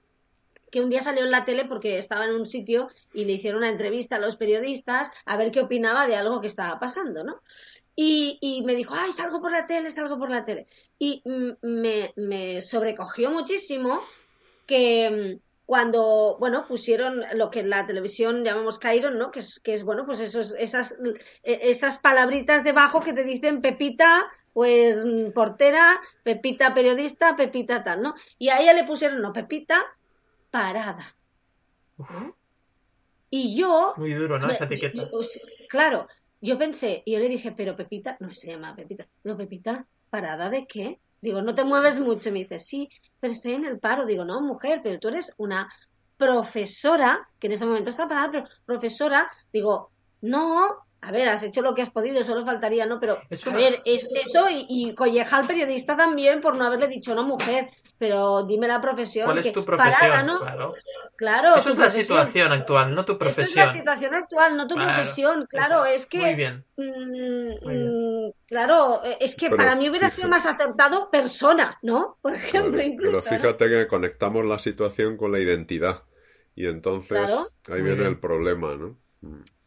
que 0.72 0.82
un 0.82 0.90
día 0.90 1.02
salió 1.02 1.24
en 1.26 1.32
la 1.32 1.46
tele 1.46 1.66
porque 1.66 1.98
estaba 1.98 2.26
en 2.26 2.32
un 2.32 2.46
sitio 2.46 2.90
y 3.14 3.26
le 3.26 3.34
hicieron 3.34 3.60
una 3.60 3.70
entrevista 3.70 4.16
a 4.16 4.20
los 4.20 4.38
periodistas 4.38 5.12
a 5.26 5.38
ver 5.38 5.52
qué 5.52 5.60
opinaba 5.60 6.08
de 6.08 6.16
algo 6.16 6.40
que 6.40 6.48
estaba 6.48 6.80
pasando, 6.80 7.24
¿no? 7.24 7.42
Y, 7.94 8.40
y 8.42 8.64
me 8.64 8.74
dijo, 8.74 8.94
ay, 8.96 9.12
salgo 9.12 9.42
por 9.42 9.52
la 9.52 9.68
tele, 9.68 9.92
salgo 9.92 10.18
por 10.18 10.32
la 10.32 10.46
tele. 10.46 10.66
Y 10.98 11.22
me, 11.62 12.14
me 12.16 12.62
sobrecogió 12.62 13.32
muchísimo 13.32 14.02
que 14.66 15.40
cuando, 15.72 16.36
bueno, 16.38 16.68
pusieron 16.68 17.24
lo 17.36 17.50
que 17.50 17.62
en 17.62 17.70
la 17.70 17.88
televisión 17.88 18.44
llamamos 18.44 18.78
Cairo, 18.78 19.10
¿no? 19.10 19.32
Que 19.32 19.40
es, 19.40 19.58
que 19.62 19.74
es 19.74 19.86
bueno, 19.86 20.06
pues 20.06 20.20
esos, 20.20 20.54
esas, 20.60 20.98
e, 21.44 21.70
esas 21.70 21.98
palabritas 21.98 22.66
debajo 22.66 23.00
que 23.00 23.14
te 23.14 23.24
dicen 23.24 23.62
Pepita, 23.62 24.30
pues 24.52 24.98
portera, 25.34 26.02
Pepita 26.24 26.74
periodista, 26.74 27.38
Pepita 27.38 27.86
tal, 27.86 28.04
¿no? 28.04 28.16
Y 28.38 28.50
a 28.50 28.60
ella 28.60 28.74
le 28.74 28.84
pusieron, 28.84 29.22
no, 29.22 29.32
Pepita 29.32 29.86
parada. 30.50 31.16
Y 33.30 33.56
yo... 33.58 33.94
Muy 33.96 34.14
duro, 34.14 34.40
¿no? 34.40 34.50
Esa 34.50 34.66
etiqueta. 34.66 35.08
claro, 35.70 36.10
yo 36.42 36.58
pensé, 36.58 37.02
y 37.06 37.14
yo 37.14 37.20
le 37.20 37.30
dije, 37.30 37.54
pero 37.54 37.78
Pepita, 37.78 38.18
no 38.20 38.34
se 38.34 38.52
llama 38.52 38.76
Pepita, 38.76 39.08
no, 39.24 39.38
Pepita, 39.38 39.88
¿parada 40.10 40.50
de 40.50 40.68
qué? 40.68 41.00
Digo, 41.22 41.42
no 41.42 41.56
te 41.56 41.64
mueves 41.64 42.00
mucho. 42.00 42.32
Me 42.32 42.40
dice, 42.40 42.60
sí, 42.60 42.90
pero 43.20 43.34
estoy 43.34 43.54
en 43.54 43.66
el 43.66 43.80
paro. 43.80 44.06
Digo, 44.06 44.26
no, 44.26 44.42
mujer, 44.42 44.82
pero 44.84 45.00
tú 45.00 45.08
eres 45.08 45.34
una 45.38 45.72
profesora, 46.18 47.28
que 47.40 47.48
en 47.48 47.54
ese 47.54 47.66
momento 47.66 47.90
está 47.90 48.08
parada, 48.08 48.32
pero 48.32 48.46
profesora. 48.66 49.32
Digo, 49.54 49.92
no, 50.22 50.86
a 51.02 51.12
ver, 51.12 51.30
has 51.30 51.44
hecho 51.44 51.62
lo 51.62 51.74
que 51.74 51.82
has 51.82 51.90
podido, 51.90 52.24
solo 52.24 52.46
faltaría, 52.46 52.86
¿no? 52.86 53.00
Pero, 53.00 53.16
a 53.18 53.50
ver, 53.56 53.82
es, 53.86 54.08
eso 54.14 54.50
y, 54.50 54.66
y, 54.70 54.94
colleja 54.94 55.38
al 55.38 55.48
periodista 55.48 55.98
también 55.98 56.42
por 56.42 56.56
no 56.56 56.66
haberle 56.66 56.88
dicho, 56.88 57.16
no, 57.16 57.24
mujer, 57.24 57.70
pero 58.02 58.48
dime 58.48 58.68
la 58.68 58.82
profesión. 58.82 59.26
¿Cuál 59.26 59.38
es 59.38 59.54
tu 59.54 59.64
profesión? 59.64 60.26
¿no? 60.26 60.40
Claro. 60.40 60.74
claro 61.16 61.56
Eso 61.56 61.70
es 61.70 61.78
la 61.78 61.88
situación 61.88 62.52
actual, 62.52 62.96
no 62.96 63.06
tu 63.06 63.16
profesión. 63.16 63.46
Eso 63.46 63.60
es 63.60 63.68
la 63.68 63.72
situación 63.72 64.16
actual, 64.16 64.58
no 64.58 64.66
tu 64.66 64.74
profesión. 64.74 65.46
Claro, 65.48 65.86
es. 65.86 66.08
que. 66.08 66.18
Muy 66.18 66.34
bien. 66.34 66.66
Mm, 66.78 68.32
claro, 68.48 69.04
es 69.20 69.36
que 69.36 69.52
para 69.52 69.76
mí 69.76 69.88
hubiera 69.88 70.10
sido 70.10 70.30
más 70.30 70.48
acertado 70.48 71.12
persona, 71.12 71.78
¿no? 71.84 72.18
Por 72.24 72.34
ejemplo, 72.34 72.82
incluso. 72.82 73.24
Pero 73.30 73.40
fíjate 73.40 73.70
que 73.70 73.88
conectamos 73.88 74.46
la 74.46 74.58
situación 74.58 75.16
con 75.16 75.32
la 75.32 75.38
identidad. 75.38 76.02
Y 76.56 76.66
entonces 76.66 77.30
ahí 77.70 77.84
viene 77.84 78.08
el 78.08 78.18
problema, 78.18 78.74
¿no? 78.78 78.98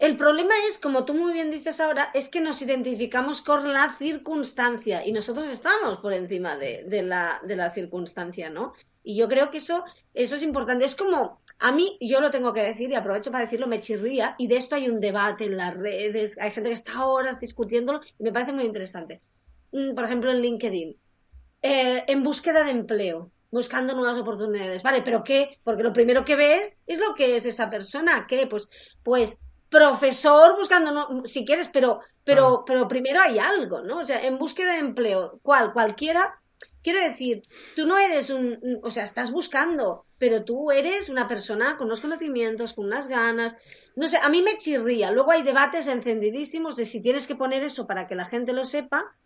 El 0.00 0.16
problema 0.16 0.54
es, 0.66 0.78
como 0.78 1.04
tú 1.04 1.14
muy 1.14 1.32
bien 1.32 1.52
dices 1.52 1.78
ahora, 1.80 2.10
es 2.12 2.28
que 2.28 2.40
nos 2.40 2.60
identificamos 2.60 3.40
con 3.40 3.72
la 3.72 3.92
circunstancia 3.92 5.06
y 5.06 5.12
nosotros 5.12 5.46
estamos 5.48 5.98
por 5.98 6.12
encima 6.12 6.56
de, 6.56 7.02
la, 7.02 7.72
circunstancia, 7.72 8.50
¿no? 8.50 8.72
Y 9.04 9.16
yo 9.16 9.28
creo 9.28 9.50
que 9.50 9.58
eso, 9.58 9.84
eso 10.12 10.34
es 10.34 10.42
importante. 10.42 10.84
Es 10.84 10.96
como, 10.96 11.40
a 11.58 11.70
mí, 11.70 11.96
yo 12.00 12.20
lo 12.20 12.30
tengo 12.30 12.52
que 12.52 12.62
decir 12.62 12.90
y 12.90 12.96
aprovecho 12.96 13.30
para 13.30 13.44
decirlo, 13.44 13.68
me 13.68 13.80
chirría 13.80 14.34
y 14.38 14.48
de 14.48 14.56
esto 14.56 14.74
hay 14.74 14.88
un 14.88 14.98
debate 14.98 15.44
en 15.44 15.56
las 15.56 15.76
redes, 15.76 16.36
hay 16.38 16.50
gente 16.50 16.70
que 16.70 16.74
está 16.74 17.06
horas 17.06 17.38
discutiéndolo 17.38 18.00
y 18.18 18.24
me 18.24 18.32
parece 18.32 18.52
muy 18.52 18.64
interesante. 18.64 19.20
Mm, 19.70 19.94
por 19.94 20.04
ejemplo, 20.04 20.32
en 20.32 20.40
LinkedIn, 20.40 20.96
eh, 21.62 22.04
en 22.08 22.22
búsqueda 22.22 22.64
de 22.64 22.72
empleo 22.72 23.30
buscando 23.54 23.94
nuevas 23.94 24.18
oportunidades. 24.18 24.82
Vale, 24.82 25.02
pero 25.02 25.22
¿qué? 25.22 25.60
Porque 25.62 25.84
lo 25.84 25.92
primero 25.92 26.24
que 26.24 26.34
ves 26.34 26.76
es 26.88 26.98
lo 26.98 27.14
que 27.14 27.36
es 27.36 27.46
esa 27.46 27.70
persona. 27.70 28.26
¿Qué? 28.26 28.48
Pues, 28.48 28.68
pues 29.04 29.38
profesor 29.74 30.56
buscando, 30.56 30.92
no, 30.92 31.26
si 31.26 31.44
quieres, 31.44 31.68
pero, 31.68 31.98
pero, 32.22 32.62
pero 32.64 32.86
primero 32.86 33.20
hay 33.20 33.40
algo, 33.40 33.82
¿no? 33.82 33.98
O 33.98 34.04
sea, 34.04 34.24
en 34.24 34.38
búsqueda 34.38 34.74
de 34.74 34.78
empleo, 34.78 35.40
cual, 35.42 35.72
cualquiera, 35.72 36.40
quiero 36.80 37.00
decir, 37.00 37.42
tú 37.74 37.84
no 37.84 37.98
eres 37.98 38.30
un, 38.30 38.60
o 38.84 38.90
sea, 38.90 39.02
estás 39.02 39.32
buscando, 39.32 40.06
pero 40.16 40.44
tú 40.44 40.70
eres 40.70 41.08
una 41.08 41.26
persona 41.26 41.76
con 41.76 41.88
unos 41.88 42.00
conocimientos, 42.00 42.72
con 42.72 42.86
unas 42.86 43.08
ganas, 43.08 43.58
no 43.96 44.06
sé, 44.06 44.18
a 44.22 44.28
mí 44.28 44.42
me 44.42 44.58
chirría. 44.58 45.10
Luego 45.10 45.32
hay 45.32 45.42
debates 45.42 45.88
encendidísimos 45.88 46.76
de 46.76 46.84
si 46.84 47.02
tienes 47.02 47.26
que 47.26 47.34
poner 47.34 47.64
eso 47.64 47.88
para 47.88 48.06
que 48.06 48.14
la 48.14 48.26
gente 48.26 48.52
lo 48.52 48.64
sepa 48.64 49.16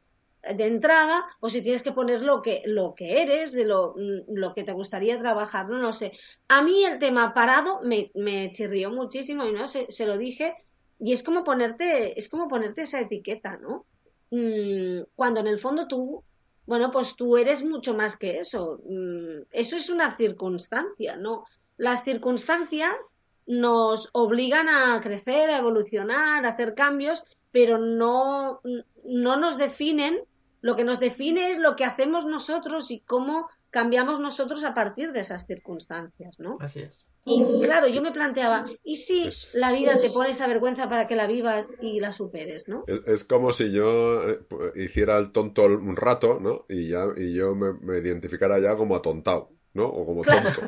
de 0.54 0.66
entrada 0.66 1.24
o 1.40 1.48
si 1.48 1.62
tienes 1.62 1.82
que 1.82 1.92
poner 1.92 2.22
lo 2.22 2.42
que, 2.42 2.62
lo 2.66 2.94
que 2.94 3.22
eres, 3.22 3.52
de 3.52 3.64
lo, 3.64 3.94
lo 3.96 4.54
que 4.54 4.64
te 4.64 4.72
gustaría 4.72 5.18
trabajar, 5.18 5.68
no, 5.68 5.78
no 5.78 5.92
sé. 5.92 6.12
A 6.48 6.62
mí 6.62 6.84
el 6.84 6.98
tema 6.98 7.34
parado 7.34 7.80
me, 7.82 8.10
me 8.14 8.50
chirrió 8.50 8.90
muchísimo 8.90 9.46
y 9.46 9.52
no 9.52 9.66
se, 9.66 9.90
se 9.90 10.06
lo 10.06 10.18
dije 10.18 10.54
y 10.98 11.12
es 11.12 11.22
como 11.22 11.44
ponerte, 11.44 12.18
es 12.18 12.28
como 12.28 12.48
ponerte 12.48 12.82
esa 12.82 13.00
etiqueta, 13.00 13.56
¿no? 13.58 13.86
Mm, 14.30 15.04
cuando 15.14 15.40
en 15.40 15.46
el 15.46 15.58
fondo 15.58 15.86
tú, 15.86 16.24
bueno, 16.66 16.90
pues 16.90 17.16
tú 17.16 17.36
eres 17.36 17.64
mucho 17.64 17.94
más 17.94 18.16
que 18.16 18.38
eso. 18.38 18.80
Mm, 18.84 19.42
eso 19.52 19.76
es 19.76 19.90
una 19.90 20.16
circunstancia, 20.16 21.16
¿no? 21.16 21.44
Las 21.76 22.04
circunstancias 22.04 23.14
nos 23.46 24.10
obligan 24.12 24.68
a 24.68 25.00
crecer, 25.00 25.50
a 25.50 25.58
evolucionar, 25.58 26.44
a 26.44 26.50
hacer 26.50 26.74
cambios, 26.74 27.24
pero 27.50 27.78
no, 27.78 28.60
no 29.04 29.36
nos 29.36 29.56
definen 29.56 30.20
lo 30.60 30.76
que 30.76 30.84
nos 30.84 31.00
define 31.00 31.50
es 31.50 31.58
lo 31.58 31.76
que 31.76 31.84
hacemos 31.84 32.26
nosotros 32.26 32.90
y 32.90 33.00
cómo 33.00 33.48
cambiamos 33.70 34.18
nosotros 34.20 34.64
a 34.64 34.74
partir 34.74 35.12
de 35.12 35.20
esas 35.20 35.46
circunstancias, 35.46 36.38
¿no? 36.38 36.56
Así 36.60 36.80
es. 36.80 37.04
Y 37.24 37.62
claro, 37.62 37.88
yo 37.88 38.00
me 38.00 38.12
planteaba, 38.12 38.66
¿y 38.82 38.96
si 38.96 39.28
la 39.52 39.72
vida 39.72 40.00
te 40.00 40.10
pone 40.10 40.30
esa 40.30 40.46
vergüenza 40.46 40.88
para 40.88 41.06
que 41.06 41.14
la 41.14 41.26
vivas 41.26 41.68
y 41.80 42.00
la 42.00 42.12
superes, 42.12 42.68
¿no? 42.68 42.84
Es, 43.06 43.24
como 43.24 43.52
si 43.52 43.70
yo 43.70 44.22
eh, 44.22 44.40
hiciera 44.76 45.18
el 45.18 45.30
tonto 45.30 45.66
un 45.66 45.96
rato, 45.96 46.38
¿no? 46.40 46.64
Y 46.70 46.88
ya 46.88 47.06
y 47.16 47.34
yo 47.34 47.54
me, 47.54 47.98
identificara 47.98 48.58
ya 48.58 48.76
como 48.76 48.96
atontado. 48.96 49.50
¿no? 49.74 49.86
O 49.86 50.06
como 50.06 50.22
tonto. 50.22 50.62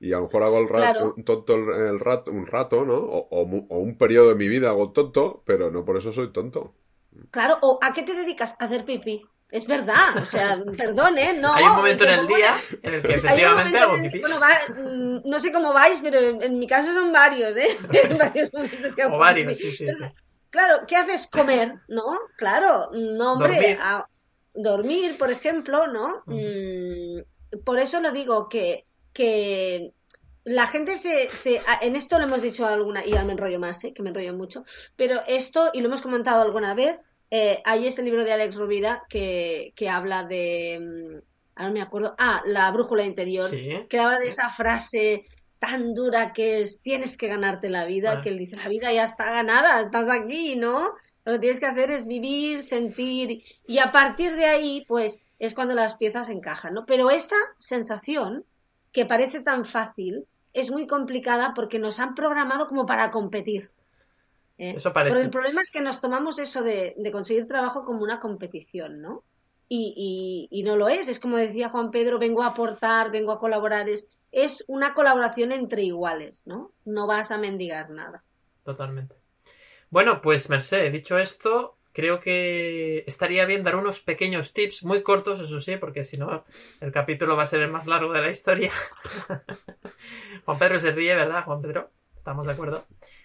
y 0.00 0.12
a 0.12 0.16
lo 0.16 0.24
mejor 0.24 0.42
hago 0.42 0.58
el 0.58 0.68
rato, 0.68 1.14
un 1.16 1.22
tonto 1.22 1.54
el, 1.54 2.00
rato, 2.00 2.32
un 2.32 2.46
rato, 2.46 2.84
¿no? 2.84 2.96
O, 2.96 3.28
o, 3.30 3.78
un 3.78 3.98
periodo 3.98 4.30
de 4.30 4.34
mi 4.34 4.48
vida 4.48 4.70
hago 4.70 4.90
tonto, 4.90 5.42
pero 5.44 5.70
no 5.70 5.84
por 5.84 5.98
eso 5.98 6.12
soy 6.12 6.32
tonto. 6.32 6.74
Claro, 7.30 7.58
o 7.62 7.78
¿a 7.82 7.92
qué 7.92 8.02
te 8.02 8.14
dedicas? 8.14 8.54
A 8.58 8.64
hacer 8.64 8.84
pipí. 8.84 9.22
Es 9.50 9.66
verdad, 9.66 10.16
o 10.20 10.24
sea, 10.24 10.58
perdón, 10.76 11.16
¿eh? 11.18 11.38
No, 11.38 11.54
hay 11.54 11.64
un 11.64 11.76
momento 11.76 12.04
en 12.04 12.10
el 12.10 12.26
día 12.26 12.56
en 12.82 12.94
el 12.94 13.02
que 13.02 13.14
efectivamente 13.14 13.78
hago 13.78 13.96
pipí. 14.02 14.20
Bueno, 14.20 14.38
mm, 14.38 15.28
no 15.28 15.38
sé 15.38 15.52
cómo 15.52 15.72
vais, 15.72 16.00
pero 16.00 16.18
en, 16.18 16.58
mi 16.58 16.66
caso 16.66 16.92
son 16.92 17.12
varios, 17.12 17.56
¿eh? 17.56 17.76
varios 18.18 18.52
momentos 18.52 18.94
que 18.94 19.02
hago 19.02 19.16
o 19.16 19.18
varios, 19.18 19.56
sí, 19.56 19.70
sí, 19.70 19.86
Claro, 20.50 20.84
¿qué 20.86 20.96
haces? 20.96 21.28
Comer, 21.28 21.74
¿no? 21.88 22.16
Claro, 22.36 22.90
no, 22.92 23.32
hombre, 23.32 23.76
dormir, 23.76 24.06
dormir 24.54 25.18
por 25.18 25.30
ejemplo, 25.30 25.88
¿no? 25.88 26.22
Mm, 26.26 27.60
por 27.64 27.78
eso 27.78 28.00
lo 28.00 28.12
digo, 28.12 28.48
que, 28.48 28.86
que 29.12 29.92
la 30.44 30.66
gente 30.66 30.96
se, 30.96 31.30
se, 31.30 31.62
en 31.80 31.96
esto 31.96 32.18
lo 32.18 32.24
hemos 32.24 32.42
dicho 32.42 32.66
alguna, 32.66 33.04
y 33.04 33.12
ya 33.12 33.24
me 33.24 33.32
enrollo 33.32 33.58
más, 33.58 33.82
¿eh? 33.84 33.92
que 33.94 34.02
me 34.02 34.10
enrollo 34.10 34.34
mucho, 34.34 34.64
pero 34.94 35.22
esto, 35.26 35.70
y 35.72 35.80
lo 35.80 35.86
hemos 35.86 36.02
comentado 36.02 36.42
alguna 36.42 36.74
vez, 36.74 36.98
eh, 37.30 37.62
hay 37.64 37.86
este 37.86 38.02
libro 38.02 38.24
de 38.24 38.32
Alex 38.32 38.54
Rovira 38.54 39.04
que, 39.08 39.72
que 39.74 39.88
habla 39.88 40.24
de, 40.24 40.78
mm, 40.80 41.18
ahora 41.56 41.68
no 41.68 41.72
me 41.72 41.82
acuerdo, 41.82 42.14
ah, 42.18 42.42
La 42.44 42.70
brújula 42.70 43.04
interior, 43.04 43.50
que 43.88 43.98
habla 43.98 44.18
de 44.18 44.26
esa 44.26 44.50
frase 44.50 45.24
tan 45.58 45.94
dura 45.94 46.34
que 46.34 46.60
es, 46.60 46.82
tienes 46.82 47.16
que 47.16 47.28
ganarte 47.28 47.70
la 47.70 47.86
vida, 47.86 48.16
ah, 48.18 48.20
que 48.20 48.28
él 48.28 48.38
dice, 48.38 48.56
la 48.56 48.68
vida 48.68 48.92
ya 48.92 49.04
está 49.04 49.30
ganada, 49.30 49.80
estás 49.80 50.10
aquí, 50.10 50.56
¿no? 50.56 50.90
Lo 51.24 51.32
que 51.32 51.38
tienes 51.38 51.58
que 51.58 51.66
hacer 51.66 51.90
es 51.90 52.06
vivir, 52.06 52.62
sentir, 52.62 53.42
y 53.66 53.78
a 53.78 53.90
partir 53.90 54.36
de 54.36 54.44
ahí, 54.44 54.84
pues, 54.86 55.22
es 55.38 55.54
cuando 55.54 55.74
las 55.74 55.94
piezas 55.96 56.28
encajan, 56.28 56.74
¿no? 56.74 56.84
Pero 56.84 57.10
esa 57.10 57.36
sensación, 57.56 58.44
que 58.92 59.06
parece 59.06 59.40
tan 59.40 59.64
fácil, 59.64 60.26
es 60.54 60.70
muy 60.70 60.86
complicada 60.86 61.52
porque 61.54 61.78
nos 61.78 62.00
han 62.00 62.14
programado 62.14 62.66
como 62.66 62.86
para 62.86 63.10
competir. 63.10 63.70
¿eh? 64.56 64.74
Eso 64.76 64.92
parece. 64.92 65.14
Pero 65.14 65.24
el 65.24 65.30
problema 65.30 65.60
es 65.60 65.70
que 65.70 65.82
nos 65.82 66.00
tomamos 66.00 66.38
eso 66.38 66.62
de, 66.62 66.94
conseguir 67.12 67.46
trabajo 67.46 67.84
como 67.84 68.02
una 68.02 68.20
competición, 68.20 69.02
¿no? 69.02 69.24
Y, 69.68 70.48
y, 70.50 70.62
no 70.62 70.76
lo 70.76 70.88
es. 70.88 71.08
Es 71.08 71.18
como 71.18 71.36
decía 71.36 71.68
Juan 71.68 71.90
Pedro, 71.90 72.18
vengo 72.18 72.42
a 72.42 72.48
aportar, 72.48 73.10
vengo 73.10 73.32
a 73.32 73.40
colaborar. 73.40 73.88
Es, 73.88 74.10
es 74.30 74.64
una 74.68 74.94
colaboración 74.94 75.50
entre 75.52 75.82
iguales, 75.82 76.42
¿no? 76.44 76.70
No 76.84 77.06
vas 77.06 77.32
a 77.32 77.38
mendigar 77.38 77.90
nada. 77.90 78.22
Totalmente. 78.62 79.16
Bueno, 79.90 80.20
pues 80.20 80.48
Merced, 80.48 80.92
dicho 80.92 81.18
esto, 81.18 81.76
creo 81.94 82.20
que 82.20 83.04
estaría 83.06 83.46
bien 83.46 83.64
dar 83.64 83.76
unos 83.76 84.00
pequeños 84.00 84.52
tips, 84.52 84.84
muy 84.84 85.02
cortos, 85.02 85.40
eso 85.40 85.60
sí, 85.60 85.76
porque 85.78 86.04
si 86.04 86.18
no, 86.18 86.44
el 86.80 86.92
capítulo 86.92 87.36
va 87.36 87.44
a 87.44 87.46
ser 87.46 87.62
el 87.62 87.70
más 87.70 87.86
largo 87.86 88.12
de 88.12 88.20
la 88.20 88.30
historia. 88.30 88.72
Juan 90.44 90.58
Pedro 90.58 90.78
se 90.78 90.90
ríe, 90.90 91.14
¿verdad, 91.14 91.44
Juan 91.44 91.62
Pedro? 91.62 91.90
¿Estamos 92.16 92.46
de 92.46 92.52
acuerdo? 92.52 92.84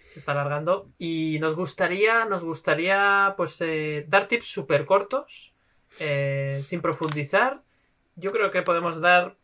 se 0.10 0.20
está 0.20 0.34
alargando. 0.34 0.90
Y 0.98 1.38
nos 1.40 1.56
gustaría, 1.56 2.26
nos 2.26 2.44
gustaría, 2.44 3.34
pues, 3.38 3.62
eh, 3.62 4.06
dar 4.08 4.28
tips 4.28 4.48
súper 4.48 4.86
cortos, 4.86 5.54
eh, 6.00 6.62
sin 6.64 6.82
profundizar. 6.82 7.62
Yo 8.16 8.32
creo 8.32 8.52
que 8.52 8.64
podemos 8.64 9.00
dar 9.00 9.36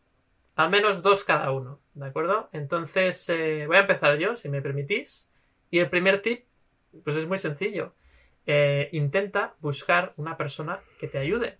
al 0.56 0.70
menos 0.70 1.02
dos 1.02 1.24
cada 1.24 1.50
uno, 1.50 1.80
¿de 1.94 2.06
acuerdo? 2.06 2.48
Entonces, 2.52 3.28
eh, 3.28 3.64
voy 3.66 3.76
a 3.76 3.80
empezar 3.80 4.18
yo, 4.18 4.36
si 4.36 4.48
me 4.48 4.62
permitís. 4.62 5.28
Y 5.70 5.78
el 5.78 5.88
primer 5.88 6.22
tip, 6.22 6.44
pues 7.04 7.16
es 7.16 7.26
muy 7.26 7.38
sencillo. 7.38 7.94
Intenta 8.92 9.54
buscar 9.60 10.12
una 10.16 10.36
persona 10.36 10.80
que 11.00 11.08
te 11.08 11.18
ayude. 11.18 11.56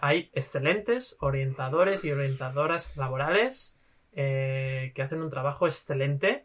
hay 0.00 0.30
excelentes 0.34 1.16
orientadores 1.20 2.04
y 2.04 2.12
orientadoras 2.12 2.96
laborales 2.96 3.76
que 4.14 5.02
hacen 5.02 5.22
un 5.22 5.30
trabajo 5.30 5.66
excelente 5.66 6.44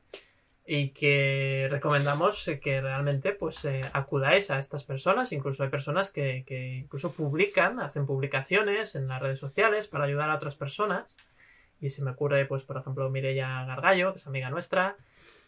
y 0.66 0.90
que 0.90 1.68
recomendamos 1.70 2.50
que 2.62 2.80
realmente 2.82 3.34
pues 3.34 3.66
eh, 3.66 3.82
acudáis 3.92 4.50
a 4.50 4.60
estas 4.60 4.86
personas 4.86 5.34
incluso 5.34 5.64
hay 5.64 5.70
personas 5.70 6.10
que, 6.10 6.46
que, 6.48 6.76
incluso 6.76 7.12
publican 7.12 7.82
hacen 7.82 8.06
publicaciones 8.06 8.96
en 8.96 9.08
las 9.10 9.22
redes 9.22 9.40
sociales 9.40 9.88
para 9.88 10.06
ayudar 10.06 10.30
a 10.30 10.36
otras 10.36 10.56
personas 10.56 11.18
y 11.82 11.90
se 11.90 12.02
me 12.02 12.12
ocurre 12.12 12.46
pues 12.46 12.64
por 12.64 12.78
ejemplo 12.78 13.10
Mireia 13.10 13.66
Gargallo 13.66 14.14
que 14.14 14.20
es 14.20 14.28
amiga 14.28 14.50
nuestra 14.50 14.96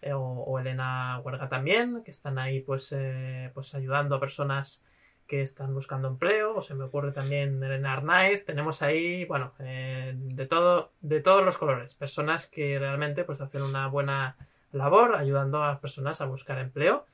eh, 0.05 0.13
o, 0.13 0.57
Elena 0.59 1.19
Huerga 1.23 1.49
también 1.49 2.01
que 2.03 2.11
están 2.11 2.39
ahí 2.39 2.61
pues 2.61 2.93
eh, 2.93 3.51
pues 3.53 3.75
ayudando 3.75 4.15
a 4.15 4.19
personas 4.21 4.81
que 5.27 5.41
están 5.41 5.73
buscando 5.73 6.07
empleo 6.07 6.55
o 6.55 6.61
se 6.61 6.75
me 6.75 6.85
ocurre 6.85 7.11
también 7.11 7.61
Elena 7.61 7.93
Arnaiz 7.93 8.45
tenemos 8.45 8.81
ahí 8.81 9.25
bueno 9.25 9.53
de 9.59 10.47
todo 10.49 10.93
de 11.01 11.19
todos 11.19 11.43
los 11.43 11.57
colores 11.57 11.95
personas 11.95 12.47
que 12.47 12.79
realmente 12.79 13.25
pues 13.25 13.41
hacen 13.41 13.63
una 13.63 13.87
buena 13.87 14.37
labor 14.75 15.15
ayudando 15.15 15.63
a 15.63 15.69
las 15.69 15.79
personas 15.79 16.21
a 16.21 16.25
buscar 16.25 16.59
empleo. 16.59 17.05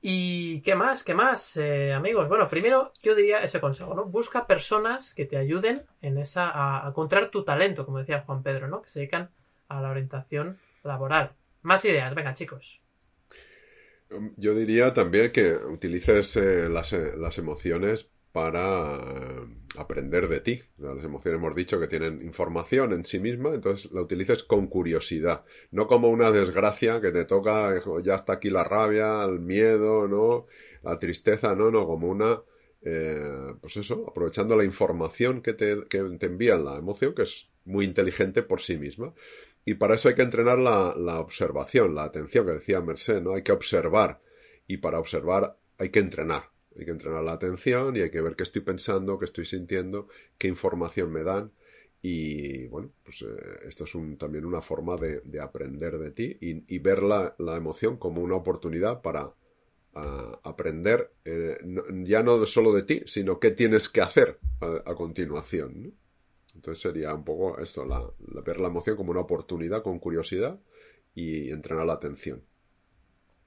¿Y 0.00 0.60
qué 0.60 0.74
más? 0.74 1.02
¿Qué 1.02 1.14
más, 1.14 1.56
eh, 1.56 1.92
amigos? 1.92 2.28
Bueno, 2.28 2.46
primero 2.46 2.92
yo 3.02 3.16
diría 3.16 3.42
ese 3.42 3.60
consejo, 3.60 3.94
¿no? 3.94 4.04
Busca 4.04 4.46
personas 4.46 5.12
que 5.12 5.24
te 5.24 5.36
ayuden 5.36 5.84
en 6.02 6.18
esa, 6.18 6.50
a, 6.54 6.88
encontrar 6.88 7.30
tu 7.30 7.42
talento, 7.42 7.84
como 7.84 7.98
decía 7.98 8.22
Juan 8.24 8.42
Pedro, 8.42 8.68
¿no? 8.68 8.82
Que 8.82 8.90
se 8.90 9.00
dedican 9.00 9.30
a 9.68 9.80
la 9.80 9.90
orientación 9.90 10.58
laboral. 10.84 11.32
Más 11.68 11.84
ideas, 11.84 12.14
venga, 12.14 12.32
chicos. 12.32 12.80
Yo 14.38 14.54
diría 14.54 14.94
también 14.94 15.30
que 15.30 15.52
utilices 15.52 16.34
eh, 16.38 16.66
las, 16.66 16.94
eh, 16.94 17.12
las 17.14 17.36
emociones 17.36 18.10
para 18.32 18.96
eh, 18.96 19.46
aprender 19.76 20.28
de 20.28 20.40
ti. 20.40 20.62
Las 20.78 21.04
emociones 21.04 21.38
hemos 21.38 21.54
dicho 21.54 21.78
que 21.78 21.86
tienen 21.86 22.22
información 22.22 22.94
en 22.94 23.04
sí 23.04 23.20
misma, 23.20 23.52
entonces 23.52 23.92
la 23.92 24.00
utilices 24.00 24.44
con 24.44 24.68
curiosidad, 24.68 25.44
no 25.70 25.86
como 25.86 26.08
una 26.08 26.30
desgracia 26.30 27.02
que 27.02 27.10
te 27.12 27.26
toca, 27.26 27.74
ya 28.02 28.14
está 28.14 28.32
aquí 28.32 28.48
la 28.48 28.64
rabia, 28.64 29.22
el 29.24 29.38
miedo, 29.38 30.08
¿no? 30.08 30.46
La 30.82 30.98
tristeza, 30.98 31.54
no, 31.54 31.70
no, 31.70 31.86
como 31.86 32.08
una, 32.08 32.40
pues 33.60 33.76
eso, 33.76 34.06
aprovechando 34.08 34.56
la 34.56 34.64
información 34.64 35.42
que 35.42 35.52
te, 35.52 35.82
que 35.90 36.00
te 36.18 36.26
envía 36.26 36.56
la 36.56 36.78
emoción, 36.78 37.14
que 37.14 37.24
es 37.24 37.50
muy 37.66 37.84
inteligente 37.84 38.42
por 38.42 38.62
sí 38.62 38.78
misma. 38.78 39.12
Y 39.70 39.74
para 39.74 39.94
eso 39.94 40.08
hay 40.08 40.14
que 40.14 40.22
entrenar 40.22 40.58
la, 40.58 40.94
la 40.96 41.20
observación, 41.20 41.94
la 41.94 42.04
atención, 42.04 42.46
que 42.46 42.52
decía 42.52 42.80
Merced, 42.80 43.20
¿no? 43.22 43.34
Hay 43.34 43.42
que 43.42 43.52
observar. 43.52 44.20
Y 44.66 44.78
para 44.78 44.98
observar 44.98 45.56
hay 45.78 45.90
que 45.90 46.00
entrenar 46.00 46.44
hay 46.78 46.84
que 46.84 46.90
entrenar 46.92 47.24
la 47.24 47.32
atención 47.32 47.96
y 47.96 48.00
hay 48.00 48.10
que 48.10 48.20
ver 48.20 48.36
qué 48.36 48.44
estoy 48.44 48.62
pensando, 48.62 49.18
qué 49.18 49.24
estoy 49.24 49.44
sintiendo, 49.44 50.08
qué 50.38 50.46
información 50.48 51.10
me 51.10 51.24
dan. 51.24 51.50
Y 52.00 52.66
bueno, 52.68 52.92
pues 53.02 53.22
eh, 53.22 53.26
esto 53.66 53.84
es 53.84 53.92
también 54.16 54.44
una 54.44 54.62
forma 54.62 54.96
de, 54.96 55.40
aprender 55.40 55.98
de 55.98 56.12
ti 56.12 56.38
y, 56.40 56.78
ver 56.78 57.02
la, 57.02 57.34
emoción 57.56 57.96
como 57.96 58.22
una 58.22 58.36
oportunidad 58.36 59.02
para 59.02 59.32
aprender 60.44 61.10
eh, 61.24 61.58
ya 62.04 62.22
no 62.22 62.46
solo 62.46 62.72
de 62.72 62.84
ti, 62.84 63.02
sino 63.06 63.40
qué 63.40 63.50
tienes 63.50 63.88
que 63.88 64.00
hacer 64.00 64.38
a, 64.60 64.94
continuación. 64.94 65.92
Entonces 66.58 66.82
sería 66.82 67.14
un 67.14 67.24
poco 67.24 67.60
esto, 67.60 67.84
la, 67.84 68.02
ver 68.42 68.58
la 68.58 68.66
emoción 68.66 68.96
como 68.96 69.12
una 69.12 69.20
oportunidad 69.20 69.84
con 69.84 70.00
curiosidad 70.00 70.58
y 71.14 71.52
entrenar 71.52 71.86
la 71.86 71.92
atención. 71.92 72.42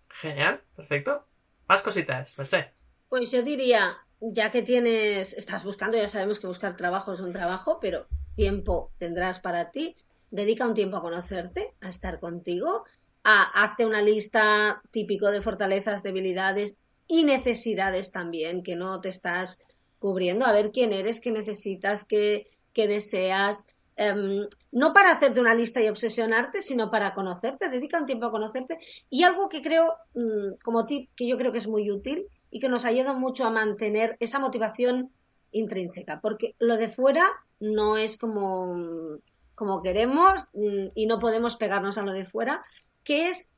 Genial, 0.08 0.62
perfecto. 0.78 1.26
Más 1.68 1.82
cositas, 1.82 2.34
sé. 2.46 2.72
Pues 3.10 3.30
yo 3.30 3.44
diría, 3.44 3.98
ya 4.22 4.50
que 4.50 4.62
tienes, 4.62 5.34
estás 5.34 5.66
buscando, 5.66 5.98
ya 5.98 6.08
sabemos 6.08 6.40
que 6.40 6.48
buscar 6.48 6.78
trabajo 6.78 7.12
es 7.12 7.20
un 7.20 7.34
trabajo, 7.34 7.80
pero 7.82 8.08
tiempo 8.38 8.94
tendrás 8.98 9.42
para 9.42 9.72
ti. 9.72 9.98
Dedica 10.30 10.66
un 10.66 10.74
tiempo 10.74 10.96
a 10.96 11.02
conocerte, 11.02 11.74
a 11.82 11.90
estar 11.90 12.22
contigo, 12.22 12.86
a 13.26 13.44
hazte 13.62 13.86
una 13.86 14.02
lista 14.02 14.82
típico 14.92 15.32
de 15.32 15.42
fortalezas, 15.42 16.02
debilidades 16.02 16.78
y 17.10 17.26
necesidades 17.26 18.14
también 18.14 18.64
que 18.64 18.78
no 18.78 19.02
te 19.02 19.10
estás 19.10 19.60
cubriendo, 20.00 20.46
a 20.46 20.54
ver 20.54 20.72
quién 20.72 20.94
eres, 20.94 21.20
qué 21.20 21.32
necesitas, 21.32 22.06
qué, 22.06 22.48
qué 22.74 22.88
deseas. 22.88 23.68
Em, 23.96 24.48
no 24.72 24.94
para 24.94 25.12
hacerte 25.12 25.40
una 25.40 25.54
lista 25.54 25.82
y 25.82 25.90
obsesionarte, 25.90 26.60
sino 26.62 26.90
para 26.90 27.14
conocerte, 27.14 27.70
dedica 27.70 28.00
un 28.00 28.06
tiempo 28.06 28.26
a 28.26 28.32
conocerte. 28.32 28.78
Y 29.10 29.24
algo 29.24 29.50
que 29.50 29.62
creo, 29.62 29.96
mm, 30.14 30.60
como 30.64 30.86
tip, 30.86 31.10
que 31.16 31.28
yo 31.28 31.38
creo 31.38 31.52
que 31.52 31.60
es 31.60 31.68
muy 31.68 31.92
útil, 31.92 32.28
y 32.52 32.60
que 32.60 32.70
nos 32.70 32.86
ayuda 32.86 33.14
mucho 33.14 33.46
a 33.46 33.50
mantener 33.50 34.18
esa 34.20 34.40
motivación 34.40 35.10
intrínseca, 35.52 36.20
porque 36.22 36.56
lo 36.60 36.78
de 36.78 36.90
fuera 36.90 37.30
no 37.60 37.98
es 37.98 38.18
como, 38.18 39.18
como 39.56 39.82
queremos 39.82 40.48
mm, 40.54 40.88
y 40.94 41.06
no 41.08 41.20
podemos 41.20 41.56
pegarnos 41.56 41.98
a 41.98 42.04
lo 42.04 42.12
de 42.12 42.26
fuera, 42.26 42.64
que 43.04 43.30
es 43.30 43.50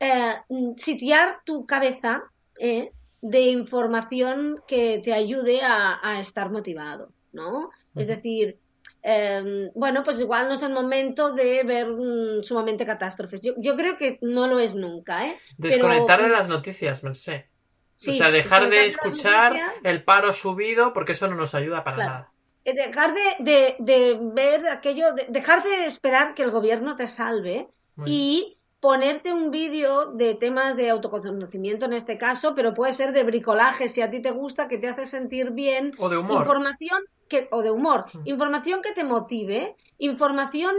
eh, 0.00 0.34
sitiar 0.76 1.38
tu 1.44 1.66
cabeza 1.66 2.22
eh, 2.60 2.92
de 3.22 3.40
información 3.48 4.56
que 4.68 5.00
te 5.02 5.14
ayude 5.14 5.60
a, 5.62 6.20
estar 6.20 6.50
motivado, 6.50 7.08
¿no? 7.34 7.70
Es 7.94 8.06
decir, 8.06 8.58
em, 9.02 9.70
bueno, 9.74 10.02
pues 10.02 10.20
igual 10.20 10.48
no 10.48 10.54
es 10.54 10.62
el 10.62 10.72
momento 10.72 11.32
de 11.32 11.62
ver 11.64 11.88
mm, 11.88 12.42
sumamente 12.42 12.86
catástrofes. 12.86 13.42
Yo, 13.42 13.52
yo, 13.58 13.76
creo 13.76 13.98
que 13.98 14.18
no 14.22 14.46
lo 14.46 14.58
es 14.58 14.74
nunca, 14.74 15.26
¿eh? 15.26 15.36
Desconectar 15.58 16.22
de 16.22 16.28
las 16.30 16.48
noticias, 16.48 17.04
no 17.04 17.14
sé 17.14 17.48
o 17.94 18.12
sea, 18.12 18.30
dejar 18.30 18.68
de 18.68 18.86
escuchar 18.86 19.56
el 19.82 20.02
paro 20.02 20.32
subido 20.32 20.92
porque 20.92 21.12
eso 21.12 21.28
no 21.28 21.36
nos 21.36 21.54
ayuda 21.54 21.84
para 21.84 21.96
nada. 21.96 22.30
Eh, 22.64 22.74
dejar 22.74 23.14
de, 23.14 23.76
de, 23.78 24.18
ver 24.20 24.66
aquello, 24.68 25.14
dejar 25.28 25.62
de 25.62 25.86
esperar 25.86 26.34
que 26.34 26.42
el 26.42 26.50
gobierno 26.50 26.96
te 26.96 27.06
salve 27.06 27.68
y 28.04 28.53
ponerte 28.84 29.32
un 29.32 29.50
vídeo 29.50 30.12
de 30.12 30.34
temas 30.34 30.76
de 30.76 30.90
autoconocimiento 30.90 31.86
en 31.86 31.94
este 31.94 32.18
caso, 32.18 32.54
pero 32.54 32.74
puede 32.74 32.92
ser 32.92 33.14
de 33.14 33.22
bricolaje 33.22 33.88
si 33.88 34.02
a 34.02 34.10
ti 34.10 34.20
te 34.20 34.30
gusta, 34.30 34.68
que 34.68 34.76
te 34.76 34.88
hace 34.88 35.06
sentir 35.06 35.52
bien. 35.52 35.92
O 35.96 36.10
de 36.10 36.18
humor. 36.18 36.42
Información 36.42 37.00
que, 37.26 37.48
o 37.50 37.62
de 37.62 37.70
humor. 37.70 38.04
Mm. 38.12 38.20
Información 38.26 38.82
que 38.82 38.92
te 38.92 39.02
motive, 39.02 39.74
información. 39.96 40.74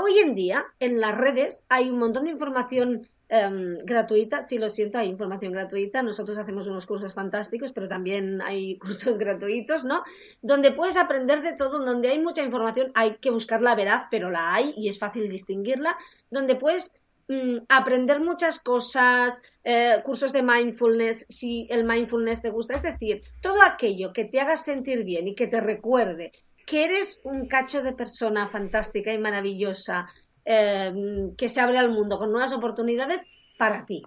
hoy 0.00 0.20
en 0.20 0.36
día, 0.36 0.64
en 0.78 1.00
las 1.00 1.18
redes, 1.18 1.64
hay 1.68 1.90
un 1.90 1.98
montón 1.98 2.26
de 2.26 2.30
información 2.30 3.08
Em, 3.34 3.78
gratuita. 3.86 4.42
Sí, 4.42 4.58
lo 4.58 4.68
siento, 4.68 4.98
hay 4.98 5.08
información 5.08 5.52
gratuita. 5.54 6.02
Nosotros 6.02 6.36
hacemos 6.36 6.66
unos 6.66 6.84
cursos 6.84 7.14
fantásticos, 7.14 7.72
pero 7.72 7.88
también 7.88 8.42
hay 8.42 8.76
cursos 8.84 9.16
gratuitos, 9.16 9.86
¿no? 9.86 10.04
Donde 10.42 10.70
puedes 10.70 10.98
aprender 10.98 11.40
de 11.40 11.54
todo, 11.54 11.82
donde 11.82 12.10
hay 12.10 12.18
mucha 12.18 12.42
información, 12.42 12.92
hay 12.94 13.16
que 13.16 13.30
buscarla 13.30 13.74
veraz, 13.74 14.08
pero 14.10 14.30
la 14.30 14.52
hay 14.52 14.74
y 14.76 14.88
es 14.88 14.98
fácil 14.98 15.30
distinguirla. 15.30 15.96
Donde 16.30 16.56
puedes 16.56 17.00
mm, 17.28 17.60
aprender 17.70 18.20
muchas 18.20 18.60
cosas, 18.60 19.40
eh, 19.64 20.02
cursos 20.04 20.34
de 20.34 20.42
mindfulness, 20.42 21.24
si 21.30 21.66
el 21.70 21.84
mindfulness 21.84 22.42
te 22.42 22.50
gusta. 22.50 22.74
Es 22.74 22.82
decir, 22.82 23.22
todo 23.40 23.62
aquello 23.62 24.12
que 24.12 24.26
te 24.26 24.40
haga 24.40 24.58
sentir 24.58 25.04
bien 25.04 25.26
y 25.26 25.34
que 25.34 25.46
te 25.46 25.62
recuerde 25.62 26.32
que 26.66 26.84
eres 26.84 27.20
un 27.24 27.48
cacho 27.48 27.82
de 27.82 27.92
persona 27.92 28.48
fantástica 28.48 29.12
y 29.12 29.18
maravillosa, 29.18 30.08
Em, 30.44 31.36
que 31.36 31.48
se 31.48 31.60
abre 31.60 31.78
al 31.78 31.90
mundo 31.90 32.18
con 32.18 32.32
nuevas 32.32 32.52
oportunidades 32.52 33.24
para 33.58 33.86
ti. 33.86 34.02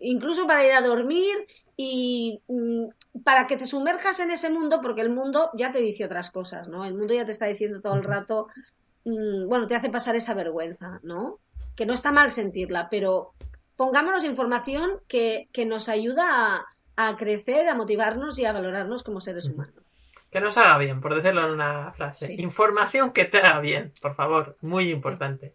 Incluso 0.00 0.46
para 0.46 0.66
ir 0.66 0.72
a 0.72 0.80
dormir 0.80 1.46
y 1.76 2.40
mm, 2.48 3.20
para 3.22 3.46
que 3.46 3.56
te 3.56 3.66
sumerjas 3.66 4.18
en 4.18 4.32
ese 4.32 4.50
mundo, 4.50 4.80
porque 4.82 5.02
el 5.02 5.10
mundo 5.10 5.50
ya 5.54 5.70
te 5.70 5.78
dice 5.78 6.04
otras 6.04 6.30
cosas, 6.30 6.66
¿no? 6.66 6.84
El 6.84 6.94
mundo 6.94 7.14
ya 7.14 7.24
te 7.24 7.30
está 7.30 7.46
diciendo 7.46 7.80
todo 7.80 7.94
el 7.94 8.02
rato, 8.02 8.48
mm, 9.04 9.46
bueno, 9.48 9.68
te 9.68 9.76
hace 9.76 9.90
pasar 9.90 10.16
esa 10.16 10.34
vergüenza, 10.34 10.98
¿no? 11.04 11.38
Que 11.76 11.86
no 11.86 11.94
está 11.94 12.10
mal 12.10 12.32
sentirla, 12.32 12.88
pero 12.90 13.32
pongámonos 13.76 14.24
información 14.24 14.98
que, 15.06 15.48
que 15.52 15.66
nos 15.66 15.88
ayuda 15.88 16.56
a, 16.56 16.66
a 16.96 17.16
crecer, 17.16 17.68
a 17.68 17.76
motivarnos 17.76 18.38
y 18.40 18.44
a 18.44 18.52
valorarnos 18.52 19.04
como 19.04 19.20
seres 19.20 19.48
humanos. 19.48 19.84
Que 20.30 20.40
nos 20.40 20.56
haga 20.56 20.78
bien, 20.78 21.00
por 21.00 21.14
decirlo 21.14 21.44
en 21.44 21.52
una 21.52 21.92
frase. 21.92 22.34
Información 22.34 23.12
que 23.12 23.24
te 23.24 23.38
haga 23.38 23.60
bien, 23.60 23.92
por 24.00 24.14
favor. 24.14 24.56
Muy 24.60 24.90
importante. 24.90 25.54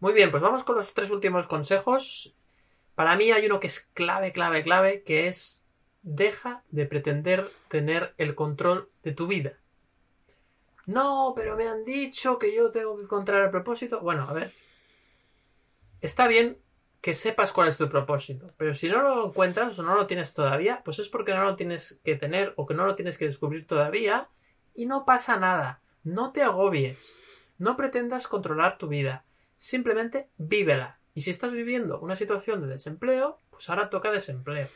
Muy 0.00 0.12
bien, 0.12 0.30
pues 0.30 0.42
vamos 0.42 0.64
con 0.64 0.76
los 0.76 0.92
tres 0.92 1.10
últimos 1.10 1.46
consejos. 1.46 2.34
Para 2.94 3.16
mí 3.16 3.30
hay 3.30 3.46
uno 3.46 3.60
que 3.60 3.68
es 3.68 3.88
clave, 3.94 4.32
clave, 4.32 4.62
clave, 4.62 5.02
que 5.04 5.28
es 5.28 5.62
deja 6.02 6.62
de 6.70 6.86
pretender 6.86 7.50
tener 7.68 8.14
el 8.18 8.34
control 8.34 8.90
de 9.02 9.12
tu 9.12 9.26
vida. 9.26 9.52
No, 10.86 11.32
pero 11.36 11.56
me 11.56 11.68
han 11.68 11.84
dicho 11.84 12.38
que 12.38 12.54
yo 12.54 12.70
tengo 12.70 12.96
que 12.96 13.02
encontrar 13.02 13.44
el 13.44 13.50
propósito. 13.50 14.00
Bueno, 14.00 14.26
a 14.28 14.32
ver. 14.32 14.54
Está 16.00 16.26
bien 16.26 16.58
que 17.00 17.14
sepas 17.14 17.52
cuál 17.52 17.68
es 17.68 17.76
tu 17.76 17.88
propósito. 17.88 18.52
Pero 18.56 18.74
si 18.74 18.88
no 18.88 19.02
lo 19.02 19.26
encuentras 19.26 19.78
o 19.78 19.82
no 19.82 19.94
lo 19.94 20.06
tienes 20.06 20.34
todavía, 20.34 20.82
pues 20.84 20.98
es 20.98 21.08
porque 21.08 21.34
no 21.34 21.44
lo 21.44 21.56
tienes 21.56 22.00
que 22.04 22.16
tener 22.16 22.54
o 22.56 22.66
que 22.66 22.74
no 22.74 22.86
lo 22.86 22.94
tienes 22.94 23.18
que 23.18 23.26
descubrir 23.26 23.66
todavía 23.66 24.28
y 24.74 24.86
no 24.86 25.04
pasa 25.04 25.38
nada. 25.38 25.80
No 26.02 26.32
te 26.32 26.42
agobies. 26.42 27.20
No 27.58 27.76
pretendas 27.76 28.26
controlar 28.26 28.78
tu 28.78 28.88
vida. 28.88 29.24
Simplemente 29.56 30.28
vívela. 30.36 30.98
Y 31.14 31.22
si 31.22 31.30
estás 31.30 31.52
viviendo 31.52 32.00
una 32.00 32.16
situación 32.16 32.60
de 32.60 32.68
desempleo, 32.68 33.38
pues 33.50 33.68
ahora 33.68 33.90
toca 33.90 34.10
desempleo. 34.10 34.68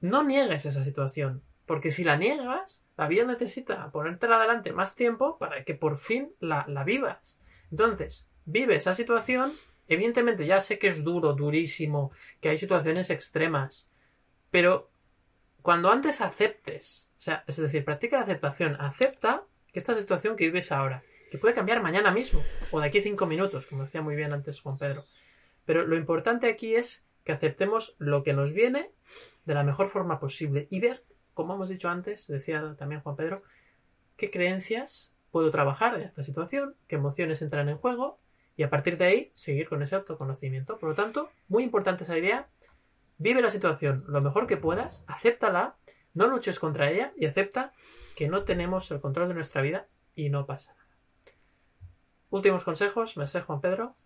No 0.00 0.22
niegues 0.22 0.64
esa 0.64 0.84
situación, 0.84 1.42
porque 1.66 1.90
si 1.90 2.04
la 2.04 2.16
niegas, 2.16 2.84
la 2.96 3.08
vida 3.08 3.24
necesita 3.24 3.90
ponértela 3.90 4.36
adelante 4.36 4.72
más 4.72 4.94
tiempo 4.94 5.38
para 5.38 5.64
que 5.64 5.74
por 5.74 5.98
fin 5.98 6.32
la, 6.38 6.64
la 6.68 6.84
vivas. 6.84 7.40
Entonces, 7.70 8.28
vive 8.44 8.76
esa 8.76 8.94
situación 8.94 9.52
Evidentemente, 9.90 10.46
ya 10.46 10.60
sé 10.60 10.78
que 10.78 10.86
es 10.86 11.02
duro, 11.02 11.32
durísimo, 11.32 12.12
que 12.40 12.48
hay 12.48 12.58
situaciones 12.58 13.10
extremas, 13.10 13.90
pero 14.52 14.88
cuando 15.62 15.90
antes 15.90 16.20
aceptes, 16.20 17.10
o 17.18 17.20
sea, 17.20 17.42
es 17.48 17.56
decir, 17.56 17.84
practica 17.84 18.16
la 18.16 18.22
aceptación, 18.22 18.76
acepta 18.78 19.42
que 19.72 19.80
esta 19.80 19.96
situación 19.96 20.36
que 20.36 20.44
vives 20.44 20.70
ahora, 20.70 21.02
que 21.32 21.38
puede 21.38 21.56
cambiar 21.56 21.82
mañana 21.82 22.12
mismo, 22.12 22.40
o 22.70 22.80
de 22.80 22.86
aquí 22.86 23.00
cinco 23.00 23.26
minutos, 23.26 23.66
como 23.66 23.82
decía 23.82 24.00
muy 24.00 24.14
bien 24.14 24.32
antes 24.32 24.60
Juan 24.60 24.78
Pedro. 24.78 25.06
Pero 25.64 25.84
lo 25.84 25.96
importante 25.96 26.48
aquí 26.48 26.76
es 26.76 27.04
que 27.24 27.32
aceptemos 27.32 27.96
lo 27.98 28.22
que 28.22 28.32
nos 28.32 28.52
viene 28.52 28.92
de 29.44 29.54
la 29.54 29.64
mejor 29.64 29.88
forma 29.88 30.20
posible 30.20 30.68
y 30.70 30.78
ver, 30.78 31.02
como 31.34 31.54
hemos 31.54 31.68
dicho 31.68 31.88
antes, 31.88 32.28
decía 32.28 32.76
también 32.78 33.00
Juan 33.00 33.16
Pedro, 33.16 33.42
qué 34.16 34.30
creencias 34.30 35.12
puedo 35.32 35.50
trabajar 35.50 35.96
en 35.96 36.02
esta 36.02 36.22
situación, 36.22 36.76
qué 36.86 36.94
emociones 36.94 37.42
entran 37.42 37.68
en 37.68 37.76
juego 37.76 38.20
y 38.60 38.62
a 38.62 38.68
partir 38.68 38.98
de 38.98 39.06
ahí 39.06 39.32
seguir 39.34 39.70
con 39.70 39.80
ese 39.80 39.94
autoconocimiento. 39.94 40.76
Por 40.76 40.90
lo 40.90 40.94
tanto, 40.94 41.30
muy 41.48 41.62
importante 41.62 42.04
esa 42.04 42.18
idea. 42.18 42.50
Vive 43.16 43.40
la 43.40 43.48
situación 43.48 44.04
lo 44.06 44.20
mejor 44.20 44.46
que 44.46 44.58
puedas, 44.58 45.02
acéptala, 45.06 45.78
no 46.12 46.26
luches 46.26 46.58
contra 46.58 46.90
ella 46.90 47.14
y 47.16 47.24
acepta 47.24 47.72
que 48.14 48.28
no 48.28 48.44
tenemos 48.44 48.90
el 48.90 49.00
control 49.00 49.28
de 49.28 49.34
nuestra 49.34 49.62
vida 49.62 49.88
y 50.14 50.28
no 50.28 50.44
pasa 50.44 50.74
nada. 50.74 50.90
Últimos 52.28 52.62
consejos, 52.62 53.14
sé 53.28 53.40
Juan 53.40 53.62
Pedro. 53.62 53.96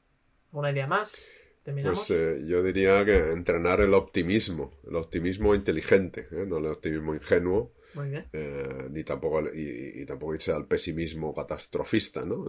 ¿Una 0.52 0.70
idea 0.70 0.86
más? 0.86 1.28
Pues 1.64 2.12
eh, 2.12 2.44
yo 2.46 2.62
diría 2.62 3.04
que 3.04 3.32
entrenar 3.32 3.80
el 3.80 3.92
optimismo, 3.92 4.78
el 4.86 4.94
optimismo 4.94 5.56
inteligente, 5.56 6.28
¿eh? 6.30 6.44
no 6.46 6.58
el 6.58 6.66
optimismo 6.66 7.12
ingenuo, 7.12 7.72
eh, 8.32 8.88
ni 8.90 9.04
tampoco, 9.04 9.42
y, 9.54 10.04
tampoco 10.06 10.34
irse 10.34 10.52
al 10.52 10.66
pesimismo 10.66 11.34
catastrofista, 11.34 12.24
¿no? 12.24 12.46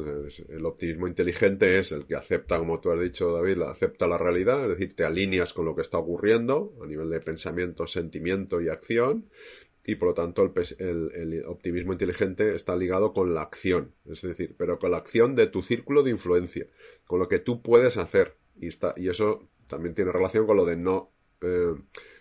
el 0.50 0.66
optimismo 0.66 1.08
inteligente 1.08 1.80
es 1.80 1.92
el 1.92 2.06
que 2.06 2.16
acepta, 2.16 2.58
como 2.58 2.80
tú 2.80 2.92
has 2.92 3.00
dicho, 3.00 3.32
David, 3.34 3.62
acepta 3.62 4.08
la 4.08 4.18
realidad, 4.18 4.64
es 4.64 4.70
decir, 4.70 4.96
te 4.96 5.04
alineas 5.04 5.54
con 5.54 5.66
lo 5.66 5.76
que 5.76 5.82
está 5.82 5.98
ocurriendo 5.98 6.74
a 6.84 6.88
nivel 6.88 7.10
de 7.10 7.20
pensamiento, 7.20 7.88
sentimiento 7.88 8.62
y 8.62 8.70
acción, 8.70 9.30
y 9.86 9.96
por 9.96 10.10
lo 10.10 10.14
tanto 10.16 10.42
el, 10.80 11.12
el, 11.14 11.46
optimismo 11.46 11.94
inteligente 11.94 12.56
está 12.56 12.76
ligado 12.76 13.14
con 13.14 13.36
la 13.36 13.42
acción, 13.42 13.94
es 14.06 14.22
decir, 14.22 14.56
pero 14.58 14.80
con 14.80 14.92
la 14.92 14.98
acción 14.98 15.36
de 15.36 15.48
tu 15.48 15.62
círculo 15.62 16.02
de 16.02 16.12
influencia, 16.12 16.66
con 17.06 17.20
lo 17.20 17.28
que 17.28 17.40
tú 17.40 17.62
puedes 17.62 17.98
hacer, 17.98 18.36
y, 18.60 18.68
está, 18.68 18.96
y 18.98 19.10
eso 19.10 19.48
también 19.68 19.94
tiene 19.94 20.12
relación 20.12 20.46
con 20.46 20.58
lo 20.58 20.66
de 20.66 20.78
no... 20.78 21.12
Eh, 21.42 21.76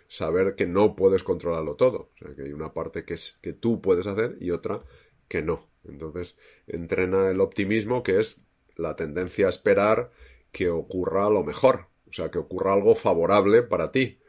saber 0.08 0.54
que 0.54 0.66
no 0.66 0.96
puedes 0.96 1.22
controlarlo 1.22 1.74
todo. 1.76 2.10
O 2.14 2.18
sea, 2.18 2.34
que 2.34 2.42
hay 2.42 2.52
una 2.52 2.72
parte 2.72 3.04
que, 3.04 3.14
es, 3.14 3.38
que 3.42 3.52
tú 3.52 3.80
puedes 3.80 4.06
hacer 4.06 4.36
y 4.40 4.50
otra 4.50 4.82
que 5.28 5.42
no. 5.42 5.68
Entonces, 5.84 6.36
entrena 6.66 7.28
el 7.30 7.40
optimismo, 7.40 8.02
que 8.02 8.20
es 8.20 8.40
la 8.76 8.96
tendencia 8.96 9.46
a 9.46 9.50
esperar 9.50 10.10
que 10.52 10.70
ocurra 10.70 11.28
lo 11.30 11.44
mejor. 11.44 11.86
O 12.08 12.12
sea, 12.12 12.30
que 12.30 12.38
ocurra 12.38 12.74
algo 12.74 12.94
favorable 12.94 13.62
para 13.62 13.90
ti. 13.90 14.20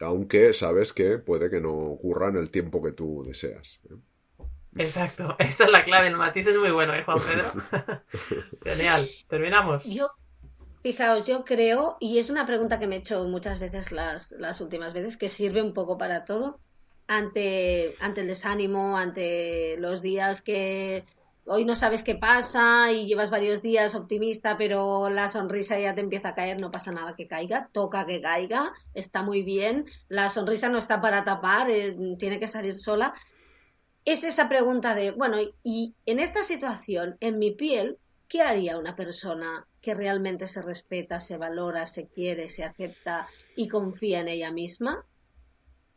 Aunque 0.00 0.54
sabes 0.54 0.92
que 0.92 1.18
puede 1.18 1.50
que 1.50 1.60
no 1.60 1.72
ocurra 1.72 2.28
en 2.28 2.36
el 2.36 2.50
tiempo 2.50 2.82
que 2.82 2.92
tú 2.92 3.24
deseas. 3.26 3.80
¿eh? 3.90 3.96
Exacto, 4.76 5.36
esa 5.38 5.64
es 5.64 5.70
la 5.70 5.84
clave. 5.84 6.08
El 6.08 6.16
matiz 6.16 6.46
es 6.46 6.56
muy 6.56 6.70
bueno, 6.70 6.94
¿eh, 6.94 7.04
Juan 7.04 7.18
Pedro? 7.20 8.02
Genial. 8.64 9.08
¿Terminamos? 9.28 9.84
Fijaos, 10.82 11.26
yo 11.26 11.44
creo, 11.44 11.96
y 11.98 12.18
es 12.18 12.30
una 12.30 12.46
pregunta 12.46 12.78
que 12.78 12.86
me 12.86 12.96
he 12.96 12.98
hecho 13.00 13.24
muchas 13.24 13.58
veces 13.58 13.90
las, 13.90 14.32
las 14.32 14.60
últimas 14.60 14.92
veces, 14.92 15.16
que 15.16 15.28
sirve 15.28 15.60
un 15.60 15.74
poco 15.74 15.98
para 15.98 16.24
todo, 16.24 16.60
ante, 17.08 17.94
ante 18.00 18.20
el 18.20 18.28
desánimo, 18.28 18.96
ante 18.96 19.76
los 19.78 20.02
días 20.02 20.40
que 20.40 21.04
hoy 21.46 21.64
no 21.64 21.74
sabes 21.74 22.02
qué 22.02 22.14
pasa 22.14 22.92
y 22.92 23.06
llevas 23.06 23.30
varios 23.30 23.62
días 23.62 23.94
optimista, 23.94 24.56
pero 24.56 25.08
la 25.08 25.28
sonrisa 25.28 25.78
ya 25.78 25.94
te 25.94 26.02
empieza 26.02 26.28
a 26.28 26.34
caer, 26.34 26.60
no 26.60 26.70
pasa 26.70 26.92
nada 26.92 27.16
que 27.16 27.26
caiga, 27.26 27.70
toca 27.72 28.06
que 28.06 28.20
caiga, 28.20 28.72
está 28.94 29.22
muy 29.22 29.42
bien, 29.42 29.86
la 30.08 30.28
sonrisa 30.28 30.68
no 30.68 30.78
está 30.78 31.00
para 31.00 31.24
tapar, 31.24 31.70
eh, 31.70 31.96
tiene 32.18 32.38
que 32.38 32.46
salir 32.46 32.76
sola. 32.76 33.14
Es 34.04 34.24
esa 34.24 34.48
pregunta 34.48 34.94
de, 34.94 35.10
bueno, 35.10 35.38
y 35.62 35.94
en 36.06 36.20
esta 36.20 36.42
situación, 36.42 37.16
en 37.20 37.38
mi 37.38 37.50
piel, 37.50 37.98
¿qué 38.28 38.42
haría 38.42 38.78
una 38.78 38.94
persona 38.94 39.66
que 39.80 39.94
realmente 39.94 40.46
se 40.46 40.62
respeta, 40.62 41.20
se 41.20 41.36
valora, 41.36 41.86
se 41.86 42.08
quiere, 42.08 42.48
se 42.48 42.64
acepta 42.64 43.28
y 43.56 43.68
confía 43.68 44.20
en 44.20 44.28
ella 44.28 44.50
misma? 44.50 45.04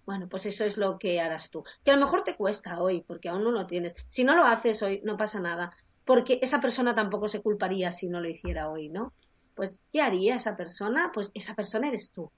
Bueno, 0.05 0.27
pues 0.27 0.45
eso 0.45 0.65
es 0.65 0.77
lo 0.77 0.97
que 0.97 1.21
harás 1.21 1.49
tú. 1.51 1.63
Que 1.83 1.91
a 1.91 1.95
lo 1.95 2.05
mejor 2.05 2.23
te 2.23 2.35
cuesta 2.35 2.81
hoy, 2.81 3.01
porque 3.01 3.29
aún 3.29 3.43
no 3.43 3.51
lo 3.51 3.67
tienes. 3.67 3.95
Si 4.09 4.23
no 4.23 4.35
lo 4.35 4.43
haces 4.43 4.81
hoy, 4.83 5.01
no 5.03 5.17
pasa 5.17 5.39
nada, 5.39 5.73
porque 6.05 6.39
esa 6.41 6.59
persona 6.59 6.95
tampoco 6.95 7.27
se 7.27 7.41
culparía 7.41 7.91
si 7.91 8.09
no 8.09 8.19
lo 8.19 8.27
hiciera 8.27 8.69
hoy, 8.69 8.89
¿no? 8.89 9.13
Pues, 9.55 9.83
¿qué 9.91 10.01
haría 10.01 10.35
esa 10.35 10.55
persona? 10.57 11.11
Pues 11.13 11.31
esa 11.33 11.55
persona 11.55 11.87
eres 11.87 12.11
tú. 12.11 12.31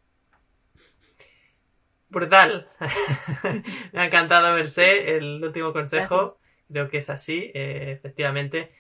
Brutal. 2.10 2.68
Me 3.92 4.02
ha 4.02 4.06
encantado 4.06 4.54
verse 4.54 5.18
el 5.18 5.44
último 5.44 5.74
consejo. 5.74 6.38
Creo 6.72 6.90
que 6.90 6.98
es 6.98 7.10
así, 7.10 7.52
eh, 7.54 7.92
efectivamente. 7.92 8.72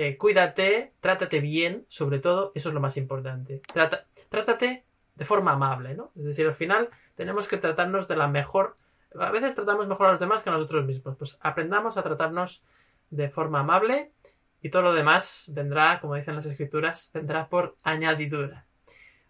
Eh, 0.00 0.16
cuídate, 0.16 0.92
trátate 1.00 1.40
bien, 1.40 1.84
sobre 1.88 2.20
todo, 2.20 2.52
eso 2.54 2.68
es 2.68 2.74
lo 2.76 2.80
más 2.80 2.96
importante. 2.96 3.62
Trátate 4.28 4.84
de 5.16 5.24
forma 5.24 5.54
amable, 5.54 5.96
¿no? 5.96 6.12
Es 6.14 6.22
decir, 6.22 6.46
al 6.46 6.54
final 6.54 6.90
tenemos 7.16 7.48
que 7.48 7.56
tratarnos 7.56 8.06
de 8.06 8.14
la 8.14 8.28
mejor. 8.28 8.76
A 9.18 9.32
veces 9.32 9.56
tratamos 9.56 9.88
mejor 9.88 10.06
a 10.06 10.12
los 10.12 10.20
demás 10.20 10.44
que 10.44 10.50
a 10.50 10.52
nosotros 10.52 10.86
mismos. 10.86 11.16
Pues 11.16 11.36
aprendamos 11.40 11.96
a 11.96 12.04
tratarnos 12.04 12.62
de 13.10 13.28
forma 13.28 13.58
amable 13.58 14.12
y 14.62 14.70
todo 14.70 14.82
lo 14.82 14.94
demás 14.94 15.50
vendrá, 15.52 15.98
como 16.00 16.14
dicen 16.14 16.36
las 16.36 16.46
escrituras, 16.46 17.10
vendrá 17.12 17.48
por 17.48 17.74
añadidura. 17.82 18.66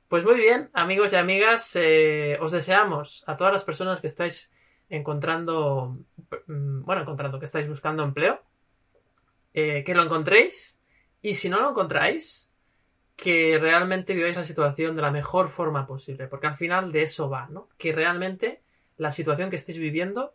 Pues 0.06 0.22
muy 0.22 0.36
bien, 0.36 0.68
amigos 0.74 1.14
y 1.14 1.16
amigas, 1.16 1.76
eh, 1.76 2.36
os 2.42 2.52
deseamos 2.52 3.24
a 3.26 3.38
todas 3.38 3.54
las 3.54 3.64
personas 3.64 4.02
que 4.02 4.06
estáis 4.06 4.52
encontrando, 4.90 5.96
mm, 6.46 6.84
bueno, 6.84 7.00
encontrando, 7.00 7.38
que 7.38 7.46
estáis 7.46 7.66
buscando 7.66 8.02
empleo, 8.02 8.42
eh, 9.54 9.84
que 9.84 9.94
lo 9.94 10.02
encontréis 10.02 10.78
y 11.22 11.34
si 11.34 11.48
no 11.48 11.60
lo 11.60 11.70
encontráis, 11.70 12.48
que 13.16 13.58
realmente 13.60 14.14
viváis 14.14 14.36
la 14.36 14.44
situación 14.44 14.94
de 14.94 15.02
la 15.02 15.10
mejor 15.10 15.48
forma 15.48 15.86
posible, 15.88 16.28
porque 16.28 16.46
al 16.46 16.56
final 16.56 16.92
de 16.92 17.02
eso 17.02 17.28
va, 17.28 17.48
¿no? 17.48 17.68
Que 17.76 17.92
realmente 17.92 18.62
la 18.96 19.10
situación 19.10 19.50
que 19.50 19.56
estéis 19.56 19.78
viviendo 19.78 20.34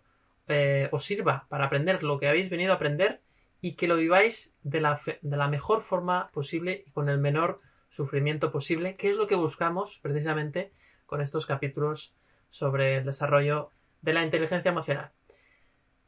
eh, 0.49 0.89
os 0.91 1.05
sirva 1.05 1.45
para 1.47 1.65
aprender 1.65 2.03
lo 2.03 2.19
que 2.19 2.27
habéis 2.27 2.49
venido 2.49 2.73
a 2.73 2.75
aprender 2.75 3.21
y 3.61 3.75
que 3.75 3.87
lo 3.87 3.95
viváis 3.95 4.53
de 4.63 4.81
la, 4.81 4.99
de 5.21 5.37
la 5.37 5.47
mejor 5.47 5.83
forma 5.83 6.29
posible 6.33 6.83
y 6.85 6.91
con 6.91 7.07
el 7.07 7.19
menor 7.19 7.61
sufrimiento 7.89 8.51
posible, 8.51 8.97
que 8.97 9.09
es 9.09 9.17
lo 9.17 9.27
que 9.27 9.35
buscamos 9.35 9.99
precisamente 10.01 10.73
con 11.05 11.21
estos 11.21 11.45
capítulos 11.45 12.13
sobre 12.49 12.97
el 12.97 13.05
desarrollo 13.05 13.69
de 14.01 14.13
la 14.13 14.25
inteligencia 14.25 14.71
emocional. 14.71 15.11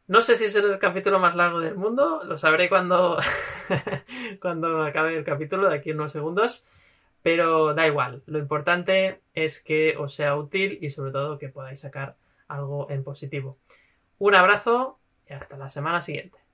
No 0.07 0.21
sé 0.21 0.35
si 0.35 0.45
es 0.45 0.55
el 0.55 0.77
capítulo 0.77 1.19
más 1.19 1.35
largo 1.35 1.59
del 1.59 1.75
mundo, 1.75 2.21
lo 2.23 2.37
sabré 2.37 2.69
cuando, 2.69 3.17
cuando 4.39 4.83
acabe 4.83 5.17
el 5.17 5.23
capítulo 5.23 5.67
de 5.67 5.75
aquí 5.75 5.91
unos 5.91 6.11
segundos, 6.11 6.63
pero 7.23 7.73
da 7.73 7.87
igual. 7.87 8.21
Lo 8.27 8.37
importante 8.37 9.21
es 9.33 9.59
que 9.59 9.97
os 9.97 10.13
sea 10.13 10.35
útil 10.35 10.77
y 10.79 10.91
sobre 10.91 11.11
todo 11.11 11.39
que 11.39 11.49
podáis 11.49 11.79
sacar 11.79 12.17
algo 12.47 12.87
en 12.91 13.03
positivo. 13.03 13.57
Un 14.19 14.35
abrazo 14.35 14.99
y 15.27 15.33
hasta 15.33 15.57
la 15.57 15.69
semana 15.69 16.03
siguiente. 16.03 16.44